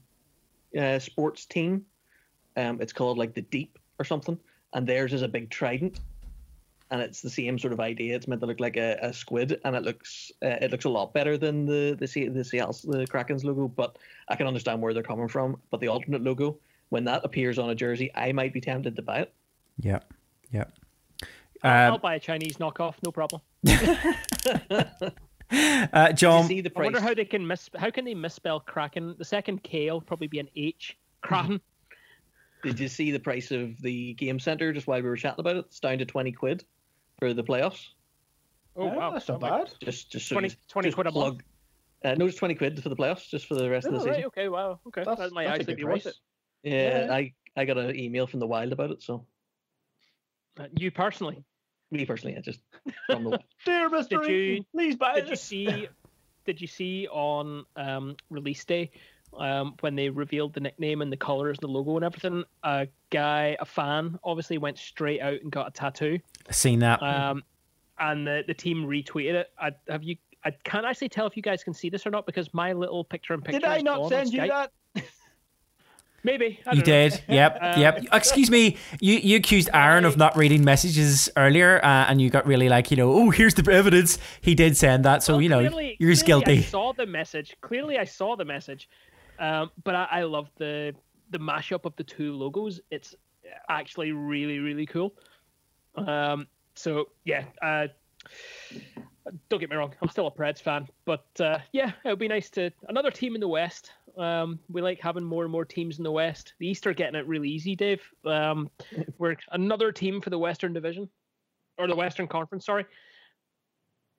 uh, 0.78 0.99
sports 0.99 1.45
team. 1.45 1.86
Um, 2.58 2.82
it's 2.82 2.93
called 2.93 3.18
like 3.18 3.34
the 3.34 3.41
Deep 3.41 3.78
or 3.99 4.06
something, 4.06 4.38
and 4.74 4.88
theirs 4.88 5.14
is 5.14 5.22
a 5.22 5.28
big 5.28 5.49
trident, 5.49 5.99
and 6.89 7.02
it's 7.02 7.22
the 7.22 7.30
same 7.30 7.58
sort 7.60 7.74
of 7.74 7.80
idea. 7.80 8.16
It's 8.16 8.28
meant 8.28 8.41
to 8.41 8.47
look 8.47 8.60
like 8.60 8.78
a, 8.78 8.97
a 9.02 9.14
squid, 9.14 9.60
and 9.64 9.76
it 9.76 9.84
looks 9.84 10.32
uh, 10.43 10.58
it 10.62 10.72
looks 10.72 10.86
a 10.86 10.89
lot 10.89 11.14
better 11.14 11.38
than 11.38 11.66
the 11.66 11.95
the 11.99 12.30
the 12.30 12.43
Seattle 12.43 12.76
the 12.86 13.06
Kraken's 13.08 13.45
logo. 13.45 13.68
But 13.68 13.97
I 14.28 14.36
can 14.36 14.47
understand 14.47 14.82
where 14.82 14.93
they're 14.93 15.04
coming 15.04 15.28
from. 15.28 15.58
But 15.70 15.80
the 15.80 15.88
alternate 15.88 16.24
logo, 16.24 16.58
when 16.89 17.04
that 17.06 17.24
appears 17.24 17.60
on 17.60 17.70
a 17.70 17.76
jersey, 17.76 18.12
I 18.16 18.32
might 18.32 18.54
be 18.54 18.62
tempted 18.62 18.95
to 18.95 19.02
buy 19.02 19.20
it. 19.20 19.34
Yep. 19.80 20.14
Yep. 20.52 20.74
I'll, 21.64 21.93
I'll 21.93 21.97
buy 21.97 22.16
a 22.16 22.20
Chinese 22.20 22.57
knockoff, 22.57 22.95
no 23.03 23.12
problem. 23.12 23.41
uh, 25.93 26.12
John, 26.14 26.49
I 26.51 26.72
wonder 26.76 26.99
how 26.99 27.14
they 27.14 27.26
can 27.26 27.45
miss. 27.45 27.70
How 27.78 27.91
can 27.91 28.05
they 28.05 28.16
misspell 28.16 28.59
Kraken? 28.59 29.16
The 29.18 29.26
second 29.26 29.64
K 29.64 29.91
will 29.91 30.01
probably 30.01 30.28
be 30.28 30.39
an 30.39 30.49
H. 30.55 30.97
Kraken. 31.22 31.62
Did 32.64 32.80
you 32.80 32.88
see 32.88 33.12
the 33.12 33.20
price 33.20 33.51
of 33.51 33.80
the 33.82 34.14
game 34.14 34.39
center 34.39 34.72
just 34.72 34.88
while 34.88 35.01
we 35.01 35.09
were 35.09 35.18
chatting 35.18 35.39
about 35.39 35.55
it? 35.55 35.66
It's 35.68 35.80
down 35.80 35.97
to 35.97 36.05
twenty 36.05 36.32
quid 36.32 36.64
for 37.20 37.34
the 37.34 37.43
playoffs. 37.43 37.88
Oh 38.76 38.86
wow, 38.86 39.12
that's 39.12 39.28
not 39.28 39.41
bad. 39.41 39.72
Just 39.84 40.12
just 40.12 40.32
20, 40.32 40.49
so 40.49 40.55
20 40.70 40.88
just 40.88 40.95
quid 40.95 41.07
a 41.07 41.12
month. 41.12 41.41
Uh, 42.03 42.16
no, 42.16 42.26
it's 42.26 42.38
twenty 42.38 42.55
quid 42.55 42.82
for 42.82 42.89
the 42.89 42.95
playoffs, 42.95 43.28
just 43.28 43.47
for 43.47 43.55
the 43.55 43.70
rest 43.70 43.88
oh, 43.88 43.93
of 43.93 44.01
the 44.01 44.07
right, 44.07 44.16
season. 44.16 44.28
Okay, 44.28 44.47
wow, 44.47 44.80
okay, 44.88 45.03
that's, 45.03 45.20
that 45.20 45.32
might 45.34 45.47
actually 45.47 45.76
be 45.76 45.84
worth 45.84 46.05
it. 46.05 46.16
Yeah, 46.64 47.05
yeah, 47.05 47.14
I 47.14 47.34
I 47.57 47.66
got 47.66 47.78
an 47.78 47.95
email 47.95 48.28
from 48.28 48.39
the 48.39 48.47
Wild 48.47 48.72
about 48.72 48.91
it, 48.91 49.03
so. 49.03 49.26
Uh, 50.59 50.66
you 50.78 50.91
personally? 50.91 51.43
Me 51.92 52.06
personally, 52.06 52.38
I 52.38 52.42
just 52.42 52.60
from 53.06 53.26
the 53.26 53.39
dear 53.66 53.89
Mister, 53.89 54.20
did 54.20 54.66
please 54.72 54.96
buy 54.96 55.16
did 55.16 55.26
this. 55.26 55.52
you 55.52 55.68
see? 55.68 55.88
Did 56.46 56.60
you 56.60 56.68
see 56.68 57.08
on 57.08 57.66
um, 57.76 58.16
release 58.30 58.66
day 58.66 58.92
um, 59.38 59.76
when 59.82 59.96
they 59.96 60.10
revealed 60.10 60.54
the 60.54 60.60
nickname 60.60 61.02
and 61.02 61.12
the 61.12 61.18
colors 61.18 61.58
and 61.62 61.70
the 61.70 61.72
logo 61.72 61.96
and 61.98 62.06
everything? 62.06 62.44
A 62.64 62.88
guy, 63.12 63.56
a 63.60 63.66
fan, 63.66 64.18
obviously 64.24 64.58
went 64.58 64.78
straight 64.78 65.22
out 65.22 65.39
and 65.42 65.52
got 65.52 65.68
a 65.68 65.72
tattoo. 65.72 66.20
seen 66.50 66.80
that. 66.80 67.02
Um, 67.04 67.44
and 68.00 68.26
the 68.26 68.44
the 68.48 68.54
team 68.54 68.86
retweeted 68.86 69.36
it. 69.36 69.52
I, 69.60 69.72
have 69.88 70.04
you? 70.04 70.16
I 70.44 70.52
can't 70.64 70.86
actually 70.86 71.10
tell 71.10 71.28
if 71.28 71.38
you 71.38 71.44
guys 71.44 71.64
can 71.64 71.74
see 71.74 71.89
this 71.89 72.08
or 72.08 72.10
not 72.10 72.26
because 72.26 72.52
my 72.54 72.74
little 72.74 73.04
picture 73.04 73.36
in 73.36 73.42
picture. 73.42 73.60
Did 73.60 73.68
I 73.68 73.82
not 73.82 74.10
send 74.10 74.34
you 74.34 74.48
that? 74.48 74.72
Maybe 76.24 76.59
you 76.72 76.82
did. 76.82 77.22
Yep, 77.28 77.57
um, 77.61 77.82
yep. 77.82 78.03
Excuse 78.11 78.51
me. 78.51 78.78
You 78.99 79.15
you 79.15 79.38
accused 79.38 79.69
Aaron 79.74 80.05
of 80.05 80.17
not 80.17 80.36
reading 80.36 80.63
messages 80.63 81.30
earlier, 81.38 81.84
uh, 81.84 82.05
and 82.09 82.22
you 82.22 82.30
got 82.30 82.45
really 82.45 82.69
like 82.69 82.91
you 82.91 82.97
know, 82.97 83.11
oh, 83.11 83.30
here's 83.30 83.53
the 83.53 83.72
evidence. 83.72 84.17
He 84.41 84.53
did 84.53 84.76
send 84.76 85.05
that, 85.05 85.24
so 85.24 85.34
well, 85.34 85.41
you 85.41 85.49
know, 85.49 85.59
clearly, 85.59 85.97
you're 85.99 86.13
clearly 86.13 86.26
guilty. 86.26 86.57
I 86.59 86.61
saw 86.61 86.93
the 86.93 87.05
message. 87.05 87.55
Clearly, 87.61 87.97
I 87.97 88.05
saw 88.05 88.36
the 88.36 88.45
message. 88.45 88.89
Um, 89.39 89.72
but 89.84 89.95
I, 89.95 90.07
I 90.11 90.24
love 90.24 90.49
the 90.57 90.93
the 91.32 91.39
mashup 91.39 91.86
of 91.86 91.95
the 91.95 92.03
two 92.03 92.34
logos. 92.34 92.82
It's 92.91 93.15
actually 93.69 94.11
really 94.11 94.59
really 94.59 94.86
cool. 94.86 95.13
Um, 95.95 96.47
so 96.76 97.09
yeah. 97.24 97.45
Uh, 97.61 97.88
don't 99.49 99.59
get 99.59 99.69
me 99.69 99.76
wrong, 99.76 99.93
I'm 100.01 100.09
still 100.09 100.28
a 100.28 100.32
Preds 100.32 100.61
fan, 100.61 100.88
but 101.05 101.26
uh, 101.39 101.59
yeah, 101.72 101.91
it 102.03 102.09
would 102.09 102.19
be 102.19 102.28
nice 102.28 102.49
to 102.51 102.72
another 102.89 103.11
team 103.11 103.36
in 103.36 103.41
the 103.41 103.47
West. 103.47 103.91
Um, 104.18 104.59
we 104.70 104.82
like 104.82 104.99
having 104.99 105.24
more 105.24 105.43
and 105.43 105.51
more 105.51 105.66
teams 105.66 105.97
in 105.97 106.03
the 106.03 106.12
West. 106.12 106.53
The 106.59 106.68
East 106.68 106.88
are 106.88 106.93
getting 106.93 107.20
it 107.20 107.28
really 107.28 107.49
easy, 107.49 107.76
Dave. 107.76 108.01
Um, 108.26 108.70
we're 109.18 109.36
another 109.51 109.91
team 109.91 110.22
for 110.22 110.30
the 110.30 110.39
Western 110.39 110.74
Division 110.74 111.09
or 111.78 111.88
the 111.88 111.95
Western 111.95 112.28
Conference. 112.28 112.66
Sorry. 112.66 112.86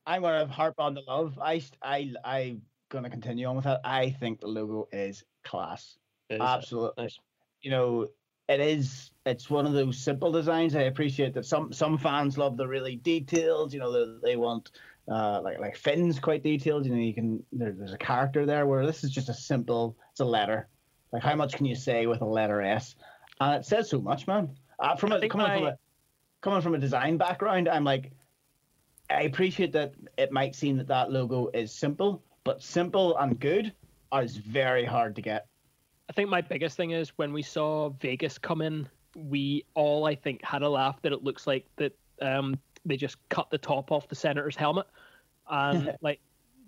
I'm 0.06 0.22
gonna 0.22 0.46
harp 0.46 0.74
on 0.78 0.94
the 0.94 1.02
love. 1.06 1.38
I 1.40 1.62
I 1.80 2.12
I 2.24 2.56
gonna 2.90 3.10
continue 3.10 3.46
on 3.46 3.56
with 3.56 3.64
that. 3.64 3.80
I 3.84 4.10
think 4.10 4.40
the 4.40 4.48
logo 4.48 4.88
is 4.92 5.22
class. 5.44 5.96
Is 6.28 6.40
Absolutely. 6.40 7.04
Nice. 7.04 7.18
You 7.60 7.70
know, 7.70 8.08
it 8.48 8.60
is. 8.60 9.10
It's 9.24 9.48
one 9.48 9.66
of 9.66 9.72
those 9.72 9.98
simple 9.98 10.32
designs. 10.32 10.74
I 10.74 10.82
appreciate 10.82 11.34
that 11.34 11.46
some 11.46 11.72
some 11.72 11.98
fans 11.98 12.36
love 12.36 12.56
the 12.56 12.66
really 12.66 12.96
detailed. 12.96 13.72
You 13.72 13.80
know, 13.80 13.92
they, 13.92 14.30
they 14.30 14.36
want 14.36 14.72
uh, 15.08 15.40
like 15.42 15.58
like 15.58 15.76
Finn's 15.76 16.18
quite 16.18 16.42
detailed. 16.42 16.86
You 16.86 16.92
know, 16.92 17.00
you 17.00 17.14
can 17.14 17.42
there, 17.52 17.72
there's 17.72 17.92
a 17.92 17.98
character 17.98 18.46
there 18.46 18.66
where 18.66 18.86
this 18.86 19.04
is 19.04 19.10
just 19.10 19.28
a 19.28 19.34
simple. 19.34 19.96
It's 20.12 20.20
a 20.20 20.24
letter. 20.24 20.68
Like 21.12 21.22
how 21.22 21.34
much 21.34 21.54
can 21.54 21.66
you 21.66 21.74
say 21.74 22.06
with 22.06 22.22
a 22.22 22.26
letter 22.26 22.62
S? 22.62 22.94
And 23.40 23.54
it 23.54 23.66
says 23.66 23.90
so 23.90 24.00
much, 24.00 24.26
man. 24.26 24.50
Uh, 24.78 24.96
from 24.96 25.12
a, 25.12 25.28
coming 25.28 25.46
my... 25.46 25.56
from 25.56 25.66
a 25.66 25.78
coming 26.40 26.60
from 26.60 26.74
a 26.74 26.78
design 26.78 27.16
background, 27.16 27.68
I'm 27.68 27.84
like, 27.84 28.12
I 29.10 29.22
appreciate 29.22 29.72
that 29.72 29.94
it 30.16 30.32
might 30.32 30.54
seem 30.54 30.76
that 30.78 30.88
that 30.88 31.10
logo 31.10 31.48
is 31.52 31.72
simple, 31.72 32.22
but 32.44 32.62
simple 32.62 33.16
and 33.18 33.38
good 33.38 33.72
is 34.20 34.36
very 34.36 34.84
hard 34.84 35.16
to 35.16 35.22
get. 35.22 35.46
I 36.08 36.12
think 36.12 36.28
my 36.28 36.40
biggest 36.40 36.76
thing 36.76 36.90
is 36.90 37.10
when 37.16 37.32
we 37.32 37.42
saw 37.42 37.90
Vegas 38.00 38.38
come 38.38 38.60
in, 38.60 38.88
we 39.16 39.64
all 39.74 40.06
I 40.06 40.14
think 40.14 40.44
had 40.44 40.62
a 40.62 40.68
laugh 40.68 41.00
that 41.02 41.12
it 41.12 41.22
looks 41.22 41.46
like 41.46 41.66
that 41.76 41.96
um, 42.20 42.58
they 42.84 42.96
just 42.96 43.16
cut 43.28 43.50
the 43.50 43.58
top 43.58 43.92
off 43.92 44.08
the 44.08 44.14
senator's 44.14 44.56
helmet, 44.56 44.86
and 45.50 45.96
like 46.02 46.20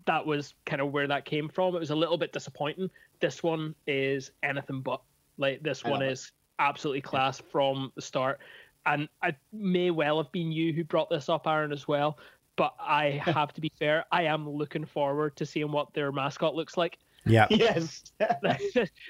that 0.06 0.24
was 0.24 0.54
kind 0.66 0.82
of 0.82 0.92
where 0.92 1.06
that 1.06 1.24
came 1.24 1.48
from. 1.48 1.74
It 1.74 1.80
was 1.80 1.90
a 1.90 1.96
little 1.96 2.18
bit 2.18 2.32
disappointing. 2.32 2.90
This 3.20 3.42
one 3.42 3.74
is 3.86 4.30
anything 4.42 4.80
but. 4.80 5.00
Like 5.36 5.62
this 5.62 5.82
one 5.82 6.02
is 6.02 6.30
absolutely 6.60 7.00
class 7.00 7.40
yeah. 7.40 7.50
from 7.50 7.92
the 7.96 8.02
start, 8.02 8.38
and 8.86 9.08
it 9.24 9.34
may 9.52 9.90
well 9.90 10.18
have 10.18 10.30
been 10.30 10.52
you 10.52 10.72
who 10.72 10.84
brought 10.84 11.10
this 11.10 11.28
up, 11.28 11.46
Aaron, 11.46 11.72
as 11.72 11.88
well. 11.88 12.18
But 12.56 12.74
I 12.78 13.10
have 13.24 13.52
to 13.54 13.60
be 13.60 13.72
fair. 13.78 14.04
I 14.12 14.24
am 14.24 14.48
looking 14.48 14.84
forward 14.84 15.36
to 15.36 15.46
seeing 15.46 15.72
what 15.72 15.92
their 15.92 16.12
mascot 16.12 16.54
looks 16.54 16.76
like. 16.76 16.98
Yeah. 17.26 17.46
Yes. 17.50 18.12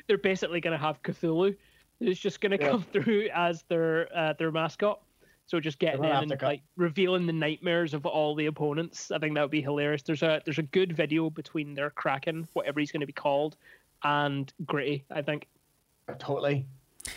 They're 0.06 0.18
basically 0.18 0.60
going 0.60 0.78
to 0.78 0.82
have 0.82 1.02
Cthulhu. 1.02 1.56
It's 2.00 2.20
just 2.20 2.40
going 2.40 2.56
to 2.56 2.62
yeah. 2.62 2.70
come 2.70 2.82
through 2.82 3.28
as 3.34 3.64
their 3.68 4.08
uh, 4.16 4.32
their 4.38 4.50
mascot. 4.50 5.00
So 5.46 5.60
just 5.60 5.78
getting 5.78 6.04
in 6.04 6.10
and 6.10 6.42
like 6.42 6.62
revealing 6.76 7.26
the 7.26 7.32
nightmares 7.32 7.92
of 7.92 8.06
all 8.06 8.34
the 8.34 8.46
opponents. 8.46 9.10
I 9.10 9.18
think 9.18 9.34
that 9.34 9.42
would 9.42 9.50
be 9.50 9.60
hilarious. 9.60 10.02
There's 10.02 10.22
a 10.22 10.40
there's 10.44 10.58
a 10.58 10.62
good 10.62 10.96
video 10.96 11.28
between 11.28 11.74
their 11.74 11.90
Kraken, 11.90 12.48
whatever 12.54 12.80
he's 12.80 12.90
going 12.90 13.02
to 13.02 13.06
be 13.06 13.12
called, 13.12 13.56
and 14.02 14.52
Gritty. 14.64 15.04
I 15.10 15.22
think. 15.22 15.46
Totally. 16.18 16.66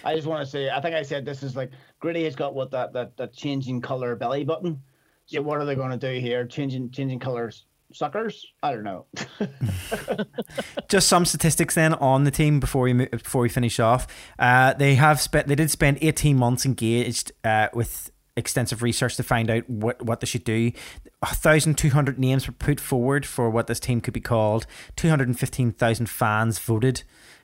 I 0.03 0.15
just 0.15 0.27
want 0.27 0.43
to 0.43 0.49
say, 0.49 0.69
I 0.69 0.81
think 0.81 0.95
I 0.95 1.03
said 1.03 1.25
this 1.25 1.43
is 1.43 1.55
like 1.55 1.71
Gritty 1.99 2.25
has 2.25 2.35
got 2.35 2.53
what 2.53 2.71
that 2.71 2.91
that 2.93 3.15
that 3.17 3.33
changing 3.33 3.81
color 3.81 4.15
belly 4.15 4.43
button. 4.43 4.81
So 5.25 5.35
yep. 5.35 5.43
what 5.43 5.57
are 5.59 5.65
they 5.65 5.75
going 5.75 5.97
to 5.97 5.97
do 5.97 6.19
here? 6.19 6.45
Changing 6.45 6.91
changing 6.91 7.19
colors 7.19 7.65
suckers. 7.93 8.45
I 8.61 8.71
don't 8.71 8.83
know. 8.83 9.05
Just 10.89 11.07
some 11.07 11.25
statistics 11.25 11.75
then 11.75 11.93
on 11.95 12.23
the 12.23 12.31
team 12.31 12.59
before 12.59 12.83
we 12.83 12.93
before 12.93 13.41
we 13.41 13.49
finish 13.49 13.79
off. 13.79 14.07
Uh, 14.37 14.73
they 14.73 14.95
have 14.95 15.21
spent 15.21 15.47
they 15.47 15.55
did 15.55 15.71
spend 15.71 15.97
eighteen 16.01 16.37
months 16.37 16.65
engaged 16.65 17.31
uh, 17.43 17.67
with 17.73 18.11
extensive 18.37 18.81
research 18.81 19.17
to 19.17 19.23
find 19.23 19.49
out 19.49 19.69
what, 19.69 20.01
what 20.01 20.21
they 20.21 20.27
should 20.27 20.43
do. 20.45 20.71
1,200 21.19 22.19
names 22.19 22.47
were 22.47 22.53
put 22.53 22.79
forward 22.79 23.25
for 23.25 23.49
what 23.49 23.67
this 23.67 23.79
team 23.79 23.99
could 23.99 24.13
be 24.13 24.21
called. 24.21 24.65
215,000 24.95 26.09
fans 26.09 26.59
voted 26.59 27.03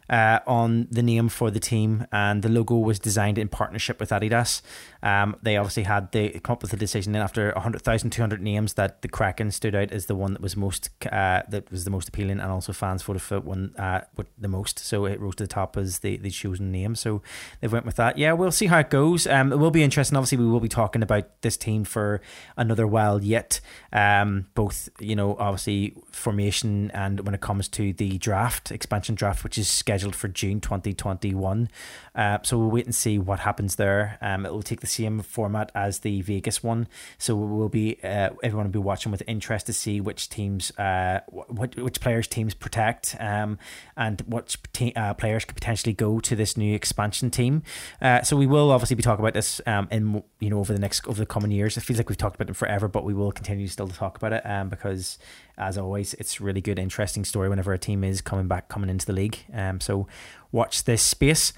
uh, 0.09 0.39
on 0.45 0.88
the 0.91 1.03
name 1.03 1.30
for 1.30 1.49
the 1.49 1.59
team, 1.59 2.05
and 2.11 2.41
the 2.43 2.49
logo 2.49 2.75
was 2.75 2.99
designed 2.99 3.38
in 3.38 3.47
partnership 3.47 3.99
with 3.99 4.09
Adidas. 4.09 4.61
Um, 5.01 5.35
they 5.41 5.57
obviously 5.57 5.84
had 5.84 6.11
they 6.11 6.30
come 6.30 6.53
up 6.53 6.61
with 6.61 6.77
decision 6.77 7.15
after 7.15 7.51
100,200 7.53 8.41
names 8.41 8.73
that 8.73 9.01
the 9.01 9.07
Kraken 9.07 9.51
stood 9.51 9.75
out 9.75 9.91
as 9.91 10.05
the 10.05 10.15
one 10.15 10.34
that 10.34 10.41
was 10.41 10.55
most 10.57 10.89
uh, 11.11 11.41
that 11.49 11.71
was 11.71 11.85
the 11.85 11.91
most 11.91 12.09
appealing, 12.09 12.39
and 12.39 12.51
also 12.51 12.73
fans 12.73 13.03
voted 13.03 13.21
for 13.21 13.39
one 13.39 13.73
uh, 13.77 14.01
the 14.38 14.47
most. 14.47 14.80
So 14.80 15.05
it 15.05 15.19
rose 15.19 15.35
to 15.35 15.43
the 15.43 15.47
top 15.47 15.77
as 15.77 15.99
the 15.99 16.17
the 16.17 16.30
chosen 16.30 16.71
name. 16.71 16.95
So 16.95 17.21
they 17.61 17.67
went 17.67 17.85
with 17.85 17.95
that. 17.95 18.17
Yeah, 18.17 18.34
we'll 18.34 18.51
see 18.51 18.67
how 18.67 18.80
it 18.80 18.89
goes. 18.89 19.25
Um, 19.27 19.51
it 19.51 19.57
will 19.57 19.71
be 19.71 19.84
interesting. 19.84 20.17
Obviously, 20.17 20.38
we 20.38 20.47
will 20.47 20.59
be 20.59 20.69
talking 20.69 21.01
about 21.01 21.41
this 21.41 21.57
team 21.57 21.84
for 21.85 22.21
another 22.57 22.85
while 22.85 23.23
yet. 23.23 23.61
Um, 23.91 24.47
both 24.55 24.89
you 24.99 25.15
know, 25.15 25.38
obviously 25.38 25.95
formation 26.11 26.91
and 26.91 27.21
when 27.21 27.34
it 27.34 27.41
comes 27.41 27.67
to 27.69 27.93
the 27.93 28.17
draft 28.17 28.71
expansion 28.71 29.15
draft, 29.15 29.43
which 29.43 29.57
is 29.57 29.67
scheduled 29.67 29.92
scheduled 29.93 30.15
for 30.15 30.27
June 30.27 30.59
2021. 30.59 31.69
Uh, 32.15 32.37
so 32.41 32.57
we'll 32.57 32.71
wait 32.71 32.85
and 32.85 32.95
see 32.95 33.19
what 33.19 33.39
happens 33.39 33.75
there. 33.75 34.17
Um, 34.21 34.43
it 34.43 34.51
will 34.51 34.63
take 34.63 34.81
the 34.81 34.87
same 34.87 35.21
format 35.21 35.71
as 35.75 35.99
the 35.99 36.21
Vegas 36.21 36.63
one. 36.63 36.87
So 37.19 37.35
we'll 37.35 37.69
be 37.69 37.99
uh, 38.03 38.29
everyone 38.41 38.65
will 38.65 38.71
be 38.71 38.79
watching 38.79 39.11
with 39.11 39.21
interest 39.27 39.67
to 39.67 39.73
see 39.73 40.01
which 40.01 40.29
teams, 40.29 40.71
uh, 40.79 41.19
what 41.27 41.75
which 41.77 42.01
players 42.01 42.27
teams 42.27 42.55
protect, 42.55 43.15
um, 43.19 43.59
and 43.95 44.21
what 44.21 44.55
te- 44.73 44.93
uh, 44.95 45.13
players 45.13 45.45
could 45.45 45.55
potentially 45.55 45.93
go 45.93 46.19
to 46.19 46.35
this 46.35 46.57
new 46.57 46.73
expansion 46.73 47.29
team. 47.29 47.61
Uh, 48.01 48.23
so 48.23 48.35
we 48.35 48.47
will 48.47 48.71
obviously 48.71 48.95
be 48.95 49.03
talking 49.03 49.23
about 49.23 49.35
this 49.35 49.61
um, 49.67 49.87
in 49.91 50.23
you 50.39 50.49
know 50.49 50.59
over 50.59 50.73
the 50.73 50.79
next 50.79 51.07
over 51.07 51.19
the 51.19 51.25
coming 51.27 51.51
years. 51.51 51.77
It 51.77 51.81
feels 51.81 51.99
like 51.99 52.09
we've 52.09 52.17
talked 52.17 52.35
about 52.35 52.49
it 52.49 52.55
forever, 52.55 52.87
but 52.87 53.03
we 53.03 53.13
will 53.13 53.31
continue 53.31 53.67
still 53.67 53.87
to 53.87 53.95
talk 53.95 54.17
about 54.17 54.33
it 54.33 54.41
um, 54.43 54.69
because 54.69 55.19
as 55.57 55.77
always, 55.77 56.13
it's 56.15 56.41
really 56.41 56.61
good, 56.61 56.80
interesting 56.80 57.23
story 57.25 57.49
whenever 57.49 57.73
a 57.73 57.77
team 57.77 58.03
is 58.03 58.21
coming 58.21 58.47
back, 58.47 58.69
coming 58.69 58.89
into 58.89 59.05
the 59.05 59.13
league. 59.13 59.38
Um, 59.53 59.80
so 59.80 60.07
watch 60.51 60.84
this 60.85 61.01
space. 61.01 61.53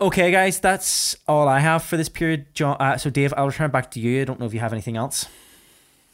Okay, 0.00 0.30
guys, 0.30 0.60
that's 0.60 1.16
all 1.26 1.48
I 1.48 1.60
have 1.60 1.82
for 1.82 1.96
this 1.96 2.08
period. 2.08 2.54
John, 2.54 2.76
uh, 2.78 2.98
so 2.98 3.10
Dave, 3.10 3.32
I'll 3.36 3.46
return 3.46 3.70
back 3.70 3.90
to 3.92 4.00
you. 4.00 4.20
I 4.20 4.24
don't 4.24 4.38
know 4.38 4.46
if 4.46 4.54
you 4.54 4.60
have 4.60 4.72
anything 4.72 4.96
else. 4.96 5.26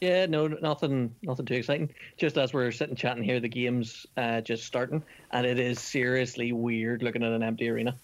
Yeah, 0.00 0.26
no, 0.26 0.48
nothing, 0.48 1.14
nothing 1.22 1.46
too 1.46 1.54
exciting. 1.54 1.90
Just 2.16 2.36
as 2.36 2.52
we're 2.52 2.72
sitting 2.72 2.96
chatting 2.96 3.22
here, 3.22 3.40
the 3.40 3.48
game's 3.48 4.06
uh, 4.16 4.40
just 4.40 4.64
starting, 4.64 5.02
and 5.30 5.46
it 5.46 5.58
is 5.58 5.78
seriously 5.80 6.52
weird 6.52 7.02
looking 7.02 7.22
at 7.22 7.32
an 7.32 7.42
empty 7.42 7.68
arena. 7.68 7.96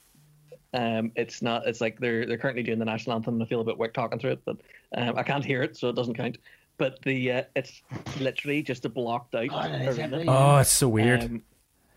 Um, 0.75 1.13
it's 1.17 1.43
not. 1.43 1.67
It's 1.67 1.81
like 1.81 1.99
they're 1.99 2.27
they're 2.27 2.39
currently 2.39 2.63
doing 2.63 2.79
the 2.79 2.85
national 2.85 3.17
anthem, 3.17 3.35
and 3.35 3.43
I 3.43 3.47
feel 3.47 3.61
a 3.61 3.65
bit 3.65 3.79
weak 3.79 3.95
talking 3.95 4.19
through 4.19 4.33
it, 4.33 4.43
but 4.45 4.59
um, 4.97 5.17
I 5.17 5.23
can't 5.23 5.45
hear 5.45 5.63
it, 5.63 5.77
so 5.77 5.89
it 5.89 5.97
doesn't 5.97 6.15
count 6.15 6.39
but 6.79 7.03
the 7.03 7.33
uh, 7.33 7.43
it's 7.55 7.83
literally 8.19 8.63
just 8.63 8.85
a 8.85 8.89
blocked 8.89 9.35
out 9.35 9.49
oh, 9.53 9.91
arena. 9.91 10.25
Oh, 10.27 10.57
it's 10.59 10.71
so 10.71 10.89
weird. 10.89 11.25
Um, 11.25 11.43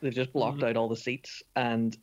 they've 0.01 0.13
just 0.13 0.33
blocked 0.33 0.57
mm-hmm. 0.57 0.67
out 0.67 0.77
all 0.77 0.89
the 0.89 0.97
seats, 0.97 1.41
and 1.55 1.95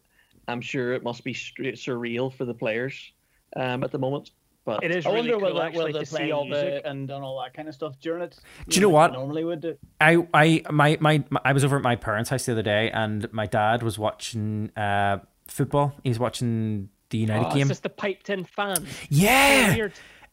I'm 0.46 0.60
sure 0.60 0.94
it 0.94 1.02
must 1.02 1.24
be 1.24 1.34
surreal 1.34 2.32
for 2.32 2.44
the 2.44 2.54
players 2.54 3.12
um, 3.56 3.84
at 3.84 3.92
the 3.92 3.98
moment. 3.98 4.30
But 4.64 4.84
it 4.84 4.90
is 4.90 5.06
I 5.06 5.12
really 5.12 5.30
wonder 5.30 5.46
cool 5.46 5.62
actually 5.62 5.92
to 5.94 6.06
see 6.06 6.30
all 6.30 6.48
the 6.48 6.86
and 6.86 7.08
done 7.08 7.22
all 7.22 7.40
that 7.42 7.54
kind 7.54 7.68
of 7.68 7.74
stuff 7.74 7.98
during 8.00 8.22
it. 8.22 8.38
Do 8.68 8.76
you 8.76 8.82
know 8.82 8.90
what? 8.90 9.12
Normally 9.12 9.44
would 9.44 9.60
do. 9.60 9.76
I 10.00 10.26
I 10.32 10.62
my, 10.70 10.98
my 11.00 11.24
my 11.30 11.40
I 11.44 11.52
was 11.52 11.64
over 11.64 11.76
at 11.76 11.82
my 11.82 11.96
parents' 11.96 12.30
house 12.30 12.46
the 12.46 12.52
other 12.52 12.62
day, 12.62 12.90
and 12.90 13.32
my 13.32 13.46
dad 13.46 13.82
was 13.82 13.98
watching 13.98 14.70
uh, 14.76 15.18
football. 15.46 15.94
He's 16.04 16.18
watching 16.18 16.90
the 17.10 17.18
United 17.18 17.46
oh, 17.46 17.50
game. 17.50 17.62
It's 17.62 17.68
just 17.68 17.82
the 17.82 17.88
piped 17.88 18.28
in 18.28 18.44
fans. 18.44 18.86
Yeah. 19.08 19.88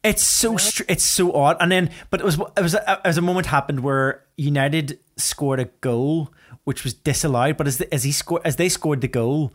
It's 0.05 0.23
so 0.23 0.57
str- 0.57 0.83
it's 0.87 1.03
so 1.03 1.33
odd, 1.33 1.57
and 1.59 1.71
then 1.71 1.89
but 2.09 2.21
it 2.21 2.23
was 2.23 2.39
it 2.39 2.61
was 2.61 2.75
a, 2.75 3.05
as 3.07 3.17
a 3.17 3.21
moment 3.21 3.47
happened 3.47 3.79
where 3.81 4.23
United 4.37 4.99
scored 5.17 5.59
a 5.59 5.65
goal 5.81 6.33
which 6.63 6.83
was 6.83 6.93
disallowed, 6.93 7.57
but 7.57 7.67
as 7.67 7.77
the, 7.77 7.93
as 7.93 8.03
he 8.03 8.11
scored 8.11 8.41
as 8.45 8.57
they 8.57 8.69
scored 8.69 9.01
the 9.01 9.07
goal, 9.07 9.53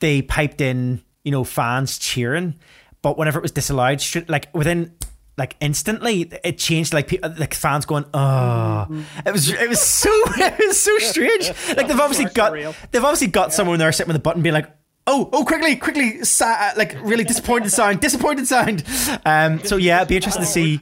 they 0.00 0.22
piped 0.22 0.60
in 0.60 1.02
you 1.24 1.32
know 1.32 1.44
fans 1.44 1.98
cheering, 1.98 2.56
but 3.02 3.16
whenever 3.16 3.38
it 3.38 3.42
was 3.42 3.52
disallowed, 3.52 4.02
like 4.28 4.48
within 4.54 4.94
like 5.38 5.56
instantly 5.60 6.30
it 6.42 6.56
changed 6.56 6.94
like 6.94 7.08
people 7.08 7.30
like 7.36 7.52
fans 7.52 7.84
going 7.84 8.06
oh 8.14 8.86
it 9.26 9.30
was 9.30 9.50
it 9.50 9.68
was 9.68 9.82
so 9.82 10.10
it 10.36 10.66
was 10.66 10.80
so 10.80 10.96
strange. 10.98 11.48
Like 11.76 11.88
they've 11.88 12.00
obviously 12.00 12.26
got 12.26 12.52
they've 12.90 13.04
obviously 13.04 13.28
got 13.28 13.52
someone 13.52 13.78
there 13.78 13.92
sitting 13.92 14.08
with 14.08 14.16
a 14.16 14.20
button 14.20 14.42
being 14.42 14.54
like 14.54 14.70
oh, 15.06 15.28
oh, 15.32 15.44
quickly, 15.44 15.76
quickly, 15.76 16.24
sa- 16.24 16.72
like 16.76 16.96
really 17.02 17.24
disappointed 17.24 17.70
sound, 17.70 18.00
disappointed 18.00 18.46
sound. 18.46 18.84
Um, 19.24 19.62
so 19.64 19.76
yeah, 19.76 19.98
it'd 19.98 20.08
be 20.08 20.16
interesting 20.16 20.42
to 20.42 20.48
see. 20.48 20.80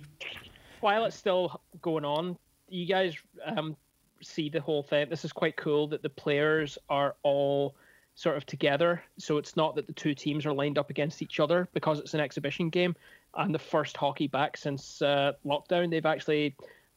While 0.80 1.05
it's 1.05 1.16
still 1.16 1.60
going 1.80 2.05
on, 2.05 2.36
you 2.68 2.86
guys 2.86 3.16
um, 3.44 3.76
see 4.22 4.48
the 4.48 4.60
whole 4.60 4.82
thing. 4.82 5.09
This 5.09 5.24
is 5.24 5.32
quite 5.32 5.56
cool 5.56 5.86
that 5.88 6.02
the 6.02 6.10
players 6.10 6.78
are 6.88 7.14
all 7.22 7.74
sort 8.14 8.36
of 8.36 8.46
together. 8.46 9.02
So 9.18 9.38
it's 9.38 9.56
not 9.56 9.74
that 9.76 9.86
the 9.86 9.92
two 9.92 10.14
teams 10.14 10.46
are 10.46 10.52
lined 10.52 10.78
up 10.78 10.90
against 10.90 11.22
each 11.22 11.40
other 11.40 11.68
because 11.72 11.98
it's 11.98 12.14
an 12.14 12.20
exhibition 12.20 12.68
game. 12.68 12.94
And 13.36 13.55
the 13.55 13.59
first 13.59 13.96
hockey 13.96 14.28
back 14.28 14.56
since 14.56 15.02
uh, 15.02 15.32
lockdown, 15.44 15.90
they've 15.90 16.06
actually 16.06 16.55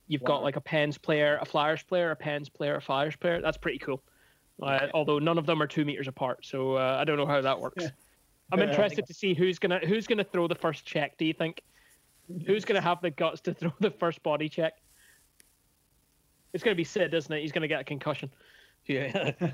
you've 0.07 0.21
wow. 0.21 0.27
got 0.27 0.43
like 0.43 0.55
a 0.55 0.61
Pens 0.61 0.97
player, 0.97 1.37
a 1.41 1.45
Flyers 1.45 1.83
player, 1.83 2.11
a 2.11 2.15
Pens 2.15 2.49
player, 2.49 2.75
a 2.75 2.81
Flyers 2.81 3.15
player. 3.15 3.41
That's 3.41 3.57
pretty 3.57 3.79
cool. 3.79 4.01
Uh, 4.61 4.87
although 4.93 5.19
none 5.19 5.37
of 5.37 5.45
them 5.45 5.61
are 5.61 5.67
two 5.67 5.85
meters 5.85 6.07
apart, 6.07 6.43
so 6.43 6.75
uh, 6.75 6.97
I 6.99 7.03
don't 7.03 7.17
know 7.17 7.27
how 7.27 7.41
that 7.41 7.59
works. 7.59 7.83
Yeah. 7.83 7.89
I'm 8.51 8.61
interested 8.61 9.05
to 9.05 9.13
see 9.13 9.33
who's 9.33 9.59
gonna 9.59 9.79
who's 9.79 10.07
gonna 10.07 10.23
throw 10.23 10.47
the 10.47 10.55
first 10.55 10.85
check. 10.85 11.17
Do 11.17 11.25
you 11.25 11.33
think? 11.33 11.61
Who's 12.45 12.65
gonna 12.65 12.81
have 12.81 13.01
the 13.01 13.11
guts 13.11 13.41
to 13.41 13.53
throw 13.53 13.73
the 13.79 13.91
first 13.91 14.23
body 14.23 14.49
check? 14.49 14.73
It's 16.53 16.63
gonna 16.63 16.75
be 16.75 16.83
Sid, 16.83 17.13
isn't 17.13 17.31
it? 17.31 17.41
He's 17.41 17.51
gonna 17.51 17.67
get 17.67 17.81
a 17.81 17.83
concussion. 17.83 18.31
Yeah. 18.87 19.31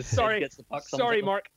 sorry, 0.02 0.46
sorry, 0.82 1.20
Mark. 1.20 1.48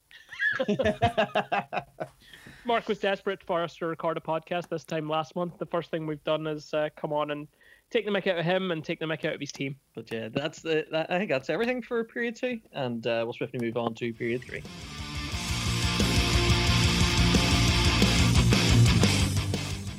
Mark 2.65 2.87
was 2.87 2.97
desperate 2.97 3.43
for 3.43 3.61
us 3.61 3.75
to 3.75 3.85
record 3.85 4.17
a 4.17 4.21
podcast 4.21 4.69
this 4.69 4.83
time 4.83 5.07
last 5.07 5.35
month. 5.35 5.59
The 5.59 5.67
first 5.67 5.91
thing 5.91 6.07
we've 6.07 6.23
done 6.23 6.47
is 6.47 6.73
uh, 6.73 6.89
come 6.95 7.13
on 7.13 7.29
and 7.29 7.47
take 7.91 8.05
the 8.05 8.11
mic 8.11 8.27
out 8.27 8.37
of 8.37 8.45
him 8.45 8.71
and 8.71 8.83
take 8.83 8.99
the 8.99 9.07
mic 9.07 9.25
out 9.25 9.33
of 9.33 9.39
his 9.39 9.51
team. 9.51 9.75
But 9.93 10.11
yeah, 10.11 10.29
that's 10.29 10.61
the 10.61 10.85
that, 10.91 11.11
I 11.11 11.17
think 11.17 11.29
that's 11.29 11.49
everything 11.49 11.81
for 11.81 12.03
period 12.03 12.35
two, 12.35 12.59
and 12.73 13.05
uh, 13.05 13.21
we'll 13.23 13.33
swiftly 13.33 13.59
move 13.59 13.77
on 13.77 13.93
to 13.95 14.13
period 14.13 14.43
three. 14.43 14.63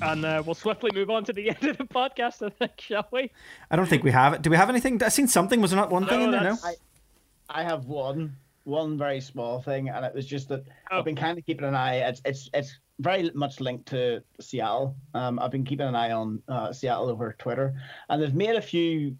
And 0.02 0.24
uh, 0.24 0.42
we'll 0.44 0.54
swiftly 0.54 0.90
move 0.94 1.10
on 1.10 1.24
to 1.24 1.32
the 1.32 1.48
end 1.50 1.64
of 1.64 1.78
the 1.78 1.84
podcast, 1.84 2.44
I 2.44 2.50
think, 2.50 2.72
shall 2.78 3.08
we? 3.10 3.30
I 3.70 3.76
don't 3.76 3.88
think 3.88 4.04
we 4.04 4.10
have 4.12 4.34
it. 4.34 4.42
Do 4.42 4.50
we 4.50 4.56
have 4.56 4.68
anything? 4.68 5.02
I 5.02 5.08
seen 5.08 5.26
something. 5.26 5.60
Was 5.60 5.70
there 5.70 5.80
not 5.80 5.90
one 5.90 6.02
no, 6.02 6.08
thing 6.08 6.22
in 6.22 6.30
there? 6.30 6.42
No. 6.42 6.56
I, 6.62 6.74
I 7.48 7.62
have 7.62 7.86
one, 7.86 8.36
one 8.64 8.98
very 8.98 9.20
small 9.20 9.62
thing, 9.62 9.88
and 9.88 10.04
it 10.04 10.14
was 10.14 10.26
just 10.26 10.48
that 10.48 10.64
oh. 10.90 10.98
I've 10.98 11.04
been 11.04 11.16
kind 11.16 11.38
of 11.38 11.46
keeping 11.46 11.66
an 11.66 11.74
eye. 11.74 11.96
It's 11.96 12.20
it's 12.24 12.50
it's 12.52 12.78
very 12.98 13.30
much 13.34 13.60
linked 13.60 13.86
to 13.86 14.22
Seattle. 14.40 14.96
Um, 15.14 15.38
I've 15.38 15.50
been 15.50 15.64
keeping 15.64 15.86
an 15.86 15.94
eye 15.94 16.12
on 16.12 16.42
uh, 16.48 16.72
Seattle 16.72 17.08
over 17.08 17.34
Twitter, 17.38 17.74
and 18.08 18.22
they've 18.22 18.34
made 18.34 18.56
a 18.56 18.62
few 18.62 19.16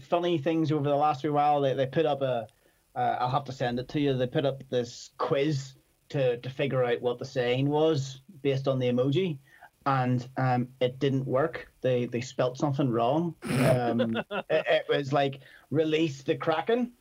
funny 0.00 0.38
things 0.38 0.70
over 0.70 0.88
the 0.88 0.96
last 0.96 1.22
few 1.22 1.32
while. 1.32 1.60
They 1.60 1.74
they 1.74 1.86
put 1.86 2.06
up 2.06 2.22
a, 2.22 2.46
uh, 2.94 3.16
I'll 3.20 3.30
have 3.30 3.44
to 3.44 3.52
send 3.52 3.78
it 3.78 3.88
to 3.88 4.00
you. 4.00 4.14
They 4.14 4.26
put 4.26 4.44
up 4.46 4.62
this 4.68 5.10
quiz 5.18 5.74
to 6.10 6.36
to 6.38 6.50
figure 6.50 6.84
out 6.84 7.00
what 7.00 7.18
the 7.18 7.24
saying 7.24 7.68
was 7.68 8.20
based 8.42 8.68
on 8.68 8.78
the 8.78 8.88
emoji, 8.88 9.38
and 9.86 10.28
um, 10.36 10.68
it 10.80 10.98
didn't 10.98 11.26
work. 11.26 11.72
They 11.80 12.06
they 12.06 12.20
spelt 12.20 12.58
something 12.58 12.90
wrong. 12.90 13.34
Um, 13.44 14.16
it, 14.30 14.44
it, 14.50 14.84
was 14.88 15.12
like 15.12 15.40
release 15.70 16.22
the 16.22 16.36
kraken. 16.36 16.92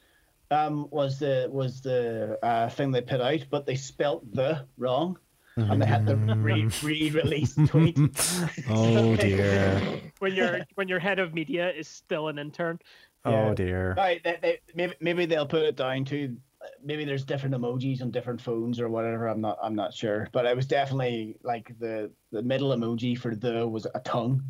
Um, 0.49 0.87
was 0.91 1.19
the 1.19 1.49
was 1.51 1.81
the 1.81 2.39
uh, 2.41 2.69
thing 2.69 2.91
they 2.91 3.01
put 3.01 3.19
out, 3.19 3.45
but 3.49 3.65
they 3.65 3.75
spelt 3.75 4.33
the 4.33 4.65
wrong 4.77 5.17
and 5.57 5.81
they 5.81 5.85
had 5.85 6.05
to 6.07 6.15
re- 6.15 6.69
re-release 6.83 7.55
tweet. 7.67 7.97
oh 8.69 9.15
dear. 9.15 10.01
when 10.19 10.33
your 10.33 10.59
when 10.75 10.87
your 10.87 10.99
head 10.99 11.19
of 11.19 11.33
media 11.33 11.71
is 11.71 11.87
still 11.87 12.27
an 12.27 12.39
intern. 12.39 12.79
Oh 13.25 13.53
dear. 13.53 13.93
Right, 13.97 14.23
they, 14.23 14.37
they, 14.41 14.59
maybe 14.75 14.93
maybe 15.01 15.25
they'll 15.25 15.47
put 15.47 15.63
it 15.63 15.75
down 15.75 16.05
to 16.05 16.37
maybe 16.83 17.05
there's 17.05 17.23
different 17.23 17.55
emojis 17.55 18.01
on 18.01 18.11
different 18.11 18.41
phones 18.41 18.79
or 18.79 18.89
whatever. 18.89 19.27
I'm 19.27 19.41
not 19.41 19.57
I'm 19.61 19.75
not 19.75 19.93
sure, 19.93 20.29
but 20.31 20.45
it 20.45 20.55
was 20.55 20.67
definitely 20.67 21.37
like 21.43 21.77
the 21.79 22.11
the 22.31 22.41
middle 22.41 22.69
emoji 22.69 23.17
for 23.17 23.35
the 23.35 23.67
was 23.67 23.87
a 23.93 23.99
tongue. 24.01 24.43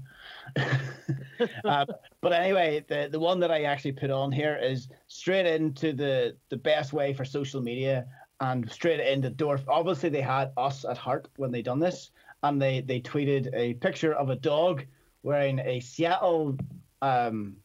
uh, 1.65 1.85
but 2.21 2.33
anyway, 2.33 2.83
the 2.87 3.09
the 3.11 3.19
one 3.19 3.39
that 3.39 3.51
I 3.51 3.63
actually 3.63 3.93
put 3.93 4.11
on 4.11 4.31
here 4.31 4.57
is 4.61 4.89
straight 5.07 5.45
into 5.45 5.93
the 5.93 6.35
the 6.49 6.57
best 6.57 6.93
way 6.93 7.13
for 7.13 7.25
social 7.25 7.61
media 7.61 8.07
and 8.39 8.69
straight 8.71 8.99
into 8.99 9.29
door. 9.29 9.59
Obviously, 9.67 10.09
they 10.09 10.21
had 10.21 10.51
us 10.57 10.85
at 10.85 10.97
heart 10.97 11.27
when 11.37 11.51
they 11.51 11.61
done 11.61 11.79
this, 11.79 12.11
and 12.43 12.61
they 12.61 12.81
they 12.81 13.01
tweeted 13.01 13.49
a 13.53 13.73
picture 13.75 14.13
of 14.13 14.29
a 14.29 14.35
dog 14.35 14.85
wearing 15.23 15.59
a 15.59 15.79
Seattle 15.79 16.57
um, 17.01 17.55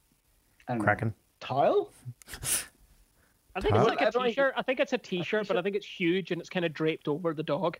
I 0.69 0.75
don't 0.75 0.83
Kraken. 0.83 1.15
tile. 1.41 1.91
I 3.55 3.61
think 3.61 3.75
Huh? 3.75 3.81
it's 3.83 3.89
like 3.91 4.03
I 4.03 4.07
a 4.07 4.11
don't- 4.11 4.25
t-shirt. 4.27 4.55
I 4.57 4.63
think 4.63 4.81
it's 4.81 4.93
a 4.95 4.99
t-shirt, 4.99 5.47
but 5.49 5.57
I 5.59 5.63
think 5.63 5.77
it's 5.77 5.87
huge 5.87 6.31
and 6.31 6.41
it's 6.41 6.49
kind 6.49 6.65
of 6.65 6.73
draped 6.73 7.07
over 7.09 7.35
the 7.35 7.43
dog. 7.43 7.79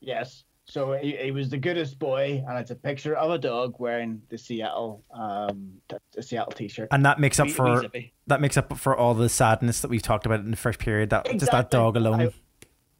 Yes. 0.00 0.44
So 0.66 0.92
he, 0.94 1.16
he 1.16 1.30
was 1.30 1.50
the 1.50 1.58
goodest 1.58 1.98
boy, 1.98 2.42
and 2.48 2.58
it's 2.58 2.70
a 2.70 2.74
picture 2.74 3.14
of 3.14 3.30
a 3.30 3.38
dog 3.38 3.76
wearing 3.78 4.22
the 4.30 4.38
Seattle, 4.38 5.04
um, 5.12 5.74
t- 5.88 5.96
the 6.12 6.22
Seattle 6.22 6.52
T-shirt. 6.52 6.88
And 6.90 7.04
that 7.04 7.20
makes 7.20 7.38
up 7.38 7.46
Wee- 7.46 7.52
wee 7.52 7.56
for 7.56 7.88
that 8.26 8.40
makes 8.40 8.56
up 8.56 8.76
for 8.78 8.96
all 8.96 9.12
the 9.14 9.28
sadness 9.28 9.80
that 9.82 9.88
we've 9.88 10.02
talked 10.02 10.24
about 10.24 10.40
in 10.40 10.50
the 10.50 10.56
first 10.56 10.78
period. 10.78 11.10
That 11.10 11.26
just 11.38 11.52
that 11.52 11.70
dog 11.70 11.96
alone. 11.96 12.32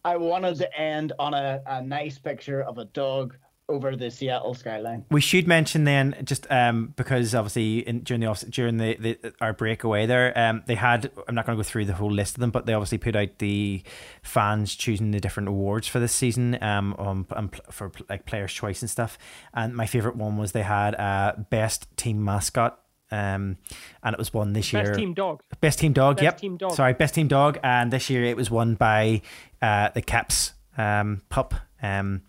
I, 0.05 0.12
I 0.12 0.16
wanted 0.19 0.57
to 0.59 0.78
end 0.78 1.15
on 1.19 1.32
a, 1.32 1.62
a 1.66 1.82
nice 1.82 2.19
picture 2.19 2.62
of 2.62 2.77
a 2.77 2.85
dog 2.85 3.35
over 3.69 3.97
the 3.97 4.11
Seattle 4.11 4.55
skyline. 4.55 5.05
We 5.11 5.20
should 5.20 5.49
mention 5.49 5.85
then, 5.85 6.16
just 6.24 6.47
um, 6.51 6.93
because 6.97 7.35
obviously 7.35 7.78
in, 7.78 8.01
during 8.01 8.20
the 8.20 8.27
off, 8.27 8.43
during 8.49 8.77
the, 8.77 8.97
the 8.97 9.35
our 9.41 9.53
breakaway 9.53 10.07
there, 10.07 10.36
um, 10.39 10.62
they 10.66 10.74
had. 10.74 11.11
I'm 11.27 11.35
not 11.35 11.47
going 11.47 11.57
to 11.57 11.62
go 11.62 11.69
through 11.69 11.86
the 11.86 11.95
whole 11.95 12.12
list 12.12 12.36
of 12.36 12.41
them, 12.41 12.51
but 12.51 12.66
they 12.66 12.74
obviously 12.74 12.99
put 12.99 13.16
out 13.16 13.39
the 13.39 13.82
fans 14.23 14.74
choosing 14.74 15.11
the 15.12 15.20
different 15.20 15.49
awards 15.49 15.89
for 15.89 15.99
this 15.99 16.12
season, 16.12 16.62
um, 16.62 16.95
um, 16.99 17.27
um 17.31 17.49
pl- 17.49 17.65
for 17.70 17.93
like 18.09 18.27
players' 18.27 18.53
choice 18.53 18.82
and 18.82 18.91
stuff. 18.91 19.19
And 19.55 19.74
my 19.74 19.86
favorite 19.86 20.16
one 20.16 20.36
was 20.36 20.53
they 20.53 20.62
had 20.62 20.95
uh 20.95 21.35
best 21.51 21.86
team 21.97 22.24
mascot. 22.24 22.81
Um, 23.11 23.59
and 24.03 24.12
it 24.12 24.19
was 24.19 24.35
won 24.35 24.55
this 24.55 24.73
year. 24.73 24.82
Best 24.82 24.99
team 24.99 25.15
dog. 25.15 25.43
Best 25.61 25.78
team 25.78 25.93
dog. 25.93 26.16
Best 26.16 26.24
yep. 26.24 26.39
team 26.39 26.57
dog. 26.57 26.73
Sorry, 26.74 26.95
best 26.95 27.15
team 27.15 27.28
dog. 27.28 27.59
And 27.62 27.93
this 27.93 28.11
year 28.11 28.24
it 28.24 28.36
was 28.36 28.51
won 28.51 28.74
by 28.74 29.23
uh, 29.62 29.91
the 29.91 30.03
Caps 30.03 30.53
um, 30.77 31.23
pup. 31.28 31.55
Um, 31.81 32.23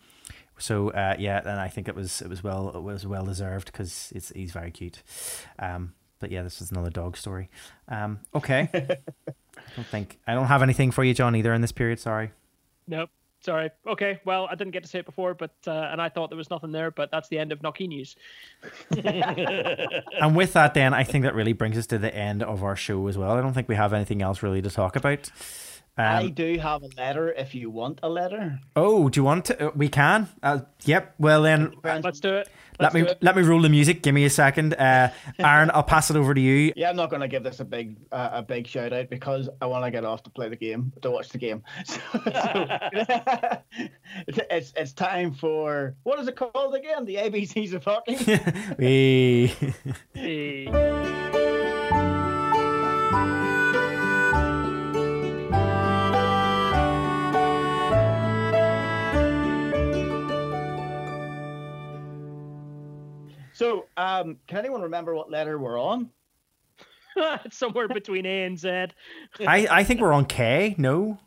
so 0.57 0.90
uh, 0.91 1.15
yeah, 1.19 1.40
and 1.40 1.60
I 1.60 1.68
think 1.68 1.88
it 1.88 1.95
was 1.95 2.22
it 2.22 2.30
was 2.30 2.44
well 2.44 2.69
it 2.76 2.82
was 2.82 3.06
well 3.06 3.26
deserved 3.26 3.68
because 3.68 4.11
it's 4.15 4.30
he's 4.30 4.52
very 4.52 4.72
cute. 4.72 5.03
Um, 5.60 5.94
but 6.19 6.32
yeah, 6.32 6.44
this 6.44 6.61
is 6.61 6.72
another 6.72 6.90
dog 6.90 7.18
story. 7.18 7.49
Um, 7.88 8.19
okay. 8.34 8.69
I 8.73 9.76
don't 9.76 9.88
think 9.88 10.19
I 10.27 10.34
don't 10.34 10.48
have 10.48 10.64
anything 10.64 10.91
for 10.91 11.03
you, 11.03 11.14
John, 11.14 11.36
either 11.36 11.53
in 11.53 11.61
this 11.61 11.72
period. 11.72 11.99
Sorry. 11.99 12.32
Nope. 12.88 13.10
Sorry. 13.41 13.69
Okay. 13.86 14.19
Well, 14.26 14.48
I 14.49 14.56
didn't 14.56 14.72
get 14.72 14.82
to 14.84 14.90
say 14.90 14.99
it 14.99 15.06
before, 15.06 15.36
but 15.36 15.53
uh, 15.68 15.72
and 15.72 16.02
I 16.02 16.10
thought 16.10 16.30
there 16.32 16.38
was 16.38 16.49
nothing 16.49 16.72
there, 16.72 16.90
but 16.90 17.11
that's 17.11 17.30
the 17.30 17.38
end 17.38 17.52
of 17.52 17.60
Noki 17.60 17.88
news. 17.88 18.15
And 20.19 20.36
with 20.36 20.53
that, 20.53 20.73
then 20.73 20.95
I 20.95 21.03
think 21.03 21.23
that 21.26 21.36
really 21.36 21.53
brings 21.53 21.77
us 21.77 21.86
to 21.88 21.99
the 21.99 22.14
end 22.14 22.41
of 22.41 22.64
our 22.64 22.76
show 22.76 23.07
as 23.07 23.18
well. 23.18 23.32
I 23.32 23.41
don't 23.41 23.53
think 23.53 23.69
we 23.69 23.76
have 23.76 23.94
anything 23.94 24.23
else 24.23 24.41
really 24.41 24.64
to 24.64 24.72
talk 24.72 24.95
about. 24.95 25.30
I 25.97 26.23
Um, 26.23 26.34
do 26.34 26.57
have 26.59 26.84
a 26.84 26.89
letter 26.97 27.31
if 27.31 27.55
you 27.55 27.69
want 27.69 27.99
a 28.03 28.09
letter. 28.09 28.59
oh, 28.76 29.07
do 29.07 29.19
you 29.19 29.23
want 29.23 29.45
to? 29.45 29.72
We 29.76 29.88
can. 29.88 30.27
Uh, 30.43 30.59
yep. 30.84 31.15
Well 31.19 31.41
then, 31.43 31.73
Let's 31.85 32.19
do 32.19 32.34
it. 32.35 32.49
let 32.80 32.93
Let's 32.93 32.95
me 32.95 33.01
do 33.03 33.07
it. 33.07 33.17
let 33.22 33.35
me 33.38 33.43
roll 33.43 33.61
the 33.61 33.69
music. 33.69 34.01
Give 34.03 34.13
me 34.13 34.26
a 34.26 34.30
second, 34.30 34.73
uh, 34.73 35.11
Aaron. 35.39 35.72
I'll 35.73 35.84
pass 35.84 36.09
it 36.09 36.17
over 36.17 36.34
to 36.34 36.41
you. 36.41 36.73
Yeah, 36.76 36.89
I'm 36.89 36.97
not 36.97 37.09
going 37.09 37.22
to 37.22 37.30
give 37.30 37.43
this 37.43 37.61
a 37.61 37.65
big 37.65 37.95
uh, 38.11 38.30
a 38.34 38.41
big 38.43 38.67
shout 38.67 38.91
out 38.91 39.09
because 39.09 39.47
I 39.61 39.67
want 39.67 39.85
to 39.85 39.91
get 39.91 40.03
off 40.03 40.22
to 40.23 40.30
play 40.30 40.49
the 40.49 40.57
game 40.57 40.91
to 41.01 41.11
watch 41.11 41.30
the 41.30 41.38
game. 41.38 41.63
So, 41.85 41.99
so- 42.11 43.57
it's 44.49 44.73
it's 44.76 44.91
time 44.91 45.34
for 45.34 45.95
what 46.03 46.19
is 46.19 46.27
it 46.27 46.35
called 46.35 46.76
again? 46.76 47.05
The 47.05 47.15
ABCs 47.15 47.73
of 47.73 47.85
hockey. 47.85 48.17
we 48.77 49.53
so, 63.56 63.86
um, 63.98 64.38
can 64.48 64.60
anyone 64.60 64.82
remember 64.82 65.15
what 65.15 65.32
letter 65.32 65.57
we're 65.57 65.80
on? 65.80 66.10
it's 67.18 67.57
somewhere 67.57 67.88
between 67.88 68.26
A 68.26 68.44
and 68.44 68.60
Z. 68.60 68.68
I 69.48 69.68
I 69.72 69.84
think 69.84 70.02
we're 70.02 70.14
on 70.14 70.26
K. 70.26 70.76
No, 70.77 71.18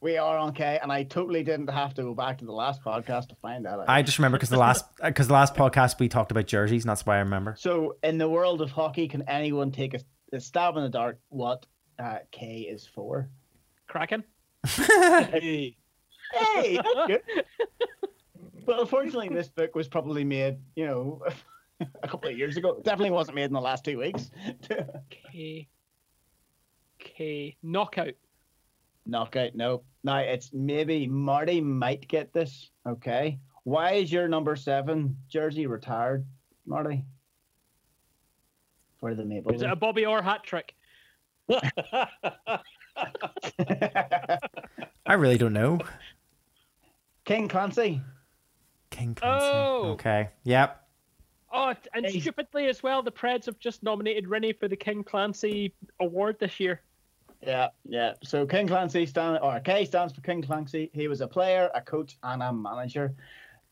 We 0.00 0.16
are 0.16 0.38
on 0.38 0.54
K, 0.54 0.78
and 0.80 0.92
I 0.92 1.02
totally 1.02 1.42
didn't 1.42 1.68
have 1.68 1.94
to 1.94 2.02
go 2.02 2.14
back 2.14 2.38
to 2.38 2.44
the 2.44 2.52
last 2.52 2.82
podcast 2.84 3.28
to 3.30 3.34
find 3.42 3.64
that 3.64 3.80
out. 3.80 3.88
I 3.88 4.02
just 4.02 4.18
remember 4.18 4.38
because 4.38 4.50
the 4.50 4.56
last 4.58 4.84
because 5.02 5.26
the 5.26 5.34
last 5.34 5.54
podcast 5.54 5.98
we 5.98 6.08
talked 6.08 6.30
about 6.30 6.46
jerseys, 6.46 6.84
and 6.84 6.90
that's 6.90 7.04
why 7.04 7.16
I 7.16 7.20
remember. 7.20 7.56
So, 7.58 7.96
in 8.02 8.18
the 8.18 8.28
world 8.28 8.62
of 8.62 8.70
hockey, 8.70 9.08
can 9.08 9.22
anyone 9.28 9.72
take 9.72 9.94
a, 9.94 10.00
a 10.32 10.40
stab 10.40 10.76
in 10.76 10.84
the 10.84 10.88
dark 10.88 11.18
what 11.28 11.66
uh, 11.98 12.18
K 12.30 12.68
is 12.70 12.86
for? 12.86 13.28
Kraken. 13.88 14.22
Hey. 14.64 15.76
Hey, 16.32 16.76
that's 16.76 17.06
good. 17.06 17.22
But 18.68 18.80
unfortunately, 18.80 19.30
this 19.30 19.48
book 19.48 19.74
was 19.74 19.88
probably 19.88 20.24
made, 20.24 20.58
you 20.76 20.84
know, 20.84 21.22
a 22.02 22.06
couple 22.06 22.28
of 22.28 22.36
years 22.36 22.58
ago. 22.58 22.72
It 22.72 22.84
definitely 22.84 23.12
wasn't 23.12 23.36
made 23.36 23.44
in 23.44 23.54
the 23.54 23.62
last 23.62 23.82
two 23.82 23.98
weeks. 23.98 24.30
okay. 24.70 25.66
Okay. 27.00 27.56
Knockout. 27.62 28.12
Knockout, 29.06 29.54
no. 29.54 29.84
Now, 30.04 30.18
it's 30.18 30.50
maybe 30.52 31.06
Marty 31.06 31.62
might 31.62 32.06
get 32.08 32.34
this. 32.34 32.68
Okay. 32.86 33.38
Why 33.64 33.92
is 33.92 34.12
your 34.12 34.28
number 34.28 34.54
seven 34.54 35.16
jersey 35.30 35.66
retired, 35.66 36.26
Marty? 36.66 37.06
For 39.00 39.14
the 39.14 39.24
Maple 39.24 39.54
Is 39.54 39.62
it 39.62 39.70
a 39.70 39.76
Bobby 39.76 40.04
Orr 40.04 40.20
hat 40.20 40.44
trick? 40.44 40.74
I 45.06 45.14
really 45.14 45.38
don't 45.38 45.54
know. 45.54 45.78
King 47.24 47.48
Clancy. 47.48 48.02
King 48.98 49.14
Clancy. 49.14 49.46
Oh. 49.52 49.90
Okay. 49.92 50.28
Yep. 50.44 50.84
Oh, 51.52 51.74
and 51.94 52.04
Hey. 52.04 52.20
stupidly 52.20 52.66
as 52.66 52.82
well, 52.82 53.02
the 53.02 53.12
Preds 53.12 53.46
have 53.46 53.58
just 53.58 53.82
nominated 53.82 54.26
Rinne 54.26 54.58
for 54.58 54.68
the 54.68 54.76
King 54.76 55.02
Clancy 55.02 55.72
Award 56.00 56.38
this 56.38 56.60
year. 56.60 56.82
Yeah, 57.40 57.68
yeah. 57.84 58.14
So 58.24 58.44
King 58.46 58.66
Clancy 58.66 59.06
stand 59.06 59.38
or 59.40 59.60
K 59.60 59.84
stands 59.84 60.12
for 60.12 60.20
King 60.22 60.42
Clancy. 60.42 60.90
He 60.92 61.06
was 61.06 61.20
a 61.20 61.28
player, 61.28 61.70
a 61.74 61.80
coach, 61.80 62.18
and 62.22 62.42
a 62.42 62.52
manager. 62.52 63.14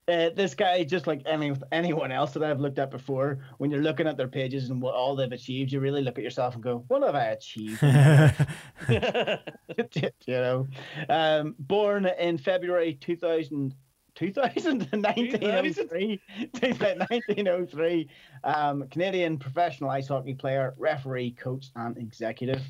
Uh, 0.08 0.30
this 0.30 0.54
guy, 0.54 0.84
just 0.84 1.08
like 1.08 1.20
any 1.26 1.52
anyone 1.72 2.12
else 2.12 2.32
that 2.34 2.44
I've 2.44 2.60
looked 2.60 2.78
at 2.78 2.92
before, 2.92 3.40
when 3.58 3.72
you're 3.72 3.82
looking 3.82 4.06
at 4.06 4.16
their 4.16 4.28
pages 4.28 4.70
and 4.70 4.80
what 4.80 4.94
all 4.94 5.16
they've 5.16 5.32
achieved, 5.32 5.72
you 5.72 5.80
really 5.80 6.00
look 6.00 6.16
at 6.16 6.22
yourself 6.22 6.54
and 6.54 6.62
go, 6.62 6.84
"What 6.86 7.02
have 7.02 7.16
I 7.16 7.24
achieved?" 7.30 7.82
you 8.88 10.10
know, 10.28 10.68
um, 11.08 11.56
born 11.58 12.06
in 12.06 12.38
February 12.38 12.94
2000, 12.94 13.74
2000 14.16 14.88
1903, 14.90 16.20
1903, 16.52 18.08
um, 18.44 18.88
Canadian 18.88 19.38
professional 19.38 19.90
ice 19.90 20.08
hockey 20.08 20.34
player, 20.34 20.74
referee, 20.78 21.30
coach, 21.32 21.70
and 21.76 21.96
executive. 21.98 22.62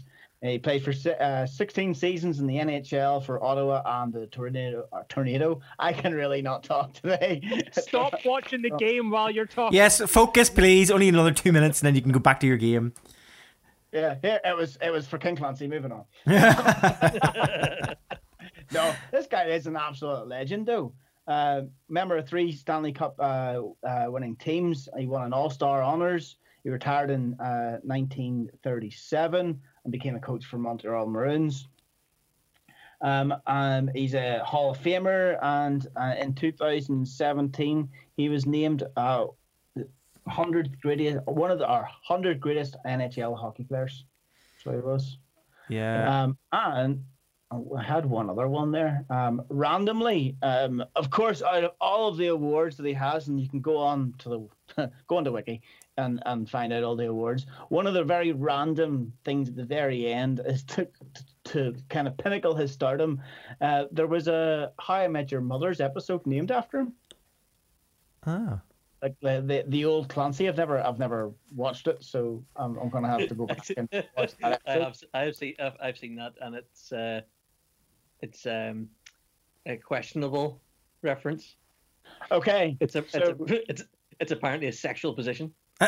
He 0.43 0.59
played 0.59 0.85
for 0.85 0.93
uh, 1.19 1.47
16 1.47 1.95
seasons 1.95 2.41
in 2.41 2.47
the 2.47 2.57
NHL 2.57 3.25
for 3.25 3.43
Ottawa 3.43 3.83
and 3.85 4.13
the 4.13 4.27
Tornado. 4.27 4.87
Uh, 4.93 5.03
Tornado. 5.09 5.61
I 5.79 5.95
can 5.95 6.15
really 6.15 6.43
not 6.43 6.63
talk 6.63 6.93
today. 6.93 7.41
Stop 7.73 8.13
watching 8.25 8.61
the 8.61 8.71
game 8.71 9.11
while 9.11 9.31
you're 9.31 9.47
talking. 9.47 9.75
yes. 9.75 10.01
Focus, 10.03 10.51
please. 10.51 10.91
Only 10.91 11.09
another 11.09 11.33
two 11.33 11.53
minutes, 11.53 11.81
and 11.81 11.87
then 11.87 11.95
you 11.95 12.03
can 12.03 12.13
go 12.13 12.19
back 12.19 12.41
to 12.41 12.47
your 12.47 12.59
game. 12.59 12.93
Yeah, 13.93 14.17
here 14.21 14.41
it 14.45 14.55
was. 14.55 14.77
It 14.83 14.91
was 14.91 15.07
for 15.09 15.17
King 15.17 15.37
Clancy. 15.37 15.67
Moving 15.67 15.91
on. 15.91 16.05
no, 18.73 18.95
this 19.11 19.27
guy 19.27 19.45
is 19.45 19.67
an 19.67 19.77
absolute 19.77 20.29
legend, 20.29 20.67
though. 20.67 20.93
Uh, 21.27 21.63
member 21.89 22.17
of 22.17 22.29
three 22.29 22.53
Stanley 22.53 22.93
Cup 22.93 23.17
uh, 23.19 23.61
uh, 23.83 24.07
winning 24.09 24.37
teams. 24.37 24.89
He 24.97 25.07
won 25.07 25.25
an 25.25 25.33
All 25.33 25.51
Star 25.51 25.83
honors. 25.83 26.37
He 26.63 26.71
retired 26.71 27.11
in 27.11 27.35
uh, 27.41 27.79
1937 27.83 29.61
and 29.85 29.93
became 29.93 30.17
a 30.17 30.21
coach 30.21 30.45
for 30.45 30.59
Montreal 30.59 31.07
Maroons. 31.07 31.69
Um, 33.01 33.35
um, 33.47 33.91
he's 33.95 34.15
a 34.15 34.43
Hall 34.45 34.71
of 34.71 34.79
Famer, 34.79 35.39
and 35.43 35.87
uh, 35.97 36.15
in 36.19 36.35
2017 36.35 37.89
he 38.17 38.29
was 38.29 38.47
named 38.47 38.85
uh, 38.97 39.27
100 39.75 40.81
greatest, 40.81 41.19
one 41.27 41.51
of 41.51 41.59
the 41.59 41.67
our 41.67 41.83
100 42.09 42.41
greatest 42.41 42.77
NHL 42.87 43.39
hockey 43.39 43.65
players. 43.65 44.05
So 44.63 44.73
he 44.73 44.79
was. 44.79 45.19
yeah. 45.69 46.23
Um, 46.23 46.39
and 46.53 47.05
I 47.51 47.83
had 47.83 48.05
one 48.05 48.29
other 48.29 48.49
one 48.49 48.73
there. 48.73 49.05
Um, 49.09 49.43
randomly, 49.49 50.37
um, 50.43 50.85
of 50.97 51.11
course, 51.11 51.43
out 51.43 51.63
of 51.63 51.71
all 51.81 52.09
of 52.09 52.17
the 52.17 52.27
awards 52.29 52.77
that 52.77 52.87
he 52.87 52.93
has, 52.95 53.29
and 53.29 53.41
you 53.41 53.49
can 53.49 53.61
go 53.61 53.77
on 53.77 54.15
to 54.19 54.49
the 54.77 54.91
go 55.07 55.17
on 55.17 55.25
to 55.25 55.33
Wiki 55.33 55.63
and 55.97 56.21
and 56.27 56.51
find 56.51 56.73
out 56.73 56.83
all 56.83 56.97
the 56.97 57.07
awards. 57.07 57.47
One 57.69 57.87
of 57.87 57.95
the 57.95 58.03
very 58.03 58.33
random 58.33 59.13
things 59.25 59.49
at 59.49 59.55
the 59.57 59.65
very 59.65 60.13
end 60.13 60.41
is 60.45 60.65
to 60.65 60.89
to, 61.15 61.25
to 61.45 61.77
kind 61.89 62.09
of 62.09 62.17
pinnacle 62.17 62.55
his 62.57 62.73
stardom. 62.73 63.23
Uh, 63.61 63.85
there 63.93 64.09
was 64.09 64.27
a 64.27 64.73
How 64.81 64.95
I 64.95 65.09
Met 65.09 65.31
Your 65.31 65.41
Mother's 65.41 65.81
episode 65.81 66.27
named 66.27 66.51
after 66.51 66.81
him 66.81 66.93
Oh. 68.27 68.61
like 69.03 69.15
the, 69.21 69.41
the 69.41 69.65
the 69.69 69.85
old 69.85 70.09
Clancy. 70.09 70.49
I've 70.49 70.57
never 70.57 70.81
I've 70.85 70.99
never 70.99 71.33
watched 71.55 71.87
it, 71.87 72.03
so 72.03 72.45
I'm, 72.57 72.77
I'm 72.79 72.89
gonna 72.89 73.09
have 73.09 73.29
to 73.29 73.35
go 73.37 73.47
back 73.47 73.65
and 73.77 73.89
watch 74.17 74.37
that 74.43 74.61
I 74.67 74.73
have 74.73 74.97
I 75.15 75.21
have 75.21 75.37
seen 75.37 75.55
I've, 75.61 75.77
I've 75.81 75.97
seen 75.99 76.17
that 76.17 76.35
and 76.41 76.57
it's 76.57 76.93
uh, 76.93 77.21
it's 78.23 78.47
um 78.47 78.89
a 79.67 79.77
questionable 79.77 80.61
reference. 81.03 81.57
Okay, 82.31 82.77
It's 82.81 82.95
a 82.95 82.99
it's 83.01 83.13
So- 83.13 83.37
a, 83.41 83.45
it's 83.71 83.83
it's 84.21 84.33
apparently 84.33 84.69
a 84.69 84.73
sexual 84.73 85.15
position. 85.15 85.53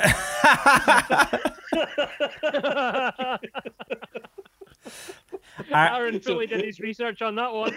Aaron 5.73 6.21
totally 6.21 6.47
did 6.47 6.65
his 6.65 6.81
research 6.81 7.23
on 7.23 7.35
that 7.37 7.53
one. 7.53 7.75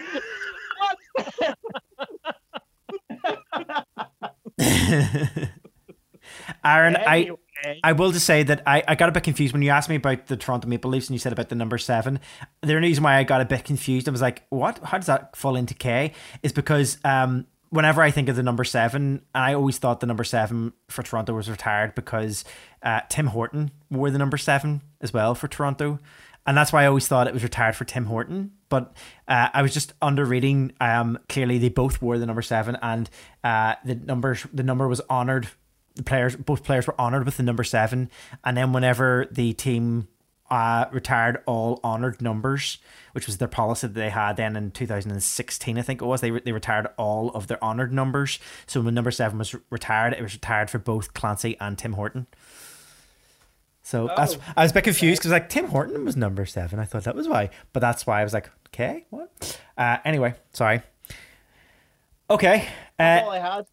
Aaron, 6.64 6.96
Anyway, 6.96 7.04
I 7.06 7.30
will 7.92 8.12
just 8.12 8.26
say 8.26 8.42
that 8.42 8.62
I, 8.66 8.82
I 8.86 8.94
got 8.94 9.08
a 9.08 9.12
bit 9.12 9.22
confused 9.22 9.52
when 9.52 9.62
you 9.62 9.70
asked 9.70 9.88
me 9.88 9.96
about 9.96 10.26
the 10.26 10.36
Toronto 10.36 10.68
Maple 10.68 10.90
Leafs 10.90 11.08
and 11.08 11.14
you 11.14 11.18
said 11.18 11.32
about 11.32 11.48
the 11.48 11.54
number 11.54 11.78
seven. 11.78 12.20
The 12.62 12.74
only 12.74 12.88
reason 12.88 13.04
why 13.04 13.16
I 13.16 13.24
got 13.24 13.40
a 13.40 13.44
bit 13.44 13.64
confused, 13.64 14.08
I 14.08 14.10
was 14.10 14.22
like, 14.22 14.44
what? 14.50 14.78
How 14.78 14.98
does 14.98 15.06
that 15.06 15.36
fall 15.36 15.56
into 15.56 15.74
K? 15.74 16.12
Is 16.42 16.52
because 16.52 16.98
um, 17.04 17.46
whenever 17.70 18.02
I 18.02 18.10
think 18.10 18.28
of 18.28 18.36
the 18.36 18.42
number 18.42 18.64
seven, 18.64 19.22
I 19.34 19.54
always 19.54 19.78
thought 19.78 20.00
the 20.00 20.06
number 20.06 20.24
seven 20.24 20.72
for 20.88 21.02
Toronto 21.02 21.34
was 21.34 21.48
retired 21.48 21.94
because 21.94 22.44
uh, 22.82 23.00
Tim 23.08 23.28
Horton 23.28 23.70
wore 23.90 24.10
the 24.10 24.18
number 24.18 24.36
seven 24.36 24.82
as 25.00 25.12
well 25.12 25.34
for 25.34 25.48
Toronto. 25.48 25.98
And 26.46 26.56
that's 26.56 26.72
why 26.72 26.82
I 26.82 26.86
always 26.86 27.06
thought 27.06 27.28
it 27.28 27.32
was 27.32 27.42
retired 27.42 27.76
for 27.76 27.84
Tim 27.84 28.06
Horton. 28.06 28.52
But 28.68 28.96
uh, 29.28 29.48
I 29.54 29.62
was 29.62 29.72
just 29.72 29.92
under 30.02 30.24
reading. 30.24 30.72
Um, 30.80 31.18
clearly, 31.28 31.58
they 31.58 31.68
both 31.68 32.02
wore 32.02 32.18
the 32.18 32.26
number 32.26 32.42
seven, 32.42 32.76
and 32.82 33.08
uh, 33.44 33.76
the 33.84 33.94
numbers 33.94 34.46
the 34.52 34.64
number 34.64 34.88
was 34.88 35.00
honored 35.08 35.48
the 35.94 36.02
players 36.02 36.36
both 36.36 36.62
players 36.64 36.86
were 36.86 37.00
honored 37.00 37.24
with 37.24 37.36
the 37.36 37.42
number 37.42 37.64
seven 37.64 38.10
and 38.44 38.56
then 38.56 38.72
whenever 38.72 39.26
the 39.30 39.52
team 39.52 40.08
uh, 40.50 40.84
retired 40.92 41.38
all 41.46 41.80
honored 41.82 42.20
numbers 42.20 42.76
which 43.12 43.26
was 43.26 43.38
their 43.38 43.48
policy 43.48 43.86
that 43.86 43.94
they 43.94 44.10
had 44.10 44.36
then 44.36 44.54
in 44.54 44.70
2016 44.70 45.78
i 45.78 45.82
think 45.82 46.02
it 46.02 46.04
was 46.04 46.20
they, 46.20 46.30
re- 46.30 46.42
they 46.44 46.52
retired 46.52 46.86
all 46.98 47.30
of 47.30 47.46
their 47.46 47.62
honored 47.64 47.90
numbers. 47.92 48.38
So 48.66 48.80
when 48.82 48.92
number 48.94 49.10
seven 49.10 49.38
was 49.38 49.54
retired 49.70 50.12
it 50.12 50.22
was 50.22 50.34
retired 50.34 50.68
for 50.68 50.78
both 50.78 51.14
clancy 51.14 51.56
and 51.58 51.78
tim 51.78 51.94
horton. 51.94 52.26
So 53.82 54.10
that's 54.16 54.36
Oh, 54.36 54.40
i 54.56 54.62
was 54.62 54.70
a 54.72 54.74
bit 54.74 54.84
confused 54.84 55.20
because 55.20 55.32
like 55.32 55.48
tim 55.48 55.68
horton 55.68 56.04
was 56.04 56.16
number 56.16 56.44
seven. 56.44 56.78
I 56.78 56.84
thought 56.84 57.04
that 57.04 57.14
was 57.16 57.28
why 57.28 57.48
but 57.72 57.80
that's 57.80 58.06
why 58.06 58.20
i 58.20 58.24
was 58.24 58.34
like 58.34 58.50
okay 58.68 59.06
what? 59.10 59.58
Uh, 59.78 59.98
anyway 60.04 60.34
sorry. 60.52 60.82
Okay 62.28 62.56
uh, 62.60 62.68
that's 62.98 63.24
all 63.24 63.30
I 63.32 63.38
had. 63.38 63.66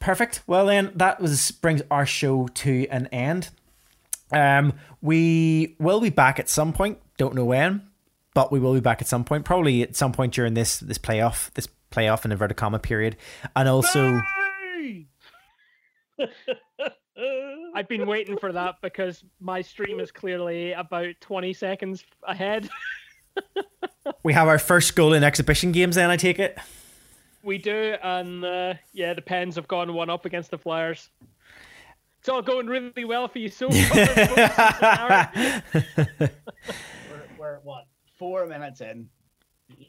Perfect. 0.00 0.42
Well, 0.46 0.66
then 0.66 0.92
that 0.94 1.20
was 1.20 1.50
brings 1.50 1.82
our 1.90 2.06
show 2.06 2.48
to 2.48 2.86
an 2.88 3.06
end. 3.08 3.50
Um, 4.30 4.74
we 5.00 5.76
will 5.78 6.00
be 6.00 6.10
back 6.10 6.38
at 6.38 6.48
some 6.48 6.72
point. 6.72 6.98
Don't 7.16 7.34
know 7.34 7.44
when, 7.44 7.82
but 8.34 8.52
we 8.52 8.60
will 8.60 8.74
be 8.74 8.80
back 8.80 9.00
at 9.00 9.08
some 9.08 9.24
point. 9.24 9.44
Probably 9.44 9.82
at 9.82 9.96
some 9.96 10.12
point 10.12 10.34
during 10.34 10.54
this 10.54 10.78
this 10.78 10.98
playoff 10.98 11.52
this 11.54 11.68
playoff 11.90 12.24
in 12.24 12.32
inverted 12.32 12.56
comma 12.56 12.78
period, 12.78 13.16
and 13.56 13.68
also 13.68 14.20
I've 17.74 17.88
been 17.88 18.06
waiting 18.06 18.36
for 18.38 18.52
that 18.52 18.76
because 18.82 19.24
my 19.40 19.62
stream 19.62 20.00
is 20.00 20.10
clearly 20.10 20.72
about 20.72 21.14
20 21.20 21.52
seconds 21.52 22.04
ahead. 22.24 22.68
we 24.22 24.32
have 24.32 24.48
our 24.48 24.58
first 24.58 24.94
goal 24.96 25.12
in 25.12 25.24
exhibition 25.24 25.72
games. 25.72 25.96
Then 25.96 26.10
I 26.10 26.16
take 26.16 26.38
it. 26.38 26.58
We 27.48 27.56
do, 27.56 27.96
and 28.02 28.44
uh, 28.44 28.74
yeah, 28.92 29.14
the 29.14 29.22
Pens 29.22 29.56
have 29.56 29.66
gone 29.66 29.94
one 29.94 30.10
up 30.10 30.26
against 30.26 30.50
the 30.50 30.58
Flyers. 30.58 31.08
It's 32.20 32.28
all 32.28 32.42
going 32.42 32.66
really 32.66 33.06
well 33.06 33.26
for 33.26 33.38
you 33.38 33.48
so 33.48 33.70
far. 33.72 35.32
We're, 35.72 36.30
we're 37.38 37.58
what? 37.60 37.86
Four 38.18 38.46
minutes 38.46 38.82
in. 38.82 39.08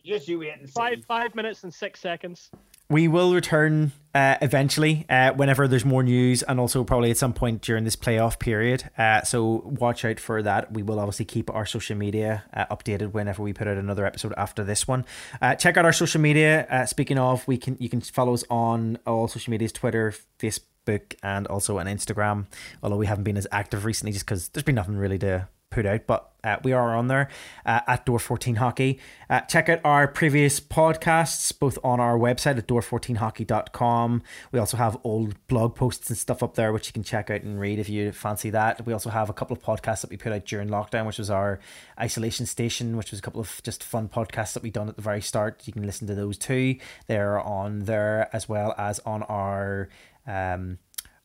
Just 0.05 0.29
you 0.29 0.39
wait 0.39 0.53
and 0.57 0.69
see. 0.69 0.73
five 0.73 1.03
five 1.05 1.35
minutes 1.35 1.65
and 1.65 1.73
six 1.73 1.99
seconds. 1.99 2.49
We 2.91 3.07
will 3.07 3.35
return 3.35 3.91
uh, 4.15 4.37
eventually 4.41 5.05
uh, 5.09 5.33
whenever 5.33 5.67
there's 5.67 5.85
more 5.85 6.01
news, 6.01 6.41
and 6.41 6.59
also 6.59 6.83
probably 6.83 7.11
at 7.11 7.17
some 7.17 7.33
point 7.33 7.61
during 7.61 7.83
this 7.83 7.95
playoff 7.95 8.39
period. 8.39 8.89
Uh, 8.97 9.21
so 9.21 9.61
watch 9.63 10.03
out 10.03 10.19
for 10.19 10.41
that. 10.41 10.71
We 10.71 10.81
will 10.81 10.99
obviously 10.99 11.25
keep 11.25 11.53
our 11.53 11.67
social 11.67 11.95
media 11.95 12.45
uh, 12.51 12.65
updated 12.75 13.13
whenever 13.13 13.43
we 13.43 13.53
put 13.53 13.67
out 13.67 13.77
another 13.77 14.07
episode 14.07 14.33
after 14.37 14.63
this 14.63 14.87
one. 14.87 15.05
Uh, 15.39 15.53
check 15.53 15.77
out 15.77 15.85
our 15.85 15.93
social 15.93 16.19
media. 16.19 16.65
Uh, 16.67 16.87
speaking 16.87 17.19
of, 17.19 17.47
we 17.47 17.57
can 17.57 17.77
you 17.79 17.89
can 17.89 18.01
follow 18.01 18.33
us 18.33 18.43
on 18.49 18.97
all 19.05 19.27
social 19.27 19.51
medias: 19.51 19.71
Twitter, 19.71 20.15
Facebook, 20.39 21.13
and 21.21 21.45
also 21.45 21.77
on 21.77 21.85
Instagram. 21.85 22.47
Although 22.81 22.97
we 22.97 23.05
haven't 23.05 23.23
been 23.23 23.37
as 23.37 23.45
active 23.51 23.85
recently, 23.85 24.13
just 24.13 24.25
because 24.25 24.49
there's 24.49 24.63
been 24.63 24.73
nothing 24.73 24.97
really 24.97 25.19
to 25.19 25.47
put 25.69 25.85
out, 25.85 26.07
but 26.07 26.29
uh, 26.43 26.57
we 26.63 26.71
are 26.71 26.95
on 26.95 27.07
there 27.07 27.29
uh, 27.65 27.81
at 27.87 28.05
Door 28.05 28.19
14 28.19 28.55
Hockey. 28.55 28.99
Uh, 29.29 29.41
check 29.41 29.67
out 29.67 29.79
our 29.83 30.07
previous 30.07 30.59
podcasts, 30.59 31.57
both 31.57 31.77
on 31.83 31.99
our 31.99 32.17
website 32.17 32.57
at 32.57 32.67
door14hockey.com. 32.67 34.23
We 34.51 34.59
also 34.59 34.77
have 34.77 34.97
old 35.03 35.35
blog 35.47 35.75
posts 35.75 36.09
and 36.09 36.17
stuff 36.17 36.41
up 36.41 36.55
there, 36.55 36.71
which 36.71 36.87
you 36.87 36.93
can 36.93 37.03
check 37.03 37.29
out 37.29 37.41
and 37.41 37.59
read 37.59 37.79
if 37.79 37.89
you 37.89 38.11
fancy 38.11 38.49
that. 38.51 38.85
We 38.85 38.93
also 38.93 39.09
have 39.09 39.29
a 39.29 39.33
couple 39.33 39.55
of 39.55 39.61
podcasts 39.61 40.01
that 40.01 40.09
we 40.09 40.17
put 40.17 40.31
out 40.31 40.45
during 40.45 40.69
lockdown, 40.69 41.05
which 41.05 41.19
was 41.19 41.29
our 41.29 41.59
isolation 41.99 42.45
station, 42.45 42.95
which 42.95 43.11
was 43.11 43.19
a 43.19 43.23
couple 43.23 43.41
of 43.41 43.61
just 43.63 43.83
fun 43.83 44.07
podcasts 44.07 44.53
that 44.53 44.63
we 44.63 44.71
done 44.71 44.87
at 44.87 44.95
the 44.95 45.01
very 45.01 45.21
start. 45.21 45.63
You 45.65 45.73
can 45.73 45.85
listen 45.85 46.07
to 46.07 46.15
those 46.15 46.37
too. 46.37 46.77
They're 47.07 47.39
on 47.39 47.79
there 47.79 48.29
as 48.33 48.47
well 48.47 48.73
as 48.77 48.99
on 48.99 49.23
our 49.23 49.89
um 50.25 50.77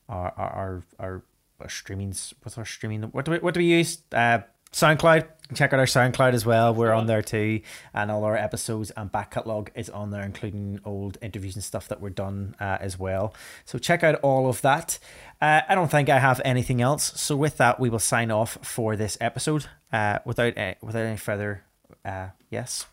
our 0.09 0.33
our 0.37 0.49
our, 0.49 0.83
our 0.99 1.23
our 1.59 1.69
streaming 1.69 2.13
what's 2.43 2.57
our 2.57 2.65
streaming 2.65 3.01
what 3.03 3.25
do 3.25 3.31
we 3.31 3.37
what 3.39 3.53
do 3.53 3.59
we 3.59 3.65
use? 3.65 3.99
Uh 4.11 4.39
SoundCloud. 4.75 5.29
Check 5.53 5.71
out 5.71 5.79
our 5.79 5.85
SoundCloud 5.85 6.33
as 6.33 6.45
well. 6.45 6.73
We're 6.73 6.91
on 6.91 7.05
there 7.05 7.21
too. 7.21 7.61
And 7.93 8.11
all 8.11 8.25
our 8.25 8.35
episodes 8.35 8.91
and 8.91 9.09
back 9.09 9.31
catalog 9.31 9.69
is 9.73 9.89
on 9.89 10.11
there 10.11 10.23
including 10.23 10.81
old 10.83 11.17
interviews 11.21 11.55
and 11.55 11.63
stuff 11.63 11.87
that 11.87 12.01
were 12.01 12.09
done 12.09 12.57
uh, 12.59 12.77
as 12.81 12.99
well. 12.99 13.33
So 13.63 13.77
check 13.77 14.03
out 14.03 14.15
all 14.15 14.49
of 14.49 14.61
that. 14.63 14.99
Uh, 15.41 15.61
I 15.69 15.75
don't 15.75 15.89
think 15.89 16.09
I 16.09 16.19
have 16.19 16.41
anything 16.43 16.81
else. 16.81 17.13
So 17.15 17.37
with 17.37 17.55
that 17.55 17.79
we 17.79 17.89
will 17.89 17.99
sign 17.99 18.31
off 18.31 18.57
for 18.63 18.97
this 18.97 19.17
episode. 19.21 19.67
Uh, 19.93 20.19
without 20.25 20.57
any, 20.57 20.75
without 20.81 21.05
any 21.05 21.15
further 21.17 21.63
uh, 22.03 22.29
yes. 22.49 22.85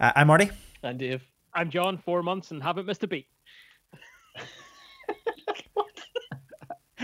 Uh, 0.00 0.12
I'm 0.16 0.28
Marty. 0.28 0.50
And 0.82 0.98
Dave. 0.98 1.22
I'm 1.52 1.68
John, 1.68 1.98
four 1.98 2.22
months 2.22 2.50
and 2.50 2.62
haven't 2.62 2.86
missed 2.86 3.04
a 3.04 3.06
beat. 3.06 3.26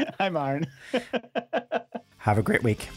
I'm 0.18 0.36
Aaron. 0.36 0.66
have 2.18 2.38
a 2.38 2.42
great 2.42 2.62
week 2.62 2.88